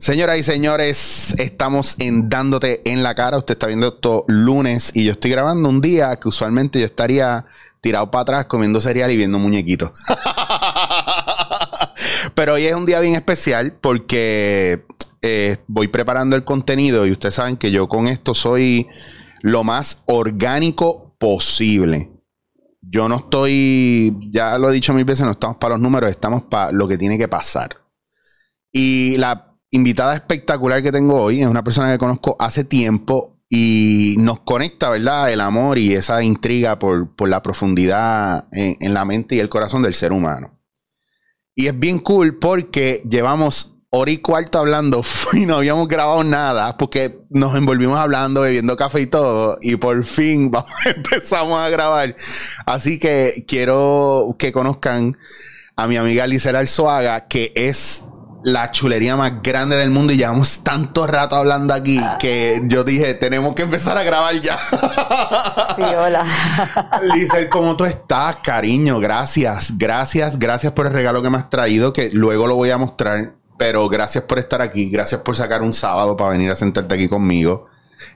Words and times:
Señoras 0.00 0.38
y 0.38 0.42
señores, 0.42 1.34
estamos 1.38 1.96
en 1.98 2.30
Dándote 2.30 2.80
en 2.90 3.02
la 3.02 3.14
cara. 3.14 3.36
Usted 3.36 3.52
está 3.52 3.66
viendo 3.66 3.88
esto 3.88 4.24
lunes 4.28 4.92
y 4.94 5.04
yo 5.04 5.12
estoy 5.12 5.30
grabando 5.30 5.68
un 5.68 5.82
día 5.82 6.16
que 6.16 6.26
usualmente 6.26 6.80
yo 6.80 6.86
estaría 6.86 7.44
tirado 7.82 8.10
para 8.10 8.22
atrás 8.22 8.46
comiendo 8.46 8.80
cereal 8.80 9.10
y 9.10 9.18
viendo 9.18 9.38
muñequitos. 9.38 9.90
Pero 12.34 12.54
hoy 12.54 12.64
es 12.64 12.72
un 12.72 12.86
día 12.86 12.98
bien 13.00 13.14
especial 13.14 13.76
porque 13.78 14.86
eh, 15.20 15.58
voy 15.66 15.88
preparando 15.88 16.34
el 16.34 16.44
contenido 16.44 17.06
y 17.06 17.12
ustedes 17.12 17.34
saben 17.34 17.58
que 17.58 17.70
yo 17.70 17.86
con 17.86 18.08
esto 18.08 18.32
soy 18.32 18.88
lo 19.42 19.64
más 19.64 19.98
orgánico 20.06 21.14
posible. 21.18 22.10
Yo 22.80 23.06
no 23.10 23.16
estoy, 23.16 24.16
ya 24.32 24.56
lo 24.56 24.70
he 24.70 24.72
dicho 24.72 24.94
mil 24.94 25.04
veces, 25.04 25.26
no 25.26 25.32
estamos 25.32 25.58
para 25.58 25.74
los 25.74 25.82
números, 25.82 26.08
estamos 26.08 26.44
para 26.44 26.72
lo 26.72 26.88
que 26.88 26.96
tiene 26.96 27.18
que 27.18 27.28
pasar. 27.28 27.76
Y 28.72 29.18
la 29.18 29.49
invitada 29.70 30.14
espectacular 30.14 30.82
que 30.82 30.92
tengo 30.92 31.20
hoy 31.20 31.42
es 31.42 31.46
una 31.46 31.64
persona 31.64 31.92
que 31.92 31.98
conozco 31.98 32.36
hace 32.38 32.64
tiempo 32.64 33.40
y 33.48 34.14
nos 34.18 34.40
conecta, 34.40 34.90
¿verdad? 34.90 35.32
El 35.32 35.40
amor 35.40 35.78
y 35.78 35.92
esa 35.92 36.22
intriga 36.22 36.78
por, 36.78 37.10
la 37.28 37.42
profundidad 37.42 38.46
en, 38.52 38.94
la 38.94 39.04
mente 39.04 39.34
y 39.34 39.40
el 39.40 39.48
corazón 39.48 39.82
del 39.82 39.94
ser 39.94 40.12
humano. 40.12 40.56
Y 41.56 41.66
es 41.66 41.78
bien 41.78 41.98
cool 41.98 42.38
porque 42.38 43.02
llevamos 43.08 43.74
hora 43.90 44.12
y 44.12 44.18
cuarto 44.18 44.60
hablando 44.60 45.02
y 45.32 45.46
no 45.46 45.56
habíamos 45.56 45.88
grabado 45.88 46.22
nada 46.22 46.78
porque 46.78 47.24
nos 47.28 47.56
envolvimos 47.56 47.98
hablando, 47.98 48.42
bebiendo 48.42 48.76
café 48.76 49.00
y 49.00 49.06
todo. 49.06 49.58
Y 49.60 49.76
por 49.76 50.04
fin 50.04 50.52
empezamos 50.86 51.58
a 51.58 51.68
grabar. 51.70 52.14
Así 52.66 53.00
que 53.00 53.44
quiero 53.48 54.36
que 54.38 54.52
conozcan 54.52 55.16
a 55.74 55.88
mi 55.88 55.96
amiga 55.96 56.26
Lizera 56.28 56.60
Alzoaga, 56.60 57.26
que 57.26 57.52
es 57.56 58.04
la 58.42 58.70
chulería 58.70 59.16
más 59.16 59.42
grande 59.42 59.76
del 59.76 59.90
mundo 59.90 60.12
y 60.12 60.16
llevamos 60.16 60.60
tanto 60.64 61.06
rato 61.06 61.36
hablando 61.36 61.74
aquí 61.74 62.00
que 62.18 62.62
yo 62.64 62.84
dije, 62.84 63.14
tenemos 63.14 63.54
que 63.54 63.62
empezar 63.62 63.98
a 63.98 64.02
grabar 64.02 64.34
ya. 64.40 64.58
Sí, 65.76 65.82
hola. 65.82 66.24
Lizel, 67.14 67.48
¿cómo 67.48 67.76
tú 67.76 67.84
estás, 67.84 68.36
cariño? 68.42 68.98
Gracias, 68.98 69.78
gracias, 69.78 70.38
gracias 70.38 70.72
por 70.72 70.86
el 70.86 70.92
regalo 70.92 71.22
que 71.22 71.30
me 71.30 71.38
has 71.38 71.48
traído, 71.48 71.92
que 71.92 72.10
luego 72.12 72.46
lo 72.46 72.56
voy 72.56 72.70
a 72.70 72.78
mostrar, 72.78 73.34
pero 73.56 73.88
gracias 73.88 74.24
por 74.24 74.38
estar 74.38 74.60
aquí, 74.60 74.90
gracias 74.90 75.20
por 75.20 75.36
sacar 75.36 75.62
un 75.62 75.72
sábado 75.72 76.16
para 76.16 76.30
venir 76.30 76.50
a 76.50 76.56
sentarte 76.56 76.94
aquí 76.94 77.08
conmigo. 77.08 77.66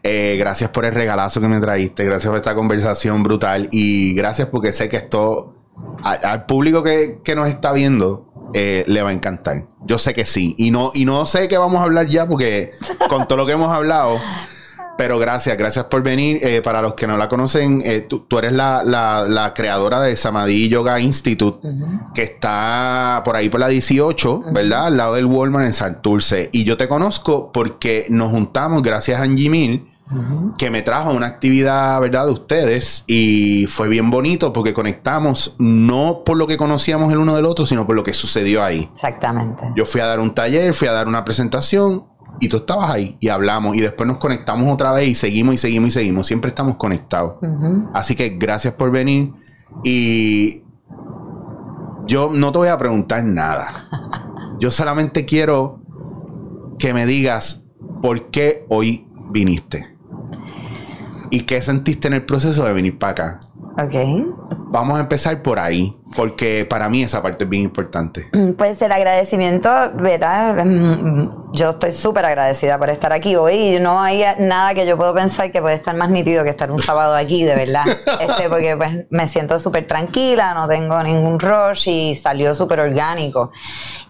Eh, 0.02 0.36
gracias 0.38 0.70
por 0.70 0.84
el 0.84 0.94
regalazo 0.94 1.40
que 1.40 1.48
me 1.48 1.60
traíste, 1.60 2.04
gracias 2.04 2.28
por 2.28 2.38
esta 2.38 2.54
conversación 2.54 3.22
brutal 3.22 3.68
y 3.70 4.14
gracias 4.14 4.48
porque 4.48 4.72
sé 4.72 4.88
que 4.88 4.96
esto 4.96 5.54
al, 6.02 6.46
público 6.46 6.82
que, 6.82 7.20
que 7.22 7.34
nos 7.34 7.48
está 7.48 7.72
viendo 7.72 8.33
eh, 8.54 8.84
le 8.86 9.02
va 9.02 9.10
a 9.10 9.12
encantar. 9.12 9.66
Yo 9.84 9.98
sé 9.98 10.14
que 10.14 10.24
sí. 10.24 10.54
Y 10.56 10.70
no, 10.70 10.92
y 10.94 11.04
no 11.04 11.26
sé 11.26 11.48
qué 11.48 11.58
vamos 11.58 11.80
a 11.80 11.84
hablar 11.84 12.06
ya 12.06 12.26
porque 12.26 12.72
con 13.08 13.26
todo 13.26 13.38
lo 13.38 13.46
que 13.46 13.52
hemos 13.52 13.70
hablado. 13.70 14.20
Pero 14.96 15.18
gracias, 15.18 15.58
gracias 15.58 15.86
por 15.86 16.04
venir. 16.04 16.38
Eh, 16.40 16.62
para 16.62 16.80
los 16.80 16.94
que 16.94 17.08
no 17.08 17.16
la 17.16 17.28
conocen, 17.28 17.82
eh, 17.84 18.02
tú, 18.02 18.26
eres 18.38 18.52
la, 18.52 19.52
creadora 19.56 20.00
de 20.00 20.16
Samadhi 20.16 20.68
Yoga 20.68 21.00
Institute, 21.00 21.66
que 22.14 22.22
está 22.22 23.22
por 23.24 23.34
ahí 23.34 23.48
por 23.48 23.58
la 23.58 23.66
18, 23.66 24.44
¿verdad? 24.52 24.86
Al 24.86 24.96
lado 24.96 25.14
del 25.14 25.26
Walmart 25.26 25.66
en 25.66 25.72
Santurce. 25.72 26.48
Y 26.52 26.62
yo 26.62 26.76
te 26.76 26.86
conozco 26.86 27.50
porque 27.52 28.06
nos 28.08 28.30
juntamos, 28.30 28.82
gracias 28.82 29.18
a 29.18 29.24
Angie 29.24 29.50
Que 30.58 30.70
me 30.70 30.82
trajo 30.82 31.12
una 31.12 31.26
actividad, 31.26 32.00
¿verdad?, 32.00 32.26
de 32.26 32.32
ustedes 32.32 33.04
y 33.06 33.66
fue 33.66 33.88
bien 33.88 34.10
bonito 34.10 34.52
porque 34.52 34.74
conectamos 34.74 35.56
no 35.58 36.22
por 36.24 36.36
lo 36.36 36.46
que 36.46 36.58
conocíamos 36.58 37.10
el 37.10 37.18
uno 37.18 37.34
del 37.34 37.46
otro, 37.46 37.64
sino 37.64 37.86
por 37.86 37.96
lo 37.96 38.02
que 38.02 38.12
sucedió 38.12 38.62
ahí. 38.62 38.90
Exactamente. 38.92 39.62
Yo 39.76 39.86
fui 39.86 40.02
a 40.02 40.06
dar 40.06 40.20
un 40.20 40.34
taller, 40.34 40.74
fui 40.74 40.88
a 40.88 40.92
dar 40.92 41.08
una 41.08 41.24
presentación 41.24 42.04
y 42.40 42.48
tú 42.48 42.58
estabas 42.58 42.90
ahí 42.90 43.16
y 43.20 43.28
hablamos 43.28 43.76
y 43.76 43.80
después 43.80 44.06
nos 44.06 44.18
conectamos 44.18 44.72
otra 44.72 44.92
vez 44.92 45.08
y 45.08 45.14
seguimos 45.14 45.54
y 45.54 45.58
seguimos 45.58 45.88
y 45.88 45.92
seguimos. 45.92 46.26
Siempre 46.26 46.50
estamos 46.50 46.76
conectados. 46.76 47.36
Así 47.94 48.14
que 48.14 48.30
gracias 48.30 48.74
por 48.74 48.90
venir 48.90 49.32
y 49.82 50.62
yo 52.06 52.30
no 52.32 52.52
te 52.52 52.58
voy 52.58 52.68
a 52.68 52.78
preguntar 52.78 53.24
nada. 53.24 53.88
Yo 54.60 54.70
solamente 54.70 55.26
quiero 55.26 55.80
que 56.78 56.94
me 56.94 57.06
digas 57.06 57.66
por 58.00 58.30
qué 58.30 58.64
hoy 58.68 59.06
viniste. 59.30 59.93
¿Y 61.34 61.40
qué 61.40 61.60
sentiste 61.60 62.06
en 62.06 62.14
el 62.14 62.24
proceso 62.24 62.64
de 62.64 62.72
venir 62.72 62.96
para 62.96 63.10
acá? 63.10 63.40
Ok. 63.76 63.94
Vamos 64.68 64.96
a 64.96 65.00
empezar 65.00 65.42
por 65.42 65.58
ahí, 65.58 65.96
porque 66.16 66.66
para 66.68 66.88
mí 66.88 67.02
esa 67.02 67.22
parte 67.22 67.44
es 67.44 67.50
bien 67.50 67.64
importante. 67.64 68.28
Pues 68.56 68.80
el 68.82 68.92
agradecimiento, 68.92 69.70
¿verdad? 69.94 70.64
Mm, 70.64 71.52
yo 71.52 71.70
estoy 71.70 71.92
súper 71.92 72.24
agradecida 72.24 72.78
por 72.78 72.90
estar 72.90 73.12
aquí 73.12 73.36
hoy 73.36 73.54
y 73.54 73.78
no 73.78 74.00
hay 74.00 74.24
nada 74.38 74.74
que 74.74 74.86
yo 74.86 74.96
puedo 74.96 75.14
pensar 75.14 75.52
que 75.52 75.60
puede 75.60 75.76
estar 75.76 75.94
más 75.94 76.10
nítido 76.10 76.42
que 76.44 76.50
estar 76.50 76.70
un 76.70 76.78
sábado 76.82 77.14
aquí, 77.14 77.44
de 77.44 77.54
verdad. 77.54 77.84
Este, 78.20 78.48
porque 78.48 78.76
pues 78.76 79.06
me 79.10 79.28
siento 79.28 79.58
súper 79.58 79.86
tranquila, 79.86 80.54
no 80.54 80.68
tengo 80.68 81.02
ningún 81.02 81.38
rush 81.38 81.88
y 81.88 82.16
salió 82.16 82.54
súper 82.54 82.80
orgánico. 82.80 83.52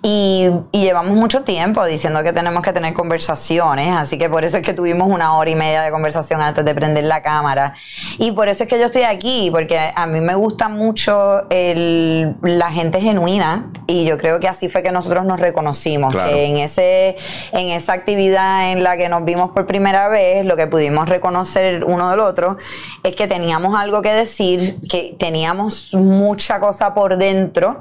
Y, 0.06 0.50
llevamos 0.72 1.16
mucho 1.16 1.44
tiempo 1.44 1.82
diciendo 1.86 2.22
que 2.22 2.34
tenemos 2.34 2.62
que 2.62 2.74
tener 2.74 2.92
conversaciones, 2.92 3.90
así 3.96 4.18
que 4.18 4.28
por 4.28 4.44
eso 4.44 4.58
es 4.58 4.62
que 4.62 4.74
tuvimos 4.74 5.08
una 5.08 5.34
hora 5.34 5.48
y 5.48 5.54
media 5.54 5.80
de 5.80 5.90
conversación 5.90 6.42
antes 6.42 6.62
de 6.62 6.74
prender 6.74 7.04
la 7.04 7.22
cámara. 7.22 7.74
Y 8.18 8.32
por 8.32 8.48
eso 8.48 8.64
es 8.64 8.68
que 8.68 8.78
yo 8.78 8.86
estoy 8.86 9.04
aquí, 9.04 9.48
porque 9.50 9.92
a 9.94 10.06
mí 10.06 10.20
me 10.20 10.34
gusta 10.34 10.68
mucho 10.68 11.48
el, 11.48 11.93
la 12.42 12.70
gente 12.70 13.00
genuina 13.00 13.70
y 13.86 14.04
yo 14.04 14.18
creo 14.18 14.40
que 14.40 14.48
así 14.48 14.68
fue 14.68 14.82
que 14.82 14.92
nosotros 14.92 15.24
nos 15.24 15.40
reconocimos, 15.40 16.14
que 16.14 16.46
en, 16.46 16.58
ese, 16.58 17.16
en 17.52 17.68
esa 17.70 17.92
actividad 17.92 18.72
en 18.72 18.82
la 18.82 18.96
que 18.96 19.08
nos 19.08 19.24
vimos 19.24 19.50
por 19.50 19.66
primera 19.66 20.08
vez, 20.08 20.46
lo 20.46 20.56
que 20.56 20.66
pudimos 20.66 21.08
reconocer 21.08 21.84
uno 21.84 22.10
del 22.10 22.20
otro 22.20 22.56
es 23.02 23.14
que 23.14 23.26
teníamos 23.26 23.78
algo 23.78 24.02
que 24.02 24.12
decir, 24.12 24.76
que 24.88 25.16
teníamos 25.18 25.94
mucha 25.94 26.60
cosa 26.60 26.94
por 26.94 27.16
dentro 27.16 27.80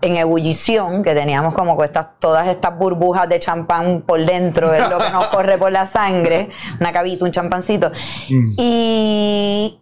en 0.00 0.16
ebullición, 0.16 1.02
que 1.02 1.14
teníamos 1.14 1.54
como 1.54 1.82
estas, 1.82 2.06
todas 2.18 2.46
estas 2.48 2.76
burbujas 2.78 3.28
de 3.28 3.40
champán 3.40 4.02
por 4.06 4.24
dentro, 4.24 4.72
es 4.72 4.88
lo 4.88 4.98
que 4.98 5.10
nos 5.10 5.26
corre 5.32 5.58
por 5.58 5.72
la 5.72 5.86
sangre, 5.86 6.50
una 6.80 6.92
cabita, 6.92 7.24
un 7.24 7.32
champancito. 7.32 7.90
Mm. 8.28 8.54
Y, 8.56 9.78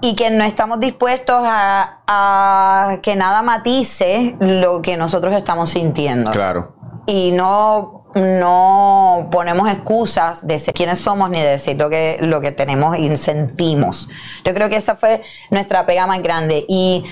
y 0.00 0.14
que 0.14 0.30
no 0.30 0.44
estamos 0.44 0.80
dispuestos 0.80 1.40
a, 1.42 2.00
a, 2.06 2.98
que 3.02 3.16
nada 3.16 3.42
matice 3.42 4.36
lo 4.40 4.82
que 4.82 4.96
nosotros 4.96 5.34
estamos 5.34 5.70
sintiendo. 5.70 6.30
Claro. 6.30 6.74
Y 7.06 7.32
no, 7.32 8.04
no 8.14 9.28
ponemos 9.30 9.68
excusas 9.68 10.46
de 10.46 10.58
ser 10.58 10.74
quiénes 10.74 10.98
somos 10.98 11.30
ni 11.30 11.40
de 11.40 11.48
decir 11.48 11.76
lo 11.76 11.90
que, 11.90 12.18
lo 12.20 12.40
que 12.40 12.52
tenemos 12.52 12.98
y 12.98 13.14
sentimos. 13.16 14.08
Yo 14.44 14.54
creo 14.54 14.68
que 14.68 14.76
esa 14.76 14.96
fue 14.96 15.22
nuestra 15.50 15.86
pega 15.86 16.06
más 16.06 16.22
grande. 16.22 16.64
Y 16.68 17.04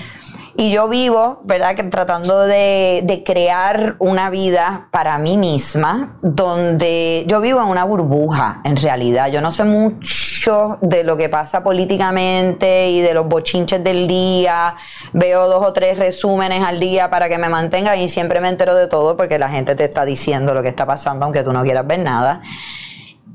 y 0.57 0.71
yo 0.71 0.87
vivo, 0.87 1.41
¿verdad? 1.43 1.75
Que 1.75 1.83
tratando 1.83 2.41
de, 2.41 3.01
de, 3.03 3.23
crear 3.23 3.95
una 3.99 4.29
vida 4.29 4.87
para 4.91 5.17
mí 5.17 5.35
misma, 5.37 6.17
donde 6.21 7.25
yo 7.27 7.41
vivo 7.41 7.61
en 7.61 7.67
una 7.67 7.83
burbuja, 7.83 8.61
en 8.63 8.77
realidad. 8.77 9.29
Yo 9.29 9.41
no 9.41 9.51
sé 9.51 9.65
mucho 9.65 10.77
de 10.81 11.03
lo 11.03 11.17
que 11.17 11.27
pasa 11.27 11.61
políticamente 11.61 12.89
y 12.89 13.01
de 13.01 13.13
los 13.13 13.27
bochinches 13.27 13.83
del 13.83 14.07
día. 14.07 14.75
Veo 15.11 15.47
dos 15.49 15.65
o 15.65 15.73
tres 15.73 15.99
resúmenes 15.99 16.63
al 16.63 16.79
día 16.79 17.09
para 17.09 17.27
que 17.27 17.37
me 17.37 17.49
mantenga 17.49 17.97
y 17.97 18.07
siempre 18.07 18.39
me 18.39 18.47
entero 18.47 18.75
de 18.75 18.87
todo 18.87 19.17
porque 19.17 19.37
la 19.37 19.49
gente 19.49 19.75
te 19.75 19.83
está 19.83 20.05
diciendo 20.05 20.53
lo 20.53 20.61
que 20.61 20.69
está 20.69 20.85
pasando, 20.85 21.25
aunque 21.25 21.43
tú 21.43 21.51
no 21.51 21.63
quieras 21.63 21.85
ver 21.85 21.99
nada. 21.99 22.41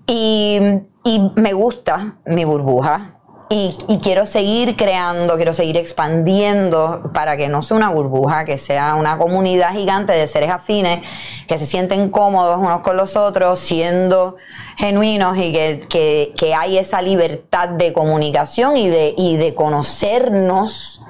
Y, 0.06 0.58
y 1.04 1.32
me 1.36 1.52
gusta 1.52 2.16
mi 2.24 2.44
burbuja 2.44 3.19
y, 3.52 3.76
quiero 4.00 4.26
seguir 4.26 4.76
creando, 4.76 5.34
quiero 5.34 5.54
seguir 5.54 5.76
expandiendo 5.76 7.10
para 7.12 7.36
que 7.36 7.48
no 7.48 7.62
sea 7.62 7.76
una 7.76 7.90
burbuja, 7.90 8.44
que 8.44 8.58
sea 8.58 8.94
una 8.94 9.18
comunidad 9.18 9.72
gigante 9.72 10.12
de 10.12 10.28
seres 10.28 10.50
afines 10.50 11.00
que 11.48 11.58
se 11.58 11.66
sienten 11.66 12.10
cómodos 12.10 12.60
unos 12.60 12.82
con 12.82 12.96
los 12.96 13.16
otros, 13.16 13.58
siendo 13.58 14.36
genuinos 14.76 15.36
y 15.36 15.50
que, 15.50 16.32
que, 16.36 16.54
hay 16.54 16.78
esa 16.78 17.02
libertad 17.02 17.70
de 17.70 17.92
comunicación 17.92 18.76
y 18.76 18.88
de, 18.88 19.14
y 19.16 19.36
de 19.36 19.52
conocernos 19.56 21.02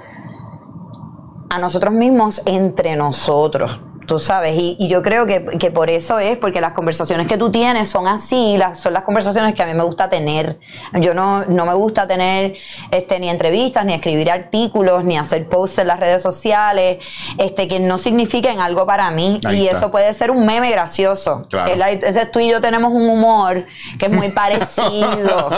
a 1.50 1.58
nosotros 1.58 1.92
mismos 1.92 2.40
entre 2.46 2.96
nosotros 2.96 3.80
tú 4.10 4.18
sabes, 4.18 4.56
y, 4.56 4.88
yo 4.88 5.04
creo 5.04 5.24
que, 5.24 5.70
por 5.70 5.88
eso 5.88 6.18
es, 6.18 6.36
porque 6.36 6.60
las 6.60 6.72
conversaciones 6.72 7.28
que 7.28 7.38
tú 7.38 7.52
tienes 7.52 7.88
son 7.88 8.08
así, 8.08 8.56
las, 8.56 8.76
son 8.76 8.92
las 8.92 9.04
conversaciones 9.04 9.54
que 9.54 9.62
a 9.62 9.66
mí 9.66 9.74
me 9.74 9.84
gusta 9.84 10.10
tener. 10.10 10.58
Yo 10.94 11.14
no, 11.14 11.44
no 11.44 11.64
me 11.64 11.74
gusta 11.74 12.08
tener 12.08 12.54
este, 12.90 13.20
ni 13.20 13.30
entrevistas, 13.30 13.84
ni 13.84 13.94
escribir 13.94 14.28
artículos, 14.28 15.04
ni 15.04 15.16
hacer 15.16 15.48
posts 15.48 15.78
en 15.78 15.86
las 15.86 16.00
redes 16.00 16.22
sociales, 16.22 16.98
este, 17.38 17.68
que 17.68 17.78
no 17.78 17.98
signifiquen 17.98 18.58
algo 18.58 18.84
para 18.84 19.12
mí. 19.12 19.40
y 19.52 19.68
eso 19.68 19.92
puede 19.92 20.12
ser 20.12 20.32
un 20.32 20.44
meme 20.44 20.72
gracioso. 20.72 21.42
Entonces 21.68 22.32
tú 22.32 22.40
y 22.40 22.50
yo 22.50 22.60
tenemos 22.60 22.90
un 22.90 23.08
humor 23.08 23.64
que 23.96 24.06
es 24.06 24.12
muy 24.12 24.28
parecido. 24.32 25.50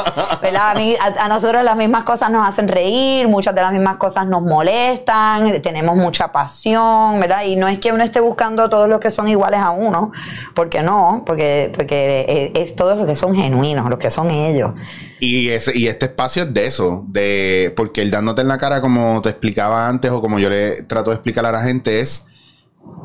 ¿verdad? 0.43 0.77
A, 1.01 1.25
a 1.25 1.29
nosotros 1.29 1.65
las 1.65 1.77
mismas 1.77 2.05
cosas 2.05 2.31
nos 2.31 2.47
hacen 2.47 2.69
reír, 2.69 3.29
muchas 3.29 3.55
de 3.55 3.63
las 3.63 3.73
mismas 3.73 3.97
cosas 3.97 4.27
nos 4.27 4.43
molestan, 4.43 5.63
tenemos 5.63 5.97
mucha 5.97 6.31
pasión, 6.31 7.19
¿verdad? 7.19 7.45
Y 7.45 7.57
no 7.57 7.67
es 7.67 7.79
que 7.79 7.93
uno 7.93 8.05
esté 8.05 8.21
buscando 8.21 8.42
buscando 8.43 8.69
todos 8.69 8.89
los 8.89 8.99
que 8.99 9.11
son 9.11 9.29
iguales 9.29 9.61
a 9.61 9.71
uno, 9.71 10.11
porque 10.55 10.83
no, 10.83 11.23
porque, 11.25 11.71
porque 11.75 12.51
es, 12.55 12.75
todos 12.75 12.99
los 12.99 13.07
que 13.07 13.15
son 13.15 13.37
genuinos, 13.37 13.89
los 13.89 13.99
que 14.01 14.11
son 14.11 14.31
ellos. 14.31 14.73
Y, 15.21 15.51
ese, 15.51 15.77
y 15.79 15.87
este 15.87 16.07
espacio 16.07 16.43
es 16.43 16.55
de 16.55 16.67
eso, 16.67 17.05
de 17.07 17.73
porque 17.77 18.03
el 18.03 18.11
dándote 18.11 18.43
en 18.43 18.49
la 18.49 18.59
cara, 18.59 18.81
como 18.81 19.23
te 19.23 19.29
explicaba 19.29 19.89
antes, 19.89 20.11
o 20.11 20.21
como 20.21 20.41
yo 20.41 20.51
le 20.51 20.83
trato 20.83 21.11
de 21.11 21.17
explicar 21.17 21.47
a 21.47 21.53
la 21.53 21.63
gente, 21.63 22.01
es 22.01 22.27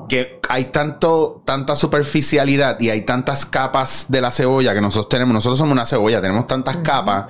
que 0.10 0.40
hay 0.50 0.66
tanto, 0.66 1.44
tanta 1.46 1.76
superficialidad 1.76 2.80
y 2.80 2.90
hay 2.90 3.02
tantas 3.02 3.46
capas 3.46 4.08
de 4.10 4.22
la 4.22 4.32
cebolla 4.32 4.74
que 4.74 4.82
nosotros 4.82 5.10
tenemos. 5.10 5.36
Nosotros 5.36 5.60
somos 5.60 5.74
una 5.74 5.86
cebolla, 5.86 6.20
tenemos 6.20 6.48
tantas 6.48 6.78
capas 6.78 7.28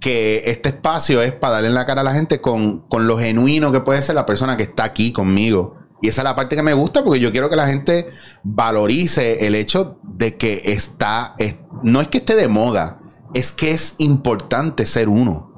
que 0.00 0.42
este 0.46 0.70
espacio 0.70 1.22
es 1.22 1.32
para 1.32 1.54
darle 1.54 1.68
en 1.68 1.74
la 1.74 1.86
cara 1.86 2.00
a 2.00 2.04
la 2.04 2.12
gente 2.12 2.40
con, 2.40 2.80
con 2.80 3.06
lo 3.06 3.16
genuino 3.16 3.70
que 3.70 3.80
puede 3.80 4.02
ser 4.02 4.16
la 4.16 4.26
persona 4.26 4.56
que 4.56 4.64
está 4.64 4.82
aquí 4.82 5.12
conmigo. 5.12 5.83
Y 6.04 6.08
esa 6.08 6.20
es 6.20 6.24
la 6.24 6.34
parte 6.34 6.54
que 6.54 6.62
me 6.62 6.74
gusta 6.74 7.02
porque 7.02 7.18
yo 7.18 7.32
quiero 7.32 7.48
que 7.48 7.56
la 7.56 7.66
gente 7.66 8.06
valorice 8.42 9.46
el 9.46 9.54
hecho 9.54 10.00
de 10.02 10.36
que 10.36 10.60
está, 10.66 11.34
no 11.82 12.02
es 12.02 12.08
que 12.08 12.18
esté 12.18 12.36
de 12.36 12.46
moda, 12.46 13.00
es 13.32 13.52
que 13.52 13.70
es 13.70 13.94
importante 13.96 14.84
ser 14.84 15.08
uno. 15.08 15.54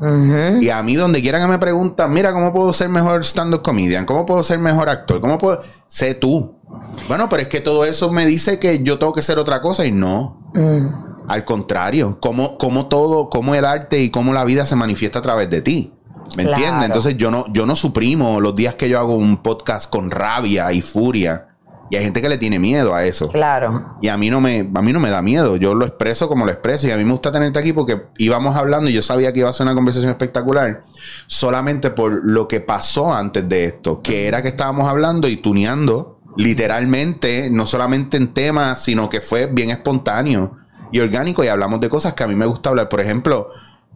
Y 0.60 0.70
a 0.70 0.80
mí 0.84 0.94
donde 0.94 1.20
quiera 1.20 1.40
que 1.40 1.48
me 1.48 1.58
preguntan, 1.58 2.12
mira, 2.12 2.32
¿cómo 2.32 2.52
puedo 2.52 2.72
ser 2.72 2.88
mejor 2.90 3.24
stand-up 3.24 3.62
comedian? 3.62 4.06
¿Cómo 4.06 4.24
puedo 4.24 4.44
ser 4.44 4.60
mejor 4.60 4.88
actor? 4.88 5.20
¿Cómo 5.20 5.36
puedo? 5.36 5.60
Sé 5.88 6.14
tú. 6.14 6.60
Bueno, 7.08 7.28
pero 7.28 7.42
es 7.42 7.48
que 7.48 7.60
todo 7.60 7.84
eso 7.84 8.12
me 8.12 8.24
dice 8.24 8.60
que 8.60 8.84
yo 8.84 9.00
tengo 9.00 9.12
que 9.12 9.22
ser 9.22 9.40
otra 9.40 9.60
cosa 9.60 9.84
y 9.84 9.90
no. 9.90 10.52
Mm. 10.54 11.26
Al 11.26 11.44
contrario, 11.44 12.18
cómo, 12.20 12.56
cómo 12.56 12.86
todo, 12.86 13.30
cómo 13.30 13.56
el 13.56 13.64
arte 13.64 14.00
y 14.00 14.10
cómo 14.10 14.32
la 14.32 14.44
vida 14.44 14.64
se 14.64 14.76
manifiesta 14.76 15.18
a 15.18 15.22
través 15.22 15.50
de 15.50 15.60
ti. 15.60 15.92
¿Me 16.36 16.44
entiendes? 16.44 16.86
Entonces 16.86 17.16
yo 17.16 17.30
no, 17.30 17.44
yo 17.52 17.66
no 17.66 17.76
suprimo 17.76 18.40
los 18.40 18.54
días 18.54 18.74
que 18.74 18.88
yo 18.88 18.98
hago 18.98 19.16
un 19.16 19.38
podcast 19.38 19.90
con 19.90 20.10
rabia 20.10 20.72
y 20.72 20.80
furia 20.80 21.48
y 21.88 21.96
hay 21.96 22.04
gente 22.04 22.20
que 22.20 22.28
le 22.28 22.38
tiene 22.38 22.58
miedo 22.58 22.94
a 22.94 23.04
eso. 23.04 23.28
Claro. 23.28 23.96
Y 24.02 24.08
a 24.08 24.16
mí 24.16 24.28
no 24.28 24.40
me, 24.40 24.68
a 24.74 24.82
mí 24.82 24.92
no 24.92 24.98
me 24.98 25.10
da 25.10 25.22
miedo. 25.22 25.56
Yo 25.56 25.74
lo 25.74 25.86
expreso 25.86 26.28
como 26.28 26.44
lo 26.44 26.50
expreso. 26.50 26.88
Y 26.88 26.90
a 26.90 26.96
mí 26.96 27.04
me 27.04 27.12
gusta 27.12 27.30
tenerte 27.30 27.58
aquí 27.58 27.72
porque 27.72 28.06
íbamos 28.18 28.56
hablando 28.56 28.90
y 28.90 28.92
yo 28.92 29.02
sabía 29.02 29.32
que 29.32 29.40
iba 29.40 29.50
a 29.50 29.52
ser 29.52 29.66
una 29.66 29.74
conversación 29.74 30.10
espectacular. 30.10 30.82
Solamente 31.26 31.90
por 31.90 32.24
lo 32.24 32.48
que 32.48 32.60
pasó 32.60 33.14
antes 33.14 33.48
de 33.48 33.66
esto. 33.66 34.02
Que 34.02 34.26
era 34.26 34.42
que 34.42 34.48
estábamos 34.48 34.88
hablando 34.88 35.28
y 35.28 35.36
tuneando 35.36 36.20
literalmente, 36.36 37.48
no 37.50 37.66
solamente 37.66 38.16
en 38.16 38.34
temas, 38.34 38.82
sino 38.82 39.08
que 39.08 39.20
fue 39.20 39.46
bien 39.46 39.70
espontáneo 39.70 40.56
y 40.90 40.98
orgánico. 40.98 41.44
Y 41.44 41.48
hablamos 41.48 41.80
de 41.80 41.88
cosas 41.88 42.14
que 42.14 42.24
a 42.24 42.26
mí 42.26 42.34
me 42.34 42.46
gusta 42.46 42.70
hablar. 42.70 42.88
Por 42.88 43.00
ejemplo, 43.00 43.50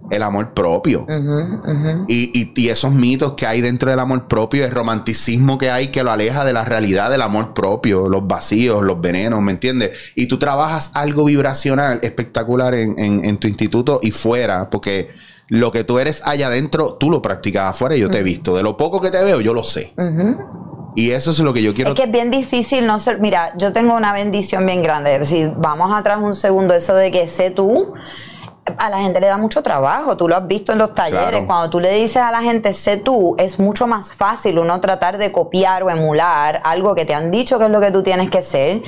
el 0.08 0.22
amor 0.22 0.54
propio. 0.54 1.06
Y, 2.08 2.52
y, 2.54 2.68
esos 2.68 2.92
mitos 2.92 3.34
que 3.34 3.46
hay 3.46 3.60
dentro 3.60 3.90
del 3.90 4.00
amor 4.00 4.26
propio, 4.28 4.64
el 4.64 4.70
romanticismo 4.70 5.58
que 5.58 5.70
hay 5.70 5.88
que 5.88 6.02
lo 6.02 6.10
aleja 6.10 6.44
de 6.44 6.52
la 6.52 6.64
realidad 6.64 7.10
del 7.10 7.22
amor 7.22 7.52
propio, 7.52 8.08
los 8.08 8.26
vacíos, 8.26 8.82
los 8.82 9.00
venenos, 9.00 9.40
¿me 9.42 9.52
entiendes? 9.52 10.12
Y 10.14 10.26
tú 10.26 10.38
trabajas 10.38 10.90
algo 10.94 11.24
vibracional 11.24 11.98
espectacular 12.02 12.74
en, 12.74 12.98
en, 12.98 13.36
tu 13.38 13.48
instituto 13.48 14.00
y 14.02 14.10
fuera, 14.10 14.70
porque 14.70 15.10
lo 15.48 15.72
que 15.72 15.84
tú 15.84 15.98
eres 15.98 16.22
allá 16.24 16.46
adentro, 16.46 16.94
tú 16.94 17.10
lo 17.10 17.20
practicas 17.22 17.70
afuera 17.70 17.96
y 17.96 18.00
yo 18.00 18.10
te 18.10 18.18
he 18.18 18.22
visto. 18.22 18.56
De 18.56 18.62
lo 18.62 18.76
poco 18.76 19.00
que 19.00 19.10
te 19.10 19.22
veo, 19.22 19.40
yo 19.40 19.52
lo 19.52 19.64
sé. 19.64 19.92
Y 20.96 21.10
eso 21.10 21.30
es 21.30 21.38
lo 21.40 21.52
que 21.52 21.62
yo 21.62 21.74
quiero. 21.74 21.90
Es 21.90 21.96
que 21.96 22.04
es 22.04 22.10
bien 22.10 22.30
difícil 22.30 22.86
no 22.86 22.98
ser. 22.98 23.20
Mira, 23.20 23.52
yo 23.56 23.72
tengo 23.72 23.94
una 23.94 24.12
bendición 24.12 24.66
bien 24.66 24.82
grande. 24.82 25.24
Si 25.24 25.46
vamos 25.46 25.92
atrás 25.94 26.18
un 26.20 26.34
segundo, 26.34 26.74
eso 26.74 26.94
de 26.94 27.10
que 27.10 27.28
sé 27.28 27.50
tú 27.50 27.94
a 28.78 28.90
la 28.90 28.98
gente 28.98 29.20
le 29.20 29.26
da 29.26 29.36
mucho 29.36 29.62
trabajo, 29.62 30.16
tú 30.16 30.28
lo 30.28 30.36
has 30.36 30.46
visto 30.46 30.72
en 30.72 30.78
los 30.78 30.94
talleres, 30.94 31.44
cuando 31.46 31.70
tú 31.70 31.80
le 31.80 31.92
dices 31.94 32.18
a 32.18 32.30
la 32.30 32.42
gente, 32.42 32.72
sé 32.72 32.96
tú, 32.96 33.34
es 33.38 33.58
mucho 33.58 33.86
más 33.86 34.14
fácil 34.14 34.58
uno 34.58 34.80
tratar 34.80 35.18
de 35.18 35.32
copiar 35.32 35.82
o 35.82 35.90
emular 35.90 36.60
algo 36.64 36.94
que 36.94 37.04
te 37.04 37.14
han 37.14 37.30
dicho 37.30 37.58
que 37.58 37.64
es 37.64 37.70
lo 37.70 37.80
que 37.80 37.90
tú 37.90 38.02
tienes 38.02 38.30
que 38.30 38.42
ser 38.42 38.82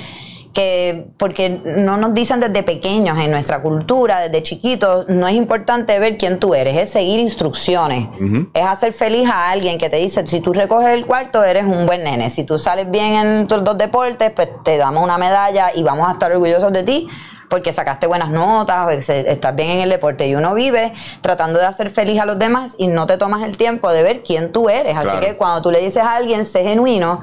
que 0.52 1.06
porque 1.16 1.48
no 1.64 1.96
nos 1.96 2.14
dicen 2.14 2.40
desde 2.40 2.62
pequeños 2.62 3.18
en 3.18 3.30
nuestra 3.30 3.62
cultura, 3.62 4.20
desde 4.20 4.42
chiquitos, 4.42 5.08
no 5.08 5.26
es 5.26 5.34
importante 5.34 5.98
ver 5.98 6.18
quién 6.18 6.38
tú 6.38 6.54
eres, 6.54 6.76
es 6.76 6.90
seguir 6.90 7.20
instrucciones, 7.20 8.08
es 8.52 8.66
hacer 8.66 8.92
feliz 8.92 9.28
a 9.28 9.50
alguien 9.50 9.78
que 9.78 9.88
te 9.88 9.96
dice, 9.96 10.26
si 10.26 10.40
tú 10.40 10.52
recoges 10.52 10.88
el 10.88 11.06
cuarto, 11.06 11.42
eres 11.42 11.64
un 11.64 11.86
buen 11.86 12.04
nene, 12.04 12.28
si 12.30 12.44
tú 12.44 12.58
sales 12.58 12.90
bien 12.90 13.14
en 13.14 13.48
tus 13.48 13.64
dos 13.64 13.78
deportes, 13.78 14.30
pues 14.32 14.48
te 14.62 14.76
damos 14.76 15.02
una 15.02 15.18
medalla 15.18 15.70
y 15.74 15.82
vamos 15.82 16.08
a 16.08 16.12
estar 16.12 16.30
orgullosos 16.32 16.72
de 16.72 16.82
ti, 16.82 17.08
porque 17.52 17.70
sacaste 17.70 18.06
buenas 18.06 18.30
notas, 18.30 19.10
estás 19.10 19.54
bien 19.54 19.68
en 19.68 19.80
el 19.80 19.90
deporte 19.90 20.26
y 20.26 20.34
uno 20.34 20.54
vive 20.54 20.94
tratando 21.20 21.58
de 21.58 21.66
hacer 21.66 21.90
feliz 21.90 22.18
a 22.18 22.24
los 22.24 22.38
demás 22.38 22.76
y 22.78 22.86
no 22.86 23.06
te 23.06 23.18
tomas 23.18 23.42
el 23.42 23.58
tiempo 23.58 23.92
de 23.92 24.02
ver 24.02 24.22
quién 24.22 24.52
tú 24.52 24.70
eres. 24.70 24.96
Así 24.96 25.20
que 25.20 25.36
cuando 25.36 25.60
tú 25.60 25.70
le 25.70 25.80
dices 25.80 26.02
a 26.02 26.14
alguien, 26.14 26.46
sé 26.46 26.62
genuino, 26.62 27.20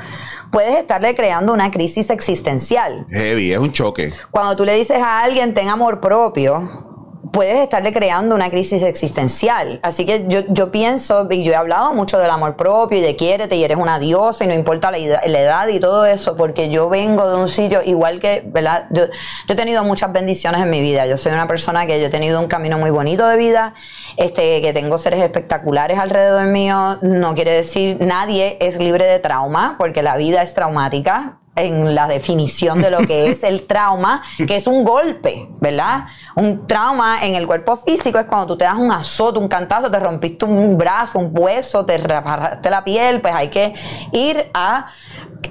puedes 0.52 0.78
estarle 0.78 1.16
creando 1.16 1.52
una 1.52 1.72
crisis 1.72 2.12
existencial. 2.12 3.08
Heavy, 3.10 3.54
es 3.54 3.58
un 3.58 3.72
choque. 3.72 4.14
Cuando 4.30 4.56
tú 4.56 4.66
le 4.66 4.76
dices 4.76 5.02
a 5.02 5.24
alguien, 5.24 5.56
ten 5.56 5.68
amor 5.68 6.00
propio, 6.00 6.88
puedes 7.31 7.60
estarle 7.60 7.92
creando 7.92 8.36
una 8.36 8.50
crisis 8.50 8.84
existencial. 8.84 9.80
Así 9.84 10.06
que 10.06 10.26
yo, 10.28 10.42
yo 10.50 10.72
pienso, 10.72 11.28
y 11.30 11.44
yo 11.44 11.54
he 11.54 11.56
hablado 11.56 11.94
mucho 11.94 12.20
del 12.20 12.30
amor 12.30 12.56
propio 12.56 12.98
y 12.98 13.02
de 13.02 13.16
quiérete 13.16 13.56
y 13.56 13.64
eres 13.64 13.78
una 13.78 14.00
diosa 14.00 14.44
y 14.44 14.48
no 14.48 14.54
importa 14.54 14.92
la, 14.92 14.98
edad 14.98 15.68
y 15.68 15.80
todo 15.80 16.06
eso, 16.06 16.36
porque 16.36 16.70
yo 16.70 16.90
vengo 16.90 17.30
de 17.30 17.42
un 17.42 17.50
sitio 17.50 17.81
igual 17.84 18.20
que, 18.20 18.44
¿verdad? 18.46 18.88
Yo, 18.92 19.04
he 19.48 19.56
tenido 19.56 19.84
muchas 19.84 20.12
bendiciones 20.12 20.62
en 20.62 20.70
mi 20.70 20.81
vida. 20.81 21.06
Yo 21.06 21.18
soy 21.18 21.31
una 21.31 21.48
persona 21.48 21.86
que 21.86 22.00
yo 22.00 22.08
he 22.08 22.10
tenido 22.10 22.40
un 22.40 22.48
camino 22.48 22.78
muy 22.78 22.90
bonito 22.90 23.28
de 23.28 23.38
vida, 23.38 23.74
este, 24.18 24.62
que 24.62 24.74
tengo 24.74 24.98
seres 24.98 25.22
espectaculares 25.22 25.98
alrededor 25.98 26.46
mío. 26.46 27.00
No 27.02 27.34
quiere 27.36 27.54
decir 27.54 27.98
nadie 28.00 28.58
es 28.60 28.80
libre 28.80 29.06
de 29.06 29.20
trauma, 29.20 29.76
porque 29.78 30.02
la 30.02 30.18
vida 30.18 30.42
es 30.42 30.54
traumática 30.54 31.38
en 31.59 31.95
la 31.95 32.07
definición 32.07 32.81
de 32.81 32.91
lo 32.91 33.00
que 33.00 33.31
es 33.31 33.44
el 33.44 33.65
trauma, 33.67 34.23
que 34.38 34.56
es 34.56 34.67
un 34.67 34.83
golpe, 34.83 35.47
¿verdad? 35.59 36.06
Un 36.35 36.67
trauma 36.67 37.25
en 37.25 37.35
el 37.35 37.45
cuerpo 37.45 37.77
físico 37.77 38.19
es 38.19 38.25
cuando 38.25 38.47
tú 38.47 38.57
te 38.57 38.65
das 38.65 38.77
un 38.77 38.91
azote, 38.91 39.39
un 39.39 39.47
cantazo, 39.47 39.91
te 39.91 40.00
rompiste 40.00 40.45
un 40.45 40.77
brazo, 40.77 41.19
un 41.19 41.31
hueso, 41.31 41.85
te 41.85 41.97
reparaste 41.97 42.69
la 42.69 42.83
piel, 42.83 43.21
pues 43.21 43.33
hay 43.33 43.50
que 43.50 43.73
ir 44.13 44.50
a 44.53 44.88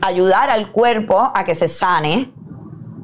ayudar 0.00 0.50
al 0.50 0.72
cuerpo 0.72 1.30
a 1.34 1.44
que 1.44 1.54
se 1.54 1.68
sane 1.68 2.32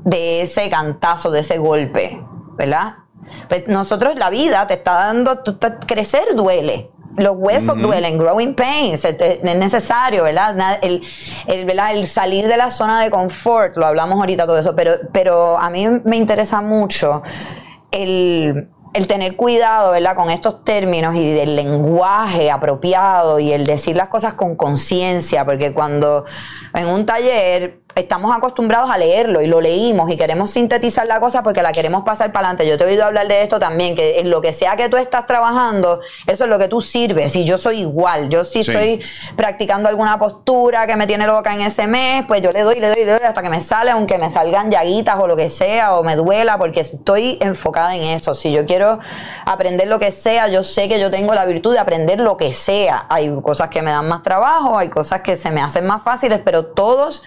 de 0.04 0.42
ese 0.42 0.68
cantazo, 0.70 1.30
de 1.30 1.40
ese 1.40 1.58
golpe, 1.58 2.20
¿verdad? 2.56 2.96
Pues 3.48 3.68
nosotros 3.68 4.14
la 4.16 4.30
vida 4.30 4.66
te 4.66 4.74
está 4.74 4.92
dando, 4.94 5.42
crecer 5.86 6.34
duele, 6.34 6.90
los 7.16 7.36
huesos 7.36 7.80
duelen, 7.80 8.18
growing 8.18 8.54
pains, 8.54 9.04
es, 9.04 9.42
necesario, 9.42 10.24
¿verdad? 10.24 10.78
El, 10.82 11.02
el, 11.46 12.06
salir 12.06 12.48
de 12.48 12.56
la 12.56 12.70
zona 12.70 13.02
de 13.02 13.10
confort, 13.10 13.76
lo 13.76 13.86
hablamos 13.86 14.18
ahorita 14.18 14.46
todo 14.46 14.58
eso, 14.58 14.74
pero, 14.74 14.92
pero 15.12 15.58
a 15.58 15.70
mí 15.70 15.86
me 16.04 16.16
interesa 16.16 16.60
mucho 16.60 17.22
el, 17.90 18.68
el 18.94 19.06
tener 19.06 19.36
cuidado, 19.36 19.92
¿verdad? 19.92 20.16
Con 20.16 20.30
estos 20.30 20.64
términos 20.64 21.14
y 21.14 21.32
del 21.32 21.56
lenguaje 21.56 22.50
apropiado 22.50 23.38
y 23.40 23.52
el 23.52 23.66
decir 23.66 23.96
las 23.96 24.08
cosas 24.08 24.34
con 24.34 24.56
conciencia, 24.56 25.44
porque 25.44 25.72
cuando 25.72 26.24
en 26.74 26.86
un 26.86 27.06
taller 27.06 27.83
estamos 27.94 28.36
acostumbrados 28.36 28.90
a 28.90 28.98
leerlo 28.98 29.40
y 29.40 29.46
lo 29.46 29.60
leímos 29.60 30.10
y 30.10 30.16
queremos 30.16 30.50
sintetizar 30.50 31.06
la 31.06 31.20
cosa 31.20 31.42
porque 31.42 31.62
la 31.62 31.72
queremos 31.72 32.04
pasar 32.04 32.32
para 32.32 32.48
adelante. 32.48 32.68
Yo 32.68 32.76
te 32.76 32.84
he 32.84 32.86
oído 32.88 33.04
hablar 33.04 33.28
de 33.28 33.42
esto 33.42 33.58
también, 33.58 33.94
que 33.94 34.20
en 34.20 34.30
lo 34.30 34.40
que 34.40 34.52
sea 34.52 34.76
que 34.76 34.88
tú 34.88 34.96
estás 34.96 35.26
trabajando, 35.26 36.00
eso 36.26 36.44
es 36.44 36.50
lo 36.50 36.58
que 36.58 36.68
tú 36.68 36.80
sirves. 36.80 37.36
Y 37.36 37.44
yo 37.44 37.58
soy 37.58 37.80
igual, 37.80 38.28
yo 38.28 38.44
si 38.44 38.60
estoy 38.60 39.00
practicando 39.36 39.88
alguna 39.88 40.18
postura 40.18 40.86
que 40.86 40.96
me 40.96 41.06
tiene 41.06 41.26
loca 41.26 41.54
en 41.54 41.60
ese 41.60 41.86
mes, 41.86 42.24
pues 42.26 42.42
yo 42.42 42.50
le 42.50 42.62
doy, 42.62 42.80
le 42.80 42.88
doy, 42.88 43.04
le 43.04 43.12
doy 43.12 43.22
hasta 43.24 43.42
que 43.42 43.50
me 43.50 43.60
sale, 43.60 43.90
aunque 43.92 44.18
me 44.18 44.30
salgan 44.30 44.70
llaguitas 44.70 45.18
o 45.18 45.26
lo 45.26 45.36
que 45.36 45.48
sea, 45.48 45.94
o 45.94 46.02
me 46.02 46.16
duela, 46.16 46.58
porque 46.58 46.80
estoy 46.80 47.38
enfocada 47.40 47.94
en 47.94 48.02
eso. 48.02 48.34
Si 48.34 48.50
yo 48.52 48.66
quiero 48.66 48.98
aprender 49.46 49.88
lo 49.88 49.98
que 49.98 50.10
sea, 50.10 50.48
yo 50.48 50.64
sé 50.64 50.88
que 50.88 50.98
yo 50.98 51.10
tengo 51.10 51.34
la 51.34 51.44
virtud 51.44 51.72
de 51.72 51.78
aprender 51.78 52.18
lo 52.18 52.36
que 52.36 52.52
sea. 52.52 53.06
Hay 53.08 53.32
cosas 53.40 53.68
que 53.68 53.82
me 53.82 53.90
dan 53.90 54.08
más 54.08 54.22
trabajo, 54.22 54.78
hay 54.78 54.88
cosas 54.88 55.20
que 55.20 55.36
se 55.36 55.50
me 55.50 55.60
hacen 55.60 55.86
más 55.86 56.02
fáciles, 56.02 56.40
pero 56.44 56.66
todos 56.66 57.22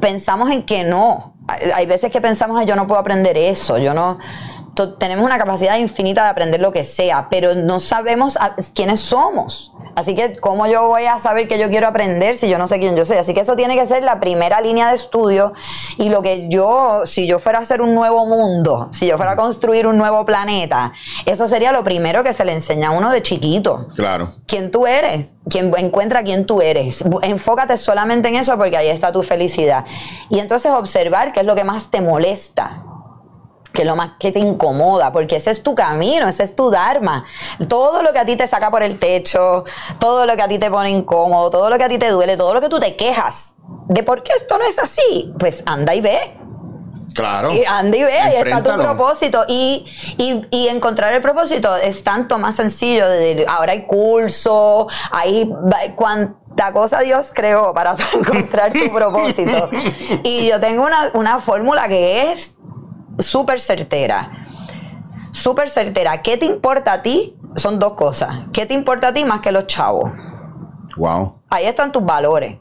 pensamos 0.00 0.50
en 0.50 0.64
que 0.64 0.84
no. 0.84 1.34
Hay 1.74 1.86
veces 1.86 2.10
que 2.10 2.20
pensamos, 2.20 2.64
yo 2.66 2.74
no 2.74 2.86
puedo 2.86 3.00
aprender 3.00 3.36
eso, 3.36 3.78
yo 3.78 3.94
no 3.94 4.18
tenemos 4.98 5.24
una 5.24 5.38
capacidad 5.38 5.78
infinita 5.78 6.24
de 6.24 6.30
aprender 6.30 6.60
lo 6.60 6.72
que 6.72 6.84
sea, 6.84 7.28
pero 7.30 7.54
no 7.54 7.80
sabemos 7.80 8.38
quiénes 8.74 9.00
somos. 9.00 9.72
Así 9.94 10.14
que, 10.14 10.36
¿cómo 10.36 10.66
yo 10.66 10.88
voy 10.88 11.06
a 11.06 11.18
saber 11.18 11.48
que 11.48 11.58
yo 11.58 11.70
quiero 11.70 11.88
aprender 11.88 12.36
si 12.36 12.50
yo 12.50 12.58
no 12.58 12.66
sé 12.66 12.78
quién 12.78 12.94
yo 12.96 13.06
soy? 13.06 13.16
Así 13.16 13.32
que 13.32 13.40
eso 13.40 13.56
tiene 13.56 13.74
que 13.76 13.86
ser 13.86 14.02
la 14.04 14.20
primera 14.20 14.60
línea 14.60 14.90
de 14.90 14.96
estudio. 14.96 15.54
Y 15.96 16.10
lo 16.10 16.20
que 16.20 16.48
yo, 16.50 17.06
si 17.06 17.26
yo 17.26 17.38
fuera 17.38 17.60
a 17.60 17.62
hacer 17.62 17.80
un 17.80 17.94
nuevo 17.94 18.26
mundo, 18.26 18.88
si 18.92 19.06
yo 19.06 19.16
fuera 19.16 19.32
a 19.32 19.36
construir 19.36 19.86
un 19.86 19.96
nuevo 19.96 20.26
planeta, 20.26 20.92
eso 21.24 21.46
sería 21.46 21.72
lo 21.72 21.82
primero 21.82 22.22
que 22.22 22.34
se 22.34 22.44
le 22.44 22.52
enseña 22.52 22.88
a 22.88 22.90
uno 22.90 23.10
de 23.10 23.22
chiquito. 23.22 23.88
Claro. 23.94 24.34
¿Quién 24.46 24.70
tú 24.70 24.86
eres? 24.86 25.32
¿Quién 25.48 25.72
encuentra 25.78 26.22
quién 26.22 26.44
tú 26.44 26.60
eres? 26.60 27.02
Enfócate 27.22 27.78
solamente 27.78 28.28
en 28.28 28.36
eso 28.36 28.58
porque 28.58 28.76
ahí 28.76 28.88
está 28.88 29.12
tu 29.12 29.22
felicidad. 29.22 29.86
Y 30.28 30.40
entonces 30.40 30.70
observar 30.72 31.32
qué 31.32 31.40
es 31.40 31.46
lo 31.46 31.54
que 31.54 31.64
más 31.64 31.90
te 31.90 32.02
molesta 32.02 32.82
que 33.76 33.82
es 33.82 33.86
lo 33.86 33.94
más 33.94 34.12
que 34.18 34.32
te 34.32 34.38
incomoda, 34.40 35.12
porque 35.12 35.36
ese 35.36 35.50
es 35.52 35.62
tu 35.62 35.74
camino, 35.74 36.26
ese 36.26 36.42
es 36.44 36.56
tu 36.56 36.70
dharma. 36.70 37.24
Todo 37.68 38.02
lo 38.02 38.12
que 38.12 38.18
a 38.18 38.24
ti 38.24 38.34
te 38.36 38.46
saca 38.48 38.70
por 38.70 38.82
el 38.82 38.98
techo, 38.98 39.64
todo 40.00 40.24
lo 40.26 40.34
que 40.34 40.42
a 40.42 40.48
ti 40.48 40.58
te 40.58 40.70
pone 40.70 40.90
incómodo, 40.90 41.50
todo 41.50 41.70
lo 41.70 41.76
que 41.78 41.84
a 41.84 41.88
ti 41.88 41.98
te 41.98 42.08
duele, 42.10 42.36
todo 42.36 42.54
lo 42.54 42.60
que 42.60 42.68
tú 42.68 42.80
te 42.80 42.96
quejas, 42.96 43.50
de 43.88 44.02
por 44.02 44.22
qué 44.22 44.32
esto 44.40 44.58
no 44.58 44.64
es 44.64 44.78
así, 44.78 45.32
pues 45.38 45.62
anda 45.66 45.94
y 45.94 46.00
ve. 46.00 46.18
Claro. 47.14 47.50
Y 47.52 47.64
anda 47.64 47.96
y 47.96 48.02
ve, 48.02 48.18
ahí 48.18 48.36
está 48.36 48.62
tu 48.62 48.82
propósito. 48.82 49.44
Y, 49.48 49.86
y- 50.18 50.46
y 50.50 50.68
encontrar 50.68 51.14
el 51.14 51.22
propósito 51.22 51.74
es 51.76 52.04
tanto 52.04 52.38
más 52.38 52.56
sencillo. 52.56 53.08
de- 53.08 53.46
ahora 53.48 53.72
hay 53.72 53.86
cursos, 53.86 54.86
hay 55.12 55.50
cuánta 55.94 56.72
cosa 56.74 57.00
Dios 57.00 57.30
creó 57.32 57.72
para 57.72 57.96
encontrar 58.14 58.72
tu 58.72 58.92
propósito. 58.92 59.70
Y 60.24 60.46
yo 60.48 60.60
tengo 60.60 60.84
una, 60.84 61.10
una 61.14 61.40
fórmula 61.40 61.88
que 61.88 62.32
es 62.32 62.55
súper 63.18 63.60
certera. 63.60 64.46
Súper 65.32 65.68
certera. 65.68 66.22
¿Qué 66.22 66.36
te 66.36 66.46
importa 66.46 66.94
a 66.94 67.02
ti? 67.02 67.36
Son 67.56 67.78
dos 67.78 67.94
cosas. 67.94 68.44
¿Qué 68.52 68.66
te 68.66 68.74
importa 68.74 69.08
a 69.08 69.14
ti 69.14 69.24
más 69.24 69.40
que 69.40 69.52
los 69.52 69.66
chavos? 69.66 70.10
Wow. 70.96 71.42
Ahí 71.50 71.66
están 71.66 71.92
tus 71.92 72.04
valores. 72.04 72.58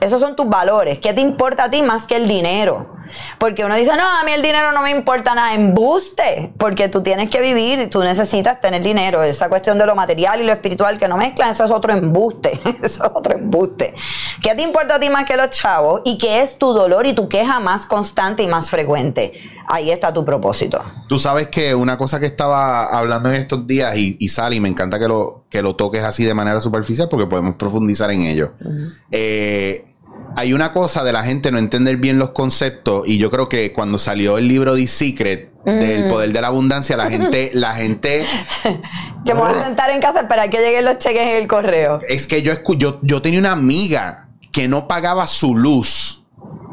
Esos 0.00 0.20
son 0.20 0.36
tus 0.36 0.48
valores. 0.48 0.98
¿Qué 0.98 1.12
te 1.12 1.20
importa 1.20 1.64
a 1.64 1.70
ti 1.70 1.82
más 1.82 2.06
que 2.06 2.16
el 2.16 2.28
dinero? 2.28 2.97
Porque 3.38 3.64
uno 3.64 3.74
dice, 3.74 3.96
no, 3.96 4.06
a 4.06 4.24
mí 4.24 4.32
el 4.32 4.42
dinero 4.42 4.72
no 4.72 4.82
me 4.82 4.90
importa 4.90 5.34
nada. 5.34 5.54
Embuste. 5.54 6.52
Porque 6.58 6.88
tú 6.88 7.02
tienes 7.02 7.30
que 7.30 7.40
vivir 7.40 7.78
y 7.80 7.86
tú 7.88 8.00
necesitas 8.00 8.60
tener 8.60 8.82
dinero. 8.82 9.22
Esa 9.22 9.48
cuestión 9.48 9.78
de 9.78 9.86
lo 9.86 9.94
material 9.94 10.40
y 10.40 10.44
lo 10.44 10.52
espiritual 10.52 10.98
que 10.98 11.08
no 11.08 11.16
mezclan, 11.16 11.50
eso 11.50 11.64
es 11.64 11.70
otro 11.70 11.92
embuste. 11.92 12.52
eso 12.82 12.82
es 12.82 13.00
otro 13.00 13.34
embuste. 13.34 13.94
¿Qué 14.42 14.54
te 14.54 14.62
importa 14.62 14.96
a 14.96 15.00
ti 15.00 15.08
más 15.08 15.26
que 15.26 15.36
los 15.36 15.50
chavos? 15.50 16.02
¿Y 16.04 16.18
qué 16.18 16.42
es 16.42 16.58
tu 16.58 16.72
dolor 16.72 17.06
y 17.06 17.14
tu 17.14 17.28
queja 17.28 17.60
más 17.60 17.86
constante 17.86 18.42
y 18.42 18.46
más 18.46 18.70
frecuente? 18.70 19.32
Ahí 19.70 19.90
está 19.90 20.14
tu 20.14 20.24
propósito. 20.24 20.82
Tú 21.08 21.18
sabes 21.18 21.48
que 21.48 21.74
una 21.74 21.98
cosa 21.98 22.18
que 22.18 22.26
estaba 22.26 22.86
hablando 22.86 23.28
en 23.28 23.34
estos 23.34 23.66
días 23.66 23.96
y, 23.96 24.16
y 24.18 24.28
Sally, 24.30 24.60
me 24.60 24.68
encanta 24.68 24.98
que 24.98 25.06
lo, 25.06 25.44
que 25.50 25.60
lo 25.60 25.76
toques 25.76 26.04
así 26.04 26.24
de 26.24 26.34
manera 26.34 26.60
superficial 26.60 27.08
porque 27.10 27.26
podemos 27.26 27.56
profundizar 27.56 28.10
en 28.10 28.22
ello. 28.22 28.52
Eh, 29.10 29.87
hay 30.38 30.52
una 30.52 30.72
cosa 30.72 31.02
de 31.02 31.12
la 31.12 31.24
gente 31.24 31.50
no 31.50 31.58
entender 31.58 31.96
bien 31.96 32.16
los 32.16 32.30
conceptos 32.30 33.08
y 33.08 33.18
yo 33.18 33.28
creo 33.28 33.48
que 33.48 33.72
cuando 33.72 33.98
salió 33.98 34.38
el 34.38 34.46
libro 34.46 34.76
The 34.76 34.86
Secret 34.86 35.52
del 35.64 36.08
poder 36.08 36.32
de 36.32 36.40
la 36.40 36.46
abundancia, 36.46 36.96
la 36.96 37.10
gente, 37.10 37.50
la 37.54 37.74
gente 37.74 38.24
Yo 39.24 39.34
me 39.34 39.40
voy 39.40 39.52
a 39.52 39.64
sentar 39.64 39.90
en 39.90 40.00
casa 40.00 40.20
a 40.20 40.22
esperar 40.22 40.48
que 40.48 40.58
lleguen 40.58 40.84
los 40.84 40.98
cheques 40.98 41.22
en 41.22 41.42
el 41.42 41.48
correo. 41.48 42.00
es 42.08 42.28
que 42.28 42.42
yo, 42.42 42.52
yo, 42.76 43.00
yo 43.02 43.20
tenía 43.20 43.40
una 43.40 43.50
amiga 43.50 44.28
que 44.52 44.68
no 44.68 44.86
pagaba 44.86 45.26
su 45.26 45.56
luz 45.56 46.24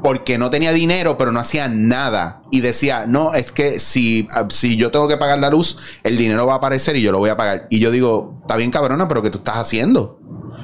porque 0.05 0.37
no 0.37 0.51
tenía 0.51 0.71
dinero, 0.71 1.17
pero 1.17 1.31
no 1.31 1.39
hacía 1.39 1.67
nada. 1.67 2.43
Y 2.51 2.61
decía, 2.61 3.05
no, 3.07 3.33
es 3.33 3.51
que 3.51 3.79
si, 3.79 4.27
ah, 4.29 4.45
si 4.51 4.77
yo 4.77 4.91
tengo 4.91 5.07
que 5.07 5.17
pagar 5.17 5.39
la 5.39 5.49
luz, 5.49 5.79
el 6.03 6.15
dinero 6.15 6.45
va 6.45 6.53
a 6.53 6.57
aparecer 6.57 6.95
y 6.95 7.01
yo 7.01 7.11
lo 7.11 7.17
voy 7.17 7.31
a 7.31 7.37
pagar. 7.37 7.65
Y 7.71 7.79
yo 7.79 7.89
digo, 7.89 8.37
está 8.41 8.55
bien 8.55 8.69
cabrona, 8.69 9.07
pero 9.07 9.23
¿qué 9.23 9.31
tú 9.31 9.39
estás 9.39 9.57
haciendo? 9.57 10.19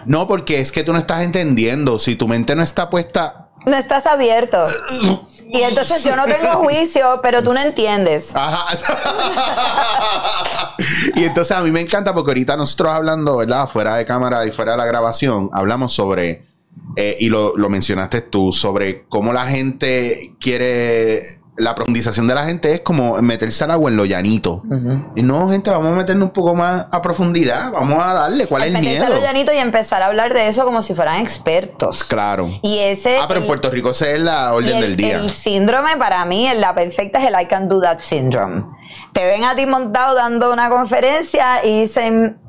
No, 0.06 0.28
porque 0.28 0.62
es 0.62 0.72
que 0.72 0.84
tú 0.84 0.94
no 0.94 1.00
estás 1.00 1.24
entendiendo. 1.24 1.98
Si 1.98 2.16
tu 2.16 2.28
mente 2.28 2.56
no 2.56 2.62
está 2.62 2.92
puesta... 2.92 3.50
No 3.66 3.76
estás 3.76 4.06
abierto. 4.06 4.64
Y 5.54 5.64
entonces 5.64 6.02
yo 6.06 6.16
no 6.16 6.24
tengo 6.24 6.64
juicio, 6.64 7.20
pero 7.22 7.44
tú 7.44 7.54
no 7.54 7.60
entiendes. 7.60 8.34
Ajá. 8.34 8.78
y 11.16 11.26
entonces 11.26 11.58
a 11.58 11.60
mí 11.60 11.72
me 11.72 11.82
encanta 11.82 12.14
porque 12.14 12.30
ahorita 12.30 12.56
nosotros 12.56 12.94
hablando, 12.94 13.36
¿verdad? 13.36 13.68
Fuera 13.68 13.98
de 13.98 14.06
cámara 14.06 14.46
y 14.46 14.54
fuera 14.54 14.72
de 14.72 14.78
la 14.78 14.86
grabación, 14.86 15.50
hablamos 15.52 15.94
sobre, 15.94 16.42
eh, 16.96 17.16
y 17.20 17.30
lo, 17.30 17.56
lo 17.58 17.70
mencionaste 17.70 18.22
tú, 18.22 18.52
sobre 18.52 19.06
cómo 19.08 19.34
la 19.34 19.46
gente 19.46 20.36
quiere, 20.40 21.22
la 21.58 21.76
profundización 21.76 22.28
de 22.28 22.36
la 22.36 22.46
gente 22.46 22.74
es 22.74 22.82
como 22.82 23.22
meterse 23.22 23.64
al 23.64 23.72
agua 23.72 23.92
en 23.92 23.98
lo 23.98 24.06
llanito. 24.06 24.64
Y 25.16 25.22
no, 25.22 25.50
gente, 25.50 25.70
vamos 25.70 25.94
a 25.94 25.96
meternos 25.96 26.28
un 26.28 26.34
poco 26.34 26.56
más 26.56 26.88
a 26.92 27.02
profundidad, 27.02 27.72
vamos 27.72 28.04
a 28.04 28.14
darle, 28.14 28.48
¿cuál 28.48 28.64
es 28.64 28.68
el 28.70 28.74
Meterse 28.74 28.98
a 28.98 29.06
miedo? 29.06 29.16
lo 29.16 29.22
llanito 29.22 29.54
y 29.54 29.58
empezar 29.58 30.02
a 30.02 30.08
hablar 30.08 30.34
de 30.34 30.48
eso 30.48 30.66
como 30.66 30.82
si 30.82 30.94
fueran 30.96 31.22
expertos. 31.22 32.04
Claro. 32.04 32.50
Y 32.62 32.80
ese. 32.80 33.18
Ah, 33.18 33.26
pero 33.28 33.42
en 33.42 33.48
Puerto 33.48 33.70
Rico 33.70 33.92
esa 33.92 34.10
es 34.10 34.20
la 34.20 34.54
orden 34.54 34.78
el, 34.78 34.82
del 34.82 34.96
día. 34.98 35.18
el 35.18 35.30
síndrome 35.30 35.98
para 35.98 36.26
mí, 36.26 36.50
la 36.56 36.74
perfecta 36.74 37.20
es 37.20 37.28
el 37.28 37.40
I 37.40 37.46
can 37.46 37.68
do 37.68 37.80
that 37.82 38.00
syndrome. 38.00 38.66
Te 39.14 39.26
ven 39.26 39.44
a 39.44 39.56
ti 39.56 39.66
montado 39.66 40.16
dando 40.16 40.52
una 40.52 40.70
conferencia 40.70 41.64
y 41.66 41.82
dicen, 41.82 42.40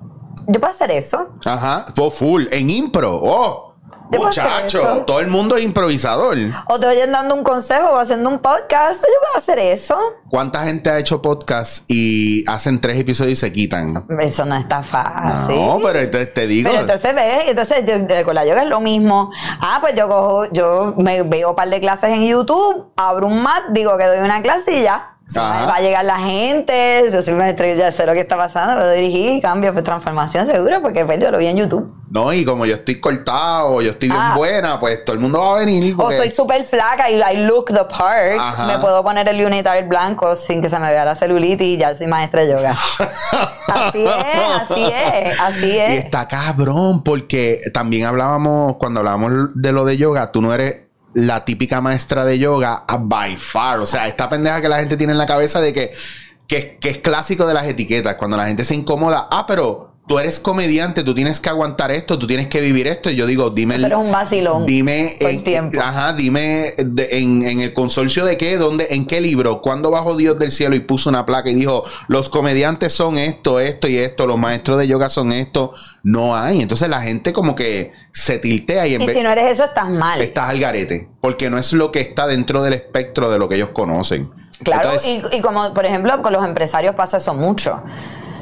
yo 0.46 0.60
puedo 0.60 0.72
hacer 0.72 0.90
eso. 0.90 1.34
Ajá, 1.44 1.86
fue 1.94 2.10
full, 2.10 2.46
en 2.50 2.70
impro. 2.70 3.20
Oh, 3.22 3.32
¿Te 3.34 3.40
puedo 3.40 3.60
hacer 3.60 3.71
muchacho, 4.18 5.04
todo 5.06 5.20
el 5.20 5.28
mundo 5.28 5.56
es 5.56 5.64
improvisador. 5.64 6.36
O 6.68 6.78
te 6.80 6.86
oyen 6.86 7.12
dando 7.12 7.34
un 7.34 7.42
consejo 7.42 7.90
o 7.90 7.98
haciendo 7.98 8.28
un 8.28 8.38
podcast, 8.38 9.00
yo 9.02 9.08
puedo 9.20 9.36
hacer 9.38 9.58
eso. 9.58 9.96
¿Cuánta 10.28 10.64
gente 10.64 10.90
ha 10.90 10.98
hecho 10.98 11.20
podcast 11.22 11.84
y 11.88 12.44
hacen 12.48 12.80
tres 12.80 12.98
episodios 12.98 13.32
y 13.32 13.36
se 13.40 13.52
quitan? 13.52 14.04
Eso 14.20 14.44
no 14.44 14.54
está 14.56 14.82
fácil. 14.82 15.56
No, 15.56 15.78
pero 15.82 16.00
entonces 16.00 16.32
te 16.34 16.46
digo. 16.46 16.70
Pero 16.70 16.82
entonces 16.82 17.14
ves, 17.14 17.42
entonces 17.48 17.84
yo- 17.86 18.24
con 18.24 18.34
la 18.34 18.44
yoga 18.46 18.62
es 18.62 18.68
lo 18.68 18.80
mismo. 18.80 19.30
Ah, 19.60 19.78
pues 19.80 19.94
yo 19.94 20.08
cojo, 20.08 20.44
yo 20.52 20.94
me 20.98 21.22
veo 21.22 21.50
un 21.50 21.56
par 21.56 21.68
de 21.68 21.80
clases 21.80 22.10
en 22.10 22.26
YouTube, 22.26 22.92
abro 22.96 23.26
un 23.26 23.42
mat, 23.42 23.64
digo 23.70 23.96
que 23.98 24.06
doy 24.06 24.18
una 24.18 24.42
clase 24.42 24.78
y 24.78 24.82
ya. 24.82 25.11
Se 25.26 25.38
va 25.40 25.74
a 25.76 25.80
llegar 25.80 26.04
la 26.04 26.18
gente, 26.18 27.04
yo 27.10 27.22
soy 27.22 27.32
maestro, 27.34 27.66
ya 27.74 27.90
sé 27.90 28.04
lo 28.04 28.12
que 28.12 28.20
está 28.20 28.36
pasando, 28.36 28.74
puedo 28.76 28.92
dirigir, 28.92 29.40
cambio, 29.40 29.72
pues 29.72 29.82
transformación 29.82 30.46
seguro, 30.46 30.82
porque 30.82 31.06
pues 31.06 31.18
yo 31.20 31.30
lo 31.30 31.38
vi 31.38 31.46
en 31.46 31.56
YouTube. 31.56 31.90
No, 32.10 32.30
y 32.34 32.44
como 32.44 32.66
yo 32.66 32.74
estoy 32.74 33.00
cortado, 33.00 33.80
yo 33.80 33.92
estoy 33.92 34.10
bien 34.10 34.20
Ah. 34.20 34.34
buena, 34.36 34.78
pues 34.78 35.02
todo 35.06 35.14
el 35.14 35.20
mundo 35.20 35.38
va 35.40 35.56
a 35.56 35.58
venir. 35.64 35.94
O 35.94 35.96
porque- 35.96 36.18
soy 36.18 36.30
súper 36.30 36.64
flaca 36.64 37.08
y 37.08 37.14
I 37.14 37.46
look 37.46 37.66
the 37.68 37.84
part, 37.84 38.38
Ajá. 38.38 38.66
me 38.66 38.78
puedo 38.80 39.02
poner 39.02 39.26
el 39.28 39.42
unitar 39.42 39.82
blanco 39.88 40.36
sin 40.36 40.60
que 40.60 40.68
se 40.68 40.78
me 40.78 40.90
vea 40.90 41.06
la 41.06 41.14
celulitis 41.14 41.66
y 41.66 41.76
ya 41.78 41.96
soy 41.96 42.08
maestra 42.08 42.42
de 42.42 42.52
yoga. 42.52 42.76
así 43.68 44.04
es, 44.06 44.60
así 44.60 44.84
es, 44.92 45.40
así 45.40 45.66
Y 45.70 45.78
es. 45.78 46.04
está 46.04 46.28
cabrón, 46.28 47.02
porque 47.02 47.58
también 47.72 48.04
hablábamos, 48.06 48.76
cuando 48.76 49.00
hablábamos 49.00 49.32
de 49.54 49.72
lo 49.72 49.86
de 49.86 49.96
yoga, 49.96 50.30
tú 50.32 50.42
no 50.42 50.52
eres 50.52 50.76
la 51.14 51.44
típica 51.44 51.80
maestra 51.80 52.24
de 52.24 52.38
yoga 52.38 52.84
by 53.00 53.36
far. 53.36 53.80
O 53.80 53.86
sea, 53.86 54.06
esta 54.06 54.28
pendeja 54.28 54.60
que 54.60 54.68
la 54.68 54.78
gente 54.78 54.96
tiene 54.96 55.12
en 55.12 55.18
la 55.18 55.26
cabeza 55.26 55.60
de 55.60 55.72
que, 55.72 55.92
que, 56.46 56.78
que 56.80 56.90
es 56.90 56.98
clásico 56.98 57.46
de 57.46 57.54
las 57.54 57.66
etiquetas, 57.66 58.16
cuando 58.16 58.36
la 58.36 58.46
gente 58.46 58.64
se 58.64 58.74
incomoda, 58.74 59.28
ah, 59.30 59.44
pero 59.46 59.91
tú 60.08 60.18
eres 60.18 60.40
comediante, 60.40 61.04
tú 61.04 61.14
tienes 61.14 61.38
que 61.40 61.48
aguantar 61.48 61.90
esto, 61.90 62.18
tú 62.18 62.26
tienes 62.26 62.48
que 62.48 62.60
vivir 62.60 62.86
esto. 62.86 63.08
Y 63.10 63.14
yo 63.16 63.26
digo, 63.26 63.50
dime 63.50 63.76
el- 63.76 63.82
Pero 63.82 64.00
es 64.00 64.06
un 64.06 64.12
vacilón. 64.12 64.66
Dime, 64.66 65.12
en- 65.20 65.44
tiempo. 65.44 65.80
ajá, 65.80 66.12
dime 66.12 66.72
de- 66.76 67.08
en, 67.18 67.42
en 67.42 67.60
el 67.60 67.72
consorcio 67.72 68.24
de 68.24 68.36
qué, 68.36 68.56
dónde, 68.58 68.88
en 68.90 69.06
qué 69.06 69.20
libro, 69.20 69.60
cuándo 69.62 69.90
bajó 69.90 70.16
Dios 70.16 70.38
del 70.38 70.50
cielo 70.52 70.74
y 70.74 70.80
puso 70.80 71.08
una 71.08 71.24
placa 71.24 71.50
y 71.50 71.54
dijo, 71.54 71.84
los 72.08 72.28
comediantes 72.28 72.92
son 72.92 73.16
esto, 73.16 73.60
esto 73.60 73.88
y 73.88 73.96
esto, 73.96 74.26
los 74.26 74.38
maestros 74.38 74.78
de 74.78 74.88
yoga 74.88 75.08
son 75.08 75.32
esto. 75.32 75.72
No 76.02 76.36
hay. 76.36 76.60
Entonces 76.62 76.88
la 76.88 77.00
gente 77.00 77.32
como 77.32 77.54
que 77.54 77.92
se 78.12 78.38
tiltea 78.38 78.86
y 78.88 78.94
en 78.96 79.02
Y 79.02 79.06
vez 79.06 79.16
si 79.16 79.22
no 79.22 79.30
eres 79.30 79.52
eso, 79.52 79.64
estás 79.64 79.88
mal. 79.88 80.20
estás 80.20 80.50
al 80.50 80.58
garete, 80.58 81.08
porque 81.20 81.48
no 81.48 81.58
es 81.58 81.72
lo 81.72 81.92
que 81.92 82.00
está 82.00 82.26
dentro 82.26 82.62
del 82.62 82.74
espectro 82.74 83.30
de 83.30 83.38
lo 83.38 83.48
que 83.48 83.54
ellos 83.54 83.70
conocen. 83.72 84.30
Claro, 84.64 84.90
Entonces, 84.92 85.22
y, 85.32 85.36
y 85.36 85.40
como 85.40 85.72
por 85.74 85.86
ejemplo 85.86 86.20
con 86.22 86.32
los 86.32 86.44
empresarios 86.44 86.94
pasa 86.94 87.16
eso 87.16 87.34
mucho. 87.34 87.82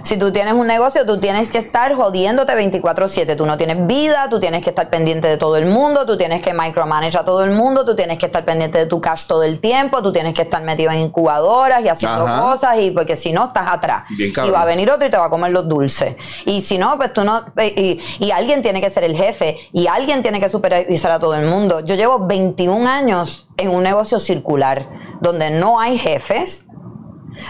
Si 0.02 0.19
tú 0.19 0.33
tienes 0.33 0.54
un 0.54 0.66
negocio, 0.66 1.04
tú 1.07 1.19
tienes 1.19 1.50
que 1.50 1.59
estar 1.59 1.95
jodiéndote 1.95 2.54
24/7. 2.54 3.37
Tú 3.37 3.47
no 3.47 3.57
tienes 3.57 3.87
vida, 3.87 4.28
tú 4.30 4.40
tienes 4.40 4.62
que 4.62 4.71
estar 4.71 4.88
pendiente 4.90 5.28
de 5.28 5.37
todo 5.37 5.57
el 5.57 5.66
mundo, 5.66 6.07
tú 6.07 6.16
tienes 6.16 6.42
que 6.42 6.52
micromanage 6.54 7.19
a 7.19 7.25
todo 7.25 7.45
el 7.45 7.50
mundo, 7.52 7.85
tú 7.85 7.95
tienes 7.95 8.19
que 8.19 8.26
estar 8.26 8.45
pendiente 8.45 8.78
de 8.78 8.87
tu 8.87 9.00
cash 9.00 9.26
todo 9.26 9.42
el 9.42 9.61
tiempo, 9.61 10.02
tú 10.02 10.12
tienes 10.12 10.35
que 10.35 10.42
estar 10.42 10.62
metido 10.62 10.90
en 10.90 10.99
incubadoras 10.99 11.85
y 11.85 11.88
haciendo 11.88 12.26
Ajá. 12.26 12.42
cosas, 12.42 12.78
y 12.80 12.90
porque 12.90 13.16
si 13.16 13.33
no, 13.33 13.47
estás 13.47 13.69
atrás. 13.69 14.04
Bien 14.11 14.33
y 14.47 14.50
va 14.50 14.62
a 14.62 14.64
venir 14.64 14.90
otro 14.90 15.07
y 15.07 15.11
te 15.11 15.16
va 15.16 15.26
a 15.26 15.30
comer 15.30 15.52
los 15.52 15.69
dulces. 15.69 16.16
Y 16.47 16.62
si 16.62 16.78
no, 16.78 16.97
pues 16.97 17.12
tú 17.12 17.25
no. 17.25 17.45
Y, 17.76 18.00
y 18.19 18.30
alguien 18.30 18.62
tiene 18.62 18.80
que 18.80 18.90
ser 18.90 19.04
el 19.04 19.16
jefe, 19.16 19.59
y 19.73 19.87
alguien 19.87 20.23
tiene 20.23 20.40
que 20.40 20.49
supervisar 20.49 21.12
a 21.12 21.19
todo 21.19 21.35
el 21.35 21.47
mundo. 21.47 21.80
Yo 21.80 21.95
llevo 21.95 22.26
21 22.26 22.88
años 22.88 23.49
en 23.57 23.69
un 23.69 23.83
negocio 23.83 24.21
circular, 24.21 24.88
donde 25.21 25.50
no 25.50 25.80
hay 25.80 25.99
jefes, 25.99 26.66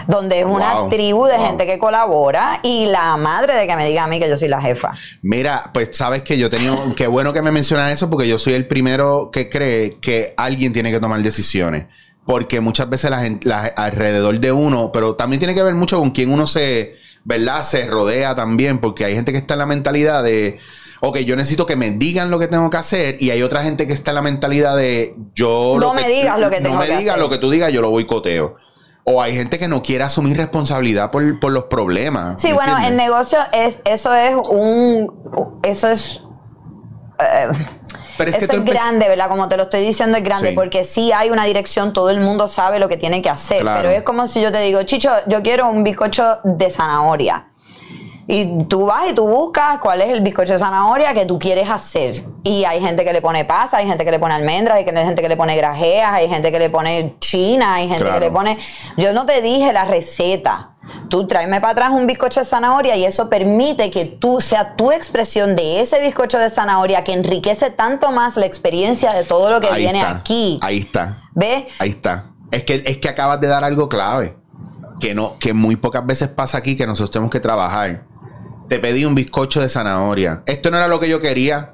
donde 0.07 0.39
es 0.39 0.45
una 0.45 0.73
Wow, 0.81 0.89
tribu 0.89 1.25
de 1.25 1.37
wow. 1.37 1.45
gente 1.47 1.65
que 1.65 1.77
colabora 1.79 2.59
y 2.63 2.85
la 2.85 3.17
madre 3.17 3.55
de 3.55 3.67
que 3.67 3.75
me 3.75 3.85
diga 3.87 4.03
a 4.03 4.07
mí 4.07 4.19
que 4.19 4.29
yo 4.29 4.37
soy 4.37 4.47
la 4.47 4.61
jefa. 4.61 4.93
Mira, 5.21 5.71
pues 5.73 5.89
sabes 5.93 6.21
que 6.21 6.37
yo 6.37 6.49
tenido, 6.49 6.77
qué 6.95 7.07
bueno 7.07 7.33
que 7.33 7.41
me 7.41 7.51
mencionas 7.51 7.91
eso 7.91 8.09
porque 8.09 8.27
yo 8.27 8.37
soy 8.37 8.53
el 8.53 8.67
primero 8.67 9.29
que 9.31 9.49
cree 9.49 9.97
que 9.99 10.33
alguien 10.37 10.73
tiene 10.73 10.91
que 10.91 10.99
tomar 10.99 11.21
decisiones. 11.21 11.85
Porque 12.25 12.61
muchas 12.61 12.87
veces 12.89 13.09
la 13.09 13.21
gente, 13.23 13.47
la- 13.47 13.65
alrededor 13.75 14.39
de 14.39 14.51
uno, 14.51 14.91
pero 14.91 15.15
también 15.15 15.39
tiene 15.39 15.55
que 15.55 15.63
ver 15.63 15.73
mucho 15.73 15.97
con 15.99 16.11
quién 16.11 16.31
uno 16.31 16.45
se, 16.45 16.93
¿verdad? 17.23 17.63
Se 17.63 17.87
rodea 17.87 18.35
también, 18.35 18.77
porque 18.79 19.05
hay 19.05 19.15
gente 19.15 19.31
que 19.31 19.39
está 19.39 19.55
en 19.55 19.59
la 19.59 19.65
mentalidad 19.65 20.23
de, 20.23 20.59
ok, 21.01 21.17
yo 21.19 21.35
necesito 21.35 21.65
que 21.65 21.75
me 21.75 21.89
digan 21.89 22.29
lo 22.29 22.37
que 22.37 22.47
tengo 22.47 22.69
que 22.69 22.77
hacer, 22.77 23.17
y 23.19 23.31
hay 23.31 23.41
otra 23.41 23.63
gente 23.63 23.87
que 23.87 23.93
está 23.93 24.11
en 24.11 24.15
la 24.15 24.21
mentalidad 24.21 24.77
de, 24.77 25.15
yo... 25.33 25.73
No 25.79 25.87
lo 25.87 25.93
me 25.95 26.07
digas 26.07 26.39
lo 26.39 26.49
que 26.51 26.57
tengo 26.57 26.75
No 26.75 26.79
me 26.81 26.85
que 26.85 26.97
digas 26.97 27.15
hacer. 27.15 27.23
lo 27.23 27.29
que 27.31 27.37
tú 27.39 27.49
digas, 27.49 27.71
yo 27.73 27.81
lo 27.81 27.89
boicoteo. 27.89 28.55
O 29.03 29.21
hay 29.21 29.35
gente 29.35 29.57
que 29.57 29.67
no 29.67 29.81
quiere 29.81 30.03
asumir 30.03 30.37
responsabilidad 30.37 31.09
por, 31.09 31.39
por 31.39 31.51
los 31.51 31.63
problemas. 31.65 32.39
Sí, 32.41 32.49
¿me 32.49 32.53
bueno, 32.53 32.77
el 32.85 32.95
negocio 32.95 33.39
es, 33.51 33.79
eso 33.83 34.13
es 34.13 34.35
un, 34.35 35.59
eso 35.63 35.87
es, 35.87 36.23
eh, 37.19 37.47
Pero 38.17 38.29
es 38.29 38.43
eso 38.43 38.51
es 38.53 38.63
grande, 38.63 39.07
¿verdad? 39.09 39.27
Como 39.27 39.49
te 39.49 39.57
lo 39.57 39.63
estoy 39.63 39.83
diciendo, 39.83 40.17
es 40.17 40.23
grande, 40.23 40.49
Sí. 40.49 40.55
porque 40.55 40.83
sí 40.83 41.11
hay 41.11 41.31
una 41.31 41.45
dirección, 41.45 41.93
todo 41.93 42.11
el 42.11 42.21
mundo 42.21 42.47
sabe 42.47 42.77
lo 42.77 42.87
que 42.89 42.97
tiene 42.97 43.21
que 43.23 43.29
hacer, 43.29 43.61
Claro. 43.61 43.81
pero 43.81 43.91
es 43.91 44.03
como 44.03 44.27
si 44.27 44.39
yo 44.41 44.51
te 44.51 44.59
digo, 44.59 44.83
Chicho, 44.83 45.09
yo 45.27 45.41
quiero 45.41 45.67
un 45.69 45.83
bizcocho 45.83 46.37
de 46.43 46.69
zanahoria. 46.69 47.47
Y 48.33 48.63
tú 48.63 48.85
vas 48.85 49.09
y 49.09 49.13
tú 49.13 49.27
buscas 49.27 49.79
cuál 49.79 49.99
es 49.99 50.07
el 50.07 50.21
bizcocho 50.21 50.53
de 50.53 50.59
zanahoria 50.59 51.13
que 51.13 51.25
tú 51.25 51.37
quieres 51.37 51.69
hacer. 51.69 52.15
Y 52.45 52.63
hay 52.63 52.79
gente 52.79 53.03
que 53.03 53.11
le 53.11 53.21
pone 53.21 53.43
pasa, 53.43 53.75
hay 53.75 53.87
gente 53.87 54.05
que 54.05 54.11
le 54.11 54.19
pone 54.19 54.33
almendras, 54.33 54.77
hay 54.77 54.85
gente 54.85 55.21
que 55.21 55.27
le 55.27 55.35
pone 55.35 55.57
grajeas, 55.57 56.13
hay 56.13 56.29
gente 56.29 56.49
que 56.49 56.57
le 56.57 56.69
pone 56.69 57.17
china, 57.19 57.75
hay 57.75 57.89
gente 57.89 58.09
que 58.09 58.19
le 58.21 58.31
pone... 58.31 58.57
Yo 58.95 59.11
no 59.11 59.25
te 59.25 59.41
dije 59.41 59.73
la 59.73 59.83
receta. 59.83 60.75
Tú 61.09 61.27
tráeme 61.27 61.59
para 61.59 61.73
atrás 61.73 61.89
un 61.91 62.07
bizcocho 62.07 62.39
de 62.39 62.45
zanahoria 62.45 62.95
y 62.95 63.03
eso 63.03 63.29
permite 63.29 63.91
que 63.91 64.05
tú 64.05 64.39
sea 64.39 64.77
tu 64.77 64.93
expresión 64.93 65.57
de 65.57 65.81
ese 65.81 65.99
bizcocho 65.99 66.39
de 66.39 66.49
zanahoria 66.49 67.03
que 67.03 67.11
enriquece 67.11 67.69
tanto 67.69 68.13
más 68.13 68.37
la 68.37 68.45
experiencia 68.45 69.11
de 69.11 69.25
todo 69.25 69.49
lo 69.49 69.59
que 69.59 69.75
viene 69.75 70.03
aquí. 70.03 70.57
Ahí 70.61 70.77
está. 70.77 71.17
¿Ves? 71.33 71.65
Ahí 71.79 71.89
está. 71.89 72.27
Es 72.49 72.63
que, 72.63 72.75
es 72.75 72.95
que 72.95 73.09
acabas 73.09 73.41
de 73.41 73.47
dar 73.47 73.65
algo 73.65 73.89
clave. 73.89 74.37
Que, 75.01 75.13
no, 75.13 75.37
que 75.37 75.53
muy 75.53 75.75
pocas 75.75 76.05
veces 76.05 76.29
pasa 76.29 76.59
aquí 76.59 76.77
que 76.77 76.87
nosotros 76.87 77.11
tenemos 77.11 77.29
que 77.29 77.41
trabajar. 77.41 78.09
Te 78.71 78.79
pedí 78.79 79.03
un 79.03 79.15
bizcocho 79.15 79.59
de 79.59 79.67
zanahoria. 79.67 80.43
Esto 80.45 80.71
no 80.71 80.77
era 80.77 80.87
lo 80.87 80.97
que 80.97 81.09
yo 81.09 81.19
quería. 81.19 81.73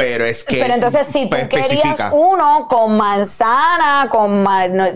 Pero 0.00 0.24
es 0.24 0.44
que. 0.44 0.56
Pero 0.56 0.74
entonces, 0.74 1.06
si 1.10 1.28
tú 1.28 1.36
querías 1.48 2.12
uno 2.12 2.66
con 2.68 2.96
manzana, 2.96 4.08
con, 4.10 4.42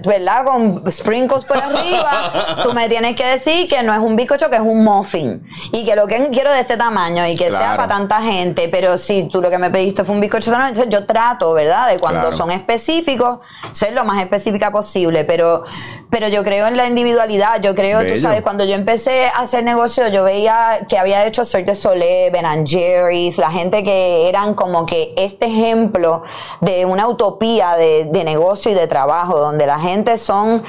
¿verdad? 0.02 0.44
Con 0.44 0.90
sprinkles 0.90 1.44
por 1.44 1.58
arriba, 1.62 2.32
tú 2.62 2.72
me 2.72 2.88
tienes 2.88 3.14
que 3.14 3.26
decir 3.26 3.68
que 3.68 3.82
no 3.82 3.92
es 3.92 4.00
un 4.00 4.16
bizcocho, 4.16 4.48
que 4.48 4.56
es 4.56 4.62
un 4.62 4.82
muffin. 4.82 5.46
Y 5.72 5.84
que 5.84 5.94
lo 5.94 6.06
que 6.06 6.30
quiero 6.32 6.50
de 6.52 6.60
este 6.60 6.76
tamaño 6.76 7.26
y 7.26 7.36
que 7.36 7.50
sea 7.50 7.76
para 7.76 7.88
tanta 7.88 8.22
gente. 8.22 8.68
Pero 8.68 8.96
si 8.96 9.24
tú 9.24 9.42
lo 9.42 9.50
que 9.50 9.58
me 9.58 9.70
pediste 9.70 10.04
fue 10.04 10.14
un 10.14 10.20
bizcocho 10.20 10.52
entonces 10.54 10.86
yo 10.88 11.04
trato, 11.04 11.52
¿verdad? 11.52 11.88
De 11.88 11.98
cuando 11.98 12.32
son 12.32 12.50
específicos, 12.50 13.40
ser 13.72 13.92
lo 13.92 14.04
más 14.04 14.22
específica 14.22 14.70
posible. 14.70 15.24
Pero, 15.24 15.64
pero 16.10 16.28
yo 16.28 16.42
creo 16.44 16.66
en 16.66 16.76
la 16.76 16.86
individualidad. 16.86 17.60
Yo 17.60 17.74
creo, 17.74 18.02
tú 18.04 18.20
sabes, 18.20 18.42
cuando 18.42 18.64
yo 18.64 18.74
empecé 18.74 19.26
a 19.26 19.40
hacer 19.40 19.64
negocio, 19.64 20.08
yo 20.08 20.24
veía 20.24 20.86
que 20.88 20.98
había 20.98 21.26
hecho 21.26 21.44
Cirque 21.44 21.74
Soleil, 21.74 22.30
Ben 22.30 22.66
Jerry's, 22.66 23.38
la 23.38 23.50
gente 23.50 23.82
que 23.84 24.28
eran 24.28 24.54
como 24.54 24.86
que 24.86 24.93
este 25.16 25.46
ejemplo 25.46 26.22
de 26.60 26.84
una 26.86 27.08
utopía 27.08 27.76
de, 27.76 28.24
negocio 28.24 28.70
y 28.70 28.74
de 28.74 28.86
trabajo, 28.86 29.38
donde 29.38 29.66
la 29.66 29.78
gente 29.78 30.18
son 30.18 30.62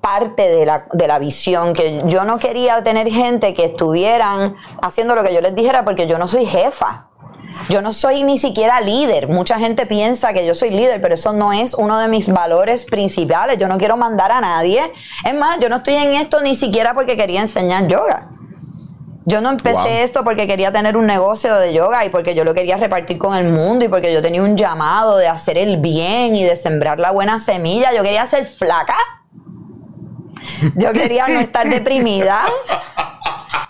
parte 0.00 0.48
de 0.48 0.66
la, 0.66 0.86
de 0.92 1.06
la, 1.06 1.18
visión, 1.18 1.74
que 1.74 2.02
yo 2.06 2.24
no 2.24 2.38
quería 2.38 2.82
tener 2.82 3.10
gente 3.10 3.54
que 3.54 3.64
estuvieran 3.64 4.56
haciendo 4.82 5.14
lo 5.14 5.22
que 5.22 5.34
yo 5.34 5.40
les 5.40 5.54
dijera 5.54 5.84
porque 5.84 6.06
yo 6.06 6.18
no 6.18 6.28
soy 6.28 6.46
jefa. 6.46 7.08
Yo 7.68 7.82
no 7.82 7.92
soy 7.92 8.22
ni 8.22 8.38
siquiera 8.38 8.80
líder. 8.80 9.28
Mucha 9.28 9.58
gente 9.58 9.86
piensa 9.86 10.32
que 10.32 10.46
yo 10.46 10.54
soy 10.54 10.70
líder, 10.70 11.00
pero 11.00 11.14
eso 11.14 11.32
no 11.32 11.52
es 11.52 11.74
uno 11.74 11.98
de 11.98 12.08
mis 12.08 12.32
valores 12.32 12.84
principales. 12.84 13.58
Yo 13.58 13.68
no 13.68 13.78
quiero 13.78 13.96
mandar 13.96 14.30
a 14.32 14.40
nadie. 14.40 14.92
Es 15.24 15.34
más, 15.34 15.58
yo 15.60 15.68
no 15.68 15.76
estoy 15.76 15.94
en 15.94 16.14
esto 16.14 16.40
ni 16.40 16.54
siquiera 16.54 16.94
porque 16.94 17.16
quería 17.16 17.40
enseñar 17.40 17.88
yoga. 17.88 18.30
Yo 19.28 19.42
no 19.42 19.50
empecé 19.50 20.04
esto 20.04 20.24
porque 20.24 20.46
quería 20.46 20.72
tener 20.72 20.96
un 20.96 21.06
negocio 21.06 21.54
de 21.56 21.74
yoga 21.74 22.02
y 22.06 22.08
porque 22.08 22.34
yo 22.34 22.44
lo 22.44 22.54
quería 22.54 22.78
repartir 22.78 23.18
con 23.18 23.36
el 23.36 23.50
mundo 23.50 23.84
y 23.84 23.88
porque 23.88 24.10
yo 24.10 24.22
tenía 24.22 24.42
un 24.42 24.56
llamado 24.56 25.18
de 25.18 25.28
hacer 25.28 25.58
el 25.58 25.76
bien 25.76 26.34
y 26.34 26.44
de 26.44 26.56
sembrar 26.56 26.98
la 26.98 27.10
buena 27.10 27.38
semilla. 27.38 27.92
Yo 27.92 28.02
quería 28.02 28.24
ser 28.24 28.46
flaca. 28.46 28.96
Yo 30.76 30.94
quería 30.94 31.28
no 31.28 31.40
estar 31.40 31.68
deprimida. 31.68 32.46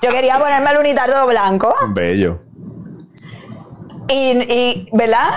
Yo 0.01 0.13
quería 0.13 0.39
ponerme 0.39 0.71
el 0.71 0.79
unitardo 0.79 1.27
blanco. 1.27 1.75
Bello. 1.89 2.41
Y, 4.09 4.41
y, 4.49 4.89
¿verdad? 4.93 5.31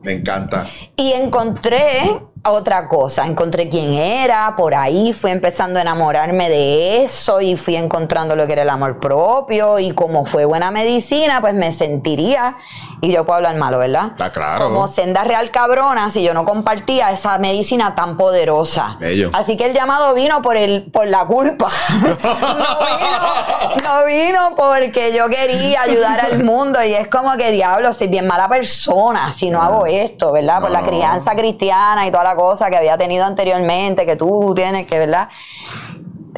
Me 0.00 0.14
encanta. 0.14 0.66
Y 0.96 1.12
encontré 1.12 2.18
otra 2.50 2.88
cosa, 2.88 3.26
encontré 3.26 3.68
quién 3.68 3.94
era, 3.94 4.54
por 4.56 4.74
ahí 4.74 5.12
fui 5.12 5.30
empezando 5.30 5.78
a 5.78 5.82
enamorarme 5.82 6.48
de 6.48 7.04
eso 7.04 7.40
y 7.40 7.56
fui 7.56 7.76
encontrando 7.76 8.36
lo 8.36 8.46
que 8.46 8.52
era 8.54 8.62
el 8.62 8.70
amor 8.70 8.98
propio 8.98 9.78
y 9.78 9.92
como 9.92 10.26
fue 10.26 10.44
buena 10.44 10.70
medicina, 10.70 11.40
pues 11.40 11.54
me 11.54 11.72
sentiría, 11.72 12.56
y 13.00 13.12
yo 13.12 13.24
puedo 13.24 13.36
hablar 13.36 13.56
malo, 13.56 13.78
¿verdad? 13.78 14.08
Está 14.12 14.30
claro. 14.30 14.64
Como 14.64 14.86
senda 14.86 15.24
real 15.24 15.50
cabrona 15.50 16.10
si 16.10 16.22
yo 16.22 16.34
no 16.34 16.44
compartía 16.44 17.10
esa 17.10 17.38
medicina 17.38 17.94
tan 17.94 18.16
poderosa. 18.16 18.98
Así 19.32 19.56
que 19.56 19.66
el 19.66 19.74
llamado 19.74 20.14
vino 20.14 20.42
por 20.42 20.56
el, 20.56 20.90
por 20.90 21.06
la 21.06 21.24
culpa. 21.26 21.68
no, 23.84 24.04
vino, 24.06 24.54
porque 24.56 25.12
yo 25.14 25.28
quería 25.28 25.82
ayudar 25.82 26.20
al 26.20 26.44
mundo 26.44 26.82
y 26.82 26.94
es 26.94 27.08
como 27.08 27.36
que 27.36 27.50
diablo, 27.50 27.92
soy 27.92 28.08
bien 28.08 28.26
mala 28.26 28.48
persona 28.48 29.32
si 29.32 29.50
no 29.50 29.62
hago 29.62 29.86
esto, 29.86 30.32
¿verdad? 30.32 30.60
Por 30.60 30.70
la 30.70 30.82
crianza 30.82 31.34
cristiana 31.34 32.06
y 32.06 32.10
toda 32.10 32.24
la 32.24 32.35
cosa 32.36 32.70
que 32.70 32.76
había 32.76 32.96
tenido 32.96 33.24
anteriormente, 33.24 34.06
que 34.06 34.14
tú 34.14 34.52
tienes 34.54 34.86
que, 34.86 34.98
¿verdad? 34.98 35.28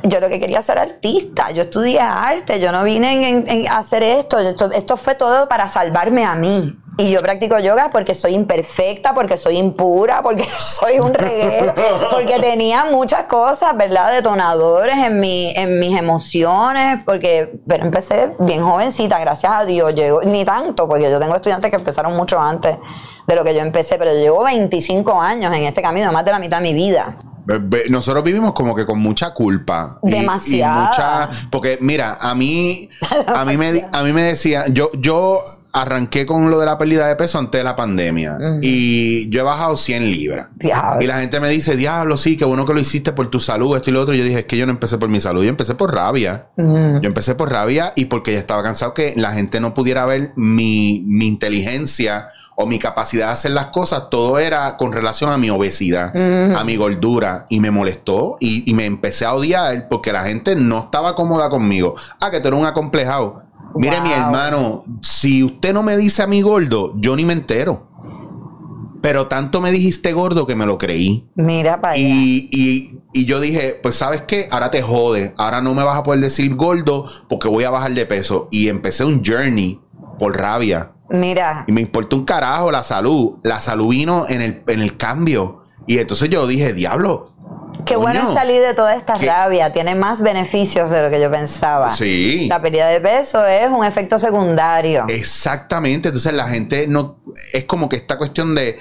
Yo 0.04 0.20
lo 0.20 0.28
que 0.28 0.40
quería 0.40 0.62
ser 0.62 0.78
artista, 0.78 1.50
yo 1.50 1.62
estudié 1.62 2.00
arte, 2.00 2.60
yo 2.60 2.72
no 2.72 2.84
vine 2.84 3.44
en, 3.46 3.68
hacer 3.68 4.02
esto, 4.02 4.38
esto, 4.38 4.96
fue 4.96 5.14
todo 5.14 5.48
para 5.48 5.68
salvarme 5.68 6.24
a 6.24 6.34
mí. 6.34 6.74
Y 7.00 7.12
yo 7.12 7.22
practico 7.22 7.60
yoga 7.60 7.90
porque 7.92 8.12
soy 8.12 8.34
imperfecta, 8.34 9.14
porque 9.14 9.36
soy 9.36 9.56
impura, 9.56 10.20
porque 10.20 10.44
soy 10.58 10.98
un 10.98 11.14
reguero, 11.14 11.72
porque 12.10 12.40
tenía 12.40 12.86
muchas 12.86 13.26
cosas, 13.26 13.76
¿verdad? 13.76 14.12
Detonadores 14.12 14.98
en, 14.98 15.20
mi, 15.20 15.52
en 15.54 15.78
mis 15.78 15.96
emociones, 15.96 17.00
porque 17.06 17.60
pero 17.68 17.84
empecé 17.84 18.34
bien 18.40 18.64
jovencita, 18.64 19.20
gracias 19.20 19.52
a 19.54 19.64
Dios, 19.64 19.94
llego, 19.94 20.22
ni 20.22 20.44
tanto, 20.44 20.88
porque 20.88 21.08
yo 21.08 21.20
tengo 21.20 21.36
estudiantes 21.36 21.70
que 21.70 21.76
empezaron 21.76 22.16
mucho 22.16 22.40
antes 22.40 22.76
de 23.28 23.36
lo 23.36 23.44
que 23.44 23.54
yo 23.54 23.60
empecé, 23.60 23.96
pero 23.96 24.12
llevo 24.12 24.42
25 24.42 25.20
años 25.20 25.54
en 25.54 25.64
este 25.64 25.80
camino, 25.80 26.10
más 26.10 26.24
de 26.24 26.32
la 26.32 26.40
mitad 26.40 26.56
de 26.56 26.64
mi 26.64 26.74
vida. 26.74 27.14
Nosotros 27.90 28.24
vivimos 28.24 28.52
como 28.52 28.74
que 28.74 28.84
con 28.84 28.98
mucha 28.98 29.32
culpa. 29.32 29.98
Demasiado. 30.02 30.86
mucha, 30.86 31.28
porque 31.50 31.78
mira, 31.80 32.18
a 32.20 32.34
mí, 32.34 32.90
a 33.26 33.44
mí 33.44 33.56
me, 33.56 33.84
a 33.90 34.02
mí 34.02 34.12
me 34.12 34.22
decía, 34.22 34.64
yo, 34.68 34.90
yo 34.94 35.44
arranqué 35.72 36.26
con 36.26 36.50
lo 36.50 36.58
de 36.58 36.66
la 36.66 36.78
pérdida 36.78 37.06
de 37.08 37.16
peso 37.16 37.38
antes 37.38 37.58
de 37.58 37.64
la 37.64 37.76
pandemia 37.76 38.38
y 38.62 39.28
yo 39.30 39.40
he 39.40 39.44
bajado 39.44 39.76
100 39.76 40.10
libras. 40.10 40.48
Y 41.00 41.06
la 41.06 41.20
gente 41.20 41.40
me 41.40 41.48
dice, 41.48 41.76
diablo, 41.76 42.16
sí, 42.16 42.36
qué 42.36 42.44
bueno 42.44 42.64
que 42.64 42.74
lo 42.74 42.80
hiciste 42.80 43.12
por 43.12 43.30
tu 43.30 43.40
salud, 43.40 43.76
esto 43.76 43.90
y 43.90 43.92
lo 43.92 44.00
otro. 44.00 44.14
Y 44.14 44.18
yo 44.18 44.24
dije, 44.24 44.40
es 44.40 44.44
que 44.46 44.56
yo 44.56 44.66
no 44.66 44.72
empecé 44.72 44.98
por 44.98 45.08
mi 45.08 45.20
salud, 45.20 45.42
yo 45.42 45.50
empecé 45.50 45.74
por 45.74 45.94
rabia. 45.94 46.46
Yo 46.56 47.00
empecé 47.02 47.34
por 47.34 47.50
rabia 47.50 47.92
y 47.96 48.06
porque 48.06 48.32
ya 48.32 48.38
estaba 48.38 48.62
cansado 48.62 48.94
que 48.94 49.14
la 49.16 49.32
gente 49.32 49.60
no 49.60 49.74
pudiera 49.74 50.06
ver 50.06 50.32
mi, 50.36 51.04
mi 51.06 51.26
inteligencia 51.26 52.28
o 52.60 52.66
mi 52.66 52.80
capacidad 52.80 53.26
de 53.28 53.32
hacer 53.34 53.50
las 53.52 53.66
cosas, 53.66 54.10
todo 54.10 54.36
era 54.40 54.76
con 54.76 54.92
relación 54.92 55.30
a 55.30 55.38
mi 55.38 55.48
obesidad, 55.48 56.12
a 56.56 56.64
mi 56.64 56.74
gordura, 56.74 57.46
y 57.48 57.60
me 57.60 57.70
molestó 57.70 58.36
y, 58.40 58.74
me 58.74 58.84
empecé 58.84 59.24
a 59.26 59.34
odiar 59.34 59.86
porque 59.88 60.12
la 60.12 60.24
gente 60.24 60.56
no 60.56 60.80
estaba 60.80 61.14
cómoda 61.14 61.50
conmigo. 61.50 61.94
Ah, 62.20 62.32
que 62.32 62.40
tú 62.40 62.48
eres 62.48 62.60
un 62.60 62.66
acomplejado. 62.66 63.44
Mire, 63.74 64.00
mi 64.00 64.12
hermano, 64.12 64.84
si 65.02 65.42
usted 65.44 65.72
no 65.72 65.82
me 65.82 65.96
dice 65.96 66.22
a 66.22 66.26
mí 66.26 66.42
gordo, 66.42 66.94
yo 66.96 67.14
ni 67.16 67.24
me 67.24 67.32
entero. 67.32 67.88
Pero 69.00 69.28
tanto 69.28 69.60
me 69.60 69.70
dijiste 69.70 70.12
gordo 70.12 70.46
que 70.46 70.56
me 70.56 70.66
lo 70.66 70.76
creí. 70.76 71.28
Mira 71.36 71.80
para 71.80 71.96
y, 71.96 72.48
y, 72.52 73.00
y, 73.12 73.26
yo 73.26 73.40
dije, 73.40 73.78
pues 73.80 73.94
sabes 73.94 74.22
qué, 74.22 74.48
ahora 74.50 74.70
te 74.70 74.82
jode. 74.82 75.34
Ahora 75.36 75.60
no 75.60 75.74
me 75.74 75.84
vas 75.84 75.96
a 75.96 76.02
poder 76.02 76.20
decir 76.20 76.54
gordo 76.56 77.04
porque 77.28 77.48
voy 77.48 77.64
a 77.64 77.70
bajar 77.70 77.92
de 77.92 78.06
peso. 78.06 78.48
Y 78.50 78.68
empecé 78.68 79.04
un 79.04 79.22
journey 79.24 79.80
por 80.18 80.36
rabia. 80.36 80.92
Mira. 81.10 81.64
Y 81.68 81.72
me 81.72 81.80
importó 81.80 82.16
un 82.16 82.24
carajo 82.24 82.72
la 82.72 82.82
salud. 82.82 83.38
La 83.44 83.60
salud 83.60 83.90
vino 83.90 84.26
en 84.28 84.40
el, 84.40 84.62
en 84.66 84.80
el 84.80 84.96
cambio. 84.96 85.62
Y 85.86 85.98
entonces 85.98 86.28
yo 86.28 86.46
dije, 86.46 86.72
diablo. 86.74 87.34
Qué 87.84 87.96
bueno 87.96 88.32
salir 88.34 88.60
de 88.62 88.74
toda 88.74 88.94
esta 88.94 89.14
rabia. 89.14 89.72
Tiene 89.72 89.94
más 89.94 90.22
beneficios 90.22 90.90
de 90.90 91.02
lo 91.02 91.10
que 91.10 91.20
yo 91.20 91.30
pensaba. 91.30 91.92
Sí. 91.92 92.46
La 92.48 92.60
pérdida 92.60 92.86
de 92.88 93.00
peso 93.00 93.44
es 93.46 93.70
un 93.70 93.84
efecto 93.84 94.18
secundario. 94.18 95.04
Exactamente. 95.08 96.08
Entonces 96.08 96.32
la 96.32 96.48
gente 96.48 96.86
no. 96.86 97.18
Es 97.52 97.64
como 97.64 97.88
que 97.88 97.96
esta 97.96 98.18
cuestión 98.18 98.54
de 98.54 98.78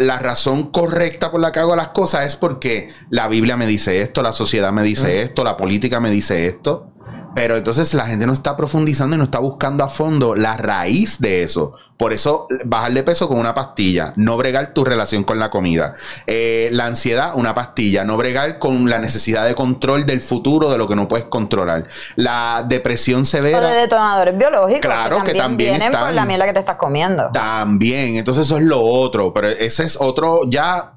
la 0.00 0.18
razón 0.18 0.70
correcta 0.70 1.30
por 1.30 1.40
la 1.40 1.52
que 1.52 1.60
hago 1.60 1.76
las 1.76 1.88
cosas 1.88 2.26
es 2.26 2.36
porque 2.36 2.88
la 3.10 3.28
Biblia 3.28 3.56
me 3.56 3.66
dice 3.66 4.00
esto, 4.00 4.22
la 4.22 4.32
sociedad 4.32 4.72
me 4.72 4.82
dice 4.82 5.22
esto, 5.22 5.44
la 5.44 5.56
política 5.56 6.00
me 6.00 6.10
dice 6.10 6.46
esto. 6.46 6.92
Pero 7.36 7.58
entonces 7.58 7.92
la 7.92 8.06
gente 8.06 8.26
no 8.26 8.32
está 8.32 8.56
profundizando 8.56 9.14
y 9.14 9.18
no 9.18 9.24
está 9.24 9.40
buscando 9.40 9.84
a 9.84 9.90
fondo 9.90 10.34
la 10.34 10.56
raíz 10.56 11.20
de 11.20 11.42
eso. 11.42 11.74
Por 11.98 12.14
eso, 12.14 12.46
bajar 12.64 12.94
de 12.94 13.02
peso 13.02 13.28
con 13.28 13.38
una 13.38 13.54
pastilla, 13.54 14.14
no 14.16 14.38
bregar 14.38 14.72
tu 14.72 14.86
relación 14.86 15.22
con 15.22 15.38
la 15.38 15.50
comida. 15.50 15.94
Eh, 16.26 16.70
la 16.72 16.86
ansiedad, 16.86 17.32
una 17.34 17.54
pastilla, 17.54 18.06
no 18.06 18.16
bregar 18.16 18.58
con 18.58 18.88
la 18.88 19.00
necesidad 19.00 19.44
de 19.44 19.54
control 19.54 20.06
del 20.06 20.22
futuro 20.22 20.70
de 20.70 20.78
lo 20.78 20.88
que 20.88 20.96
no 20.96 21.08
puedes 21.08 21.26
controlar. 21.26 21.86
La 22.14 22.64
depresión 22.66 23.26
severa. 23.26 23.58
O 23.58 23.60
de 23.60 23.74
detonadores 23.82 24.38
biológicos. 24.38 24.80
Claro, 24.80 25.22
que 25.22 25.34
también, 25.34 25.74
que 25.74 25.78
vienen 25.80 26.00
por 26.00 26.14
la 26.14 26.24
miel 26.24 26.42
que 26.42 26.54
te 26.54 26.60
estás 26.60 26.76
comiendo. 26.76 27.28
También, 27.34 28.16
entonces 28.16 28.46
eso 28.46 28.56
es 28.56 28.62
lo 28.62 28.80
otro. 28.80 29.34
Pero 29.34 29.48
ese 29.48 29.84
es 29.84 29.98
otro, 30.00 30.48
ya, 30.48 30.94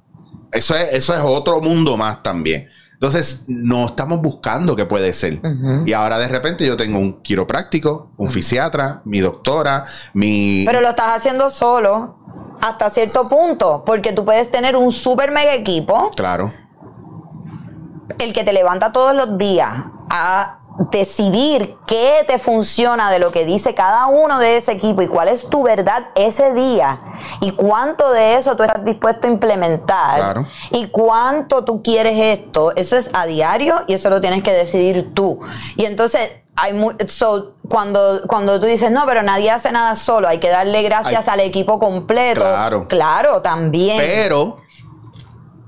eso 0.54 0.74
es, 0.74 0.94
eso 0.94 1.14
es 1.14 1.22
otro 1.22 1.60
mundo 1.60 1.98
más 1.98 2.24
también. 2.24 2.70
Entonces, 3.02 3.46
no 3.48 3.86
estamos 3.86 4.20
buscando 4.20 4.76
qué 4.76 4.86
puede 4.86 5.14
ser. 5.14 5.40
Y 5.86 5.94
ahora 5.94 6.18
de 6.18 6.28
repente 6.28 6.68
yo 6.68 6.76
tengo 6.76 7.00
un 7.00 7.22
quiropráctico, 7.22 8.12
un 8.18 8.30
fisiatra, 8.30 9.02
mi 9.06 9.20
doctora, 9.20 9.86
mi... 10.14 10.66
Pero 10.66 10.82
lo 10.82 10.90
estás 10.90 11.16
haciendo 11.16 11.50
solo 11.50 12.18
hasta 12.62 12.90
cierto 12.90 13.30
punto, 13.30 13.84
porque 13.86 14.12
tú 14.12 14.26
puedes 14.26 14.52
tener 14.52 14.76
un 14.76 14.92
super 14.92 15.32
mega 15.32 15.56
equipo. 15.56 16.12
Claro. 16.14 16.52
El 18.18 18.34
que 18.34 18.44
te 18.44 18.52
levanta 18.52 18.92
todos 18.92 19.16
los 19.16 19.38
días 19.38 19.72
a 20.10 20.59
decidir 20.92 21.76
qué 21.86 22.24
te 22.26 22.40
funciona 22.40 23.12
de 23.12 23.20
lo 23.20 23.32
que 23.32 23.44
dice 23.46 23.76
cada 23.76 24.08
uno 24.08 24.40
de 24.40 24.58
ese 24.58 24.72
equipo 24.72 25.02
y 25.02 25.08
cuál 25.08 25.28
es 25.28 25.50
tu 25.50 25.62
verdad 25.64 26.08
ese 26.16 26.54
día 26.54 27.00
y 27.42 27.52
cuánto 27.52 28.12
de 28.12 28.36
eso 28.36 28.56
tú 28.56 28.64
estás 28.64 28.86
dispuesto 28.86 29.28
a 29.28 29.30
implementar 29.30 30.16
Claro. 30.20 30.48
y 30.72 30.88
cuánto 30.88 31.66
tú 31.66 31.84
quieres 31.84 32.18
esto, 32.18 32.74
eso 32.76 32.96
es 32.96 33.10
a 33.14 33.26
diario 33.26 33.82
y 33.88 33.94
eso 33.94 34.10
lo 34.10 34.22
tienes 34.22 34.42
que 34.42 34.52
decidir 34.54 35.14
tú. 35.14 35.40
Y 35.76 35.86
entonces 35.86 36.32
hay 36.56 36.74
so, 37.08 37.56
cuando, 37.70 38.22
cuando 38.28 38.60
tú 38.60 38.66
dices, 38.66 38.92
no, 38.92 39.06
pero 39.06 39.22
nadie 39.24 39.52
hace 39.52 39.72
nada 39.72 39.96
solo, 39.96 40.28
hay 40.28 40.40
que 40.40 40.50
darle 40.50 40.82
gracias 40.84 41.28
Ay. 41.28 41.34
al 41.34 41.40
equipo 41.42 41.80
completo. 41.80 42.42
Claro. 42.42 42.88
Claro, 42.88 43.42
también. 43.42 43.98
Pero, 43.98 44.62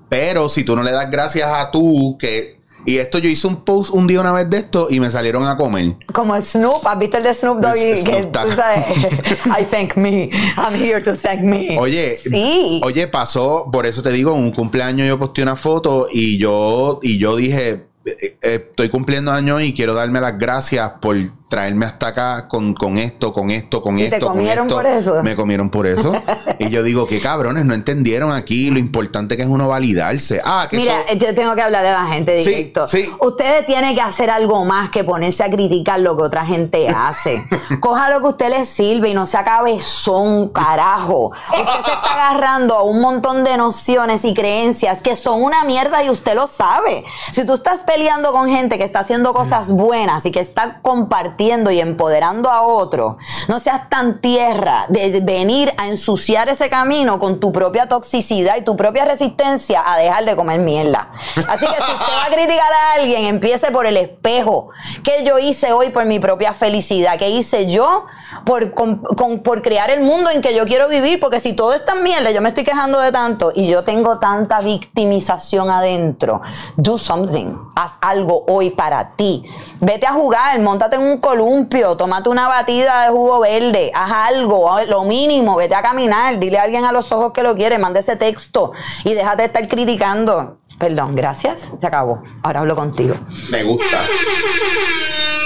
pero 0.10 0.50
si 0.50 0.63
tú 0.63 0.76
no 0.76 0.84
le 0.84 0.91
das 0.91 1.10
gracias 1.10 1.52
a 1.52 1.71
tú, 1.71 2.17
que. 2.19 2.61
Y 2.86 2.98
esto 2.98 3.20
yo 3.20 3.30
hice 3.30 3.48
un 3.48 3.58
post 3.63 3.91
un 3.91 4.08
día 4.08 4.20
una 4.22 4.32
vez 4.32 4.50
de 4.50 4.58
esto 4.58 4.88
y 4.89 5.00
me 5.00 5.10
salieron 5.12 5.44
a 5.48 5.56
comer. 5.58 5.96
Como 6.13 6.39
Snoop, 6.41 6.86
¿has 6.86 6.98
visto 7.00 7.17
el 7.17 7.24
de 7.24 7.34
Snoop 7.34 7.60
Dogg? 7.60 7.76
Es- 7.78 8.04
que 8.04 8.12
Snoop 8.24 8.32
tú 8.32 8.50
sabes, 8.52 8.86
I 9.60 9.65
thank 9.65 9.96
me, 9.96 10.30
I'm 10.58 10.74
here 10.76 11.02
to 11.02 11.15
thank 11.15 11.41
me. 11.41 11.78
Oye, 11.80 12.17
sí. 12.17 12.82
oye, 12.84 13.08
pasó, 13.08 13.70
por 13.72 13.86
eso 13.86 14.02
te 14.02 14.12
digo, 14.12 14.36
en 14.36 14.44
un 14.44 14.52
cumpleaños 14.52 15.08
yo 15.08 15.20
posté 15.20 15.44
una 15.44 15.56
foto 15.56 16.08
y 16.12 16.38
yo, 16.38 17.00
y 17.04 17.17
yo 17.20 17.36
dije, 17.36 17.70
eh, 18.06 18.38
eh, 18.41 18.65
estoy 18.70 18.89
cumpliendo 18.89 19.32
años 19.32 19.62
y 19.62 19.74
quiero 19.74 19.94
darme 19.94 20.20
las 20.20 20.38
gracias 20.38 20.89
por 21.02 21.15
traerme 21.52 21.86
hasta 21.86 22.08
acá 22.08 22.48
con, 22.48 22.74
con 22.74 22.98
esto, 22.98 23.34
con 23.34 23.52
esto, 23.52 23.82
con 23.82 24.00
¿Y 24.00 24.04
esto. 24.04 24.16
te 24.16 24.22
con 24.22 24.36
comieron 24.38 24.68
esto. 24.68 24.78
por 24.78 24.88
eso? 24.88 25.22
Me 25.22 25.36
comieron 25.36 25.70
por 25.70 25.86
eso. 25.86 26.14
y 26.60 26.70
yo 26.70 26.82
digo, 26.82 27.06
qué 27.08 27.20
cabrones, 27.20 27.66
no 27.66 27.74
entendieron 27.74 28.32
aquí 28.32 28.70
lo 28.70 28.80
importante 28.80 29.36
que 29.36 29.44
es 29.44 29.50
uno 29.50 29.68
validarse. 29.68 30.40
Ah, 30.46 30.68
que 30.70 30.78
Mira, 30.78 30.96
yo 31.18 31.36
tengo 31.36 31.54
que 31.54 31.62
hablarle 31.62 31.90
a 31.90 32.04
la 32.04 32.08
gente 32.08 32.36
directo. 32.38 32.88
sí. 32.88 33.06
Ustedes 33.20 33.66
tienen 33.66 33.94
que 33.96 34.02
hacer 34.02 34.30
algo 34.30 34.64
más 34.64 34.92
que 34.92 35.04
ponerse 35.04 35.44
a 35.44 35.50
criticar 35.50 36.00
lo 36.00 36.16
que 36.16 36.24
otra 36.24 36.46
gente 36.46 36.88
hace. 36.88 37.46
Coja 37.82 38.10
lo 38.10 38.22
que 38.22 38.28
a 38.28 38.30
usted 38.30 38.50
le 38.50 38.64
sirve 38.64 39.10
y 39.10 39.14
no 39.14 39.26
sea 39.26 39.44
cabezón, 39.44 40.50
carajo. 40.50 41.32
Usted 41.50 41.66
se 41.86 41.92
está 41.92 42.14
agarrando 42.14 42.76
a 42.76 42.84
un 42.84 43.02
montón 43.02 43.44
de 43.44 43.58
nociones 43.58 44.24
y 44.24 44.34
creencias 44.34 45.02
que 45.02 45.18
son 45.18 45.44
una 45.44 45.66
mierda 45.66 46.02
y 46.02 46.10
usted 46.10 46.34
lo 46.34 46.48
sabe. 46.48 47.04
Si 47.34 47.46
tú 47.46 47.56
estás 47.56 47.82
peleando 47.82 48.32
con 48.32 48.48
gente 48.48 48.78
que 48.78 48.86
está 48.86 49.00
haciendo 49.02 49.34
cosas 49.34 49.70
buenas 49.70 50.26
y 50.26 50.32
que 50.32 50.40
está 50.40 50.80
compartiendo 50.82 51.41
y 51.42 51.80
empoderando 51.80 52.52
a 52.52 52.62
otro, 52.62 53.18
no 53.48 53.60
seas 53.60 53.90
tan 53.90 54.22
tierra 54.22 54.86
de 54.90 55.20
venir 55.22 55.74
a 55.78 55.88
ensuciar 55.88 56.50
ese 56.50 56.70
camino 56.70 57.18
con 57.18 57.40
tu 57.40 57.52
propia 57.52 57.88
toxicidad 57.90 58.58
y 58.58 58.62
tu 58.62 58.78
propia 58.78 59.06
resistencia 59.06 59.82
a 59.86 59.98
dejar 59.98 60.24
de 60.26 60.36
comer 60.36 60.60
mierda. 60.60 61.12
Así 61.48 61.66
que 61.66 61.76
si 61.76 61.92
usted 61.92 62.14
va 62.14 62.26
a 62.26 62.32
criticar 62.32 62.72
a 62.72 62.94
alguien, 63.02 63.26
empiece 63.26 63.72
por 63.72 63.88
el 63.88 63.98
espejo. 63.98 64.70
¿Qué 65.04 65.24
yo 65.26 65.40
hice 65.40 65.74
hoy 65.74 65.90
por 65.90 66.06
mi 66.06 66.20
propia 66.20 66.54
felicidad? 66.54 67.18
¿Qué 67.18 67.30
hice 67.32 67.68
yo 67.72 68.06
por, 68.46 68.74
con- 68.76 69.02
por 69.44 69.62
crear 69.64 69.90
el 69.90 70.02
mundo 70.02 70.30
en 70.30 70.42
que 70.42 70.54
yo 70.54 70.66
quiero 70.66 70.88
vivir? 70.90 71.20
Porque 71.20 71.40
si 71.40 71.54
todo 71.54 71.74
es 71.74 71.84
tan 71.84 72.04
mierda, 72.04 72.30
yo 72.30 72.42
me 72.42 72.50
estoy 72.50 72.64
quejando 72.64 73.00
de 73.00 73.12
tanto 73.12 73.52
y 73.56 73.68
yo 73.68 73.84
tengo 73.84 74.20
tanta 74.20 74.62
victimización 74.62 75.72
adentro. 75.72 76.42
Do 76.78 77.00
something. 77.00 77.56
Haz 77.76 77.94
algo 78.02 78.46
hoy 78.48 78.70
para 78.70 79.16
ti. 79.16 79.44
Vete 79.80 80.06
a 80.06 80.14
jugar, 80.14 80.60
montate 80.60 80.98
en 80.98 81.02
un 81.04 81.20
columpio, 81.32 81.96
tómate 81.96 82.28
una 82.28 82.50
batida 82.50 83.06
de 83.06 83.12
jugo 83.12 83.39
verde, 83.39 83.89
haz 83.96 84.12
algo, 84.12 84.70
lo 84.86 85.06
mínimo, 85.06 85.56
vete 85.56 85.76
a 85.76 85.82
caminar, 85.82 86.38
dile 86.39 86.60
a 86.60 86.63
alguien 86.63 86.84
a 86.84 86.91
los 86.91 87.10
ojos 87.13 87.32
que 87.32 87.41
lo 87.41 87.56
quiere, 87.56 87.78
manda 87.78 88.02
ese 88.02 88.17
texto 88.17 88.74
y 89.06 89.13
déjate 89.13 89.44
de 89.44 89.46
estar 89.46 89.65
criticando. 89.70 90.58
Perdón, 90.78 91.15
gracias, 91.15 91.72
se 91.80 91.88
acabó. 91.88 92.22
Ahora 92.44 92.62
hablo 92.62 92.76
contigo. 92.76 93.15
me 93.50 93.63
gusta. 93.63 93.98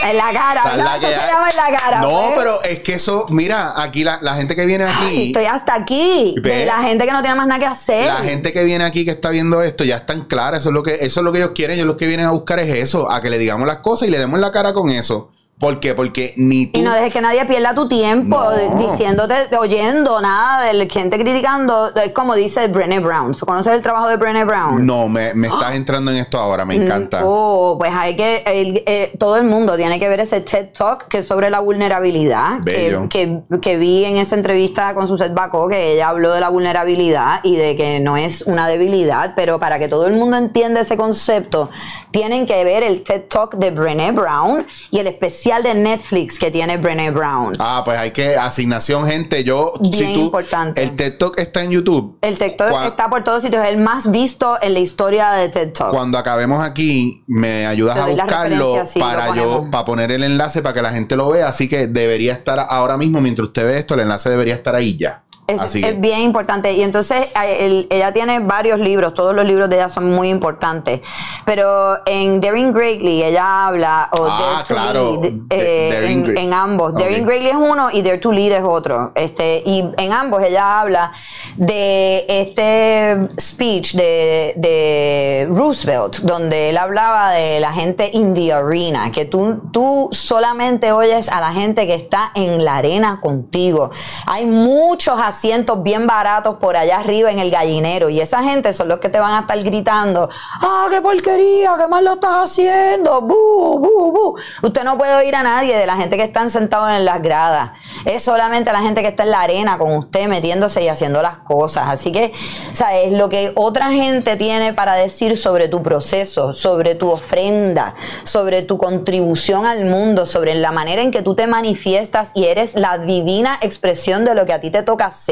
En 0.05 0.17
la 0.17 0.31
cara, 0.31 0.63
¿verdad? 0.63 0.85
la 0.85 0.99
que 0.99 1.07
se 1.07 1.27
llama 1.27 1.49
en 1.49 1.57
la 1.57 1.79
cara. 1.79 2.01
No, 2.01 2.09
pues. 2.09 2.33
pero 2.37 2.63
es 2.63 2.79
que 2.79 2.93
eso, 2.93 3.25
mira, 3.29 3.79
aquí 3.79 4.03
la, 4.03 4.17
la 4.21 4.35
gente 4.35 4.55
que 4.55 4.65
viene 4.65 4.85
Ay, 4.85 4.91
aquí. 4.91 5.27
Estoy 5.27 5.45
hasta 5.45 5.75
aquí. 5.75 6.35
De 6.41 6.65
la 6.65 6.79
gente 6.79 7.05
que 7.05 7.11
no 7.11 7.21
tiene 7.21 7.35
más 7.35 7.47
nada 7.47 7.59
que 7.59 7.65
hacer. 7.65 8.07
La 8.07 8.17
gente 8.17 8.53
que 8.53 8.63
viene 8.63 8.85
aquí 8.85 9.05
que 9.05 9.11
está 9.11 9.29
viendo 9.29 9.61
esto 9.61 9.83
ya 9.83 9.97
están 9.97 10.25
claras, 10.25 10.61
eso 10.61 10.69
es 10.69 10.73
lo 10.73 10.81
que 10.81 10.95
eso 10.95 11.19
es 11.19 11.23
lo 11.23 11.31
que 11.31 11.39
ellos 11.39 11.51
quieren, 11.53 11.75
ellos 11.75 11.87
lo 11.87 11.97
que 11.97 12.07
vienen 12.07 12.25
a 12.25 12.31
buscar 12.31 12.59
es 12.59 12.73
eso, 12.73 13.11
a 13.11 13.21
que 13.21 13.29
le 13.29 13.37
digamos 13.37 13.67
las 13.67 13.77
cosas 13.77 14.07
y 14.07 14.11
le 14.11 14.17
demos 14.17 14.39
la 14.39 14.51
cara 14.51 14.73
con 14.73 14.89
eso. 14.89 15.31
¿Por 15.57 15.79
qué? 15.79 15.95
Porque 15.95 16.33
ni 16.35 16.67
tú 16.67 16.79
Y 16.79 16.83
no 16.83 16.93
dejes 16.93 17.13
que 17.13 17.21
nadie 17.21 17.45
pierda 17.45 17.73
tu 17.73 17.87
tiempo 17.87 18.37
No. 18.37 18.75
diciéndote, 18.77 19.33
oyendo 19.57 20.19
nada 20.19 20.65
de 20.71 20.89
gente 20.89 21.17
criticando. 21.17 21.95
Es 21.95 22.11
como 22.11 22.35
dice 22.35 22.67
Brené 22.67 22.99
Brown. 22.99 23.33
¿Conoces 23.35 23.73
el 23.73 23.81
trabajo 23.81 24.09
de 24.09 24.17
Brené 24.17 24.43
Brown? 24.43 24.85
No, 24.85 25.07
me, 25.07 25.33
me 25.33 25.47
estás 25.47 25.73
entrando 25.75 26.11
en 26.11 26.17
esto 26.17 26.37
ahora, 26.39 26.65
me 26.65 26.75
encanta. 26.75 27.21
Oh, 27.23 27.77
pues 27.77 27.89
hay 27.95 28.17
que, 28.17 28.43
el- 28.45 28.83
eh, 28.85 29.13
todo 29.17 29.37
el 29.37 29.45
mundo 29.45 29.77
tiene 29.77 29.97
que 29.97 30.09
ver 30.09 30.19
ese 30.19 30.41
TED 30.41 30.71
Talk 30.77 31.07
que 31.07 31.19
es 31.19 31.27
sobre 31.27 31.49
la 31.49 31.61
vulnerabilidad, 31.61 32.57
que, 32.65 32.71
Bello. 32.71 33.07
que, 33.09 33.39
que 33.61 33.77
vi 33.77 34.03
en 34.03 34.17
esa 34.17 34.35
entrevista 34.35 34.93
con 34.93 35.07
Suzette 35.07 35.33
Bacó, 35.33 35.69
que 35.69 35.93
ella 35.93 36.09
habló 36.09 36.33
de 36.33 36.41
la 36.41 36.49
vulnerabilidad 36.49 37.39
y 37.43 37.55
de 37.55 37.77
que 37.77 38.01
no 38.01 38.17
es 38.17 38.41
una 38.41 38.67
debilidad, 38.67 39.31
pero 39.37 39.57
para 39.57 39.79
que 39.79 39.87
todo 39.87 40.05
el 40.07 40.15
mundo 40.15 40.35
entienda 40.35 40.81
ese 40.81 40.97
concepto, 40.97 41.69
tienen 42.11 42.45
que 42.45 42.61
ver 42.65 42.83
el 42.83 43.03
TED 43.03 43.23
Talk 43.29 43.55
de 43.55 43.71
Brené 43.71 44.11
Brown 44.11 44.67
y 44.91 44.99
el 44.99 45.07
especial 45.07 45.44
de 45.45 45.75
Netflix 45.75 46.39
que 46.39 46.49
tiene 46.49 46.77
Brené 46.77 47.11
Brown. 47.11 47.53
Ah, 47.59 47.83
pues 47.85 47.99
hay 47.99 48.11
que 48.11 48.35
asignación, 48.35 49.07
gente. 49.07 49.43
Yo, 49.43 49.73
si 49.93 50.13
tú, 50.13 50.21
importante. 50.21 50.81
el 50.81 50.95
TED 50.95 51.17
Talk 51.17 51.37
está 51.39 51.63
en 51.63 51.71
YouTube. 51.71 52.17
El 52.21 52.37
TED 52.37 52.55
Talk 52.55 52.85
está 52.85 53.09
por 53.09 53.23
todos 53.23 53.43
sitios, 53.43 53.63
es 53.63 53.69
el 53.69 53.77
más 53.77 54.09
visto 54.09 54.57
en 54.61 54.73
la 54.73 54.79
historia 54.79 55.31
de 55.31 55.49
TED 55.49 55.73
Talk. 55.73 55.91
Cuando 55.91 56.17
acabemos 56.17 56.63
aquí, 56.63 57.23
me 57.27 57.67
ayudas 57.67 57.97
a 57.97 58.07
buscarlo 58.07 58.85
sí, 58.85 58.99
para 58.99 59.35
yo, 59.35 59.67
para 59.69 59.85
poner 59.85 60.11
el 60.11 60.23
enlace 60.23 60.63
para 60.63 60.73
que 60.73 60.81
la 60.81 60.91
gente 60.91 61.15
lo 61.15 61.29
vea. 61.29 61.47
Así 61.47 61.69
que 61.69 61.85
debería 61.87 62.33
estar 62.33 62.59
ahora 62.67 62.97
mismo, 62.97 63.21
mientras 63.21 63.47
usted 63.47 63.65
ve 63.65 63.77
esto, 63.77 63.93
el 63.93 63.99
enlace 64.01 64.29
debería 64.31 64.55
estar 64.55 64.73
ahí 64.73 64.97
ya. 64.97 65.24
Es, 65.47 65.61
Así 65.61 65.81
es 65.85 66.01
bien 66.01 66.21
importante. 66.21 66.73
Y 66.73 66.81
entonces 66.81 67.27
eh, 67.39 67.57
el- 67.59 67.87
ella 67.91 68.11
tiene 68.11 68.39
varios 68.39 68.79
libros, 68.79 69.13
todos 69.13 69.35
los 69.35 69.45
libros 69.45 69.69
de 69.69 69.75
ella 69.75 69.89
son 69.89 70.09
muy 70.11 70.29
importantes. 70.29 71.01
Pero 71.45 71.97
en 72.07 72.41
Daring 72.41 72.73
Greatly 72.73 73.23
ella 73.23 73.67
habla, 73.67 74.09
o 74.17 74.25
Ah, 74.27 74.39
Dare 74.39 74.63
to 74.67 74.73
claro. 74.73 75.21
Lead, 75.21 75.33
eh, 75.51 76.11
en, 76.11 76.35
en 76.37 76.53
ambos. 76.53 76.93
Ok. 76.93 76.99
Daring 76.99 77.25
Greatly 77.27 77.49
es 77.49 77.55
uno 77.55 77.89
y 77.91 78.01
Dare 78.01 78.17
to 78.17 78.31
Lead 78.31 78.53
es 78.53 78.63
otro. 78.63 79.11
Este, 79.13 79.61
y 79.65 79.83
en 79.97 80.11
ambos 80.13 80.41
ella 80.43 80.79
habla 80.81 81.11
de 81.57 82.25
este 82.27 83.29
speech 83.39 83.93
de, 83.93 84.53
de 84.57 85.47
Roosevelt, 85.51 86.17
donde 86.21 86.71
él 86.71 86.77
hablaba 86.77 87.31
de 87.31 87.59
la 87.59 87.71
gente 87.71 88.09
in 88.13 88.33
the 88.33 88.51
arena, 88.51 89.11
que 89.11 89.25
tú, 89.25 89.61
tú 89.71 90.09
solamente 90.11 90.91
oyes 90.91 91.29
a 91.29 91.39
la 91.39 91.51
gente 91.53 91.85
que 91.85 91.93
está 91.95 92.31
en 92.33 92.65
la 92.65 92.77
arena 92.77 93.19
contigo. 93.21 93.91
Hay 94.25 94.45
muchos 94.45 95.19
asientos 95.35 95.83
bien 95.83 96.07
baratos 96.07 96.55
por 96.55 96.77
allá 96.77 96.99
arriba 96.99 97.31
en 97.31 97.39
el 97.39 97.51
gallinero 97.51 98.09
y 98.09 98.21
esa 98.21 98.43
gente 98.43 98.73
son 98.73 98.87
los 98.87 98.99
que 98.99 99.09
te 99.09 99.19
van 99.19 99.33
a 99.33 99.39
estar 99.41 99.61
gritando, 99.63 100.29
ah, 100.61 100.87
qué 100.89 101.01
porquería, 101.01 101.75
qué 101.77 101.87
mal 101.87 102.05
lo 102.05 102.13
estás 102.13 102.51
haciendo, 102.51 103.21
bu, 103.21 103.79
bu, 103.79 104.11
bu. 104.11 104.37
Usted 104.63 104.83
no 104.83 104.97
puede 104.97 105.13
oír 105.15 105.35
a 105.35 105.43
nadie 105.43 105.77
de 105.77 105.85
la 105.85 105.97
gente 105.97 106.17
que 106.17 106.23
están 106.23 106.49
sentados 106.49 106.89
en 106.91 107.05
las 107.05 107.21
gradas. 107.21 107.71
Es 108.05 108.23
solamente 108.23 108.71
la 108.71 108.81
gente 108.81 109.01
que 109.01 109.09
está 109.09 109.23
en 109.23 109.31
la 109.31 109.41
arena 109.41 109.77
con 109.77 109.91
usted 109.95 110.27
metiéndose 110.27 110.83
y 110.83 110.87
haciendo 110.87 111.21
las 111.21 111.39
cosas. 111.39 111.85
Así 111.87 112.11
que, 112.11 112.33
¿sabes? 112.71 113.11
Lo 113.11 113.29
que 113.29 113.51
otra 113.55 113.91
gente 113.91 114.37
tiene 114.37 114.73
para 114.73 114.93
decir 114.93 115.37
sobre 115.37 115.67
tu 115.67 115.83
proceso, 115.83 116.53
sobre 116.53 116.95
tu 116.95 117.09
ofrenda, 117.09 117.95
sobre 118.23 118.61
tu 118.61 118.77
contribución 118.77 119.65
al 119.65 119.85
mundo, 119.85 120.25
sobre 120.25 120.55
la 120.55 120.71
manera 120.71 121.01
en 121.01 121.11
que 121.11 121.21
tú 121.21 121.35
te 121.35 121.47
manifiestas 121.47 122.31
y 122.33 122.45
eres 122.45 122.75
la 122.75 122.97
divina 122.97 123.59
expresión 123.61 124.25
de 124.25 124.35
lo 124.35 124.45
que 124.45 124.53
a 124.53 124.61
ti 124.61 124.71
te 124.71 124.83
toca 124.83 125.07
hacer, 125.07 125.24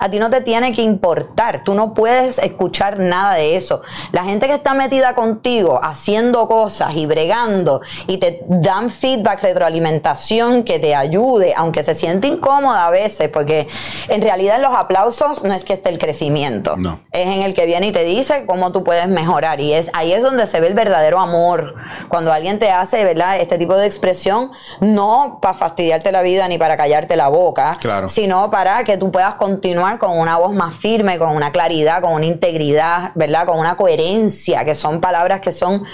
a 0.00 0.08
ti 0.10 0.18
no 0.18 0.30
te 0.30 0.40
tiene 0.40 0.72
que 0.72 0.82
importar. 0.82 1.64
Tú 1.64 1.74
no 1.74 1.94
puedes 1.94 2.38
escuchar 2.38 2.98
nada 2.98 3.34
de 3.34 3.56
eso. 3.56 3.82
La 4.12 4.24
gente 4.24 4.46
que 4.46 4.54
está 4.54 4.74
metida 4.74 5.14
contigo 5.14 5.80
haciendo 5.82 6.46
cosas 6.46 6.94
y 6.94 7.06
bregando 7.06 7.80
y 8.06 8.18
te 8.18 8.42
dan 8.46 8.90
feedback, 8.90 9.42
retroalimentación 9.42 10.62
que 10.64 10.78
te 10.78 10.94
ayude, 10.94 11.54
aunque 11.56 11.82
se 11.82 11.94
siente 11.94 12.28
incómoda 12.28 12.86
a 12.86 12.90
veces, 12.90 13.28
porque 13.28 13.68
en 14.08 14.22
realidad 14.22 14.56
en 14.56 14.62
los 14.62 14.74
aplausos 14.74 15.42
no 15.44 15.52
es 15.54 15.64
que 15.64 15.72
esté 15.72 15.88
el 15.90 15.98
crecimiento. 15.98 16.76
No. 16.76 17.00
Es 17.10 17.26
en 17.26 17.42
el 17.42 17.54
que 17.54 17.66
viene 17.66 17.88
y 17.88 17.92
te 17.92 18.04
dice 18.04 18.46
cómo 18.46 18.72
tú 18.72 18.84
puedes 18.84 19.08
mejorar. 19.08 19.60
Y 19.60 19.72
es 19.74 19.90
ahí 19.92 20.12
es 20.12 20.22
donde 20.22 20.46
se 20.46 20.60
ve 20.60 20.68
el 20.68 20.74
verdadero 20.74 21.18
amor. 21.18 21.74
Cuando 22.08 22.32
alguien 22.32 22.58
te 22.58 22.70
hace, 22.70 23.04
¿verdad? 23.04 23.40
Este 23.40 23.58
tipo 23.58 23.76
de 23.76 23.86
expresión, 23.86 24.50
no 24.80 25.38
para 25.42 25.54
fastidiarte 25.54 26.12
la 26.12 26.22
vida 26.22 26.46
ni 26.48 26.58
para 26.58 26.76
callarte 26.76 27.16
la 27.16 27.28
boca, 27.28 27.76
Claro. 27.80 28.08
sino 28.08 28.50
para 28.50 28.84
que 28.84 28.96
tú 28.96 29.10
puedas 29.10 29.31
continuar 29.36 29.98
con 29.98 30.18
una 30.18 30.36
voz 30.38 30.54
más 30.54 30.74
firme, 30.74 31.18
con 31.18 31.34
una 31.34 31.52
claridad, 31.52 32.00
con 32.00 32.12
una 32.12 32.26
integridad, 32.26 33.12
¿verdad? 33.14 33.46
Con 33.46 33.58
una 33.58 33.76
coherencia, 33.76 34.64
que 34.64 34.74
son 34.74 35.00
palabras 35.00 35.40
que 35.40 35.52
son 35.52 35.84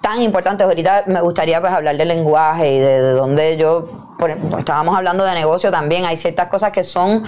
tan 0.00 0.22
importantes. 0.22 0.66
Ahorita 0.66 1.04
me 1.06 1.20
gustaría 1.20 1.60
pues 1.60 1.72
hablar 1.72 1.96
del 1.96 2.08
lenguaje 2.08 2.72
y 2.72 2.78
de, 2.78 3.02
de 3.02 3.12
dónde 3.12 3.56
yo, 3.56 4.14
por 4.18 4.30
estábamos 4.30 4.96
hablando 4.96 5.24
de 5.24 5.34
negocio 5.34 5.70
también, 5.70 6.04
hay 6.04 6.16
ciertas 6.16 6.48
cosas 6.48 6.72
que 6.72 6.84
son 6.84 7.24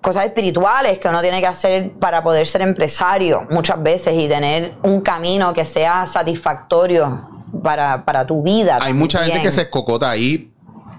cosas 0.00 0.24
espirituales 0.24 0.98
que 0.98 1.08
uno 1.08 1.20
tiene 1.20 1.40
que 1.40 1.46
hacer 1.46 1.92
para 1.98 2.22
poder 2.22 2.46
ser 2.46 2.62
empresario 2.62 3.46
muchas 3.50 3.82
veces 3.82 4.14
y 4.14 4.28
tener 4.28 4.74
un 4.82 5.02
camino 5.02 5.52
que 5.52 5.64
sea 5.64 6.06
satisfactorio 6.06 7.28
para, 7.62 8.04
para 8.04 8.26
tu 8.26 8.42
vida. 8.42 8.78
Hay 8.80 8.94
mucha 8.94 9.22
gente 9.24 9.42
que 9.42 9.50
se 9.50 9.62
escocota 9.62 10.08
ahí 10.08 10.50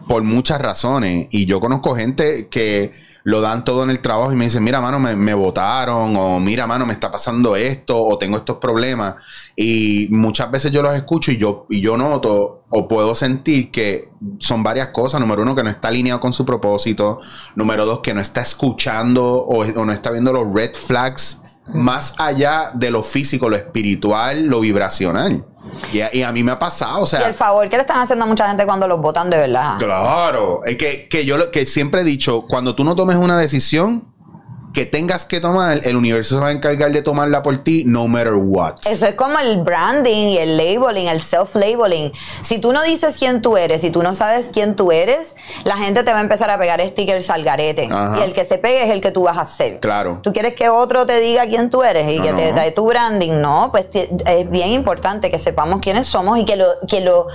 por 0.07 0.23
muchas 0.23 0.59
razones. 0.61 1.27
Y 1.31 1.45
yo 1.45 1.59
conozco 1.59 1.95
gente 1.95 2.47
que 2.49 2.91
lo 3.23 3.41
dan 3.41 3.63
todo 3.63 3.83
en 3.83 3.89
el 3.89 3.99
trabajo 3.99 4.31
y 4.31 4.35
me 4.35 4.45
dicen, 4.45 4.63
mira, 4.63 4.81
mano, 4.81 4.99
me, 4.99 5.15
me 5.15 5.33
votaron, 5.33 6.15
o 6.15 6.39
mira, 6.39 6.67
mano, 6.67 6.85
me 6.85 6.93
está 6.93 7.11
pasando 7.11 7.55
esto, 7.55 8.01
o 8.01 8.17
tengo 8.17 8.37
estos 8.37 8.57
problemas. 8.57 9.15
Y 9.55 10.07
muchas 10.11 10.49
veces 10.49 10.71
yo 10.71 10.81
los 10.81 10.93
escucho 10.93 11.31
y 11.31 11.37
yo, 11.37 11.65
y 11.69 11.81
yo 11.81 11.97
noto 11.97 12.63
o 12.69 12.87
puedo 12.87 13.15
sentir 13.15 13.69
que 13.69 14.05
son 14.39 14.63
varias 14.63 14.89
cosas. 14.89 15.19
Número 15.19 15.41
uno, 15.41 15.55
que 15.55 15.63
no 15.63 15.69
está 15.69 15.89
alineado 15.89 16.19
con 16.19 16.33
su 16.33 16.45
propósito. 16.45 17.19
Número 17.55 17.85
dos, 17.85 17.99
que 17.99 18.13
no 18.13 18.21
está 18.21 18.41
escuchando 18.41 19.23
o, 19.23 19.61
o 19.61 19.85
no 19.85 19.91
está 19.91 20.09
viendo 20.11 20.31
los 20.31 20.53
red 20.53 20.73
flags 20.73 21.41
más 21.73 22.15
allá 22.17 22.71
de 22.73 22.91
lo 22.91 23.03
físico, 23.03 23.49
lo 23.49 23.55
espiritual, 23.55 24.45
lo 24.45 24.59
vibracional. 24.59 25.45
Y 25.93 26.01
a, 26.01 26.13
y 26.13 26.23
a 26.23 26.31
mí 26.31 26.43
me 26.43 26.51
ha 26.51 26.59
pasado, 26.59 27.01
o 27.01 27.05
sea... 27.05 27.21
Y 27.21 27.23
el 27.25 27.33
favor 27.33 27.67
que 27.69 27.75
le 27.75 27.81
están 27.81 27.99
haciendo 27.99 28.25
a 28.25 28.27
mucha 28.27 28.47
gente 28.47 28.65
cuando 28.65 28.87
los 28.87 28.99
votan 28.99 29.29
de 29.29 29.37
verdad. 29.37 29.77
Claro, 29.77 30.63
es 30.65 30.77
que, 30.77 31.07
que 31.07 31.25
yo 31.25 31.37
lo 31.37 31.51
que 31.51 31.65
siempre 31.65 32.01
he 32.01 32.03
dicho, 32.03 32.43
cuando 32.47 32.75
tú 32.75 32.83
no 32.83 32.95
tomes 32.95 33.17
una 33.17 33.37
decisión 33.37 34.10
que 34.73 34.85
tengas 34.85 35.25
que 35.25 35.39
tomar, 35.39 35.79
el 35.83 35.95
universo 35.95 36.35
se 36.35 36.41
va 36.41 36.47
a 36.47 36.51
encargar 36.51 36.91
de 36.91 37.01
tomarla 37.01 37.41
por 37.43 37.57
ti, 37.57 37.83
no 37.85 38.07
matter 38.07 38.33
what. 38.35 38.75
Eso 38.89 39.05
es 39.05 39.15
como 39.15 39.37
el 39.39 39.61
branding 39.63 40.29
y 40.29 40.37
el 40.37 40.57
labeling, 40.57 41.07
el 41.07 41.19
self-labeling. 41.21 42.11
Si 42.41 42.59
tú 42.59 42.71
no 42.73 42.81
dices 42.83 43.15
quién 43.17 43.41
tú 43.41 43.57
eres, 43.57 43.81
si 43.81 43.89
tú 43.89 44.01
no 44.03 44.13
sabes 44.13 44.49
quién 44.53 44.75
tú 44.75 44.91
eres, 44.91 45.35
la 45.63 45.77
gente 45.77 46.03
te 46.03 46.11
va 46.11 46.19
a 46.19 46.21
empezar 46.21 46.49
a 46.49 46.57
pegar 46.57 46.79
stickers 46.81 47.29
al 47.29 47.43
garete. 47.43 47.89
Ajá. 47.91 48.19
Y 48.19 48.21
el 48.23 48.33
que 48.33 48.45
se 48.45 48.57
pegue 48.57 48.83
es 48.83 48.89
el 48.91 49.01
que 49.01 49.11
tú 49.11 49.23
vas 49.23 49.37
a 49.37 49.41
hacer. 49.41 49.79
Claro. 49.79 50.19
¿Tú 50.23 50.31
quieres 50.33 50.53
que 50.55 50.69
otro 50.69 51.05
te 51.05 51.19
diga 51.19 51.45
quién 51.47 51.69
tú 51.69 51.83
eres 51.83 52.09
y 52.09 52.17
No, 52.19 52.23
que 52.23 52.33
te 52.33 52.53
no. 52.53 52.61
dé 52.61 52.71
tu 52.71 52.85
branding? 52.85 53.41
No, 53.41 53.69
pues 53.71 53.87
es 53.93 54.49
bien 54.49 54.69
importante 54.69 55.29
que 55.29 55.39
sepamos 55.39 55.81
quiénes 55.81 56.07
somos 56.07 56.39
y 56.39 56.45
que 56.45 56.55
lo, 56.55 56.65
que 56.87 57.01
lo 57.01 57.27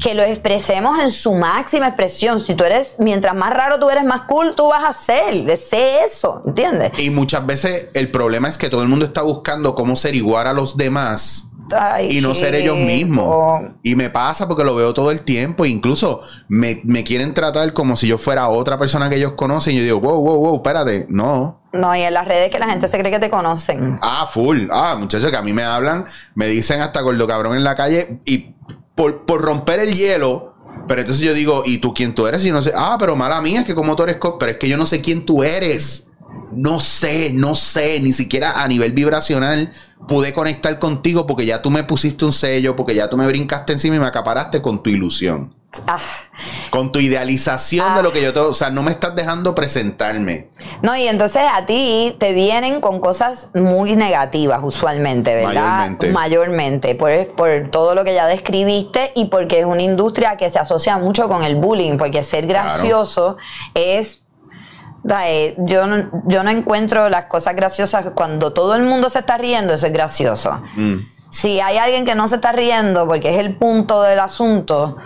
que 0.00 0.14
lo 0.14 0.22
expresemos 0.22 1.00
en 1.00 1.10
su 1.10 1.34
máxima 1.34 1.88
expresión. 1.88 2.40
Si 2.40 2.54
tú 2.54 2.64
eres, 2.64 2.96
mientras 2.98 3.34
más 3.34 3.52
raro 3.52 3.78
tú 3.78 3.88
eres, 3.90 4.04
más 4.04 4.22
cool 4.22 4.54
tú 4.54 4.68
vas 4.68 4.84
a 4.84 4.92
ser. 4.92 5.34
Sé 5.58 6.04
eso, 6.04 6.42
¿entiendes? 6.46 6.92
Y 6.98 7.10
muchas 7.10 7.46
veces 7.46 7.90
el 7.94 8.10
problema 8.10 8.48
es 8.48 8.58
que 8.58 8.68
todo 8.68 8.82
el 8.82 8.88
mundo 8.88 9.04
está 9.04 9.22
buscando 9.22 9.74
cómo 9.74 9.96
ser 9.96 10.14
igual 10.14 10.46
a 10.46 10.52
los 10.52 10.76
demás 10.76 11.48
Ay, 11.74 12.18
y 12.18 12.20
no 12.20 12.34
ser 12.34 12.54
ellos 12.54 12.76
mismos. 12.76 13.62
Y 13.82 13.94
me 13.96 14.10
pasa 14.10 14.48
porque 14.48 14.64
lo 14.64 14.74
veo 14.74 14.92
todo 14.92 15.10
el 15.10 15.22
tiempo. 15.22 15.64
Incluso 15.64 16.20
me, 16.48 16.80
me 16.84 17.04
quieren 17.04 17.34
tratar 17.34 17.72
como 17.72 17.96
si 17.96 18.06
yo 18.06 18.18
fuera 18.18 18.48
otra 18.48 18.76
persona 18.76 19.08
que 19.08 19.16
ellos 19.16 19.32
conocen. 19.32 19.74
Y 19.74 19.78
yo 19.78 19.84
digo, 19.84 20.00
wow, 20.00 20.20
wow, 20.20 20.36
wow, 20.36 20.56
espérate. 20.56 21.06
No. 21.08 21.62
No, 21.72 21.94
y 21.96 22.02
en 22.02 22.12
las 22.12 22.26
redes 22.26 22.50
que 22.50 22.58
la 22.58 22.66
gente 22.66 22.88
se 22.88 22.98
cree 22.98 23.10
que 23.10 23.18
te 23.18 23.30
conocen. 23.30 23.98
Ah, 24.02 24.28
full. 24.30 24.68
Ah, 24.70 24.96
muchachos 24.98 25.30
que 25.30 25.36
a 25.36 25.42
mí 25.42 25.52
me 25.52 25.62
hablan, 25.62 26.04
me 26.34 26.46
dicen 26.46 26.82
hasta 26.82 27.00
gordo 27.00 27.26
cabrón 27.26 27.56
en 27.56 27.64
la 27.64 27.74
calle 27.74 28.20
y 28.26 28.54
por, 28.94 29.24
por 29.24 29.42
romper 29.42 29.80
el 29.80 29.94
hielo. 29.94 30.54
Pero 30.88 31.00
entonces 31.00 31.24
yo 31.24 31.34
digo, 31.34 31.62
¿y 31.64 31.78
tú 31.78 31.94
quién 31.94 32.14
tú 32.14 32.26
eres? 32.26 32.44
Y 32.44 32.50
no 32.50 32.60
sé, 32.60 32.72
ah, 32.74 32.96
pero 32.98 33.14
mala 33.14 33.40
mía, 33.40 33.60
es 33.60 33.66
que 33.66 33.74
como 33.74 33.94
tú 33.94 34.02
eres, 34.02 34.18
pero 34.38 34.50
es 34.50 34.56
que 34.56 34.68
yo 34.68 34.76
no 34.76 34.86
sé 34.86 35.00
quién 35.00 35.24
tú 35.24 35.42
eres. 35.42 36.06
No 36.50 36.80
sé, 36.80 37.30
no 37.32 37.54
sé, 37.54 38.00
ni 38.00 38.12
siquiera 38.12 38.62
a 38.62 38.68
nivel 38.68 38.92
vibracional 38.92 39.72
pude 40.08 40.32
conectar 40.32 40.78
contigo 40.78 41.26
porque 41.26 41.46
ya 41.46 41.62
tú 41.62 41.70
me 41.70 41.84
pusiste 41.84 42.24
un 42.24 42.32
sello, 42.32 42.76
porque 42.76 42.94
ya 42.94 43.08
tú 43.08 43.16
me 43.16 43.26
brincaste 43.26 43.72
encima 43.72 43.96
y 43.96 44.00
me 44.00 44.06
acaparaste 44.06 44.60
con 44.60 44.82
tu 44.82 44.90
ilusión, 44.90 45.54
Ah, 45.86 45.98
con 46.68 46.92
tu 46.92 46.98
idealización 46.98 47.94
de 47.94 48.02
lo 48.02 48.12
que 48.12 48.20
yo 48.22 48.34
te, 48.34 48.40
o 48.40 48.52
sea, 48.52 48.70
no 48.70 48.82
me 48.82 48.90
estás 48.90 49.14
dejando 49.16 49.54
presentarme. 49.54 50.50
No, 50.82 50.94
y 50.96 51.08
entonces 51.08 51.42
a 51.50 51.64
ti 51.64 52.14
te 52.18 52.34
vienen 52.34 52.80
con 52.82 53.00
cosas 53.00 53.48
muy 53.54 53.96
negativas 53.96 54.60
usualmente, 54.62 55.34
¿verdad? 55.34 55.54
Mayormente. 55.54 56.12
Mayormente, 56.12 56.94
por, 56.94 57.26
por 57.34 57.70
todo 57.70 57.94
lo 57.94 58.04
que 58.04 58.12
ya 58.14 58.26
describiste 58.26 59.12
y 59.14 59.26
porque 59.26 59.60
es 59.60 59.64
una 59.64 59.82
industria 59.82 60.36
que 60.36 60.50
se 60.50 60.58
asocia 60.58 60.98
mucho 60.98 61.26
con 61.28 61.42
el 61.42 61.56
bullying, 61.56 61.96
porque 61.96 62.22
ser 62.22 62.46
Claro. 62.46 62.68
gracioso 62.68 63.36
es... 63.74 64.24
Yo 65.58 65.86
no, 65.86 66.22
yo 66.26 66.44
no 66.44 66.50
encuentro 66.50 67.08
las 67.08 67.24
cosas 67.24 67.56
graciosas 67.56 68.10
cuando 68.14 68.52
todo 68.52 68.76
el 68.76 68.82
mundo 68.82 69.10
se 69.10 69.18
está 69.20 69.36
riendo, 69.36 69.74
eso 69.74 69.86
es 69.86 69.92
gracioso. 69.92 70.62
Mm. 70.76 70.96
Si 71.30 71.60
hay 71.60 71.78
alguien 71.78 72.04
que 72.04 72.14
no 72.14 72.28
se 72.28 72.36
está 72.36 72.52
riendo 72.52 73.06
porque 73.06 73.30
es 73.34 73.44
el 73.44 73.56
punto 73.56 74.02
del 74.02 74.20
asunto, 74.20 74.96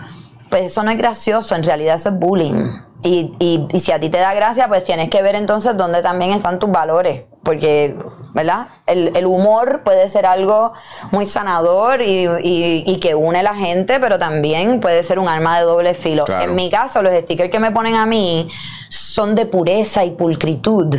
pues 0.49 0.63
eso 0.63 0.83
no 0.83 0.91
es 0.91 0.97
gracioso, 0.97 1.55
en 1.55 1.63
realidad 1.63 1.95
eso 1.95 2.09
es 2.09 2.19
bullying. 2.19 2.79
Y, 3.03 3.31
y- 3.39 3.67
y 3.71 3.79
si 3.79 3.91
a 3.91 3.99
ti 3.99 4.09
te 4.09 4.17
da 4.17 4.33
gracia, 4.33 4.67
pues 4.67 4.83
tienes 4.83 5.09
que 5.09 5.21
ver 5.21 5.35
entonces 5.35 5.77
dónde 5.77 6.01
también 6.01 6.31
están 6.31 6.59
tus 6.59 6.71
valores. 6.71 7.23
Porque, 7.43 7.95
¿verdad? 8.33 8.67
El, 8.85 9.15
el 9.15 9.25
humor 9.25 9.83
puede 9.85 10.09
ser 10.09 10.25
algo 10.25 10.73
muy 11.11 11.25
sanador 11.25 12.01
y, 12.01 12.25
y- 12.43 12.83
y 12.85 12.99
que 12.99 13.15
une 13.15 13.39
a 13.39 13.43
la 13.43 13.55
gente, 13.55 13.99
pero 14.01 14.19
también 14.19 14.79
puede 14.81 15.01
ser 15.03 15.17
un 15.19 15.29
arma 15.29 15.57
de 15.59 15.65
doble 15.65 15.93
filo. 15.93 16.25
Claro. 16.25 16.49
En 16.49 16.55
mi 16.55 16.69
caso, 16.69 17.01
los 17.01 17.13
stickers 17.13 17.49
que 17.51 17.59
me 17.59 17.71
ponen 17.71 17.95
a 17.95 18.05
mí 18.05 18.49
son 18.89 19.33
de 19.33 19.47
pureza 19.47 20.05
y 20.05 20.11
pulcritud, 20.11 20.95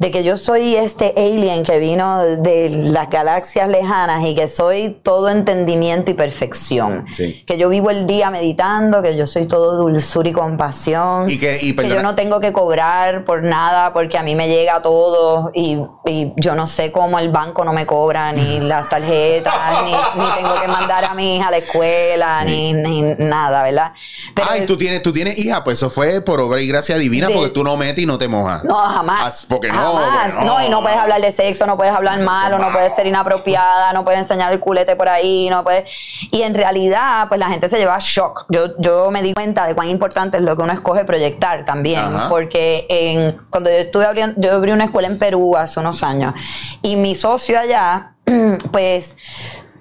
de 0.00 0.10
que 0.10 0.24
yo 0.24 0.36
soy 0.36 0.74
este 0.74 1.14
alien 1.16 1.62
que 1.62 1.78
vino 1.78 2.20
de 2.20 2.70
las 2.70 3.08
galaxias 3.08 3.68
lejanas 3.68 4.24
y 4.24 4.34
que 4.34 4.48
soy 4.48 4.98
todo 5.04 5.28
entendimiento 5.28 6.10
y 6.10 6.14
perfección, 6.14 7.04
Sí. 7.14 7.44
que 7.46 7.58
yo 7.58 7.68
vivo 7.68 7.90
el 7.90 8.06
día 8.08 8.30
meditando, 8.30 9.00
que 9.00 9.16
yo 9.16 9.28
soy 9.28 9.46
todo 9.46 9.76
dulzura 9.76 10.28
y 10.28 10.32
compasión, 10.32 11.28
Y 11.32 11.38
que- 11.38 11.58
y 11.62 11.74
yo 11.88 12.02
no 12.02 12.14
tengo 12.14 12.40
que 12.40 12.52
cobrar 12.52 13.24
por 13.24 13.42
nada 13.42 13.92
porque 13.92 14.18
a 14.18 14.22
mí 14.22 14.34
me 14.34 14.48
llega 14.48 14.82
todo 14.82 15.50
y, 15.54 15.78
y 16.04 16.32
yo 16.36 16.54
no 16.54 16.66
sé 16.66 16.92
cómo 16.92 17.18
el 17.18 17.30
banco 17.30 17.64
no 17.64 17.72
me 17.72 17.86
cobra 17.86 18.32
ni 18.32 18.60
las 18.60 18.88
tarjetas, 18.88 19.54
ni, 19.84 19.92
ni 19.92 20.30
tengo 20.36 20.60
que 20.60 20.68
mandar 20.68 21.04
a 21.04 21.14
mi 21.14 21.36
hija 21.36 21.48
a 21.48 21.50
la 21.50 21.56
escuela, 21.58 22.44
ni, 22.44 22.72
ni 22.72 23.02
nada, 23.18 23.62
¿verdad? 23.62 23.92
Pero 24.34 24.48
Ay, 24.50 24.66
tú 24.66 24.76
tienes, 24.76 25.02
tú 25.02 25.12
tienes 25.12 25.38
hija, 25.38 25.64
pues 25.64 25.78
eso 25.78 25.90
fue 25.90 26.20
por 26.20 26.40
obra 26.40 26.60
y 26.60 26.66
gracia 26.66 26.96
divina, 26.96 27.28
De- 27.28 27.34
porque 27.34 27.50
tú 27.50 27.64
no 27.64 27.76
metes 27.76 28.02
y 28.02 28.06
no 28.06 28.18
te 28.18 28.28
mojas. 28.28 28.64
No, 28.64 28.74
jamás. 28.74 29.42
Ah, 29.42 29.46
Porque 29.48 29.68
no, 29.68 29.74
Jamás. 29.94 30.32
porque 30.32 30.44
no. 30.46 30.62
y 30.64 30.68
no 30.68 30.80
puedes 30.82 30.98
hablar 30.98 31.20
de 31.20 31.32
sexo, 31.32 31.66
no 31.66 31.76
puedes 31.76 31.92
hablar 31.94 32.18
malo, 32.20 32.58
no 32.58 32.72
puedes 32.72 32.94
ser 32.94 33.06
inapropiada, 33.06 33.92
no 33.92 34.04
puedes 34.04 34.20
enseñar 34.20 34.52
el 34.52 34.60
culete 34.60 34.96
por 34.96 35.08
ahí, 35.08 35.48
no 35.50 35.64
puedes. 35.64 35.90
Y 36.30 36.42
en 36.42 36.54
realidad, 36.54 37.28
pues 37.28 37.38
la 37.40 37.48
gente 37.48 37.68
se 37.68 37.78
lleva 37.78 37.96
shock. 38.00 38.46
Yo, 38.48 38.66
yo 38.78 39.10
me 39.10 39.22
di 39.22 39.32
cuenta 39.34 39.66
de 39.66 39.74
cuán 39.74 39.88
importante 39.88 40.36
es 40.38 40.42
lo 40.42 40.56
que 40.56 40.62
uno 40.62 40.72
escoge 40.72 41.04
proyectar 41.22 41.64
también. 41.64 42.00
Ajá. 42.00 42.28
Porque 42.28 42.86
en, 42.88 43.38
cuando 43.50 43.70
yo 43.70 43.76
estuve 43.76 44.06
abriendo, 44.06 44.40
yo 44.40 44.54
abrí 44.54 44.72
una 44.72 44.84
escuela 44.84 45.08
en 45.08 45.18
Perú 45.18 45.56
hace 45.56 45.78
unos 45.80 46.02
años. 46.02 46.34
Y 46.82 46.96
mi 46.96 47.14
socio 47.14 47.58
allá, 47.58 48.14
pues 48.72 49.14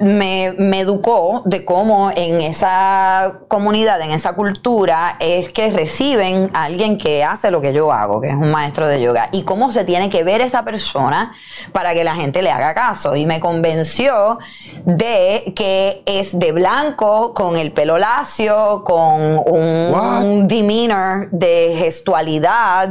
me, 0.01 0.53
me 0.57 0.79
educó 0.79 1.43
de 1.45 1.63
cómo 1.63 2.11
en 2.15 2.41
esa 2.41 3.39
comunidad, 3.47 4.01
en 4.01 4.11
esa 4.11 4.33
cultura, 4.33 5.17
es 5.19 5.49
que 5.49 5.69
reciben 5.69 6.49
a 6.53 6.63
alguien 6.63 6.97
que 6.97 7.23
hace 7.23 7.51
lo 7.51 7.61
que 7.61 7.73
yo 7.73 7.91
hago, 7.91 8.19
que 8.19 8.29
es 8.29 8.35
un 8.35 8.51
maestro 8.51 8.87
de 8.87 9.01
yoga, 9.01 9.29
y 9.31 9.43
cómo 9.43 9.71
se 9.71 9.83
tiene 9.85 10.09
que 10.09 10.23
ver 10.23 10.41
esa 10.41 10.63
persona 10.63 11.33
para 11.71 11.93
que 11.93 12.03
la 12.03 12.15
gente 12.15 12.41
le 12.41 12.51
haga 12.51 12.73
caso. 12.73 13.15
Y 13.15 13.25
me 13.25 13.39
convenció 13.39 14.39
de 14.85 15.53
que 15.55 16.03
es 16.05 16.37
de 16.37 16.51
blanco, 16.51 17.33
con 17.33 17.55
el 17.55 17.71
pelo 17.71 17.97
lacio, 17.97 18.83
con 18.83 19.39
un, 19.45 19.95
un 19.95 20.47
demeanor 20.47 21.29
de 21.31 21.75
gestualidad, 21.77 22.89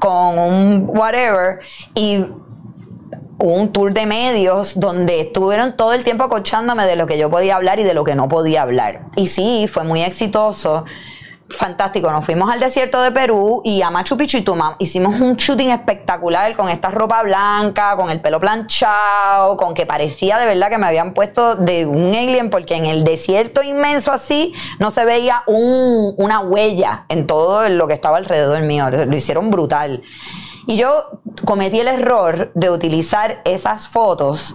con 0.00 0.38
un 0.38 0.90
whatever, 0.92 1.60
y 1.94 2.24
un 3.38 3.72
tour 3.72 3.92
de 3.94 4.06
medios 4.06 4.78
donde 4.80 5.20
estuvieron 5.20 5.76
todo 5.76 5.92
el 5.92 6.04
tiempo 6.04 6.24
acochándome 6.24 6.84
de 6.86 6.96
lo 6.96 7.06
que 7.06 7.18
yo 7.18 7.30
podía 7.30 7.56
hablar 7.56 7.78
y 7.78 7.84
de 7.84 7.94
lo 7.94 8.04
que 8.04 8.14
no 8.14 8.28
podía 8.28 8.62
hablar. 8.62 9.06
Y 9.16 9.28
sí, 9.28 9.68
fue 9.72 9.84
muy 9.84 10.02
exitoso. 10.02 10.84
Fantástico, 11.50 12.10
nos 12.10 12.26
fuimos 12.26 12.50
al 12.52 12.60
desierto 12.60 13.00
de 13.00 13.10
Perú 13.10 13.62
y 13.64 13.80
a 13.80 13.88
Machu 13.90 14.18
Picchu 14.18 14.36
y 14.36 14.42
Tumam. 14.42 14.74
Hicimos 14.78 15.18
un 15.18 15.34
shooting 15.36 15.70
espectacular 15.70 16.54
con 16.54 16.68
esta 16.68 16.90
ropa 16.90 17.22
blanca, 17.22 17.96
con 17.96 18.10
el 18.10 18.20
pelo 18.20 18.38
planchado, 18.38 19.56
con 19.56 19.72
que 19.72 19.86
parecía 19.86 20.36
de 20.36 20.44
verdad 20.44 20.68
que 20.68 20.76
me 20.76 20.86
habían 20.86 21.14
puesto 21.14 21.54
de 21.54 21.86
un 21.86 22.08
alien, 22.14 22.50
porque 22.50 22.74
en 22.74 22.84
el 22.84 23.02
desierto 23.02 23.62
inmenso 23.62 24.12
así 24.12 24.52
no 24.78 24.90
se 24.90 25.06
veía 25.06 25.42
un- 25.46 26.12
una 26.18 26.40
huella 26.40 27.06
en 27.08 27.26
todo 27.26 27.66
lo 27.70 27.88
que 27.88 27.94
estaba 27.94 28.18
alrededor 28.18 28.60
mío. 28.62 28.90
Lo, 28.90 29.06
lo 29.06 29.16
hicieron 29.16 29.50
brutal. 29.50 30.02
Y 30.68 30.76
yo 30.76 31.22
cometí 31.46 31.80
el 31.80 31.88
error 31.88 32.52
de 32.54 32.68
utilizar 32.68 33.40
esas 33.46 33.88
fotos 33.88 34.54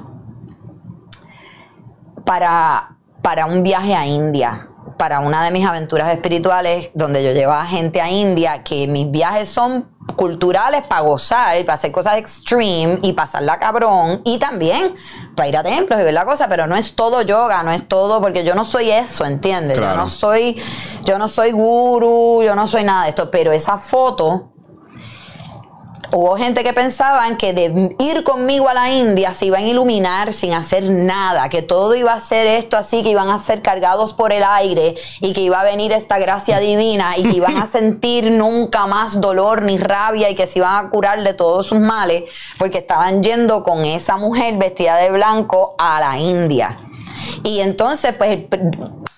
para, 2.23 2.97
para 3.23 3.47
un 3.47 3.63
viaje 3.63 3.95
a 3.95 4.06
India, 4.06 4.69
para 4.99 5.21
una 5.21 5.43
de 5.43 5.49
mis 5.49 5.65
aventuras 5.65 6.13
espirituales, 6.13 6.91
donde 6.93 7.23
yo 7.23 7.32
llevaba 7.32 7.65
gente 7.65 7.99
a 7.99 8.12
India, 8.12 8.63
que 8.63 8.88
mis 8.88 9.10
viajes 9.10 9.49
son 9.49 9.89
culturales 10.15 10.86
para 10.86 11.02
gozar, 11.02 11.60
para 11.62 11.73
hacer 11.73 11.91
cosas 11.91 12.17
extreme 12.17 12.99
y 13.02 13.13
pasarla 13.13 13.58
cabrón, 13.58 14.21
y 14.23 14.38
también 14.38 14.93
para 15.36 15.49
ir 15.49 15.58
a 15.58 15.63
templos 15.63 15.99
y 15.99 16.04
ver 16.04 16.13
la 16.13 16.26
cosa, 16.26 16.47
pero 16.47 16.67
no 16.67 16.76
es 16.76 16.95
todo 16.95 17.23
yoga, 17.23 17.63
no 17.63 17.71
es 17.71 17.88
todo, 17.88 18.21
porque 18.21 18.43
yo 18.43 18.54
no 18.54 18.65
soy 18.65 18.91
eso, 18.91 19.26
¿entiendes? 19.26 19.80
Claro. 19.80 19.95
Yo 19.95 19.99
no 20.04 20.10
soy, 20.12 20.62
yo 21.06 21.17
no 21.17 21.28
soy 21.28 21.54
guru, 21.54 22.43
yo 22.43 22.54
no 22.54 22.67
soy 22.67 22.84
nada 22.84 23.06
de 23.06 23.10
esto, 23.10 23.32
pero 23.32 23.52
esa 23.52 23.80
foto 23.80 24.53
hubo 26.13 26.38
gente 26.38 26.63
que 26.63 26.73
pensaban 26.73 27.38
que 27.38 27.54
de 27.54 27.95
ir 27.99 28.23
conmigo 28.23 28.69
a 28.69 28.73
la 28.76 28.93
India 28.93 29.34
se 29.34 29.47
iban 29.47 29.63
a 29.63 29.67
iluminar 29.67 30.32
sin 30.34 30.54
hacer 30.54 30.84
nada, 30.84 31.49
que 31.49 31.63
todo 31.63 31.95
iba 31.95 32.13
a 32.13 32.19
ser 32.19 32.45
esto 32.45 32.78
así, 32.78 33.02
que 33.02 33.10
iban 33.10 33.30
a 33.30 33.39
ser 33.39 33.63
cargados 33.63 34.13
por 34.13 34.32
el 34.32 34.43
aire 34.43 34.93
y 35.21 35.34
que 35.34 35.41
iba 35.41 35.60
a 35.60 35.63
venir 35.63 35.91
esta 35.91 36.19
gracia 36.19 36.60
divina 36.60 37.17
y 37.17 37.23
que 37.23 37.38
iban 37.38 37.58
a 37.58 37.65
sentir 37.71 38.30
nunca 38.32 38.86
más 38.86 39.19
dolor 39.19 39.63
ni 39.63 39.80
rabia 39.80 40.30
y 40.30 40.36
que 40.36 40.45
se 40.45 40.60
iban 40.60 40.86
a 40.86 40.89
curar 40.89 41.23
de 41.23 41.34
todos 41.34 41.65
sus 41.65 41.80
males, 41.80 42.26
porque 42.60 42.78
estaban 42.78 43.23
yendo 43.23 43.63
con 43.63 43.84
esa 43.84 44.17
mujer 44.17 44.58
vestida 44.58 44.97
de 44.97 45.10
blanco 45.10 45.76
a 45.80 45.99
la 45.99 46.19
India. 46.19 46.80
Y 47.43 47.60
entonces, 47.60 48.13
pues, 48.13 48.39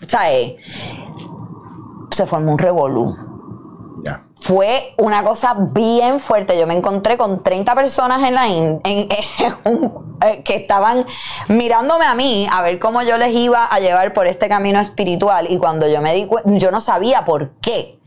¿sabes? 0.08 0.53
Se 2.12 2.25
formó 2.25 2.53
un 2.53 2.58
revolú 2.58 3.24
fue 4.45 4.93
una 4.97 5.23
cosa 5.23 5.55
bien 5.71 6.19
fuerte. 6.19 6.55
Yo 6.60 6.67
me 6.67 6.75
encontré 6.75 7.17
con 7.17 7.41
30 7.41 7.73
personas 7.73 8.21
en 8.23 8.36
la 8.36 8.47
eh, 8.86 10.43
que 10.43 10.55
estaban 10.55 11.03
mirándome 11.47 12.05
a 12.05 12.13
mí 12.13 12.47
a 12.51 12.62
ver 12.62 12.77
cómo 12.77 13.01
yo 13.01 13.17
les 13.17 13.34
iba 13.34 13.65
a 13.65 13.79
llevar 13.79 14.13
por 14.13 14.27
este 14.27 14.47
camino 14.47 14.79
espiritual 14.79 15.47
y 15.49 15.58
cuando 15.58 15.88
yo 15.88 15.99
me 15.99 16.13
di 16.13 16.29
yo 16.45 16.69
no 16.69 16.79
sabía 16.79 17.25
por 17.25 17.53
qué 17.60 17.97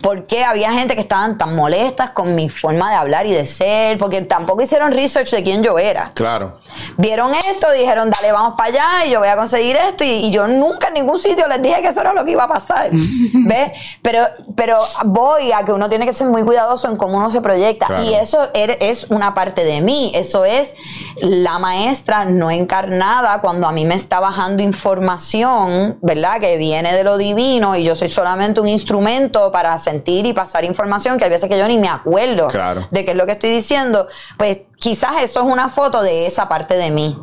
porque 0.00 0.44
había 0.44 0.72
gente 0.72 0.94
que 0.94 1.00
estaban 1.00 1.38
tan 1.38 1.56
molestas 1.56 2.10
con 2.10 2.34
mi 2.34 2.48
forma 2.48 2.90
de 2.90 2.96
hablar 2.96 3.26
y 3.26 3.32
de 3.32 3.46
ser, 3.46 3.98
porque 3.98 4.22
tampoco 4.22 4.62
hicieron 4.62 4.92
research 4.92 5.30
de 5.30 5.42
quién 5.42 5.62
yo 5.62 5.78
era. 5.78 6.12
Claro. 6.14 6.60
Vieron 6.96 7.32
esto, 7.34 7.70
dijeron, 7.72 8.10
dale, 8.10 8.32
vamos 8.32 8.54
para 8.56 8.68
allá 8.68 9.06
y 9.06 9.10
yo 9.10 9.20
voy 9.20 9.28
a 9.28 9.36
conseguir 9.36 9.76
esto. 9.76 10.04
Y, 10.04 10.30
yo 10.30 10.46
nunca 10.46 10.88
en 10.88 10.94
ningún 10.94 11.18
sitio 11.18 11.46
les 11.48 11.62
dije 11.62 11.80
que 11.80 11.88
eso 11.88 12.00
era 12.00 12.12
lo 12.12 12.24
que 12.24 12.32
iba 12.32 12.44
a 12.44 12.48
pasar. 12.48 12.90
¿Ves? 12.92 13.72
Pero, 14.02 14.20
pero 14.54 14.78
voy 15.06 15.52
a 15.52 15.64
que 15.64 15.72
uno 15.72 15.88
tiene 15.88 16.06
que 16.06 16.12
ser 16.12 16.28
muy 16.28 16.42
cuidadoso 16.42 16.88
en 16.88 16.96
cómo 16.96 17.16
uno 17.16 17.30
se 17.30 17.40
proyecta. 17.40 18.02
Y 18.02 18.14
eso 18.14 18.48
er, 18.54 18.78
es 18.80 19.04
una 19.10 19.34
parte 19.34 19.64
de 19.64 19.80
mí. 19.80 20.12
Eso 20.14 20.44
es 20.44 20.74
la 21.20 21.58
maestra 21.58 22.24
no 22.24 22.50
encarnada 22.50 23.40
cuando 23.40 23.66
a 23.66 23.72
mí 23.72 23.84
me 23.84 23.94
está 23.94 24.20
bajando 24.20 24.62
información, 24.62 25.98
¿verdad? 26.02 26.40
Que 26.40 26.58
viene 26.58 26.94
de 26.94 27.04
lo 27.04 27.16
divino 27.16 27.74
y 27.76 27.84
yo 27.84 27.96
soy 27.96 28.10
solamente 28.10 28.60
un 28.60 28.68
instrumento 28.68 29.50
para 29.50 29.72
sentir 29.86 30.26
y 30.26 30.32
pasar 30.32 30.64
información 30.64 31.16
que 31.16 31.24
hay 31.24 31.30
veces 31.30 31.48
que 31.48 31.56
yo 31.56 31.68
ni 31.68 31.78
me 31.78 31.88
acuerdo 31.88 32.48
de 32.90 33.04
qué 33.04 33.12
es 33.12 33.16
lo 33.16 33.24
que 33.24 33.32
estoy 33.32 33.50
diciendo. 33.50 34.08
Pues 34.36 34.58
quizás 34.78 35.22
eso 35.22 35.40
es 35.40 35.46
una 35.46 35.68
foto 35.68 36.02
de 36.02 36.26
esa 36.26 36.48
parte 36.48 36.76
de 36.76 36.90
mí 36.90 37.16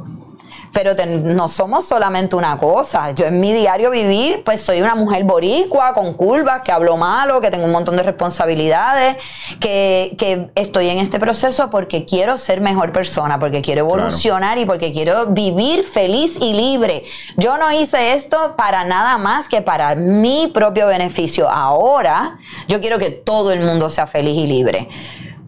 pero 0.74 0.94
no 1.06 1.48
somos 1.48 1.86
solamente 1.86 2.36
una 2.36 2.58
cosa. 2.58 3.12
Yo 3.12 3.26
en 3.26 3.40
mi 3.40 3.54
diario 3.54 3.92
vivir, 3.92 4.42
pues 4.44 4.60
soy 4.62 4.82
una 4.82 4.96
mujer 4.96 5.24
boricua, 5.24 5.94
con 5.94 6.16
curvas, 6.16 6.64
que 6.64 6.72
hablo 6.72 6.98
malo, 6.98 7.40
que 7.40 7.52
tengo 7.52 7.66
un 7.66 7.72
montón 7.72 7.96
de 7.96 8.04
responsabilidades, 8.04 9.18
que, 9.60 10.16
que 10.18 10.50
estoy 10.56 10.90
en 10.90 10.98
este 10.98 11.20
proceso 11.20 11.70
porque 11.70 12.06
quiero 12.06 12.40
ser 12.40 12.60
mejor 12.60 12.92
persona, 12.92 13.40
porque 13.40 13.62
quiero 13.62 13.82
evolucionar 13.82 14.58
y 14.58 14.66
porque 14.66 14.92
quiero 14.92 15.28
vivir 15.28 15.84
feliz 15.84 16.38
y 16.42 16.54
libre. 16.54 17.04
Yo 17.38 17.58
no 17.58 17.72
hice 17.72 18.14
esto 18.14 18.56
para 18.58 18.84
nada 18.84 19.20
más 19.20 19.48
que 19.48 19.62
para 19.62 19.94
mi 19.94 20.50
propio 20.52 20.88
beneficio. 20.88 21.50
Ahora 21.50 22.40
yo 22.68 22.82
quiero 22.82 22.98
que 22.98 23.12
todo 23.12 23.52
el 23.52 23.60
mundo 23.60 23.92
sea 23.92 24.08
feliz 24.08 24.36
y 24.36 24.48
libre 24.48 24.90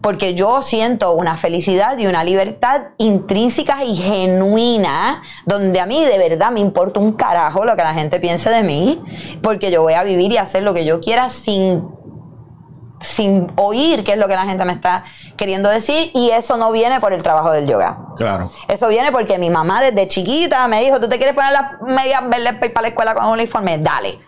porque 0.06 0.34
yo 0.34 0.62
siento 0.62 1.14
una 1.14 1.36
felicidad 1.36 1.98
y 1.98 2.06
una 2.06 2.22
libertad 2.22 2.90
intrínseca 2.96 3.82
y 3.82 3.96
genuina, 3.96 5.20
donde 5.46 5.80
a 5.80 5.86
mí 5.86 6.04
de 6.04 6.16
verdad 6.16 6.52
me 6.52 6.60
importa 6.60 7.00
un 7.00 7.14
carajo 7.14 7.64
lo 7.64 7.74
que 7.74 7.82
la 7.82 7.92
gente 7.92 8.20
piense 8.20 8.48
de 8.48 8.62
mí, 8.62 9.02
porque 9.42 9.72
yo 9.72 9.82
voy 9.82 9.94
a 9.94 10.04
vivir 10.04 10.30
y 10.30 10.36
hacer 10.36 10.62
lo 10.62 10.74
que 10.74 10.84
yo 10.84 11.00
quiera 11.00 11.28
sin 11.28 11.88
sin 13.00 13.48
oír 13.56 14.04
qué 14.04 14.12
es 14.12 14.18
lo 14.18 14.28
que 14.28 14.36
la 14.36 14.44
gente 14.44 14.64
me 14.64 14.72
está 14.72 15.02
queriendo 15.36 15.68
decir 15.68 16.12
y 16.14 16.30
eso 16.30 16.56
no 16.56 16.70
viene 16.70 17.00
por 17.00 17.12
el 17.12 17.24
trabajo 17.24 17.50
del 17.50 17.66
yoga. 17.66 17.98
Claro. 18.14 18.52
Eso 18.68 18.86
viene 18.86 19.10
porque 19.10 19.38
mi 19.38 19.50
mamá 19.50 19.82
desde 19.82 20.06
chiquita 20.06 20.68
me 20.68 20.84
dijo, 20.84 21.00
¿tú 21.00 21.08
te 21.08 21.16
quieres 21.16 21.34
poner 21.34 21.50
las 21.50 21.82
medias 21.82 22.22
verdes 22.28 22.70
para 22.70 22.82
la 22.82 22.88
escuela 22.90 23.12
con 23.12 23.24
un 23.24 23.32
uniforme? 23.32 23.78
Dale 23.78 24.20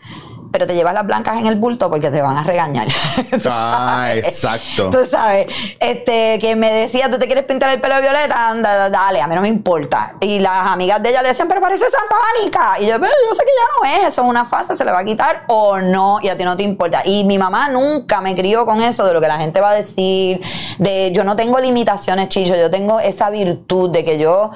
pero 0.51 0.67
te 0.67 0.75
llevas 0.75 0.95
las 0.95 1.07
blancas 1.07 1.39
en 1.39 1.47
el 1.47 1.57
bulto 1.57 1.91
porque 1.91 2.11
te 2.11 2.23
van 2.23 2.37
a 2.37 2.43
regañar. 2.43 2.87
ah, 3.47 4.13
exacto. 4.15 4.91
Tú 4.91 5.05
sabes, 5.05 5.47
este, 5.81 6.39
que 6.41 6.57
me 6.57 6.73
decía, 6.73 7.11
¿tú 7.11 7.19
te 7.19 7.27
quieres 7.27 7.45
pintar 7.45 7.71
el 7.71 7.81
pelo 7.81 7.97
de 7.97 8.01
violeta? 8.03 8.49
Anda, 8.49 8.89
dale, 8.91 9.21
a 9.21 9.27
mí 9.27 9.35
no 9.35 9.41
me 9.41 9.49
importa. 9.49 10.15
Y 10.21 10.41
las 10.41 10.67
amigas 10.67 11.03
de 11.03 11.11
ella 11.11 11.23
le 11.23 11.29
decían, 11.29 11.49
pero 11.49 11.61
parece 11.61 11.85
Santa 11.85 12.17
Anica. 12.37 12.81
Y 12.81 12.87
yo, 12.87 12.99
pero 12.99 13.13
yo 13.29 13.35
sé 13.35 13.43
que 13.43 13.51
ya 13.57 13.99
no 13.99 13.99
es, 14.03 14.13
eso 14.13 14.23
es 14.23 14.29
una 14.29 14.45
fase, 14.45 14.75
se 14.75 14.85
le 14.85 14.93
va 14.93 15.01
a 15.01 15.05
quitar 15.05 15.45
o 15.49 15.79
no, 15.79 16.19
y 16.23 16.29
a 16.29 16.37
ti 16.37 16.45
no 16.45 16.57
te 16.57 16.63
importa. 16.63 17.03
Y 17.05 17.25
mi 17.25 17.39
mamá 17.39 17.69
nunca 17.69 18.21
me 18.21 18.35
crió 18.35 18.65
con 18.65 18.81
eso 18.81 19.05
de 19.07 19.13
lo 19.13 19.21
que 19.21 19.29
la 19.29 19.39
gente 19.39 19.61
va 19.61 19.71
a 19.71 19.75
decir, 19.75 20.41
de 20.79 21.13
yo 21.13 21.25
no 21.25 21.37
tengo 21.37 21.59
limitaciones, 21.59 22.29
Chicho, 22.29 22.57
yo 22.57 22.71
tengo 22.71 23.01
esa 23.01 23.31
virtud 23.31 23.91
de 23.91 24.05
que 24.05 24.19
yo 24.19 24.51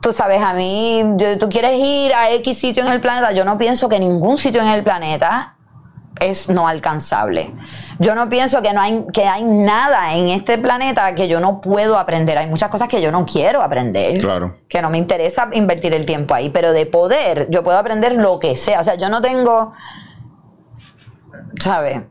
tú 0.00 0.12
sabes, 0.12 0.42
a 0.42 0.54
mí, 0.54 1.02
tú 1.38 1.48
quieres 1.48 1.78
ir 1.78 2.12
a 2.14 2.30
X 2.30 2.58
sitio 2.58 2.84
en 2.84 2.92
el 2.92 3.00
planeta, 3.00 3.32
yo 3.32 3.44
no 3.44 3.58
pienso 3.58 3.88
que 3.88 3.98
ningún 3.98 4.38
sitio 4.38 4.62
en 4.62 4.68
el 4.68 4.82
planeta 4.82 5.56
es 6.20 6.48
no 6.48 6.66
alcanzable. 6.68 7.52
Yo 7.98 8.14
no 8.14 8.28
pienso 8.28 8.60
que 8.62 8.72
no 8.72 8.80
hay 8.80 9.04
que 9.12 9.26
hay 9.26 9.44
nada 9.44 10.14
en 10.14 10.28
este 10.28 10.58
planeta 10.58 11.14
que 11.14 11.28
yo 11.28 11.40
no 11.40 11.60
puedo 11.60 11.98
aprender. 11.98 12.38
Hay 12.38 12.48
muchas 12.48 12.70
cosas 12.70 12.88
que 12.88 13.00
yo 13.00 13.12
no 13.12 13.24
quiero 13.24 13.62
aprender. 13.62 14.18
Claro. 14.18 14.58
Que 14.68 14.82
no 14.82 14.90
me 14.90 14.98
interesa 14.98 15.48
invertir 15.52 15.94
el 15.94 16.06
tiempo 16.06 16.34
ahí, 16.34 16.50
pero 16.50 16.72
de 16.72 16.86
poder 16.86 17.46
yo 17.50 17.62
puedo 17.62 17.78
aprender 17.78 18.14
lo 18.14 18.38
que 18.38 18.56
sea. 18.56 18.80
O 18.80 18.84
sea, 18.84 18.96
yo 18.96 19.08
no 19.08 19.20
tengo 19.20 19.72
¿sabes? 21.60 22.02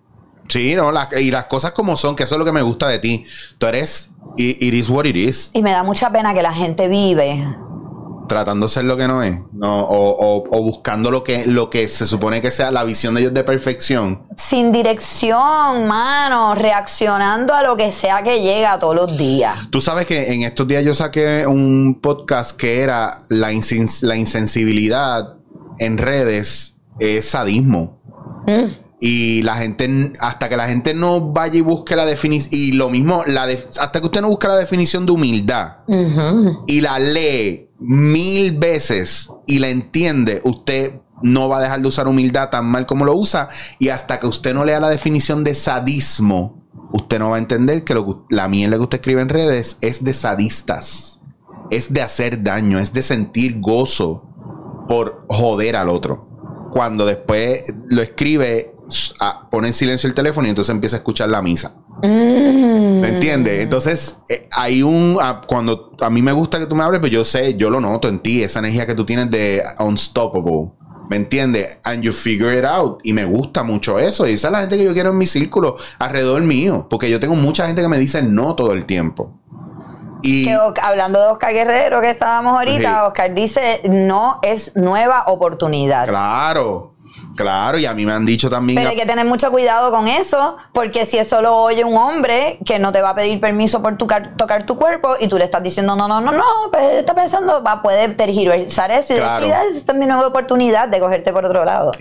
Sí, 0.47 0.75
no, 0.75 0.91
y 1.19 1.29
las 1.29 1.45
cosas 1.45 1.71
como 1.71 1.97
son, 1.97 2.15
que 2.15 2.23
eso 2.23 2.35
es 2.35 2.39
lo 2.39 2.45
que 2.45 2.53
me 2.53 2.61
gusta 2.61 2.87
de 2.87 2.99
ti. 2.99 3.25
Tú 3.57 3.67
eres 3.67 4.11
it 4.37 4.73
is 4.73 4.89
what 4.89 5.05
it 5.05 5.15
is. 5.15 5.51
Y 5.53 5.61
me 5.61 5.71
da 5.71 5.83
mucha 5.83 6.09
pena 6.11 6.33
que 6.33 6.41
la 6.41 6.53
gente 6.53 6.87
vive 6.87 7.45
tratando 8.27 8.67
de 8.67 8.71
ser 8.71 8.85
lo 8.85 8.97
que 8.97 9.07
no 9.07 9.23
es, 9.23 9.39
no, 9.53 9.85
o, 9.89 10.61
buscando 10.61 11.11
lo 11.11 11.23
que, 11.23 11.45
lo 11.45 11.69
que 11.69 11.87
se 11.87 12.05
supone 12.05 12.41
que 12.41 12.51
sea 12.51 12.71
la 12.71 12.83
visión 12.83 13.15
de 13.15 13.21
ellos 13.21 13.33
de 13.33 13.43
perfección. 13.43 14.23
Sin 14.35 14.71
dirección, 14.71 15.87
mano, 15.87 16.55
reaccionando 16.55 17.53
a 17.53 17.63
lo 17.63 17.77
que 17.77 17.91
sea 17.91 18.23
que 18.23 18.41
llega 18.41 18.79
todos 18.79 18.95
los 18.95 19.17
días. 19.17 19.57
Tú 19.69 19.81
sabes 19.81 20.05
que 20.05 20.33
en 20.33 20.43
estos 20.43 20.67
días 20.67 20.83
yo 20.83 20.93
saqué 20.93 21.45
un 21.47 21.99
podcast 22.01 22.57
que 22.57 22.81
era 22.81 23.17
la, 23.29 23.49
la 24.01 24.15
insensibilidad 24.15 25.35
en 25.79 25.97
redes 25.97 26.75
es 26.99 27.29
sadismo. 27.29 27.99
Mm. 28.45 28.86
Y 28.99 29.43
la 29.43 29.55
gente, 29.55 30.11
hasta 30.19 30.49
que 30.49 30.57
la 30.57 30.67
gente 30.67 30.95
no 30.95 31.31
vaya 31.31 31.57
y 31.57 31.61
busque 31.61 31.95
la 31.95 32.05
definición, 32.05 32.49
y 32.51 32.71
lo 32.71 32.89
mismo, 32.89 33.23
la 33.27 33.43
hasta 33.43 33.99
que 33.99 34.05
usted 34.05 34.21
no 34.21 34.29
busque 34.29 34.47
la 34.47 34.55
definición 34.55 35.05
de 35.05 35.11
humildad 35.11 35.77
y 36.65 36.81
la 36.81 36.97
lee 36.97 37.69
mil 37.79 38.57
veces 38.57 39.29
y 39.45 39.59
la 39.59 39.69
entiende, 39.69 40.41
usted 40.43 40.99
no 41.21 41.49
va 41.49 41.57
a 41.57 41.61
dejar 41.61 41.81
de 41.81 41.87
usar 41.87 42.07
humildad 42.07 42.49
tan 42.49 42.65
mal 42.65 42.85
como 42.85 43.05
lo 43.05 43.15
usa. 43.15 43.49
Y 43.79 43.89
hasta 43.89 44.19
que 44.19 44.27
usted 44.27 44.53
no 44.53 44.65
lea 44.65 44.79
la 44.79 44.89
definición 44.89 45.43
de 45.43 45.55
sadismo, 45.55 46.63
usted 46.91 47.19
no 47.19 47.29
va 47.29 47.37
a 47.37 47.39
entender 47.39 47.83
que, 47.83 47.93
lo, 47.93 48.25
la 48.29 48.47
mierda 48.47 48.77
que 48.77 48.83
usted 48.83 48.99
escribe 48.99 49.21
en 49.21 49.29
redes 49.29 49.77
es 49.81 50.03
de 50.03 50.13
sadistas. 50.13 51.19
Es 51.69 51.93
de 51.93 52.01
hacer 52.01 52.43
daño, 52.43 52.79
es 52.79 52.93
de 52.93 53.03
sentir 53.03 53.59
gozo 53.59 54.23
por 54.87 55.25
joder 55.27 55.75
al 55.75 55.89
otro. 55.89 56.27
Cuando 56.71 57.05
después 57.05 57.63
lo 57.89 58.01
escribe 58.01 58.76
pone 59.49 59.67
en 59.67 59.73
silencio 59.73 60.07
el 60.07 60.13
teléfono 60.13 60.47
y 60.47 60.49
entonces 60.49 60.73
empieza 60.73 60.97
a 60.97 60.99
escuchar 60.99 61.29
la 61.29 61.41
misa. 61.41 61.73
Mm. 62.03 62.99
¿Me 62.99 63.09
entiendes? 63.09 63.63
Entonces, 63.63 64.17
eh, 64.29 64.47
hay 64.55 64.83
un. 64.83 65.17
cuando 65.47 65.91
a 65.99 66.09
mí 66.09 66.21
me 66.21 66.31
gusta 66.31 66.59
que 66.59 66.65
tú 66.65 66.75
me 66.75 66.83
hables, 66.83 66.99
pues 66.99 67.11
yo 67.11 67.23
sé, 67.23 67.55
yo 67.55 67.69
lo 67.69 67.81
noto 67.81 68.07
en 68.07 68.19
ti, 68.19 68.43
esa 68.43 68.59
energía 68.59 68.85
que 68.85 68.95
tú 68.95 69.05
tienes 69.05 69.29
de 69.31 69.63
unstoppable. 69.79 70.71
¿Me 71.09 71.15
entiendes? 71.15 71.79
And 71.83 72.03
you 72.03 72.11
figure 72.11 72.57
it 72.57 72.65
out. 72.65 72.99
Y 73.03 73.13
me 73.13 73.23
gusta 73.23 73.63
mucho 73.63 73.97
eso. 73.97 74.27
Y 74.27 74.33
esa 74.33 74.47
es 74.49 74.51
la 74.51 74.59
gente 74.59 74.77
que 74.77 74.83
yo 74.83 74.93
quiero 74.93 75.11
en 75.11 75.17
mi 75.17 75.25
círculo, 75.25 75.77
alrededor 75.99 76.41
mío. 76.41 76.87
Porque 76.89 77.09
yo 77.09 77.19
tengo 77.19 77.35
mucha 77.35 77.65
gente 77.65 77.81
que 77.81 77.87
me 77.87 77.97
dice 77.97 78.21
no 78.21 78.55
todo 78.55 78.73
el 78.73 78.85
tiempo. 78.85 79.39
Y 80.21 80.49
hablando 80.81 81.21
de 81.21 81.27
Oscar 81.27 81.53
Guerrero 81.53 82.01
que 82.01 82.09
estábamos 82.09 82.57
ahorita, 82.57 83.07
Oscar 83.07 83.33
dice 83.33 83.81
no 83.85 84.39
es 84.41 84.75
nueva 84.75 85.25
oportunidad. 85.27 86.07
Claro. 86.07 86.96
Claro, 87.37 87.77
y 87.77 87.85
a 87.85 87.93
mí 87.93 88.05
me 88.05 88.11
han 88.11 88.25
dicho 88.25 88.49
también. 88.49 88.77
Pero 88.77 88.89
hay 88.89 88.97
que 88.97 89.05
tener 89.05 89.25
mucho 89.25 89.49
cuidado 89.51 89.91
con 89.91 90.07
eso, 90.07 90.57
porque 90.73 91.05
si 91.05 91.17
eso 91.17 91.41
lo 91.41 91.55
oye 91.55 91.85
un 91.85 91.95
hombre 91.95 92.59
que 92.65 92.79
no 92.79 92.91
te 92.91 93.01
va 93.01 93.11
a 93.11 93.15
pedir 93.15 93.39
permiso 93.39 93.81
por 93.81 93.97
tocar 93.97 94.65
tu 94.65 94.75
cuerpo 94.75 95.15
y 95.19 95.27
tú 95.27 95.37
le 95.37 95.45
estás 95.45 95.63
diciendo 95.63 95.95
no, 95.95 96.07
no, 96.07 96.19
no, 96.19 96.31
no, 96.31 96.43
pues 96.71 96.93
está 96.95 97.15
pensando, 97.15 97.63
va 97.63 97.77
poder 97.81 98.17
tergiversar 98.17 98.91
eso 98.91 99.13
y 99.13 99.17
decir, 99.17 99.53
ah, 99.53 99.63
esta 99.71 99.93
es 99.93 99.97
mi 99.97 100.05
nueva 100.05 100.27
oportunidad 100.27 100.87
de 100.89 100.99
cogerte 100.99 101.31
por 101.31 101.45
otro 101.45 101.65
lado. 101.65 101.91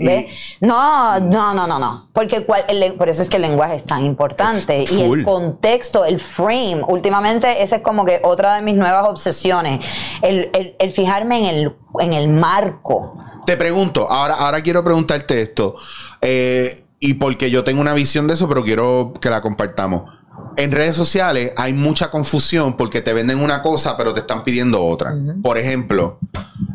No, 0.60 1.20
no, 1.20 1.54
no, 1.54 1.66
no, 1.66 1.78
no. 1.78 2.08
Porque 2.12 2.40
por 2.40 3.08
eso 3.08 3.22
es 3.22 3.28
que 3.28 3.36
el 3.36 3.42
lenguaje 3.42 3.76
es 3.76 3.84
tan 3.84 4.04
importante. 4.04 4.84
Y 4.90 5.02
el 5.02 5.22
contexto, 5.22 6.04
el 6.04 6.20
frame. 6.20 6.82
Últimamente, 6.86 7.62
esa 7.62 7.76
es 7.76 7.82
como 7.82 8.04
que 8.04 8.20
otra 8.22 8.54
de 8.54 8.62
mis 8.62 8.76
nuevas 8.76 9.06
obsesiones. 9.08 9.84
El, 10.22 10.50
el 10.78 10.90
fijarme 10.90 11.38
en 11.38 11.44
el, 11.44 11.76
en 12.00 12.12
el 12.12 12.28
marco 12.28 13.16
te 13.46 13.56
pregunto, 13.56 14.10
ahora, 14.10 14.34
ahora 14.34 14.60
quiero 14.60 14.84
preguntarte 14.84 15.40
esto. 15.40 15.76
Eh, 16.20 16.82
y 16.98 17.14
porque 17.14 17.50
yo 17.50 17.64
tengo 17.64 17.80
una 17.80 17.94
visión 17.94 18.26
de 18.26 18.34
eso, 18.34 18.48
pero 18.48 18.64
quiero 18.64 19.14
que 19.20 19.30
la 19.30 19.40
compartamos. 19.40 20.12
en 20.56 20.72
redes 20.72 20.96
sociales 20.96 21.52
hay 21.56 21.72
mucha 21.72 22.10
confusión 22.10 22.76
porque 22.76 23.02
te 23.02 23.12
venden 23.12 23.40
una 23.40 23.62
cosa 23.62 23.96
pero 23.96 24.12
te 24.12 24.20
están 24.20 24.42
pidiendo 24.42 24.84
otra. 24.84 25.14
Por 25.42 25.58
ejemplo, 25.58 26.18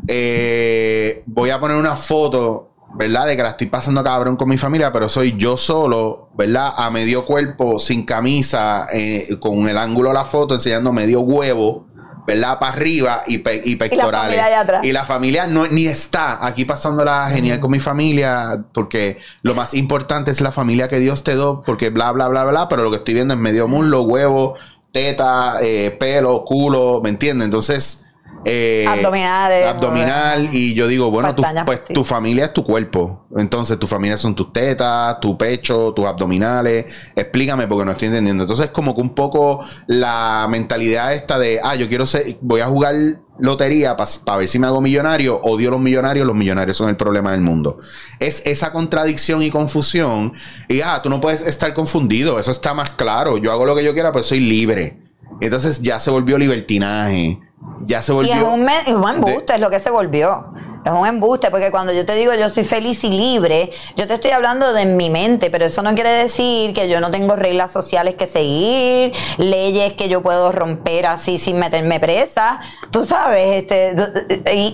eh, 0.08 1.24
voy 1.26 1.50
a 1.50 1.60
poner 1.60 1.78
una 1.78 1.96
foto 1.96 2.72
¿verdad? 2.94 3.26
De 3.28 3.38
que 3.38 3.44
la 3.44 3.50
estoy 3.50 3.68
pasando 3.68 4.04
cabrón 4.04 4.36
con 4.36 4.50
mi 4.50 4.58
familia, 4.58 4.92
pero 4.92 5.08
soy 5.08 5.36
yo 5.38 5.58
solo, 5.58 6.30
¿verdad? 6.38 6.74
A 6.76 6.90
medio 6.90 7.26
cuerpo, 7.26 7.80
sin 7.80 8.06
camisa, 8.06 8.88
eh, 8.94 9.38
con 9.40 9.68
el 9.68 9.78
ángulo 9.78 10.10
de 10.10 10.16
la 10.16 10.26
foto, 10.26 10.56
enseñando 10.56 10.92
medio 10.92 11.22
huevo, 11.22 11.88
¿verdad? 12.26 12.60
Para 12.60 12.74
arriba 12.74 13.24
y, 13.28 13.36
y 13.36 13.76
pectorales. 13.76 14.40
Y 14.84 14.92
la 14.92 15.06
familia, 15.06 15.48
no, 15.48 15.68
ni 15.68 15.88
está 15.88 16.46
aquí 16.46 16.66
pasándola 16.66 17.30
genial 17.30 17.60
con 17.60 17.72
mi 17.72 17.80
familia, 17.80 18.66
porque 18.74 19.18
lo 19.42 19.56
más 19.56 19.74
importante 19.74 20.32
es 20.32 20.42
la 20.42 20.52
familia 20.52 20.88
que 20.88 21.00
Dios 21.00 21.24
te 21.24 21.36
dio, 21.36 21.64
porque 21.66 21.90
bla, 21.90 22.12
bla, 22.12 22.28
bla, 22.28 22.46
bla, 22.46 22.70
pero 22.70 22.84
lo 22.84 22.92
que 22.92 22.98
estoy 22.98 23.14
viendo 23.14 23.34
es 23.34 23.40
medio 23.40 23.68
muslo, 23.68 24.04
huevo, 24.04 24.56
teta, 24.92 25.58
eh, 25.62 25.96
pelo, 26.00 26.44
culo, 26.46 27.02
¿me 27.04 27.10
entiendes? 27.10 27.46
Entonces 27.46 28.01
eh, 28.46 28.86
Abdominales. 28.88 29.68
Abdominal. 29.68 30.50
Y 30.52 30.74
yo 30.74 30.88
digo, 30.88 31.12
bueno, 31.12 31.34
tu, 31.36 31.44
pues 31.66 31.82
tu 31.94 32.04
familia 32.04 32.46
es 32.46 32.54
tu 32.54 32.64
cuerpo. 32.64 33.26
Entonces, 33.38 33.78
tu 33.80 33.88
familia 33.88 34.18
son 34.18 34.36
tus 34.36 34.52
tetas, 34.52 35.20
tu 35.20 35.38
pecho, 35.38 35.94
tus 35.94 36.06
abdominales. 36.06 37.12
Explícame 37.16 37.68
porque 37.68 37.86
no 37.86 37.92
estoy 37.92 38.08
entendiendo. 38.08 38.44
Entonces, 38.44 38.70
como 38.72 38.96
que 38.96 39.02
un 39.02 39.14
poco 39.14 39.64
la 39.88 40.48
mentalidad 40.50 41.14
esta 41.14 41.38
de, 41.38 41.60
ah, 41.64 41.76
yo 41.76 41.88
quiero 41.88 42.06
ser, 42.06 42.38
voy 42.42 42.62
a 42.62 42.68
jugar 42.68 42.96
lotería 43.40 43.96
para 43.98 44.38
ver 44.38 44.48
si 44.48 44.60
me 44.60 44.68
hago 44.68 44.82
millonario. 44.82 45.40
Odio 45.44 45.70
a 45.70 45.72
los 45.72 45.82
millonarios, 45.82 46.26
los 46.26 46.36
millonarios 46.36 46.78
son 46.78 46.90
el 46.90 46.98
problema 46.98 47.32
del 47.32 47.42
mundo. 47.42 47.78
Es 48.20 48.42
esa 48.46 48.72
contradicción 48.72 49.42
y 49.44 49.50
confusión. 49.50 50.34
Y, 50.68 50.82
ah, 50.82 51.00
tú 51.02 51.10
no 51.10 51.22
puedes 51.22 51.44
estar 51.44 51.74
confundido. 51.74 52.40
Eso 52.40 52.52
está 52.52 52.74
más 52.74 52.92
claro. 52.92 53.38
Yo 53.38 53.52
hago 53.52 53.66
lo 53.66 53.76
que 53.76 53.84
yo 53.84 53.94
quiera, 53.94 54.12
pues 54.12 54.26
soy 54.26 54.40
libre. 54.40 55.00
Entonces 55.40 55.82
ya 55.82 56.00
se 56.00 56.12
volvió 56.12 56.38
libertinaje 56.38 57.40
ya 57.86 58.02
se 58.02 58.12
volvió. 58.12 58.34
Y 58.34 58.38
es 58.38 58.44
un, 58.44 59.08
embuste, 59.08 59.54
es 59.54 59.60
lo 59.60 59.70
que 59.70 59.80
se 59.80 59.90
volvió. 59.90 60.54
Es 60.84 60.92
un 60.92 61.06
embuste, 61.06 61.52
porque 61.52 61.70
cuando 61.70 61.94
yo 61.94 62.06
te 62.08 62.16
digo 62.16 62.34
yo 62.34 62.50
soy 62.50 62.64
feliz 62.64 63.04
y 63.04 63.12
libre, 63.12 63.72
yo 63.96 64.08
te 64.08 64.16
estoy 64.16 64.32
hablando 64.32 64.74
de 64.74 64.86
mi 64.86 65.12
mente, 65.12 65.52
pero 65.52 65.66
eso 65.66 65.84
no 65.84 65.94
quiere 65.94 66.10
decir 66.10 66.74
que 66.74 66.90
yo 66.90 67.00
no 67.00 67.12
tengo 67.12 67.36
reglas 67.36 67.72
sociales 67.72 68.16
que 68.16 68.26
seguir, 68.26 69.14
leyes 69.38 69.94
que 69.94 70.10
yo 70.10 70.24
puedo 70.24 70.52
romper 70.52 71.06
así 71.06 71.38
sin 71.38 71.60
meterme 71.60 72.00
presa. 72.00 72.60
Tú 72.90 73.06
sabes, 73.06 73.58
este, 73.58 73.96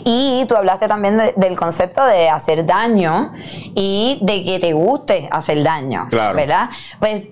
y, 0.05 0.45
tú 0.47 0.55
hablaste 0.55 0.87
también 0.87 1.21
del 1.35 1.55
concepto 1.57 2.05
de 2.05 2.29
hacer 2.29 2.65
daño 2.65 3.33
y 3.75 4.19
de 4.21 4.45
que 4.45 4.59
te 4.59 4.71
guste 4.71 5.27
hacer 5.29 5.61
daño. 5.61 6.07
Claro. 6.09 6.37
¿Verdad? 6.37 6.69
Pues 6.99 7.23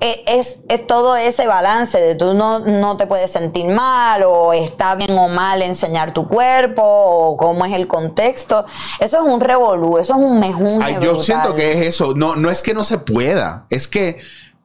es, 0.00 0.60
es, 0.68 0.86
todo 0.86 1.16
ese 1.16 1.46
balance 1.46 1.98
de 2.00 2.14
tú 2.14 2.32
no, 2.34 2.60
no 2.60 2.96
te 2.96 3.06
puedes 3.06 3.30
sentir 3.30 3.66
mal 3.66 4.22
o 4.22 4.52
está 4.52 4.94
bien 4.94 5.16
o 5.16 5.28
mal 5.28 5.60
enseñar 5.62 6.14
tu 6.14 6.26
cuerpo 6.26 6.82
o 6.82 7.36
cómo 7.36 7.64
es 7.66 7.72
el 7.74 7.86
contexto. 7.86 8.64
Eso 8.98 9.18
es 9.18 9.22
un 9.22 9.40
revolú, 9.40 9.98
eso 9.98 10.14
es 10.14 10.20
un 10.20 10.40
mejunje. 10.40 10.98
yo 11.00 11.20
siento 11.20 11.54
que 11.54 11.72
es 11.72 11.80
eso. 11.88 12.14
No, 12.14 12.36
no 12.36 12.50
es 12.50 12.62
que 12.62 12.74
no 12.74 12.84
se 12.84 12.98
pueda, 12.98 13.66
es 13.68 13.88
que 13.88 14.20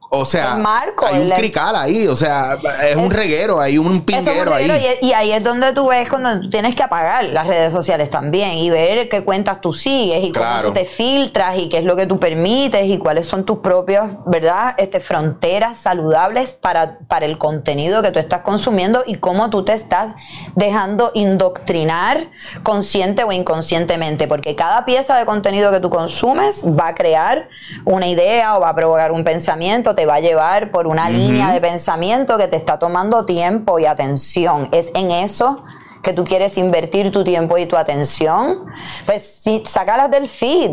o 0.09 0.25
sea, 0.25 0.55
hay 0.55 1.19
un 1.19 1.29
crical 1.31 1.75
ahí, 1.75 2.07
o 2.07 2.15
sea, 2.15 2.57
es, 2.87 2.95
un 2.95 3.09
reguero, 3.09 3.59
hay 3.59 3.77
un 3.77 4.01
pinguero 4.01 4.53
ahí. 4.53 4.71
Y, 5.01 5.13
ahí 5.13 5.31
es 5.31 5.43
donde 5.43 5.73
tú 5.73 5.87
ves 5.87 6.07
cuando 6.09 6.41
tú 6.41 6.49
tienes 6.49 6.75
que 6.75 6.83
apagar 6.83 7.25
las 7.25 7.47
redes 7.47 7.73
sociales 7.73 8.09
también 8.09 8.51
y 8.51 8.69
ver 8.69 9.09
qué 9.09 9.23
cuentas 9.23 9.61
tú 9.61 9.73
sigues 9.73 10.23
y 10.23 10.31
cómo 10.31 10.61
tú 10.63 10.73
te 10.73 10.85
filtras 10.85 11.57
y 11.57 11.69
qué 11.69 11.79
es 11.79 11.85
lo 11.85 11.95
que 11.95 12.05
tú 12.05 12.19
permites 12.19 12.87
y 12.87 12.97
cuáles 12.97 13.27
son 13.27 13.45
tus 13.45 13.59
propias, 13.59 14.11
¿verdad? 14.25 14.75
Este, 14.77 14.99
fronteras 14.99 15.77
saludables 15.77 16.53
para, 16.53 16.99
para 17.07 17.25
el 17.25 17.37
contenido 17.37 18.01
que 18.01 18.11
tú 18.11 18.19
estás 18.19 18.41
consumiendo 18.41 19.03
y 19.05 19.15
cómo 19.15 19.49
tú 19.49 19.65
te 19.65 19.73
estás 19.73 20.15
dejando 20.55 21.11
indoctrinar 21.15 22.27
consciente 22.63 23.23
o 23.23 23.31
inconscientemente, 23.31 24.27
porque 24.27 24.55
cada 24.55 24.85
pieza 24.85 25.17
de 25.17 25.25
contenido 25.25 25.71
que 25.71 25.79
tú 25.79 25.89
consumes 25.89 26.63
va 26.63 26.89
a 26.89 26.95
crear 26.95 27.49
una 27.85 28.07
idea 28.07 28.57
o 28.57 28.61
va 28.61 28.69
a 28.69 28.75
provocar 28.75 29.11
un 29.11 29.23
pensamiento 29.23 29.94
te 29.95 30.05
va 30.05 30.15
a 30.15 30.19
llevar 30.19 30.71
por 30.71 30.87
una 30.87 31.09
línea 31.09 31.51
de 31.51 31.61
pensamiento 31.61 32.37
que 32.37 32.47
te 32.47 32.57
está 32.57 32.77
tomando 32.77 33.25
tiempo 33.25 33.79
y 33.79 33.85
atención. 33.85 34.69
Es 34.71 34.91
en 34.93 35.11
eso 35.11 35.63
que 36.05 36.13
tú 36.13 36.23
quieres 36.23 36.55
invertir 36.57 37.11
tu 37.11 37.23
tiempo 37.23 37.57
y 37.57 37.65
tu 37.65 37.75
atención, 37.75 38.63
pues 39.07 39.39
si, 39.43 39.63
sacalas 39.65 40.11
del 40.11 40.29
feed, 40.29 40.69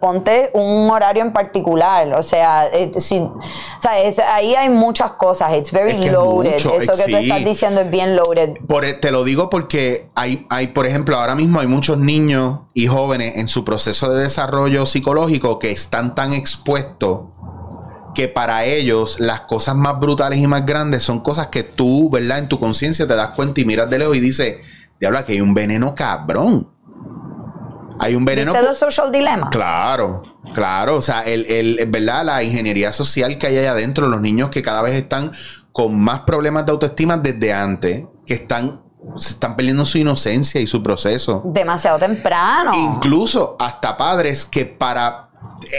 ponte 0.00 0.50
un 0.54 0.88
horario 0.88 1.22
en 1.22 1.32
particular, 1.32 2.14
o 2.16 2.22
sea, 2.22 2.68
eh, 2.72 2.92
ahí 4.32 4.54
hay 4.54 4.68
muchas 4.68 5.12
cosas, 5.12 5.52
it's 5.52 5.72
very 5.72 5.94
loaded, 6.08 6.54
eso 6.54 6.92
que 6.92 7.10
tú 7.10 7.16
estás 7.16 7.44
diciendo 7.44 7.80
es 7.80 7.90
bien 7.90 8.14
loaded. 8.14 8.54
Por, 8.68 8.84
e, 8.84 8.94
te 8.94 9.10
lo 9.10 9.24
digo 9.24 9.50
porque 9.50 10.08
hay, 10.14 10.46
hay, 10.48 10.68
por 10.68 10.86
ejemplo, 10.86 11.16
ahora 11.16 11.34
mismo 11.34 11.58
hay 11.58 11.66
muchos 11.66 11.98
niños 11.98 12.60
y 12.72 12.86
jóvenes 12.86 13.36
en 13.36 13.48
su 13.48 13.64
proceso 13.64 14.08
de 14.12 14.22
desarrollo 14.22 14.86
psicológico 14.86 15.58
que 15.58 15.72
están 15.72 16.14
tan 16.14 16.32
expuestos 16.32 17.22
que 18.18 18.26
para 18.26 18.64
ellos 18.64 19.20
las 19.20 19.42
cosas 19.42 19.76
más 19.76 20.00
brutales 20.00 20.40
y 20.40 20.48
más 20.48 20.66
grandes 20.66 21.04
son 21.04 21.20
cosas 21.20 21.46
que 21.46 21.62
tú, 21.62 22.10
¿verdad? 22.10 22.38
En 22.38 22.48
tu 22.48 22.58
conciencia 22.58 23.06
te 23.06 23.14
das 23.14 23.28
cuenta 23.28 23.60
y 23.60 23.64
miras 23.64 23.88
de 23.88 24.00
lejos 24.00 24.16
y 24.16 24.18
dices, 24.18 24.56
diablo, 24.98 25.24
que 25.24 25.34
hay 25.34 25.40
un 25.40 25.54
veneno 25.54 25.94
cabrón. 25.94 26.68
Hay 28.00 28.16
un 28.16 28.24
veneno. 28.24 28.52
¿Viste 28.52 28.74
social 28.74 29.12
dilemma? 29.12 29.50
Claro, 29.50 30.24
claro. 30.52 30.96
O 30.96 31.02
sea, 31.02 31.22
el, 31.22 31.46
el, 31.46 31.86
¿verdad? 31.86 32.24
La 32.24 32.42
ingeniería 32.42 32.92
social 32.92 33.38
que 33.38 33.46
hay 33.46 33.58
ahí 33.58 33.66
adentro, 33.66 34.08
los 34.08 34.20
niños 34.20 34.48
que 34.48 34.62
cada 34.62 34.82
vez 34.82 34.94
están 34.94 35.30
con 35.70 36.00
más 36.00 36.22
problemas 36.22 36.66
de 36.66 36.72
autoestima 36.72 37.18
desde 37.18 37.52
antes, 37.52 38.04
que 38.26 38.34
están 38.34 38.82
se 39.16 39.34
están 39.34 39.54
perdiendo 39.54 39.86
su 39.86 39.98
inocencia 39.98 40.60
y 40.60 40.66
su 40.66 40.82
proceso. 40.82 41.42
Demasiado 41.44 42.00
temprano. 42.00 42.72
Incluso 42.74 43.56
hasta 43.60 43.96
padres 43.96 44.44
que 44.44 44.66
para 44.66 45.27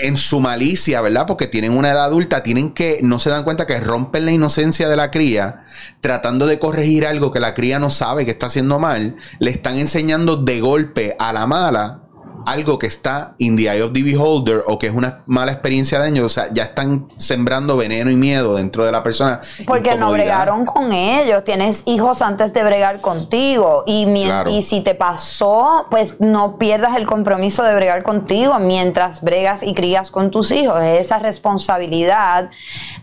en 0.03 0.18
su 0.18 0.39
malicia, 0.39 1.01
¿verdad? 1.01 1.26
Porque 1.26 1.47
tienen 1.47 1.78
una 1.78 1.91
edad 1.91 2.05
adulta, 2.05 2.43
tienen 2.43 2.72
que, 2.72 2.99
no 3.01 3.20
se 3.20 3.30
dan 3.30 3.43
cuenta 3.43 3.66
que 3.66 3.80
rompen 3.80 4.26
la 4.26 4.32
inocencia 4.32 4.89
de 4.89 4.95
la 4.95 5.12
cría, 5.12 5.62
tratando 6.01 6.45
de 6.45 6.60
corregir 6.60 7.05
algo 7.05 7.32
que 7.32 7.39
la 7.39 7.53
cría 7.53 7.80
no 7.80 7.89
sabe 7.89 8.26
que 8.26 8.32
está 8.32 8.47
haciendo 8.47 8.80
mal, 8.80 9.16
le 9.39 9.51
están 9.51 9.78
enseñando 9.78 10.38
de 10.38 10.60
golpe 10.60 11.16
a 11.20 11.34
la 11.34 11.47
mala 11.47 12.01
algo 12.50 12.80
que 12.80 12.88
está 12.88 13.36
in 13.38 13.56
the 13.56 13.64
eye 13.64 13.82
of 13.82 13.93
the 13.93 14.04
beholder 14.04 14.64
o 14.66 14.80
que 14.80 14.88
es 14.88 14.93
una 14.93 15.24
mala 15.28 15.52
experiencia 15.52 16.00
de 16.00 16.08
años, 16.08 16.26
o 16.26 16.30
sea, 16.30 16.52
ya 16.52 16.64
están 16.64 17.08
sembrando 17.18 17.78
veneno 17.78 18.10
y 18.10 18.16
miedo 18.16 18.56
dentro 18.56 18.86
de 18.86 18.91
la 18.91 19.04
persona. 19.04 19.39
Porque 19.66 19.95
no 19.95 20.12
bregaron 20.12 20.66
con 20.66 20.91
ellos, 20.91 21.43
tienes 21.43 21.84
hijos 21.86 22.22
antes 22.22 22.54
de 22.54 22.64
bregar 22.64 23.02
contigo. 23.02 23.84
Y, 23.86 24.08
y 24.50 24.62
si 24.62 24.82
te 24.82 24.95
pasó, 24.95 25.86
pues 25.89 26.20
no 26.20 26.58
pierdas 26.58 26.95
el 26.95 27.06
compromiso 27.06 27.64
de 27.64 27.76
bregar 27.76 28.04
contigo 28.04 28.58
mientras 28.60 29.22
bregas 29.22 29.64
y 29.64 29.74
crías 29.74 30.12
con 30.12 30.32
tus 30.32 30.52
hijos, 30.52 30.82
esa 30.82 31.20
responsabilidad 31.20 32.50